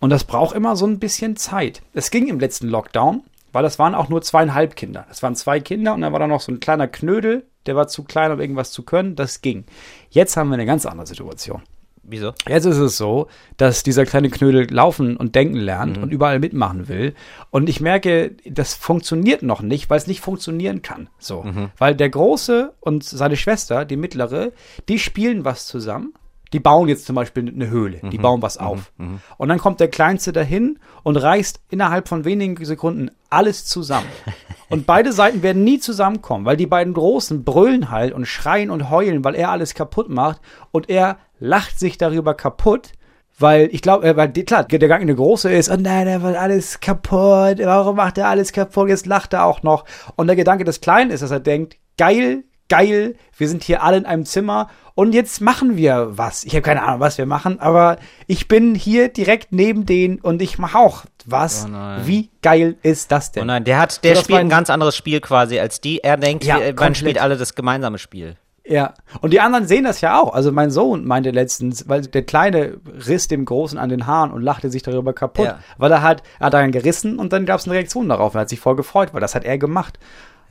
Und 0.00 0.10
das 0.10 0.24
braucht 0.24 0.56
immer 0.56 0.74
so 0.76 0.86
ein 0.86 0.98
bisschen 0.98 1.36
Zeit. 1.36 1.82
Es 1.94 2.10
ging 2.10 2.26
im 2.26 2.40
letzten 2.40 2.66
Lockdown, 2.66 3.20
weil 3.52 3.62
das 3.62 3.78
waren 3.78 3.94
auch 3.94 4.08
nur 4.08 4.22
zweieinhalb 4.22 4.76
Kinder. 4.76 5.06
Das 5.08 5.22
waren 5.22 5.36
zwei 5.36 5.60
Kinder 5.60 5.94
und 5.94 6.00
dann 6.00 6.12
war 6.12 6.20
da 6.20 6.26
noch 6.26 6.40
so 6.40 6.52
ein 6.52 6.60
kleiner 6.60 6.88
Knödel, 6.88 7.46
der 7.66 7.76
war 7.76 7.88
zu 7.88 8.04
klein, 8.04 8.32
um 8.32 8.40
irgendwas 8.40 8.72
zu 8.72 8.82
können. 8.82 9.14
Das 9.14 9.40
ging. 9.40 9.64
Jetzt 10.10 10.36
haben 10.36 10.48
wir 10.48 10.54
eine 10.54 10.66
ganz 10.66 10.86
andere 10.86 11.06
Situation. 11.06 11.62
Wieso? 12.04 12.32
Jetzt 12.48 12.64
ist 12.64 12.78
es 12.78 12.96
so, 12.96 13.28
dass 13.56 13.84
dieser 13.84 14.04
kleine 14.04 14.28
Knödel 14.28 14.66
laufen 14.72 15.16
und 15.16 15.36
denken 15.36 15.54
lernt 15.54 15.98
und 15.98 16.10
überall 16.12 16.40
mitmachen 16.40 16.88
will. 16.88 17.14
Und 17.50 17.68
ich 17.68 17.80
merke, 17.80 18.34
das 18.44 18.74
funktioniert 18.74 19.42
noch 19.42 19.62
nicht, 19.62 19.88
weil 19.88 19.98
es 19.98 20.08
nicht 20.08 20.20
funktionieren 20.20 20.82
kann. 20.82 21.08
So. 21.18 21.44
Weil 21.78 21.94
der 21.94 22.10
Große 22.10 22.74
und 22.80 23.04
seine 23.04 23.36
Schwester, 23.36 23.84
die 23.84 23.96
mittlere, 23.96 24.50
die 24.88 24.98
spielen 24.98 25.44
was 25.44 25.66
zusammen. 25.66 26.12
Die 26.52 26.60
bauen 26.60 26.88
jetzt 26.88 27.06
zum 27.06 27.16
Beispiel 27.16 27.48
eine 27.48 27.68
Höhle. 27.70 28.00
Die 28.10 28.18
bauen 28.18 28.42
was 28.42 28.58
auf. 28.58 28.92
Und 29.38 29.48
dann 29.48 29.58
kommt 29.58 29.80
der 29.80 29.88
Kleinste 29.88 30.32
dahin 30.32 30.78
und 31.02 31.16
reißt 31.16 31.60
innerhalb 31.70 32.08
von 32.08 32.24
wenigen 32.24 32.62
Sekunden 32.64 33.10
alles 33.30 33.64
zusammen. 33.64 34.06
Und 34.68 34.86
beide 34.86 35.12
Seiten 35.12 35.42
werden 35.42 35.64
nie 35.64 35.78
zusammenkommen, 35.80 36.46
weil 36.46 36.56
die 36.56 36.66
beiden 36.66 36.94
Großen 36.94 37.44
brüllen 37.44 37.90
halt 37.90 38.14
und 38.14 38.24
schreien 38.26 38.70
und 38.70 38.88
heulen, 38.88 39.22
weil 39.22 39.34
er 39.34 39.50
alles 39.50 39.74
kaputt 39.74 40.08
macht. 40.08 40.40
Und 40.70 40.88
er 40.88 41.18
lacht 41.38 41.78
sich 41.78 41.98
darüber 41.98 42.32
kaputt, 42.32 42.92
weil 43.38 43.68
ich 43.70 43.82
glaube, 43.82 44.06
äh, 44.08 44.16
weil 44.16 44.30
die- 44.30 44.44
klar, 44.46 44.64
der 44.64 44.78
Gang 44.88 45.02
eine 45.02 45.14
große 45.14 45.52
ist, 45.52 45.68
oh 45.70 45.76
nein, 45.78 46.06
er 46.06 46.22
wird 46.22 46.36
alles 46.36 46.80
kaputt, 46.80 47.58
warum 47.62 47.96
macht 47.96 48.16
er 48.16 48.28
alles 48.28 48.52
kaputt, 48.54 48.88
jetzt 48.88 49.04
lacht 49.04 49.34
er 49.34 49.44
auch 49.44 49.62
noch. 49.62 49.84
Und 50.16 50.26
der 50.28 50.36
Gedanke 50.36 50.64
des 50.64 50.80
Kleinen 50.80 51.10
ist, 51.10 51.22
dass 51.22 51.30
er 51.30 51.40
denkt, 51.40 51.76
geil, 51.98 52.44
geil, 52.76 53.14
wir 53.36 53.48
sind 53.48 53.62
hier 53.64 53.82
alle 53.82 53.98
in 53.98 54.06
einem 54.06 54.24
Zimmer 54.24 54.68
und 54.94 55.14
jetzt 55.14 55.40
machen 55.40 55.76
wir 55.76 56.08
was. 56.18 56.44
Ich 56.44 56.52
habe 56.54 56.62
keine 56.62 56.82
Ahnung, 56.82 57.00
was 57.00 57.18
wir 57.18 57.26
machen, 57.26 57.60
aber 57.60 57.96
ich 58.26 58.48
bin 58.48 58.74
hier 58.74 59.08
direkt 59.08 59.52
neben 59.52 59.84
denen 59.86 60.18
und 60.20 60.40
ich 60.40 60.58
mache 60.58 60.78
auch 60.78 61.04
was. 61.26 61.66
Oh. 61.70 62.06
Wie 62.06 62.30
geil 62.42 62.76
ist 62.82 63.12
das 63.12 63.32
denn? 63.32 63.42
Oh 63.42 63.46
nein, 63.46 63.64
der 63.64 63.78
hat, 63.78 64.02
der 64.04 64.16
So, 64.16 64.22
spielt 64.22 64.40
ein 64.40 64.48
ganz 64.48 64.70
anderes 64.70 64.96
Spiel 64.96 65.20
quasi 65.20 65.58
als 65.58 65.80
die. 65.80 66.02
Er 66.02 66.16
denkt, 66.16 66.44
Ja, 66.44 66.56
wir- 66.58 66.66
man 66.66 66.76
komplett. 66.76 66.96
spielt 66.96 67.18
alle 67.20 67.36
das 67.36 67.54
gemeinsame 67.54 67.98
Spiel. 67.98 68.36
Ja, 68.64 68.94
und 69.20 69.32
die 69.32 69.40
anderen 69.40 69.66
sehen 69.66 69.82
das 69.84 70.00
ja 70.02 70.20
auch. 70.20 70.34
Also 70.34 70.52
mein 70.52 70.70
Sohn 70.70 71.04
meinte 71.04 71.30
letztens, 71.32 71.88
weil 71.88 72.02
der 72.02 72.22
Kleine 72.22 72.76
riss 73.08 73.26
dem 73.26 73.44
Großen 73.44 73.76
an 73.76 73.88
den 73.88 74.06
Haaren 74.06 74.30
und 74.30 74.40
lachte 74.42 74.70
sich 74.70 74.82
darüber 74.84 75.12
kapuut, 75.12 75.46
Ja. 75.46 75.58
weil 75.78 75.90
er 75.90 76.00
hat, 76.02 76.22
er 76.38 76.46
hat 76.46 76.54
daran 76.54 76.70
gerissen 76.70 77.18
und 77.18 77.32
dann 77.32 77.44
gab 77.44 77.58
es 77.58 77.66
eine 77.66 77.74
Reaktion 77.74 78.08
darauf. 78.08 78.34
Er 78.34 78.42
hat 78.42 78.48
sich 78.48 78.60
voll 78.60 78.76
gefreut, 78.76 79.08
weil 79.14 79.20
das 79.20 79.34
hat 79.34 79.44
er 79.44 79.58
gemacht. 79.58 79.98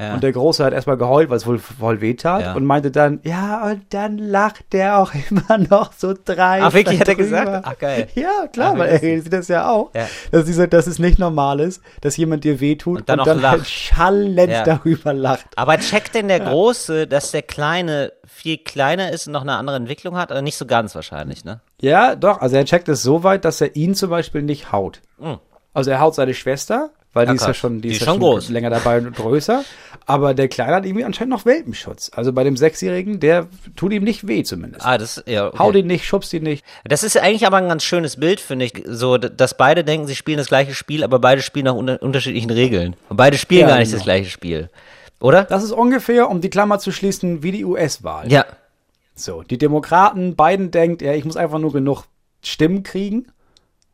Ja. 0.01 0.13
Und 0.15 0.23
der 0.23 0.31
Große 0.31 0.63
hat 0.65 0.73
erstmal 0.73 0.97
geheult, 0.97 1.29
weil 1.29 1.37
es 1.37 1.45
wohl 1.45 1.59
voll 1.59 2.01
weh 2.01 2.15
tat 2.15 2.41
Ja. 2.41 2.53
und 2.55 2.65
meinte 2.65 2.89
dann, 2.89 3.19
ja, 3.23 3.63
und 3.67 3.83
dann 3.91 4.17
lacht 4.17 4.73
der 4.73 4.97
auch 4.97 5.11
immer 5.29 5.57
noch 5.59 5.93
so 5.93 6.13
dreist. 6.13 6.65
Ach, 6.65 6.73
wirklich, 6.73 6.99
hat 6.99 7.07
er 7.07 7.15
gesagt? 7.15 7.63
Ach, 7.65 7.77
geil. 7.77 8.07
Ja, 8.15 8.47
klar, 8.51 8.71
Ach, 8.73 8.79
weil 8.79 8.89
er 8.89 8.99
sieht 8.99 9.31
das 9.31 9.47
ja 9.47 9.69
auch. 9.69 9.91
Ja. 9.93 10.07
Dass, 10.31 10.45
dieser, 10.45 10.65
dass 10.67 10.87
es 10.87 10.97
nicht 10.97 11.19
normal 11.19 11.59
ist, 11.59 11.81
dass 12.01 12.17
jemand 12.17 12.43
dir 12.43 12.59
wehtut 12.59 13.01
Und 13.01 13.09
dann 13.09 13.19
auch 13.19 13.27
halt 13.27 13.41
lacht. 13.41 13.69
schallend 13.69 14.49
Ja. 14.51 14.63
darüber 14.63 15.13
lacht. 15.13 15.45
Aber 15.55 15.77
checkt 15.77 16.15
denn 16.15 16.27
der 16.27 16.39
Große, 16.39 17.05
dass 17.05 17.31
der 17.31 17.43
Kleine 17.43 18.11
viel 18.25 18.57
kleiner 18.57 19.11
ist 19.11 19.27
und 19.27 19.33
noch 19.33 19.41
eine 19.41 19.55
andere 19.57 19.75
Entwicklung 19.75 20.17
hat? 20.17 20.31
Oder 20.31 20.41
nicht 20.41 20.57
so 20.57 20.65
ganz 20.65 20.95
wahrscheinlich, 20.95 21.45
ne? 21.45 21.61
Ja, 21.81 22.15
doch. 22.15 22.41
Also 22.41 22.55
er 22.55 22.65
checkt 22.65 22.89
es 22.89 23.03
so 23.03 23.23
weit, 23.23 23.45
dass 23.45 23.61
er 23.61 23.75
ihn 23.75 23.93
zum 23.93 24.09
Beispiel 24.09 24.41
nicht 24.41 24.71
haut. 24.71 25.01
Also 25.73 25.91
er 25.91 25.99
haut 25.99 26.15
seine 26.15 26.33
Schwester, 26.33 26.89
weil 27.13 27.25
Ja, 27.27 27.31
die 27.33 27.37
ist 27.37 27.45
ja 27.47 27.53
schon, 27.53 27.75
die 27.81 27.89
Die 27.89 27.95
ist 27.95 28.01
ist 28.01 28.07
schon 28.07 28.19
groß. 28.19 28.49
länger 28.49 28.69
dabei 28.69 28.99
und 28.99 29.15
größer. 29.15 29.63
Aber 30.05 30.33
der 30.33 30.47
Kleine 30.47 30.75
hat 30.75 30.85
irgendwie 30.85 31.03
anscheinend 31.03 31.31
noch 31.33 31.45
Welpenschutz. 31.45 32.11
Also 32.15 32.31
bei 32.33 32.43
dem 32.43 32.55
Sechsjährigen, 32.57 33.19
der 33.19 33.47
tut 33.75 33.91
ihm 33.93 34.03
nicht 34.03 34.27
weh 34.27 34.43
zumindest. 34.43 34.85
Ah, 34.85 34.97
das, 34.97 35.23
ja, 35.27 35.47
okay. 35.47 35.59
Haut 35.59 35.75
ihn 35.75 35.87
nicht, 35.87 36.05
schubst 36.05 36.33
ihn 36.33 36.43
nicht. 36.43 36.63
Das 36.85 37.03
ist 37.03 37.17
eigentlich 37.17 37.45
aber 37.45 37.57
ein 37.57 37.67
ganz 37.67 37.83
schönes 37.83 38.15
Bild, 38.17 38.39
finde 38.39 38.65
ich, 38.65 38.83
so, 38.87 39.17
dass 39.17 39.57
beide 39.57 39.83
denken, 39.83 40.07
sie 40.07 40.15
spielen 40.15 40.37
das 40.37 40.47
gleiche 40.47 40.73
Spiel, 40.73 41.03
aber 41.03 41.19
beide 41.19 41.41
spielen 41.41 41.65
nach 41.65 41.75
unter 41.75 42.01
unterschiedlichen 42.01 42.49
Regeln. 42.51 42.95
Und 43.09 43.17
beide 43.17 43.37
spielen 43.37 43.61
Ja, 43.61 43.67
gar 43.67 43.77
nicht 43.79 43.89
genau. 43.89 43.97
das 43.97 44.03
gleiche 44.05 44.29
Spiel. 44.29 44.69
Oder? 45.19 45.43
Das 45.43 45.63
ist 45.63 45.71
ungefähr, 45.71 46.29
um 46.29 46.41
die 46.41 46.49
Klammer 46.49 46.79
zu 46.79 46.91
schließen, 46.91 47.43
wie 47.43 47.51
die 47.51 47.63
US-Wahl. 47.65 48.31
Ja. 48.31 48.45
So, 49.13 49.43
die 49.43 49.57
Demokraten, 49.57 50.35
Biden 50.35 50.71
denkt, 50.71 51.01
ja, 51.01 51.13
ich 51.13 51.25
muss 51.25 51.37
einfach 51.37 51.59
nur 51.59 51.71
genug 51.73 52.05
Stimmen 52.43 52.81
kriegen 52.83 53.27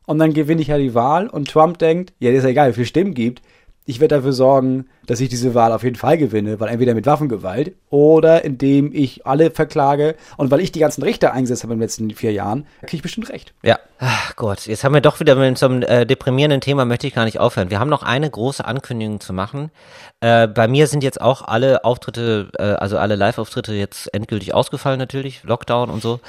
und 0.08 0.18
dann 0.18 0.32
gewinne 0.32 0.62
ich 0.62 0.68
ja 0.68 0.78
die 0.78 0.94
Wahl. 0.94 1.28
Und 1.28 1.50
Trump 1.50 1.78
denkt, 1.78 2.14
ja, 2.18 2.30
das 2.30 2.38
ist 2.38 2.44
ja 2.44 2.50
egal, 2.50 2.70
wie 2.70 2.74
viele 2.74 2.86
Stimmen 2.86 3.12
gibt. 3.12 3.42
Ich 3.84 4.00
werde 4.00 4.16
dafür 4.16 4.32
sorgen, 4.32 4.86
dass 5.08 5.20
ich 5.20 5.28
diese 5.28 5.54
Wahl 5.54 5.72
auf 5.72 5.82
jeden 5.82 5.96
Fall 5.96 6.18
gewinne, 6.18 6.60
weil 6.60 6.68
entweder 6.68 6.94
mit 6.94 7.06
Waffengewalt 7.06 7.72
oder 7.90 8.44
indem 8.44 8.92
ich 8.94 9.26
alle 9.26 9.50
verklage 9.50 10.14
und 10.36 10.50
weil 10.50 10.60
ich 10.60 10.70
die 10.70 10.80
ganzen 10.80 11.02
Richter 11.02 11.32
eingesetzt 11.32 11.64
habe 11.64 11.72
in 11.72 11.78
den 11.78 11.82
letzten 11.82 12.10
vier 12.12 12.32
Jahren, 12.32 12.66
kriege 12.82 12.96
ich 12.96 13.02
bestimmt 13.02 13.30
recht. 13.30 13.54
Ja. 13.62 13.78
Ach 14.00 14.36
Gott, 14.36 14.66
jetzt 14.66 14.84
haben 14.84 14.94
wir 14.94 15.00
doch 15.00 15.18
wieder 15.18 15.34
mit 15.34 15.58
so 15.58 15.66
einem 15.66 15.82
äh, 15.82 16.06
deprimierenden 16.06 16.60
Thema, 16.60 16.84
möchte 16.84 17.08
ich 17.08 17.14
gar 17.14 17.24
nicht 17.24 17.40
aufhören. 17.40 17.70
Wir 17.70 17.80
haben 17.80 17.88
noch 17.88 18.04
eine 18.04 18.30
große 18.30 18.64
Ankündigung 18.64 19.18
zu 19.18 19.32
machen. 19.32 19.72
Äh, 20.20 20.46
bei 20.46 20.68
mir 20.68 20.86
sind 20.86 21.02
jetzt 21.02 21.20
auch 21.20 21.42
alle 21.42 21.84
Auftritte, 21.84 22.50
äh, 22.58 22.62
also 22.62 22.98
alle 22.98 23.16
Live-Auftritte 23.16 23.72
jetzt 23.72 24.12
endgültig 24.14 24.54
ausgefallen 24.54 24.98
natürlich, 24.98 25.42
Lockdown 25.42 25.90
und 25.90 26.00
so. 26.00 26.20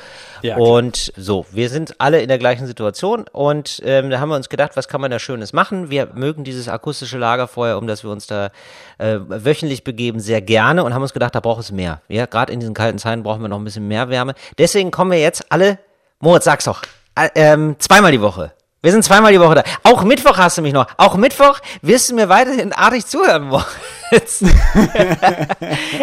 Ja, 0.42 0.56
klar. 0.56 0.68
und 0.68 1.14
so, 1.16 1.46
wir 1.52 1.70
sind 1.70 2.00
alle 2.00 2.22
in 2.22 2.28
der 2.28 2.40
gleichen 2.40 2.66
Situation 2.66 3.26
und 3.32 3.82
ähm, 3.86 4.10
da 4.10 4.20
haben 4.20 4.30
wir 4.30 4.36
uns 4.36 4.50
gedacht, 4.50 4.72
was 4.76 4.88
kann 4.88 5.02
man 5.02 5.12
da 5.12 5.20
Schönes 5.20 5.54
machen? 5.54 5.92
Wir 5.92 6.08
mögen 6.16 6.44
dieses 6.44 6.70
akustische 6.70 7.20
Lagerfeuer, 7.20 7.78
um 7.78 7.86
das 7.86 8.04
wir 8.04 8.10
uns 8.10 8.26
da 8.26 8.50
äh, 8.98 9.18
wöchentlich 9.28 9.84
begeben, 9.84 10.20
sehr 10.20 10.42
gerne 10.42 10.84
und 10.84 10.94
haben 10.94 11.02
uns 11.02 11.14
gedacht, 11.14 11.36
da 11.36 11.40
braucht 11.40 11.62
es 11.62 11.72
mehr. 11.72 12.02
Ja, 12.08 12.26
gerade 12.26 12.52
in 12.54 12.60
diesen 12.60 12.74
kalten 12.74 12.98
Zeiten 12.98 13.24
brauchen 13.24 13.42
wir 13.42 13.50
noch 13.50 13.60
ein 13.60 13.64
bisschen 13.64 13.88
mehr 13.88 14.10
Wärme. 14.10 14.34
Deswegen 14.58 14.92
kommen 14.92 15.12
wir 15.12 15.20
jetzt 15.20 15.52
alle, 15.52 15.80
Moritz, 16.20 16.46
sag's 16.46 16.66
doch, 16.66 16.82
äh, 17.16 17.30
ähm, 17.36 17.76
zweimal 17.80 18.12
die 18.12 18.22
Woche. 18.22 18.54
Wir 18.82 18.94
sind 18.94 19.04
zweimal 19.04 19.34
die 19.34 19.42
Woche 19.42 19.56
da. 19.56 19.64
Auch 19.84 20.06
Mittwoch 20.06 20.38
hast 20.38 20.58
du 20.58 20.62
mich 20.62 20.72
noch. 20.72 20.88
Auch 20.96 21.18
Mittwoch 21.18 21.60
wirst 21.82 22.10
du 22.10 22.16
mir 22.16 22.30
weiterhin 22.30 22.72
artig 22.72 23.06
zuhören. 23.06 23.52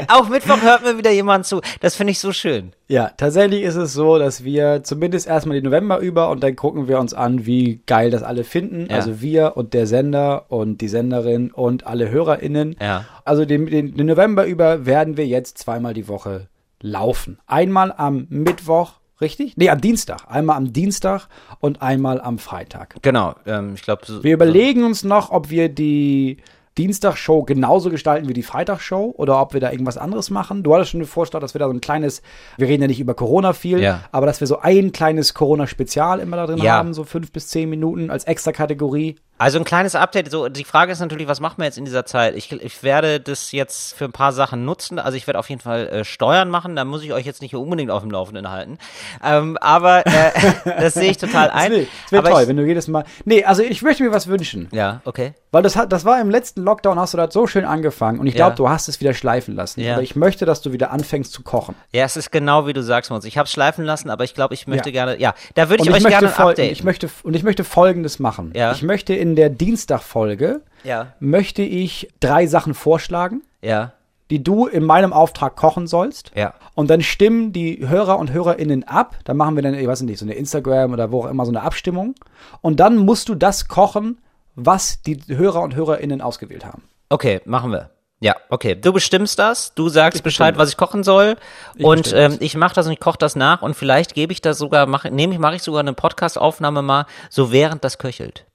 Auch 0.09 0.29
Mittwoch 0.29 0.61
hört 0.61 0.85
mir 0.85 0.99
wieder 0.99 1.11
jemand 1.11 1.47
zu. 1.47 1.63
Das 1.81 1.95
finde 1.95 2.11
ich 2.11 2.19
so 2.19 2.33
schön. 2.33 2.73
Ja, 2.87 3.13
tatsächlich 3.17 3.63
ist 3.63 3.77
es 3.77 3.95
so, 3.95 4.19
dass 4.19 4.45
wir 4.45 4.83
zumindest 4.85 5.27
erstmal 5.27 5.55
den 5.55 5.65
November 5.65 6.01
über 6.01 6.29
und 6.29 6.43
dann 6.43 6.55
gucken 6.55 6.87
wir 6.87 6.99
uns 6.99 7.15
an, 7.15 7.47
wie 7.47 7.81
geil 7.87 8.11
das 8.11 8.23
alle 8.23 8.45
finden. 8.45 8.89
Ja. 8.91 8.97
Also 8.97 9.23
wir 9.23 9.57
und 9.57 9.73
der 9.73 9.87
Sender 9.87 10.45
und 10.51 10.83
die 10.83 10.89
Senderin 10.89 11.53
und 11.53 11.87
alle 11.87 12.11
HörerInnen. 12.11 12.77
Ja. 12.79 13.07
Also 13.25 13.47
den, 13.47 13.65
den, 13.67 13.97
den 13.97 14.07
November 14.07 14.45
über 14.45 14.85
werden 14.85 15.17
wir 15.17 15.27
jetzt 15.27 15.57
zweimal 15.57 15.95
die 15.95 16.09
Woche 16.09 16.49
laufen. 16.83 17.39
Einmal 17.47 17.95
am 17.97 18.27
Mittwoch, 18.29 18.93
richtig? 19.21 19.57
Nee, 19.57 19.71
am 19.71 19.81
Dienstag. 19.81 20.25
Einmal 20.29 20.57
am 20.57 20.73
Dienstag 20.73 21.29
und 21.61 21.83
einmal 21.83 22.21
am 22.21 22.39
Freitag. 22.39 22.97
Genau. 23.03 23.35
Ähm, 23.47 23.73
ich 23.75 23.83
glaube, 23.83 24.03
so, 24.07 24.23
Wir 24.25 24.35
überlegen 24.35 24.85
uns 24.85 25.05
noch, 25.05 25.31
ob 25.31 25.51
wir 25.51 25.69
die 25.69 26.39
Dienstagsshow 26.79 27.43
genauso 27.45 27.89
gestalten 27.89 28.29
wie 28.29 28.35
die 28.35 28.43
Freitagsshow 28.43 29.15
oder 29.17 29.41
ob 29.41 29.55
wir 29.55 29.61
da 29.63 29.71
irgendwas 29.73 29.97
anderes 29.97 30.29
machen. 30.29 30.63
Du 30.63 30.75
hattest 30.75 30.91
schon 30.91 31.01
eine 31.01 31.07
Vorstellung, 31.07 31.41
dass 31.41 31.55
wir 31.55 31.59
da 31.59 31.67
so 31.69 31.73
ein 31.73 31.81
kleines, 31.81 32.21
wir 32.59 32.69
reden 32.69 32.83
ja 32.83 32.89
nicht 32.89 33.01
über 33.01 33.15
Corona 33.15 33.55
viel, 33.55 33.81
Ja. 33.81 34.03
aber 34.13 34.27
dass 34.27 34.41
wir 34.41 34.47
so 34.47 34.59
ein 34.59 34.93
kleines 34.93 35.33
Corona-Spezial 35.33 36.21
immer 36.21 36.37
da 36.37 36.47
drin 36.47 36.59
Ja. 36.59 36.75
haben, 36.75 36.93
so 36.93 37.05
fünf 37.05 37.33
bis 37.33 37.49
zehn 37.49 37.71
Minuten 37.71 38.11
als 38.11 38.25
extra 38.25 38.53
Kategorie. 38.53 39.17
Also 39.39 39.59
ein 39.59 39.65
kleines 39.65 39.95
Update. 39.95 40.31
So, 40.31 40.49
die 40.49 40.65
Frage 40.65 40.93
ist 40.93 41.01
natürlich, 41.01 41.29
was 41.29 41.41
machen 41.41 41.57
wir 41.59 41.67
jetzt 41.67 41.77
in 41.77 41.85
dieser 41.85 42.07
Zeit? 42.07 42.35
Ich, 42.37 42.51
ich 42.53 42.83
werde 42.83 43.21
das 43.21 43.53
jetzt 43.53 43.95
für 43.95 44.07
ein 44.07 44.13
paar 44.13 44.33
Sachen 44.33 44.65
nutzen. 44.65 44.99
Also 44.99 45.17
ich 45.19 45.27
werde 45.27 45.39
auf 45.39 45.51
jeden 45.51 45.61
Fall 45.61 45.89
äh, 45.89 46.05
Steuern 46.05 46.49
machen. 46.49 46.75
Da 46.75 46.85
muss 46.87 47.03
ich 47.03 47.13
euch 47.13 47.27
jetzt 47.27 47.43
nicht 47.43 47.55
unbedingt 47.55 47.91
auf 47.91 48.01
dem 48.03 48.11
Laufenden 48.11 48.51
halten. 48.51 48.79
Ähm, 49.23 49.59
aber 49.61 50.07
äh, 50.07 50.31
das 50.65 50.95
sehe 50.95 51.11
ich 51.11 51.19
total 51.19 51.51
ein. 51.51 51.71
wäre 51.73 51.87
wär 52.11 52.23
toll, 52.25 52.43
ich, 52.43 52.49
wenn 52.49 52.57
du 52.57 52.65
jedes 52.65 52.89
Mal. 52.89 53.05
Nee, 53.27 53.45
also 53.45 53.63
ich 53.63 53.83
möchte 53.83 54.03
mir 54.05 54.13
was 54.13 54.27
wünschen. 54.27 54.69
ja, 54.73 55.01
okay. 55.05 55.35
Weil 55.53 55.63
das 55.63 55.75
hat, 55.77 55.91
das 55.91 56.05
war 56.05 56.21
im 56.21 56.29
letzten 56.29 56.63
Lockdown, 56.65 56.99
hast 56.99 57.15
du 57.15 57.19
das 57.19 57.33
so 57.33 57.47
schön 57.47 57.65
angefangen 57.65 58.19
und 58.19 58.27
ich 58.27 58.35
Ja. 58.35 58.47
glaube, 58.47 58.57
du 58.57 58.69
hast 58.69 58.89
es 58.89 59.01
wieder 59.01 59.15
schleifen 59.15 59.55
lassen. 59.55 59.81
Ja. 59.81 59.95
Aber 59.95 60.03
ich 60.03 60.15
möchte, 60.15 60.45
dass 60.45 60.61
du 60.61 60.73
wieder 60.73 60.91
anfängst 60.91 61.33
zu 61.33 61.43
kochen. 61.43 61.75
Ja, 61.93 62.05
es 62.05 62.17
ist 62.19 62.31
genau 62.31 62.67
wie 62.67 62.75
du 62.75 62.83
sagst, 62.83 63.11
Moritz. 63.11 63.25
Ich 63.25 63.39
habe 63.39 63.49
schleifen 63.49 63.83
lassen, 63.85 64.11
aber 64.11 64.25
ich 64.25 64.35
glaube, 64.35 64.53
ich 64.53 64.67
möchte 64.67 64.91
Ja. 64.91 64.93
gerne. 65.05 65.19
Ja, 65.21 65.35
da 65.55 65.71
würde 65.71 65.83
ich 65.83 65.91
euch 65.91 65.97
ich, 65.99 66.03
möchte 66.03 66.19
gerne 66.19 66.29
ein 66.29 66.35
fol- 66.35 66.51
Update. 66.51 66.67
und 66.69 66.73
ich 66.73 66.85
möchte 66.85 67.09
und 67.23 67.35
ich 67.35 67.43
möchte 67.43 67.65
Folgendes 67.65 68.19
machen. 68.19 68.53
Ja. 68.55 68.73
Ich 68.73 68.83
möchte 68.83 69.15
in 69.15 69.26
der 69.35 69.49
Dienstagfolge 69.51 70.61
Ja. 70.85 71.15
möchte 71.19 71.63
ich 71.63 72.09
drei 72.21 72.47
Sachen 72.47 72.75
vorschlagen, 72.75 73.43
ja, 73.63 73.93
die 74.31 74.43
du 74.43 74.67
in 74.67 74.85
meinem 74.85 75.13
Auftrag 75.13 75.57
kochen 75.57 75.87
sollst. 75.87 76.33
ja. 76.35 76.55
Und 76.75 76.91
dann 76.91 77.01
stimmen 77.01 77.53
die 77.53 77.89
Hörer 77.89 78.19
und 78.19 78.33
Hörerinnen 78.33 78.85
ab. 78.85 79.17
Dann 79.25 79.37
machen 79.39 79.57
wir 79.57 79.63
dann, 79.63 79.73
ich 79.75 79.87
weiß 79.87 80.03
nicht, 80.03 80.19
so 80.19 80.27
eine 80.27 80.35
Instagram 80.35 80.93
oder 80.93 81.11
wo 81.11 81.23
auch 81.25 81.31
immer 81.31 81.47
so 81.47 81.51
eine 81.51 81.63
Abstimmung. 81.63 82.15
Und 82.61 82.79
dann 82.81 82.97
musst 82.99 83.29
du 83.31 83.35
das 83.35 83.67
kochen, 83.69 84.19
was 84.55 85.01
die 85.03 85.19
Hörer 85.29 85.63
und 85.63 85.75
Hörerinnen 85.75 86.21
ausgewählt 86.21 86.65
haben. 86.67 86.83
Okay, 87.09 87.41
machen 87.47 87.71
wir. 87.73 87.91
Ja, 88.21 88.35
okay. 88.51 88.75
Du 88.75 88.93
bestimmst 88.93 89.39
das, 89.39 89.75
du 89.75 89.89
sagst 89.89 90.23
Bescheid, 90.23 90.55
bestimme 90.55 90.63
was 90.63 90.71
ich 90.71 90.77
kochen 90.77 91.03
soll 91.05 91.37
und 91.79 92.03
bestimme 92.05 92.21
ähm, 92.35 92.37
ich 92.41 92.57
mache 92.57 92.75
das 92.75 92.87
und 92.87 92.93
ich 92.93 93.01
koche 93.01 93.19
das 93.19 93.37
nach 93.37 93.61
und 93.63 93.75
vielleicht 93.75 94.15
gebe 94.15 94.33
ich 94.33 94.41
das 94.41 94.57
sogar, 94.59 94.87
mache 94.87 95.11
nehme 95.11 95.35
ich, 95.35 95.39
mache 95.39 95.57
ich 95.57 95.63
sogar 95.63 95.81
eine 95.81 95.93
Podcast-Aufnahme 95.93 96.81
mal, 96.83 97.05
so 97.31 97.53
während 97.53 97.85
das 97.85 97.99
köchelt. 97.99 98.47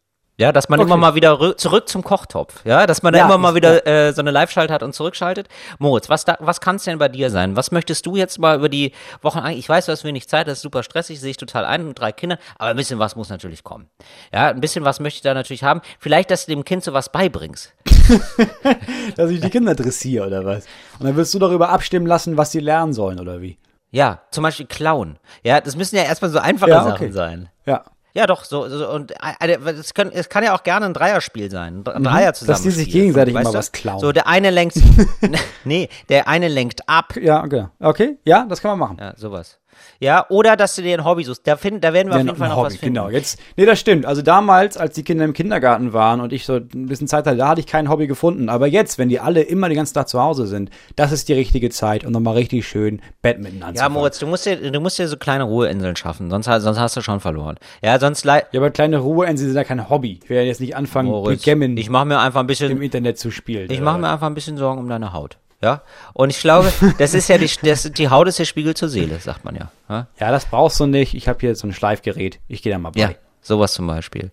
Ja, 0.41 0.51
dass 0.51 0.69
man 0.69 0.79
Okay. 0.79 0.87
immer 0.87 0.97
mal 0.97 1.13
wieder 1.13 1.33
rü- 1.33 1.55
zurück 1.55 1.87
zum 1.87 2.03
Kochtopf. 2.03 2.65
Ja, 2.65 2.87
dass 2.87 3.03
man 3.03 3.13
da 3.13 3.19
Ja, 3.19 3.25
immer 3.25 3.37
mal 3.37 3.53
wieder 3.53 3.85
äh, 3.85 4.11
so 4.11 4.21
eine 4.21 4.31
Live-Schalt 4.31 4.71
hat 4.71 4.81
und 4.81 4.93
zurückschaltet. 4.93 5.47
Moritz, 5.77 6.09
was 6.09 6.25
da, 6.25 6.37
was 6.39 6.59
kann 6.61 6.77
es 6.77 6.83
denn 6.83 6.97
bei 6.97 7.09
dir 7.09 7.29
sein? 7.29 7.55
Was 7.55 7.71
möchtest 7.71 8.07
du 8.07 8.15
jetzt 8.15 8.39
mal 8.39 8.57
über 8.57 8.67
die 8.67 8.91
Wochen 9.21 9.37
ein? 9.39 9.55
Ich 9.55 9.69
weiß, 9.69 9.85
du 9.85 9.91
hast 9.91 10.03
wenig 10.03 10.27
Zeit, 10.27 10.47
das 10.47 10.53
ist 10.57 10.61
super 10.63 10.81
stressig, 10.81 11.19
sehe 11.19 11.29
ich 11.29 11.37
total 11.37 11.63
ein 11.65 11.87
mit 11.87 11.99
drei 11.99 12.11
Kindern, 12.11 12.39
aber 12.57 12.71
ein 12.71 12.75
bisschen 12.75 12.97
was 12.97 13.15
muss 13.15 13.29
natürlich 13.29 13.63
kommen. 13.63 13.87
Ja, 14.33 14.47
ein 14.49 14.61
bisschen 14.61 14.83
was 14.83 14.99
möchte 14.99 15.17
ich 15.17 15.21
da 15.21 15.35
natürlich 15.35 15.63
haben. 15.63 15.81
Vielleicht, 15.99 16.31
dass 16.31 16.47
du 16.47 16.51
dem 16.53 16.65
Kind 16.65 16.83
so 16.83 16.91
was 16.93 17.11
beibringst. 17.11 17.73
Dass 19.15 19.29
ich 19.29 19.41
die 19.41 19.49
Kinder 19.49 19.75
dressiere 19.75 20.25
oder 20.27 20.43
was? 20.45 20.65
Und 20.99 21.05
dann 21.05 21.15
willst 21.15 21.33
du 21.33 21.39
darüber 21.39 21.69
abstimmen 21.69 22.05
lassen, 22.07 22.37
was 22.37 22.51
sie 22.51 22.59
lernen 22.59 22.93
sollen 22.93 23.19
oder 23.19 23.41
wie? 23.41 23.57
Ja, 23.91 24.21
zum 24.31 24.43
Beispiel 24.43 24.65
klauen. 24.65 25.17
Ja, 25.43 25.61
das 25.61 25.75
müssen 25.75 25.95
ja 25.97 26.03
erstmal 26.03 26.31
so 26.31 26.39
einfache 26.39 26.69
Ja, 26.71 26.83
Sachen 26.83 26.93
okay. 27.07 27.11
sein. 27.11 27.49
Ja. 27.65 27.83
Ja, 28.14 28.28
doch, 28.28 28.43
so, 28.43 28.68
so 28.68 28.89
und 28.89 29.12
äh, 29.12 29.57
es, 29.66 29.93
können, 29.93 30.12
es 30.14 30.28
kann 30.28 30.43
ja 30.43 30.53
auch 30.53 30.64
gerne 30.64 30.86
ein 30.86 30.93
Dreierspiel 30.93 31.49
sein. 31.49 31.84
Ein 31.88 32.03
Dreier 32.03 32.34
zusammen. 32.34 32.59
Mhm. 32.59 32.64
Dass 32.64 32.64
die 32.64 32.72
sich 32.72 32.91
gegenseitig 32.91 33.34
immer 33.34 33.53
was 33.53 33.72
klauen. 33.72 33.99
So, 33.99 34.12
der 34.12 34.28
eine 34.28 34.49
lenkt. 34.49 34.76
nee, 35.64 35.88
der 36.09 36.28
eine 36.28 36.47
lenkt 36.49 36.88
ab. 36.89 37.16
Ja, 37.16 37.43
okay. 37.43 37.68
Okay, 37.80 38.18
ja, 38.26 38.45
das 38.49 38.62
kann 38.62 38.78
man 38.78 38.80
machen. 38.80 38.97
Ja, 38.99 39.14
sowas. 39.16 39.61
Ja, 39.99 40.26
oder 40.30 40.55
dass 40.55 40.76
du 40.76 40.82
dir 40.82 40.97
ein 40.97 41.05
Hobby 41.05 41.24
suchst. 41.24 41.45
Da, 41.45 41.55
find, 41.57 41.84
da 41.84 41.93
werden 41.93 42.07
wir 42.09 42.15
auf 42.15 42.22
Ja, 42.22 42.26
jeden 42.26 42.38
Fall 42.38 42.49
noch 42.49 42.57
Hobby, 42.57 42.65
was 42.67 42.76
finden. 42.78 42.95
genau. 42.95 43.09
Jetzt, 43.09 43.39
nee, 43.57 43.65
das 43.65 43.80
stimmt. 43.80 44.05
Also 44.05 44.22
damals, 44.22 44.78
als 44.78 44.95
die 44.95 45.03
Kinder 45.03 45.26
im 45.26 45.34
Kindergarten 45.34 45.93
waren 45.93 46.22
und 46.22 46.34
ich 46.34 46.45
so 46.45 46.55
ein 46.55 46.88
bisschen 46.88 47.07
Zeit 47.07 47.26
hatte, 47.28 47.38
da 47.38 47.47
hatte 47.49 47.59
ich 47.61 47.67
kein 47.67 47.89
Hobby 47.89 48.07
gefunden. 48.07 48.49
Aber 48.49 48.67
jetzt, 48.67 48.97
wenn 48.97 49.09
die 49.09 49.19
alle 49.19 49.41
immer 49.41 49.67
den 49.69 49.76
ganzen 49.78 49.93
Tag 49.93 50.07
zu 50.09 50.22
Hause 50.22 50.47
sind, 50.47 50.69
das 50.95 51.11
ist 51.11 51.30
die 51.30 51.34
richtige 51.34 51.69
Zeit, 51.69 52.05
um 52.05 52.11
nochmal 52.11 52.34
richtig 52.36 52.67
schön 52.67 53.01
Badminton 53.22 53.59
Ja, 53.61 53.67
anzufangen. 53.67 53.93
Moritz, 53.93 54.19
du 54.19 54.28
musst, 54.28 54.45
dir, 54.45 54.72
du 54.72 54.80
musst 54.80 54.97
dir 54.99 55.07
so 55.07 55.17
kleine 55.17 55.43
Ruheinseln 55.43 55.95
schaffen, 55.95 56.30
sonst, 56.30 56.45
sonst 56.45 56.80
hast 56.80 56.97
du 56.97 57.01
schon 57.01 57.19
verloren. 57.19 57.57
Ja, 57.84 57.99
sonst 57.99 58.26
Ja, 58.26 58.41
aber 58.55 58.72
kleine 58.72 58.97
Ruheinseln 58.97 59.49
sind 59.49 59.57
ja 59.57 59.63
kein 59.63 59.89
Hobby. 59.89 60.19
Ich 60.24 60.30
werde 60.30 60.47
jetzt 60.47 60.61
nicht 60.61 60.76
anfangen, 60.76 61.09
Moritz, 61.09 61.43
Backgammon 61.43 61.78
ich 61.78 61.89
mache 61.89 62.05
mir 62.05 62.19
einfach 62.19 62.39
ein 62.39 62.47
bisschen, 62.47 62.72
im 62.72 62.82
Internet 62.82 63.17
zu 63.19 63.32
spielen. 63.32 63.69
Ich 63.72 63.82
mache 63.82 63.99
mir 63.99 64.09
einfach 64.09 64.28
ein 64.28 64.34
bisschen 64.34 64.57
Sorgen 64.57 64.80
um 64.80 64.88
deine 64.89 65.13
Haut. 65.13 65.38
Ja? 65.62 65.82
Und 66.14 66.30
ich 66.30 66.39
glaube, 66.39 66.72
das 66.97 67.14
ist 67.14 67.28
ja 67.28 67.38
die, 67.38 67.49
das, 67.64 67.84
die 67.84 68.09
Haut 68.09 68.28
ist 68.28 68.39
der 68.39 68.45
Spiegel 68.45 68.76
zur 68.76 68.89
Seele, 68.89 69.20
sagt 69.20 69.45
man 69.45 69.55
ja. 69.55 69.72
Ja, 69.89 70.07
Ja, 70.20 70.32
das 70.32 70.45
brauchst 70.45 70.80
du 70.80 70.86
nicht. 70.86 71.14
Ich 71.14 71.28
habe 71.28 71.39
hier 71.39 71.55
so 71.55 71.68
ein 71.68 71.74
Schleifgerät. 71.74 72.39
Ich 72.47 72.62
gehe 72.62 72.72
da 72.72 72.80
mal 72.80 72.91
bei. 72.91 72.99
ja 72.99 73.12
sowas 73.41 73.74
zum 73.74 73.88
Beispiel. 73.88 74.32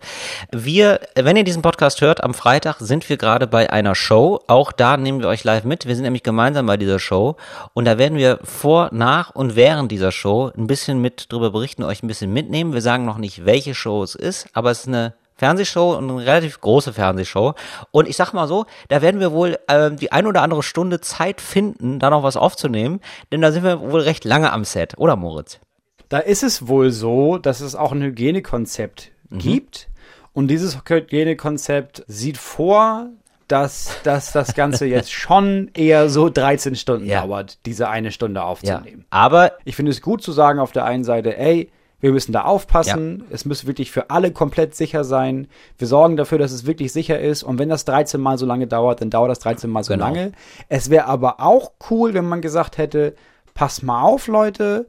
Wir, 0.53 1.01
wenn 1.15 1.37
ihr 1.37 1.45
diesen 1.45 1.63
Podcast 1.63 2.01
hört, 2.01 2.23
am 2.23 2.35
Freitag 2.35 2.77
sind 2.79 3.09
wir 3.09 3.17
gerade 3.17 3.47
bei 3.47 3.71
einer 3.71 3.95
Show. 3.95 4.41
Auch 4.47 4.71
da 4.71 4.97
nehmen 4.97 5.21
wir 5.21 5.29
euch 5.29 5.45
live 5.45 5.65
mit. 5.65 5.87
Wir 5.87 5.95
sind 5.95 6.05
nämlich 6.05 6.23
gemeinsam 6.23 6.67
bei 6.67 6.77
dieser 6.77 6.99
Show. 6.99 7.37
Und 7.75 7.87
da 7.87 7.99
werden 7.99 8.19
wir 8.19 8.39
vor, 8.45 8.91
nach 8.93 9.31
und 9.31 9.57
während 9.57 9.91
dieser 9.91 10.13
Show 10.13 10.51
ein 10.57 10.67
bisschen 10.67 11.01
mit 11.01 11.33
drüber 11.33 11.51
berichten, 11.51 11.83
euch 11.83 12.03
ein 12.03 12.09
bisschen 12.09 12.33
mitnehmen. 12.33 12.75
Wir 12.75 12.83
sagen 12.83 13.05
noch 13.05 13.19
nicht, 13.19 13.45
welche 13.47 13.75
Show 13.75 14.03
es 14.03 14.15
ist, 14.15 14.49
aber 14.53 14.71
es 14.71 14.81
ist 14.81 14.89
eine 14.89 15.15
Fernsehshow 15.39 15.95
und 15.97 16.11
eine 16.11 16.27
relativ 16.27 16.61
große 16.61 16.93
Fernsehshow. 16.93 17.55
Und 17.93 18.09
ich 18.09 18.17
sag 18.17 18.33
mal 18.33 18.47
so, 18.49 18.67
da 18.89 19.01
werden 19.01 19.21
wir 19.21 19.33
wohl 19.33 19.59
ähm, 19.69 19.97
die 19.97 20.13
ein 20.13 20.27
oder 20.27 20.43
andere 20.43 20.63
Stunde 20.63 21.01
Zeit 21.01 21.41
finden, 21.41 21.99
da 21.99 22.11
noch 22.11 22.23
was 22.25 22.37
aufzunehmen, 22.37 23.01
denn 23.33 23.41
da 23.41 23.53
sind 23.53 23.63
wir 23.65 23.81
wohl 23.81 24.01
recht 24.01 24.25
lange 24.25 24.53
am 24.53 24.65
Set, 24.65 24.95
oder 24.99 25.17
Moritz? 25.17 25.61
Da 26.09 26.19
ist 26.19 26.43
es 26.43 26.69
wohl 26.69 26.91
so, 26.91 27.39
dass 27.39 27.61
es 27.61 27.75
auch 27.77 27.93
ein 27.93 28.03
Hygienekonzept 28.03 29.13
Mhm. 29.31 29.39
gibt. 29.39 29.89
Und 30.33 30.49
dieses 30.49 30.79
Hygienekonzept 30.89 32.03
sieht 32.07 32.39
vor, 32.39 33.09
dass, 33.47 33.91
dass 34.05 34.33
das 34.33 34.55
Ganze 34.55 34.87
jetzt 34.87 35.13
schon 35.13 35.71
eher 35.75 36.09
so 36.09 36.29
13 36.31 36.77
Stunden 36.77 37.07
Ja. 37.07 37.23
dauert, 37.23 37.59
diese 37.67 37.89
eine 37.89 38.11
Stunde 38.13 38.41
Ja. 38.41 38.47
aufzunehmen. 38.47 39.05
Aber 39.11 39.53
Ich 39.65 39.77
finde 39.77 39.91
es 39.93 40.01
gut 40.03 40.23
zu 40.23 40.33
sagen 40.33 40.59
auf 40.61 40.73
der 40.73 40.85
einen 40.85 41.05
Seite, 41.05 41.37
ey, 41.37 41.71
wir 42.01 42.13
müssen 42.13 42.33
da 42.33 42.43
aufpassen, 42.43 43.25
es 43.31 43.45
muss 43.45 43.67
wirklich 43.67 43.91
für 43.91 44.11
alle 44.11 44.31
komplett 44.31 44.75
sicher 44.75 45.03
sein. 45.05 45.49
Wir 45.79 45.89
sorgen 45.89 46.17
dafür, 46.17 46.39
dass 46.39 46.53
es 46.53 46.67
wirklich 46.67 46.93
sicher 46.93 47.19
ist. 47.19 47.43
Und 47.43 47.59
wenn 47.59 47.69
das 47.69 47.85
13 47.85 48.21
Mal 48.21 48.39
so 48.39 48.47
lange 48.47 48.67
dauert, 48.69 49.01
dann 49.01 49.11
dauert 49.11 49.31
das 49.31 49.41
13 49.41 49.69
Mal 49.69 49.83
so 49.85 49.93
Genau. 49.95 50.07
lange. 50.07 50.33
Es 50.69 50.91
wäre 50.91 51.07
aber 51.07 51.41
auch 51.41 51.73
cool, 51.91 52.15
wenn 52.15 52.25
man 52.29 52.41
gesagt 52.41 52.79
hätte, 52.79 53.15
passt 53.55 53.83
mal 53.83 54.03
auf, 54.03 54.29
Leute, 54.29 54.87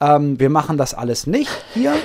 ähm, 0.00 0.38
wir 0.38 0.50
machen 0.50 0.76
das 0.76 0.94
alles 0.94 1.26
nicht 1.26 1.50
hier. 1.74 1.94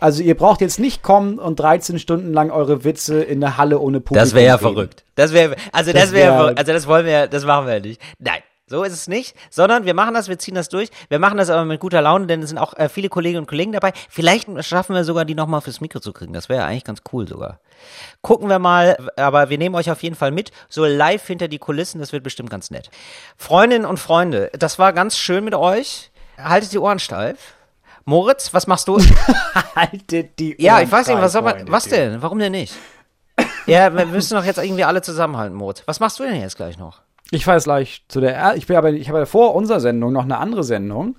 Also 0.00 0.20
ihr 0.24 0.36
braucht 0.36 0.60
jetzt 0.60 0.80
nicht 0.80 1.04
kommen 1.04 1.38
und 1.38 1.60
13 1.60 2.00
Stunden 2.00 2.32
lang 2.32 2.50
eure 2.50 2.82
Witze 2.82 3.22
in 3.22 3.40
der 3.40 3.56
Halle 3.56 3.78
ohne 3.78 4.00
Publikum 4.00 4.16
Das 4.24 4.34
wäre 4.34 4.46
ja 4.46 4.54
reden. 4.56 4.62
verrückt. 4.74 5.04
Das 5.14 5.32
wäre, 5.32 5.54
also 5.70 5.92
das, 5.92 6.02
Das 6.02 6.12
wäre, 6.12 6.46
wär- 6.48 6.58
also 6.58 6.72
das 6.72 6.88
wollen 6.88 7.06
wir, 7.06 7.28
das 7.28 7.44
machen 7.44 7.66
wir 7.68 7.74
ja 7.74 7.78
nicht. 7.80 8.00
Nein. 8.18 8.40
So 8.66 8.84
ist 8.84 8.92
es 8.92 9.08
nicht, 9.08 9.34
sondern 9.50 9.84
wir 9.84 9.92
machen 9.92 10.14
das, 10.14 10.28
wir 10.28 10.38
ziehen 10.38 10.54
das 10.54 10.68
durch. 10.68 10.88
Wir 11.08 11.18
machen 11.18 11.36
das 11.36 11.50
aber 11.50 11.64
mit 11.64 11.80
guter 11.80 12.00
Laune, 12.00 12.26
denn 12.26 12.42
es 12.42 12.48
sind 12.48 12.58
auch 12.58 12.74
äh, 12.74 12.88
viele 12.88 13.08
Kolleginnen 13.08 13.40
und 13.42 13.48
Kollegen 13.48 13.72
dabei. 13.72 13.92
Vielleicht 14.08 14.48
schaffen 14.64 14.94
wir 14.94 15.04
sogar, 15.04 15.24
die 15.24 15.34
nochmal 15.34 15.60
fürs 15.60 15.80
Mikro 15.80 16.00
zu 16.00 16.12
kriegen. 16.12 16.32
Das 16.32 16.48
wäre 16.48 16.60
ja 16.60 16.66
eigentlich 16.66 16.84
ganz 16.84 17.02
cool 17.12 17.26
sogar. 17.26 17.58
Gucken 18.22 18.48
wir 18.48 18.60
mal, 18.60 18.96
aber 19.16 19.50
wir 19.50 19.58
nehmen 19.58 19.74
euch 19.74 19.90
auf 19.90 20.02
jeden 20.02 20.14
Fall 20.14 20.30
mit. 20.30 20.52
So 20.68 20.84
live 20.86 21.26
hinter 21.26 21.48
die 21.48 21.58
Kulissen, 21.58 21.98
das 21.98 22.12
wird 22.12 22.22
bestimmt 22.22 22.50
ganz 22.50 22.70
nett. 22.70 22.88
Freundinnen 23.36 23.84
und 23.84 23.98
Freunde, 23.98 24.50
das 24.56 24.78
war 24.78 24.92
ganz 24.92 25.18
schön 25.18 25.44
mit 25.44 25.54
euch. 25.54 26.10
Haltet 26.38 26.72
die 26.72 26.78
Ohren 26.78 27.00
steif. 27.00 27.54
Moritz, 28.04 28.54
was 28.54 28.66
machst 28.66 28.88
du? 28.88 28.98
Haltet 29.76 30.38
die 30.38 30.54
Ja, 30.62 30.76
Ohren 30.76 30.84
ich 30.84 30.92
weiß 30.92 31.08
nicht, 31.08 31.20
was, 31.20 31.32
soll 31.32 31.42
man, 31.42 31.70
was 31.70 31.84
denn? 31.84 32.22
Warum 32.22 32.38
denn 32.38 32.52
nicht? 32.52 32.74
Ja, 33.66 33.94
wir 33.94 34.06
müssen 34.06 34.34
doch 34.34 34.44
jetzt 34.44 34.58
irgendwie 34.58 34.84
alle 34.84 35.02
zusammenhalten, 35.02 35.56
Moritz. 35.56 35.82
Was 35.86 36.00
machst 36.00 36.18
du 36.18 36.24
denn 36.24 36.40
jetzt 36.40 36.56
gleich 36.56 36.78
noch? 36.78 37.02
Ich 37.34 37.44
fahre 37.46 37.56
jetzt 37.56 37.64
gleich 37.64 38.04
zu 38.08 38.20
der. 38.20 38.36
Er- 38.36 38.56
Ich 38.56 38.66
bin 38.66 38.76
aber, 38.76 38.90
ich 38.92 39.08
habe 39.08 39.18
ja 39.18 39.26
vor 39.26 39.54
unserer 39.54 39.80
Sendung 39.80 40.12
noch 40.12 40.24
eine 40.24 40.38
andere 40.38 40.62
Sendung. 40.64 41.16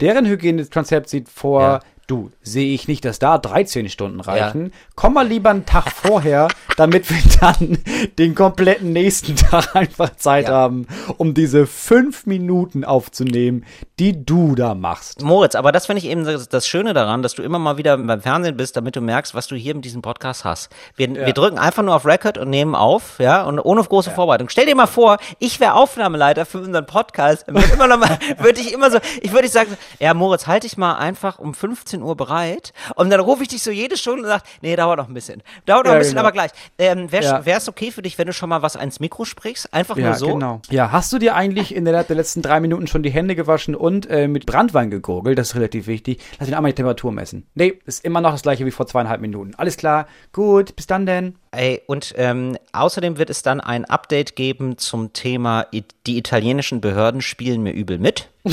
Deren 0.00 0.26
Hygienekonzept 0.26 1.08
sieht 1.08 1.28
vor. 1.28 1.60
Ja. 1.62 1.80
Du, 2.06 2.30
sehe 2.42 2.74
ich 2.74 2.86
nicht, 2.86 3.04
dass 3.06 3.18
da 3.18 3.38
13 3.38 3.88
Stunden 3.88 4.20
reichen. 4.20 4.72
Komm 4.94 5.14
mal 5.14 5.26
lieber 5.26 5.48
einen 5.50 5.64
Tag 5.64 5.90
vorher, 5.90 6.48
damit 6.76 7.08
wir 7.08 7.16
dann 7.40 7.78
den 8.18 8.34
kompletten 8.34 8.92
nächsten 8.92 9.36
Tag 9.36 9.74
einfach 9.74 10.14
Zeit 10.16 10.48
Ja. 10.48 10.52
haben, 10.54 10.86
um 11.16 11.32
diese 11.32 11.66
fünf 11.66 12.26
Minuten 12.26 12.84
aufzunehmen, 12.84 13.64
die 13.98 14.24
du 14.24 14.54
da 14.54 14.74
machst. 14.74 15.22
Moritz, 15.22 15.54
aber 15.54 15.72
das 15.72 15.86
finde 15.86 16.00
ich 16.00 16.06
eben 16.06 16.24
das, 16.24 16.66
Schöne 16.66 16.92
daran, 16.92 17.22
dass 17.22 17.34
du 17.34 17.42
immer 17.42 17.58
mal 17.58 17.78
wieder 17.78 17.96
beim 17.96 18.20
Fernsehen 18.20 18.56
bist, 18.56 18.76
damit 18.76 18.96
du 18.96 19.00
merkst, 19.00 19.34
was 19.34 19.46
du 19.46 19.56
hier 19.56 19.74
mit 19.74 19.84
diesem 19.84 20.02
Podcast 20.02 20.44
hast. 20.44 20.70
Wir, 20.96 21.14
wir 21.14 21.32
drücken 21.32 21.58
einfach 21.58 21.82
nur 21.82 21.94
auf 21.94 22.04
Record 22.04 22.36
und 22.36 22.50
nehmen 22.50 22.74
auf, 22.74 23.18
ja, 23.18 23.44
und 23.44 23.58
ohne 23.60 23.82
große 23.82 24.10
Vorbereitung. 24.10 24.48
Stell 24.50 24.66
dir 24.66 24.74
mal 24.74 24.86
vor, 24.86 25.16
ich 25.38 25.58
wäre 25.60 25.74
Aufnahmeleiter 25.74 26.44
für 26.44 26.58
unseren 26.58 26.86
Podcast, 26.86 27.46
würde 27.46 27.72
immer 27.72 27.86
noch 27.86 27.98
mal, 27.98 28.18
würde 28.38 28.60
ich 28.60 28.72
immer 28.74 28.90
so, 28.90 28.98
ich 29.22 29.32
würde 29.32 29.48
sagen, 29.48 29.76
ja, 30.00 30.12
Moritz, 30.12 30.46
halt 30.46 30.64
dich 30.64 30.76
mal 30.76 30.94
einfach 30.96 31.38
um 31.38 31.54
15 31.54 31.93
Uhr 32.02 32.16
bereit 32.16 32.72
und 32.96 33.10
dann 33.10 33.20
rufe 33.20 33.42
ich 33.42 33.48
dich 33.48 33.62
so 33.62 33.70
jede 33.70 33.96
Stunde 33.96 34.22
und 34.22 34.28
sag, 34.28 34.42
nee, 34.62 34.74
dauert 34.76 34.98
noch 34.98 35.08
ein 35.08 35.14
bisschen. 35.14 35.42
Dauert 35.66 35.84
noch 35.86 35.92
Ja, 35.92 35.96
ein 35.96 35.98
bisschen, 36.00 36.12
genau. 36.16 36.22
aber 36.26 36.32
gleich. 36.32 36.50
Ähm, 36.78 37.10
Wäre 37.12 37.44
es 37.58 37.68
okay 37.68 37.90
für 37.90 38.02
dich, 38.02 38.18
wenn 38.18 38.26
du 38.26 38.32
schon 38.32 38.48
mal 38.48 38.62
was 38.62 38.76
ans 38.76 39.00
Mikro 39.00 39.24
sprichst? 39.24 39.72
Einfach 39.72 39.96
Ja, 39.96 40.06
nur 40.10 40.14
so? 40.14 40.26
genau. 40.34 40.60
Ja, 40.70 40.90
hast 40.92 41.12
du 41.12 41.18
dir 41.18 41.34
eigentlich 41.34 41.74
in 41.74 41.84
der, 41.84 42.04
der 42.04 42.16
letzten 42.16 42.42
drei 42.42 42.60
Minuten 42.60 42.86
schon 42.86 43.02
die 43.02 43.10
Hände 43.10 43.34
gewaschen 43.34 43.74
und 43.74 44.08
äh, 44.10 44.28
mit 44.28 44.46
Brandwein 44.46 44.90
gegurgelt? 44.90 45.38
Das 45.38 45.48
ist 45.50 45.54
relativ 45.54 45.86
wichtig. 45.86 46.20
Lass 46.38 46.48
mich 46.48 46.56
einmal 46.56 46.72
die 46.72 46.76
Temperatur 46.76 47.12
messen. 47.12 47.46
Nee, 47.54 47.78
ist 47.86 48.04
immer 48.04 48.20
noch 48.20 48.32
das 48.32 48.42
gleiche 48.42 48.66
wie 48.66 48.70
vor 48.70 48.86
zweieinhalb 48.86 49.20
Minuten. 49.20 49.54
Alles 49.56 49.76
klar. 49.76 50.06
Gut, 50.32 50.74
bis 50.76 50.86
dann 50.86 51.06
denn. 51.06 51.36
Ey, 51.50 51.82
und 51.86 52.14
ähm, 52.16 52.56
außerdem 52.72 53.16
wird 53.18 53.30
es 53.30 53.42
dann 53.42 53.60
ein 53.60 53.84
Update 53.84 54.34
geben 54.36 54.76
zum 54.78 55.12
Thema, 55.12 55.66
die 55.72 56.18
italienischen 56.18 56.80
Behörden 56.80 57.20
spielen 57.22 57.62
mir 57.62 57.72
übel 57.72 57.98
mit. 57.98 58.28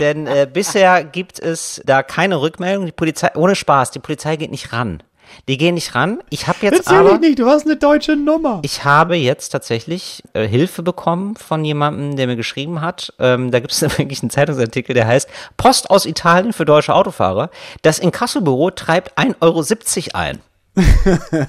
Denn 0.00 0.26
äh, 0.26 0.48
bisher 0.52 1.04
gibt 1.04 1.38
es 1.38 1.80
da 1.84 2.02
keine 2.02 2.40
Rückmeldung. 2.40 2.86
Die 2.86 2.92
Polizei, 2.92 3.30
ohne 3.34 3.54
Spaß, 3.54 3.92
die 3.92 3.98
Polizei 3.98 4.36
geht 4.36 4.50
nicht 4.50 4.72
ran. 4.72 5.02
Die 5.48 5.56
gehen 5.56 5.74
nicht 5.74 5.94
ran. 5.94 6.20
Ich 6.30 6.46
habe 6.46 6.58
jetzt 6.62 6.78
Erzähl 6.78 6.98
aber, 6.98 7.14
ich 7.14 7.20
nicht, 7.20 7.38
du 7.38 7.46
hast 7.46 7.66
eine 7.66 7.76
deutsche 7.76 8.16
Nummer. 8.16 8.60
ich 8.62 8.84
habe 8.84 9.16
jetzt 9.16 9.50
tatsächlich 9.50 10.22
äh, 10.32 10.46
Hilfe 10.46 10.82
bekommen 10.82 11.36
von 11.36 11.64
jemandem, 11.64 12.16
der 12.16 12.26
mir 12.26 12.36
geschrieben 12.36 12.80
hat. 12.80 13.12
Ähm, 13.18 13.50
da 13.50 13.60
gibt 13.60 13.72
es 13.72 13.82
wirklich 13.98 14.22
einen 14.22 14.30
Zeitungsartikel, 14.30 14.94
der 14.94 15.06
heißt 15.06 15.28
Post 15.56 15.90
aus 15.90 16.06
Italien 16.06 16.52
für 16.52 16.64
deutsche 16.64 16.94
Autofahrer. 16.94 17.50
Das 17.82 17.98
Inkassobüro 17.98 18.70
treibt 18.70 19.18
1,70 19.18 20.14
Euro 20.14 20.18
ein. 20.18 20.40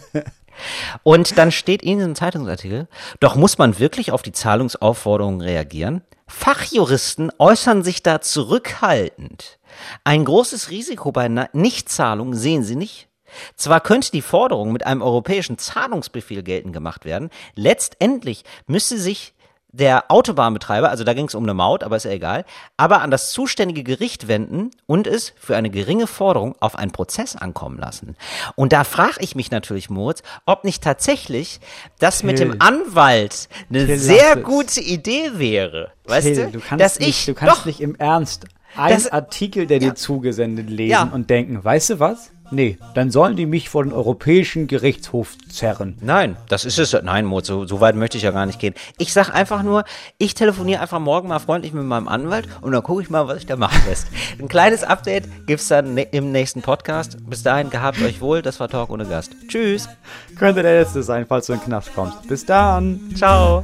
Und 1.03 1.38
dann 1.38 1.51
steht 1.51 1.82
in 1.82 1.97
diesem 1.97 2.16
Zeitungsartikel, 2.16 2.88
doch 3.20 3.36
muss 3.36 3.58
man 3.58 3.80
wirklich 3.80 4.12
auf 4.12 4.22
die 4.22 4.32
Zahlungsaufforderungen 4.32 5.41
reagieren? 5.41 6.03
Fachjuristen 6.28 7.32
äußern 7.39 7.84
sich 7.84 8.03
da 8.03 8.22
zurückhaltend. 8.22 9.60
Ein 10.03 10.26
großes 10.26 10.70
Risiko 10.70 11.12
bei 11.12 11.28
Nichtzahlung 11.53 12.34
sehen 12.34 12.64
sie 12.64 12.76
nicht. 12.76 13.08
Zwar 13.55 13.82
könnte 13.82 14.12
die 14.12 14.22
Forderung 14.22 14.72
mit 14.72 14.86
einem 14.86 15.01
europäischen 15.01 15.58
Zahlungsbefehl 15.58 16.43
geltend 16.43 16.74
gemacht 16.74 17.05
werden, 17.05 17.30
letztendlich 17.55 18.43
müsste 18.68 18.97
sich 18.97 19.34
der 19.74 20.09
Autobahnbetreiber, 20.09 20.89
also 20.89 21.03
da 21.03 21.13
ging 21.13 21.28
es 21.28 21.36
um 21.36 21.43
eine 21.43 21.53
Maut, 21.53 21.84
aber 21.84 21.97
ist 21.97 22.05
ja 22.05 22.11
egal, 22.11 22.45
aber 22.78 23.01
an 23.01 23.11
das 23.11 23.32
zuständige 23.32 23.84
Gericht 23.84 24.28
wenden 24.28 24.72
und 24.86 25.07
es 25.07 25.34
für 25.38 25.55
eine 25.57 25.70
geringe 25.70 26.07
Forderung 26.07 26.55
auf 26.61 26.76
einen 26.78 26.91
Prozess 26.91 27.36
ankommen 27.36 27.78
lassen. 27.78 28.15
Und 28.55 28.74
da 28.74 28.84
frage 28.84 29.18
ich 29.20 29.36
mich 29.36 29.51
natürlich, 29.51 29.89
Moritz, 29.89 30.24
ob 30.45 30.63
nicht 30.63 30.84
tatsächlich 30.84 31.59
das 31.99 32.24
mit 32.24 32.39
dem 32.39 32.61
Anwalt 32.61 33.49
eine 33.70 33.86
Till, 33.86 33.99
sehr 33.99 34.38
gute 34.38 34.82
Idee 34.82 35.32
wäre. 35.36 35.91
Weißt 36.05 36.28
Till, 36.28 36.45
du? 36.45 36.51
du 36.53 36.59
kannst, 36.59 36.84
dass 36.84 36.99
nicht, 36.99 37.09
ich 37.09 37.26
du 37.26 37.34
kannst 37.34 37.57
doch 37.57 37.65
nicht 37.65 37.82
im 37.82 37.95
Ernst 37.95 38.45
einen 38.76 38.95
Das- 39.03 39.11
Artikel, 39.11 39.68
der 39.68 39.80
dir 39.80 39.88
Ja. 39.89 39.95
zugesendet 39.95 40.70
lesen 40.70 40.91
Ja. 40.91 41.03
und 41.13 41.30
denken, 41.30 41.63
weißt 41.63 41.91
du 41.91 41.99
was? 41.99 42.32
Nee, 42.49 42.77
dann 42.93 43.11
sollen 43.11 43.35
die 43.35 43.45
mich 43.45 43.69
vor 43.69 43.83
den 43.83 43.93
Europäischen 43.93 44.67
Gerichtshof 44.67 45.35
zerren. 45.49 45.97
Nein, 46.01 46.37
das 46.47 46.65
ist 46.65 46.79
es. 46.79 46.93
Nein, 47.03 47.25
Mut, 47.25 47.45
so, 47.45 47.65
so 47.65 47.81
weit 47.81 47.95
möchte 47.95 48.17
ich 48.17 48.23
ja 48.23 48.31
gar 48.31 48.45
nicht 48.45 48.59
gehen. 48.59 48.73
Ich 48.97 49.13
sag 49.13 49.33
einfach 49.33 49.63
nur, 49.63 49.83
ich 50.17 50.33
telefoniere 50.33 50.81
einfach 50.81 50.99
morgen 50.99 51.27
mal 51.27 51.39
freundlich 51.39 51.73
mit 51.73 51.83
meinem 51.83 52.07
Anwalt 52.07 52.47
und 52.61 52.71
dann 52.71 52.83
gucke 52.83 53.01
ich 53.01 53.09
mal, 53.09 53.27
was 53.27 53.39
ich 53.39 53.45
da 53.45 53.57
machen 53.57 53.81
lässt. 53.87 54.07
Ein 54.39 54.47
kleines 54.47 54.83
Update 54.83 55.25
gibt's 55.45 55.67
dann 55.67 55.93
ne 55.93 56.03
im 56.11 56.31
nächsten 56.31 56.61
Podcast. 56.61 57.17
Bis 57.29 57.43
dahin, 57.43 57.69
gehabt 57.69 58.01
euch 58.01 58.21
wohl. 58.21 58.41
Das 58.41 58.59
war 58.59 58.69
Talk 58.69 58.89
ohne 58.89 59.05
Gast. 59.05 59.31
Tschüss. 59.47 59.89
Könnte 60.37 60.61
der 60.63 60.79
letzte 60.79 61.03
sein, 61.03 61.25
falls 61.27 61.47
du 61.47 61.53
in 61.53 61.59
den 61.59 61.65
Knast 61.65 61.93
kommst. 61.93 62.27
Bis 62.27 62.45
dann. 62.45 62.99
Ciao. 63.15 63.63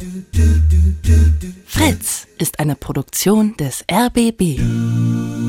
Fritz 1.65 2.27
ist 2.37 2.59
eine 2.59 2.75
Produktion 2.75 3.55
des 3.57 3.83
RBB. 3.91 5.42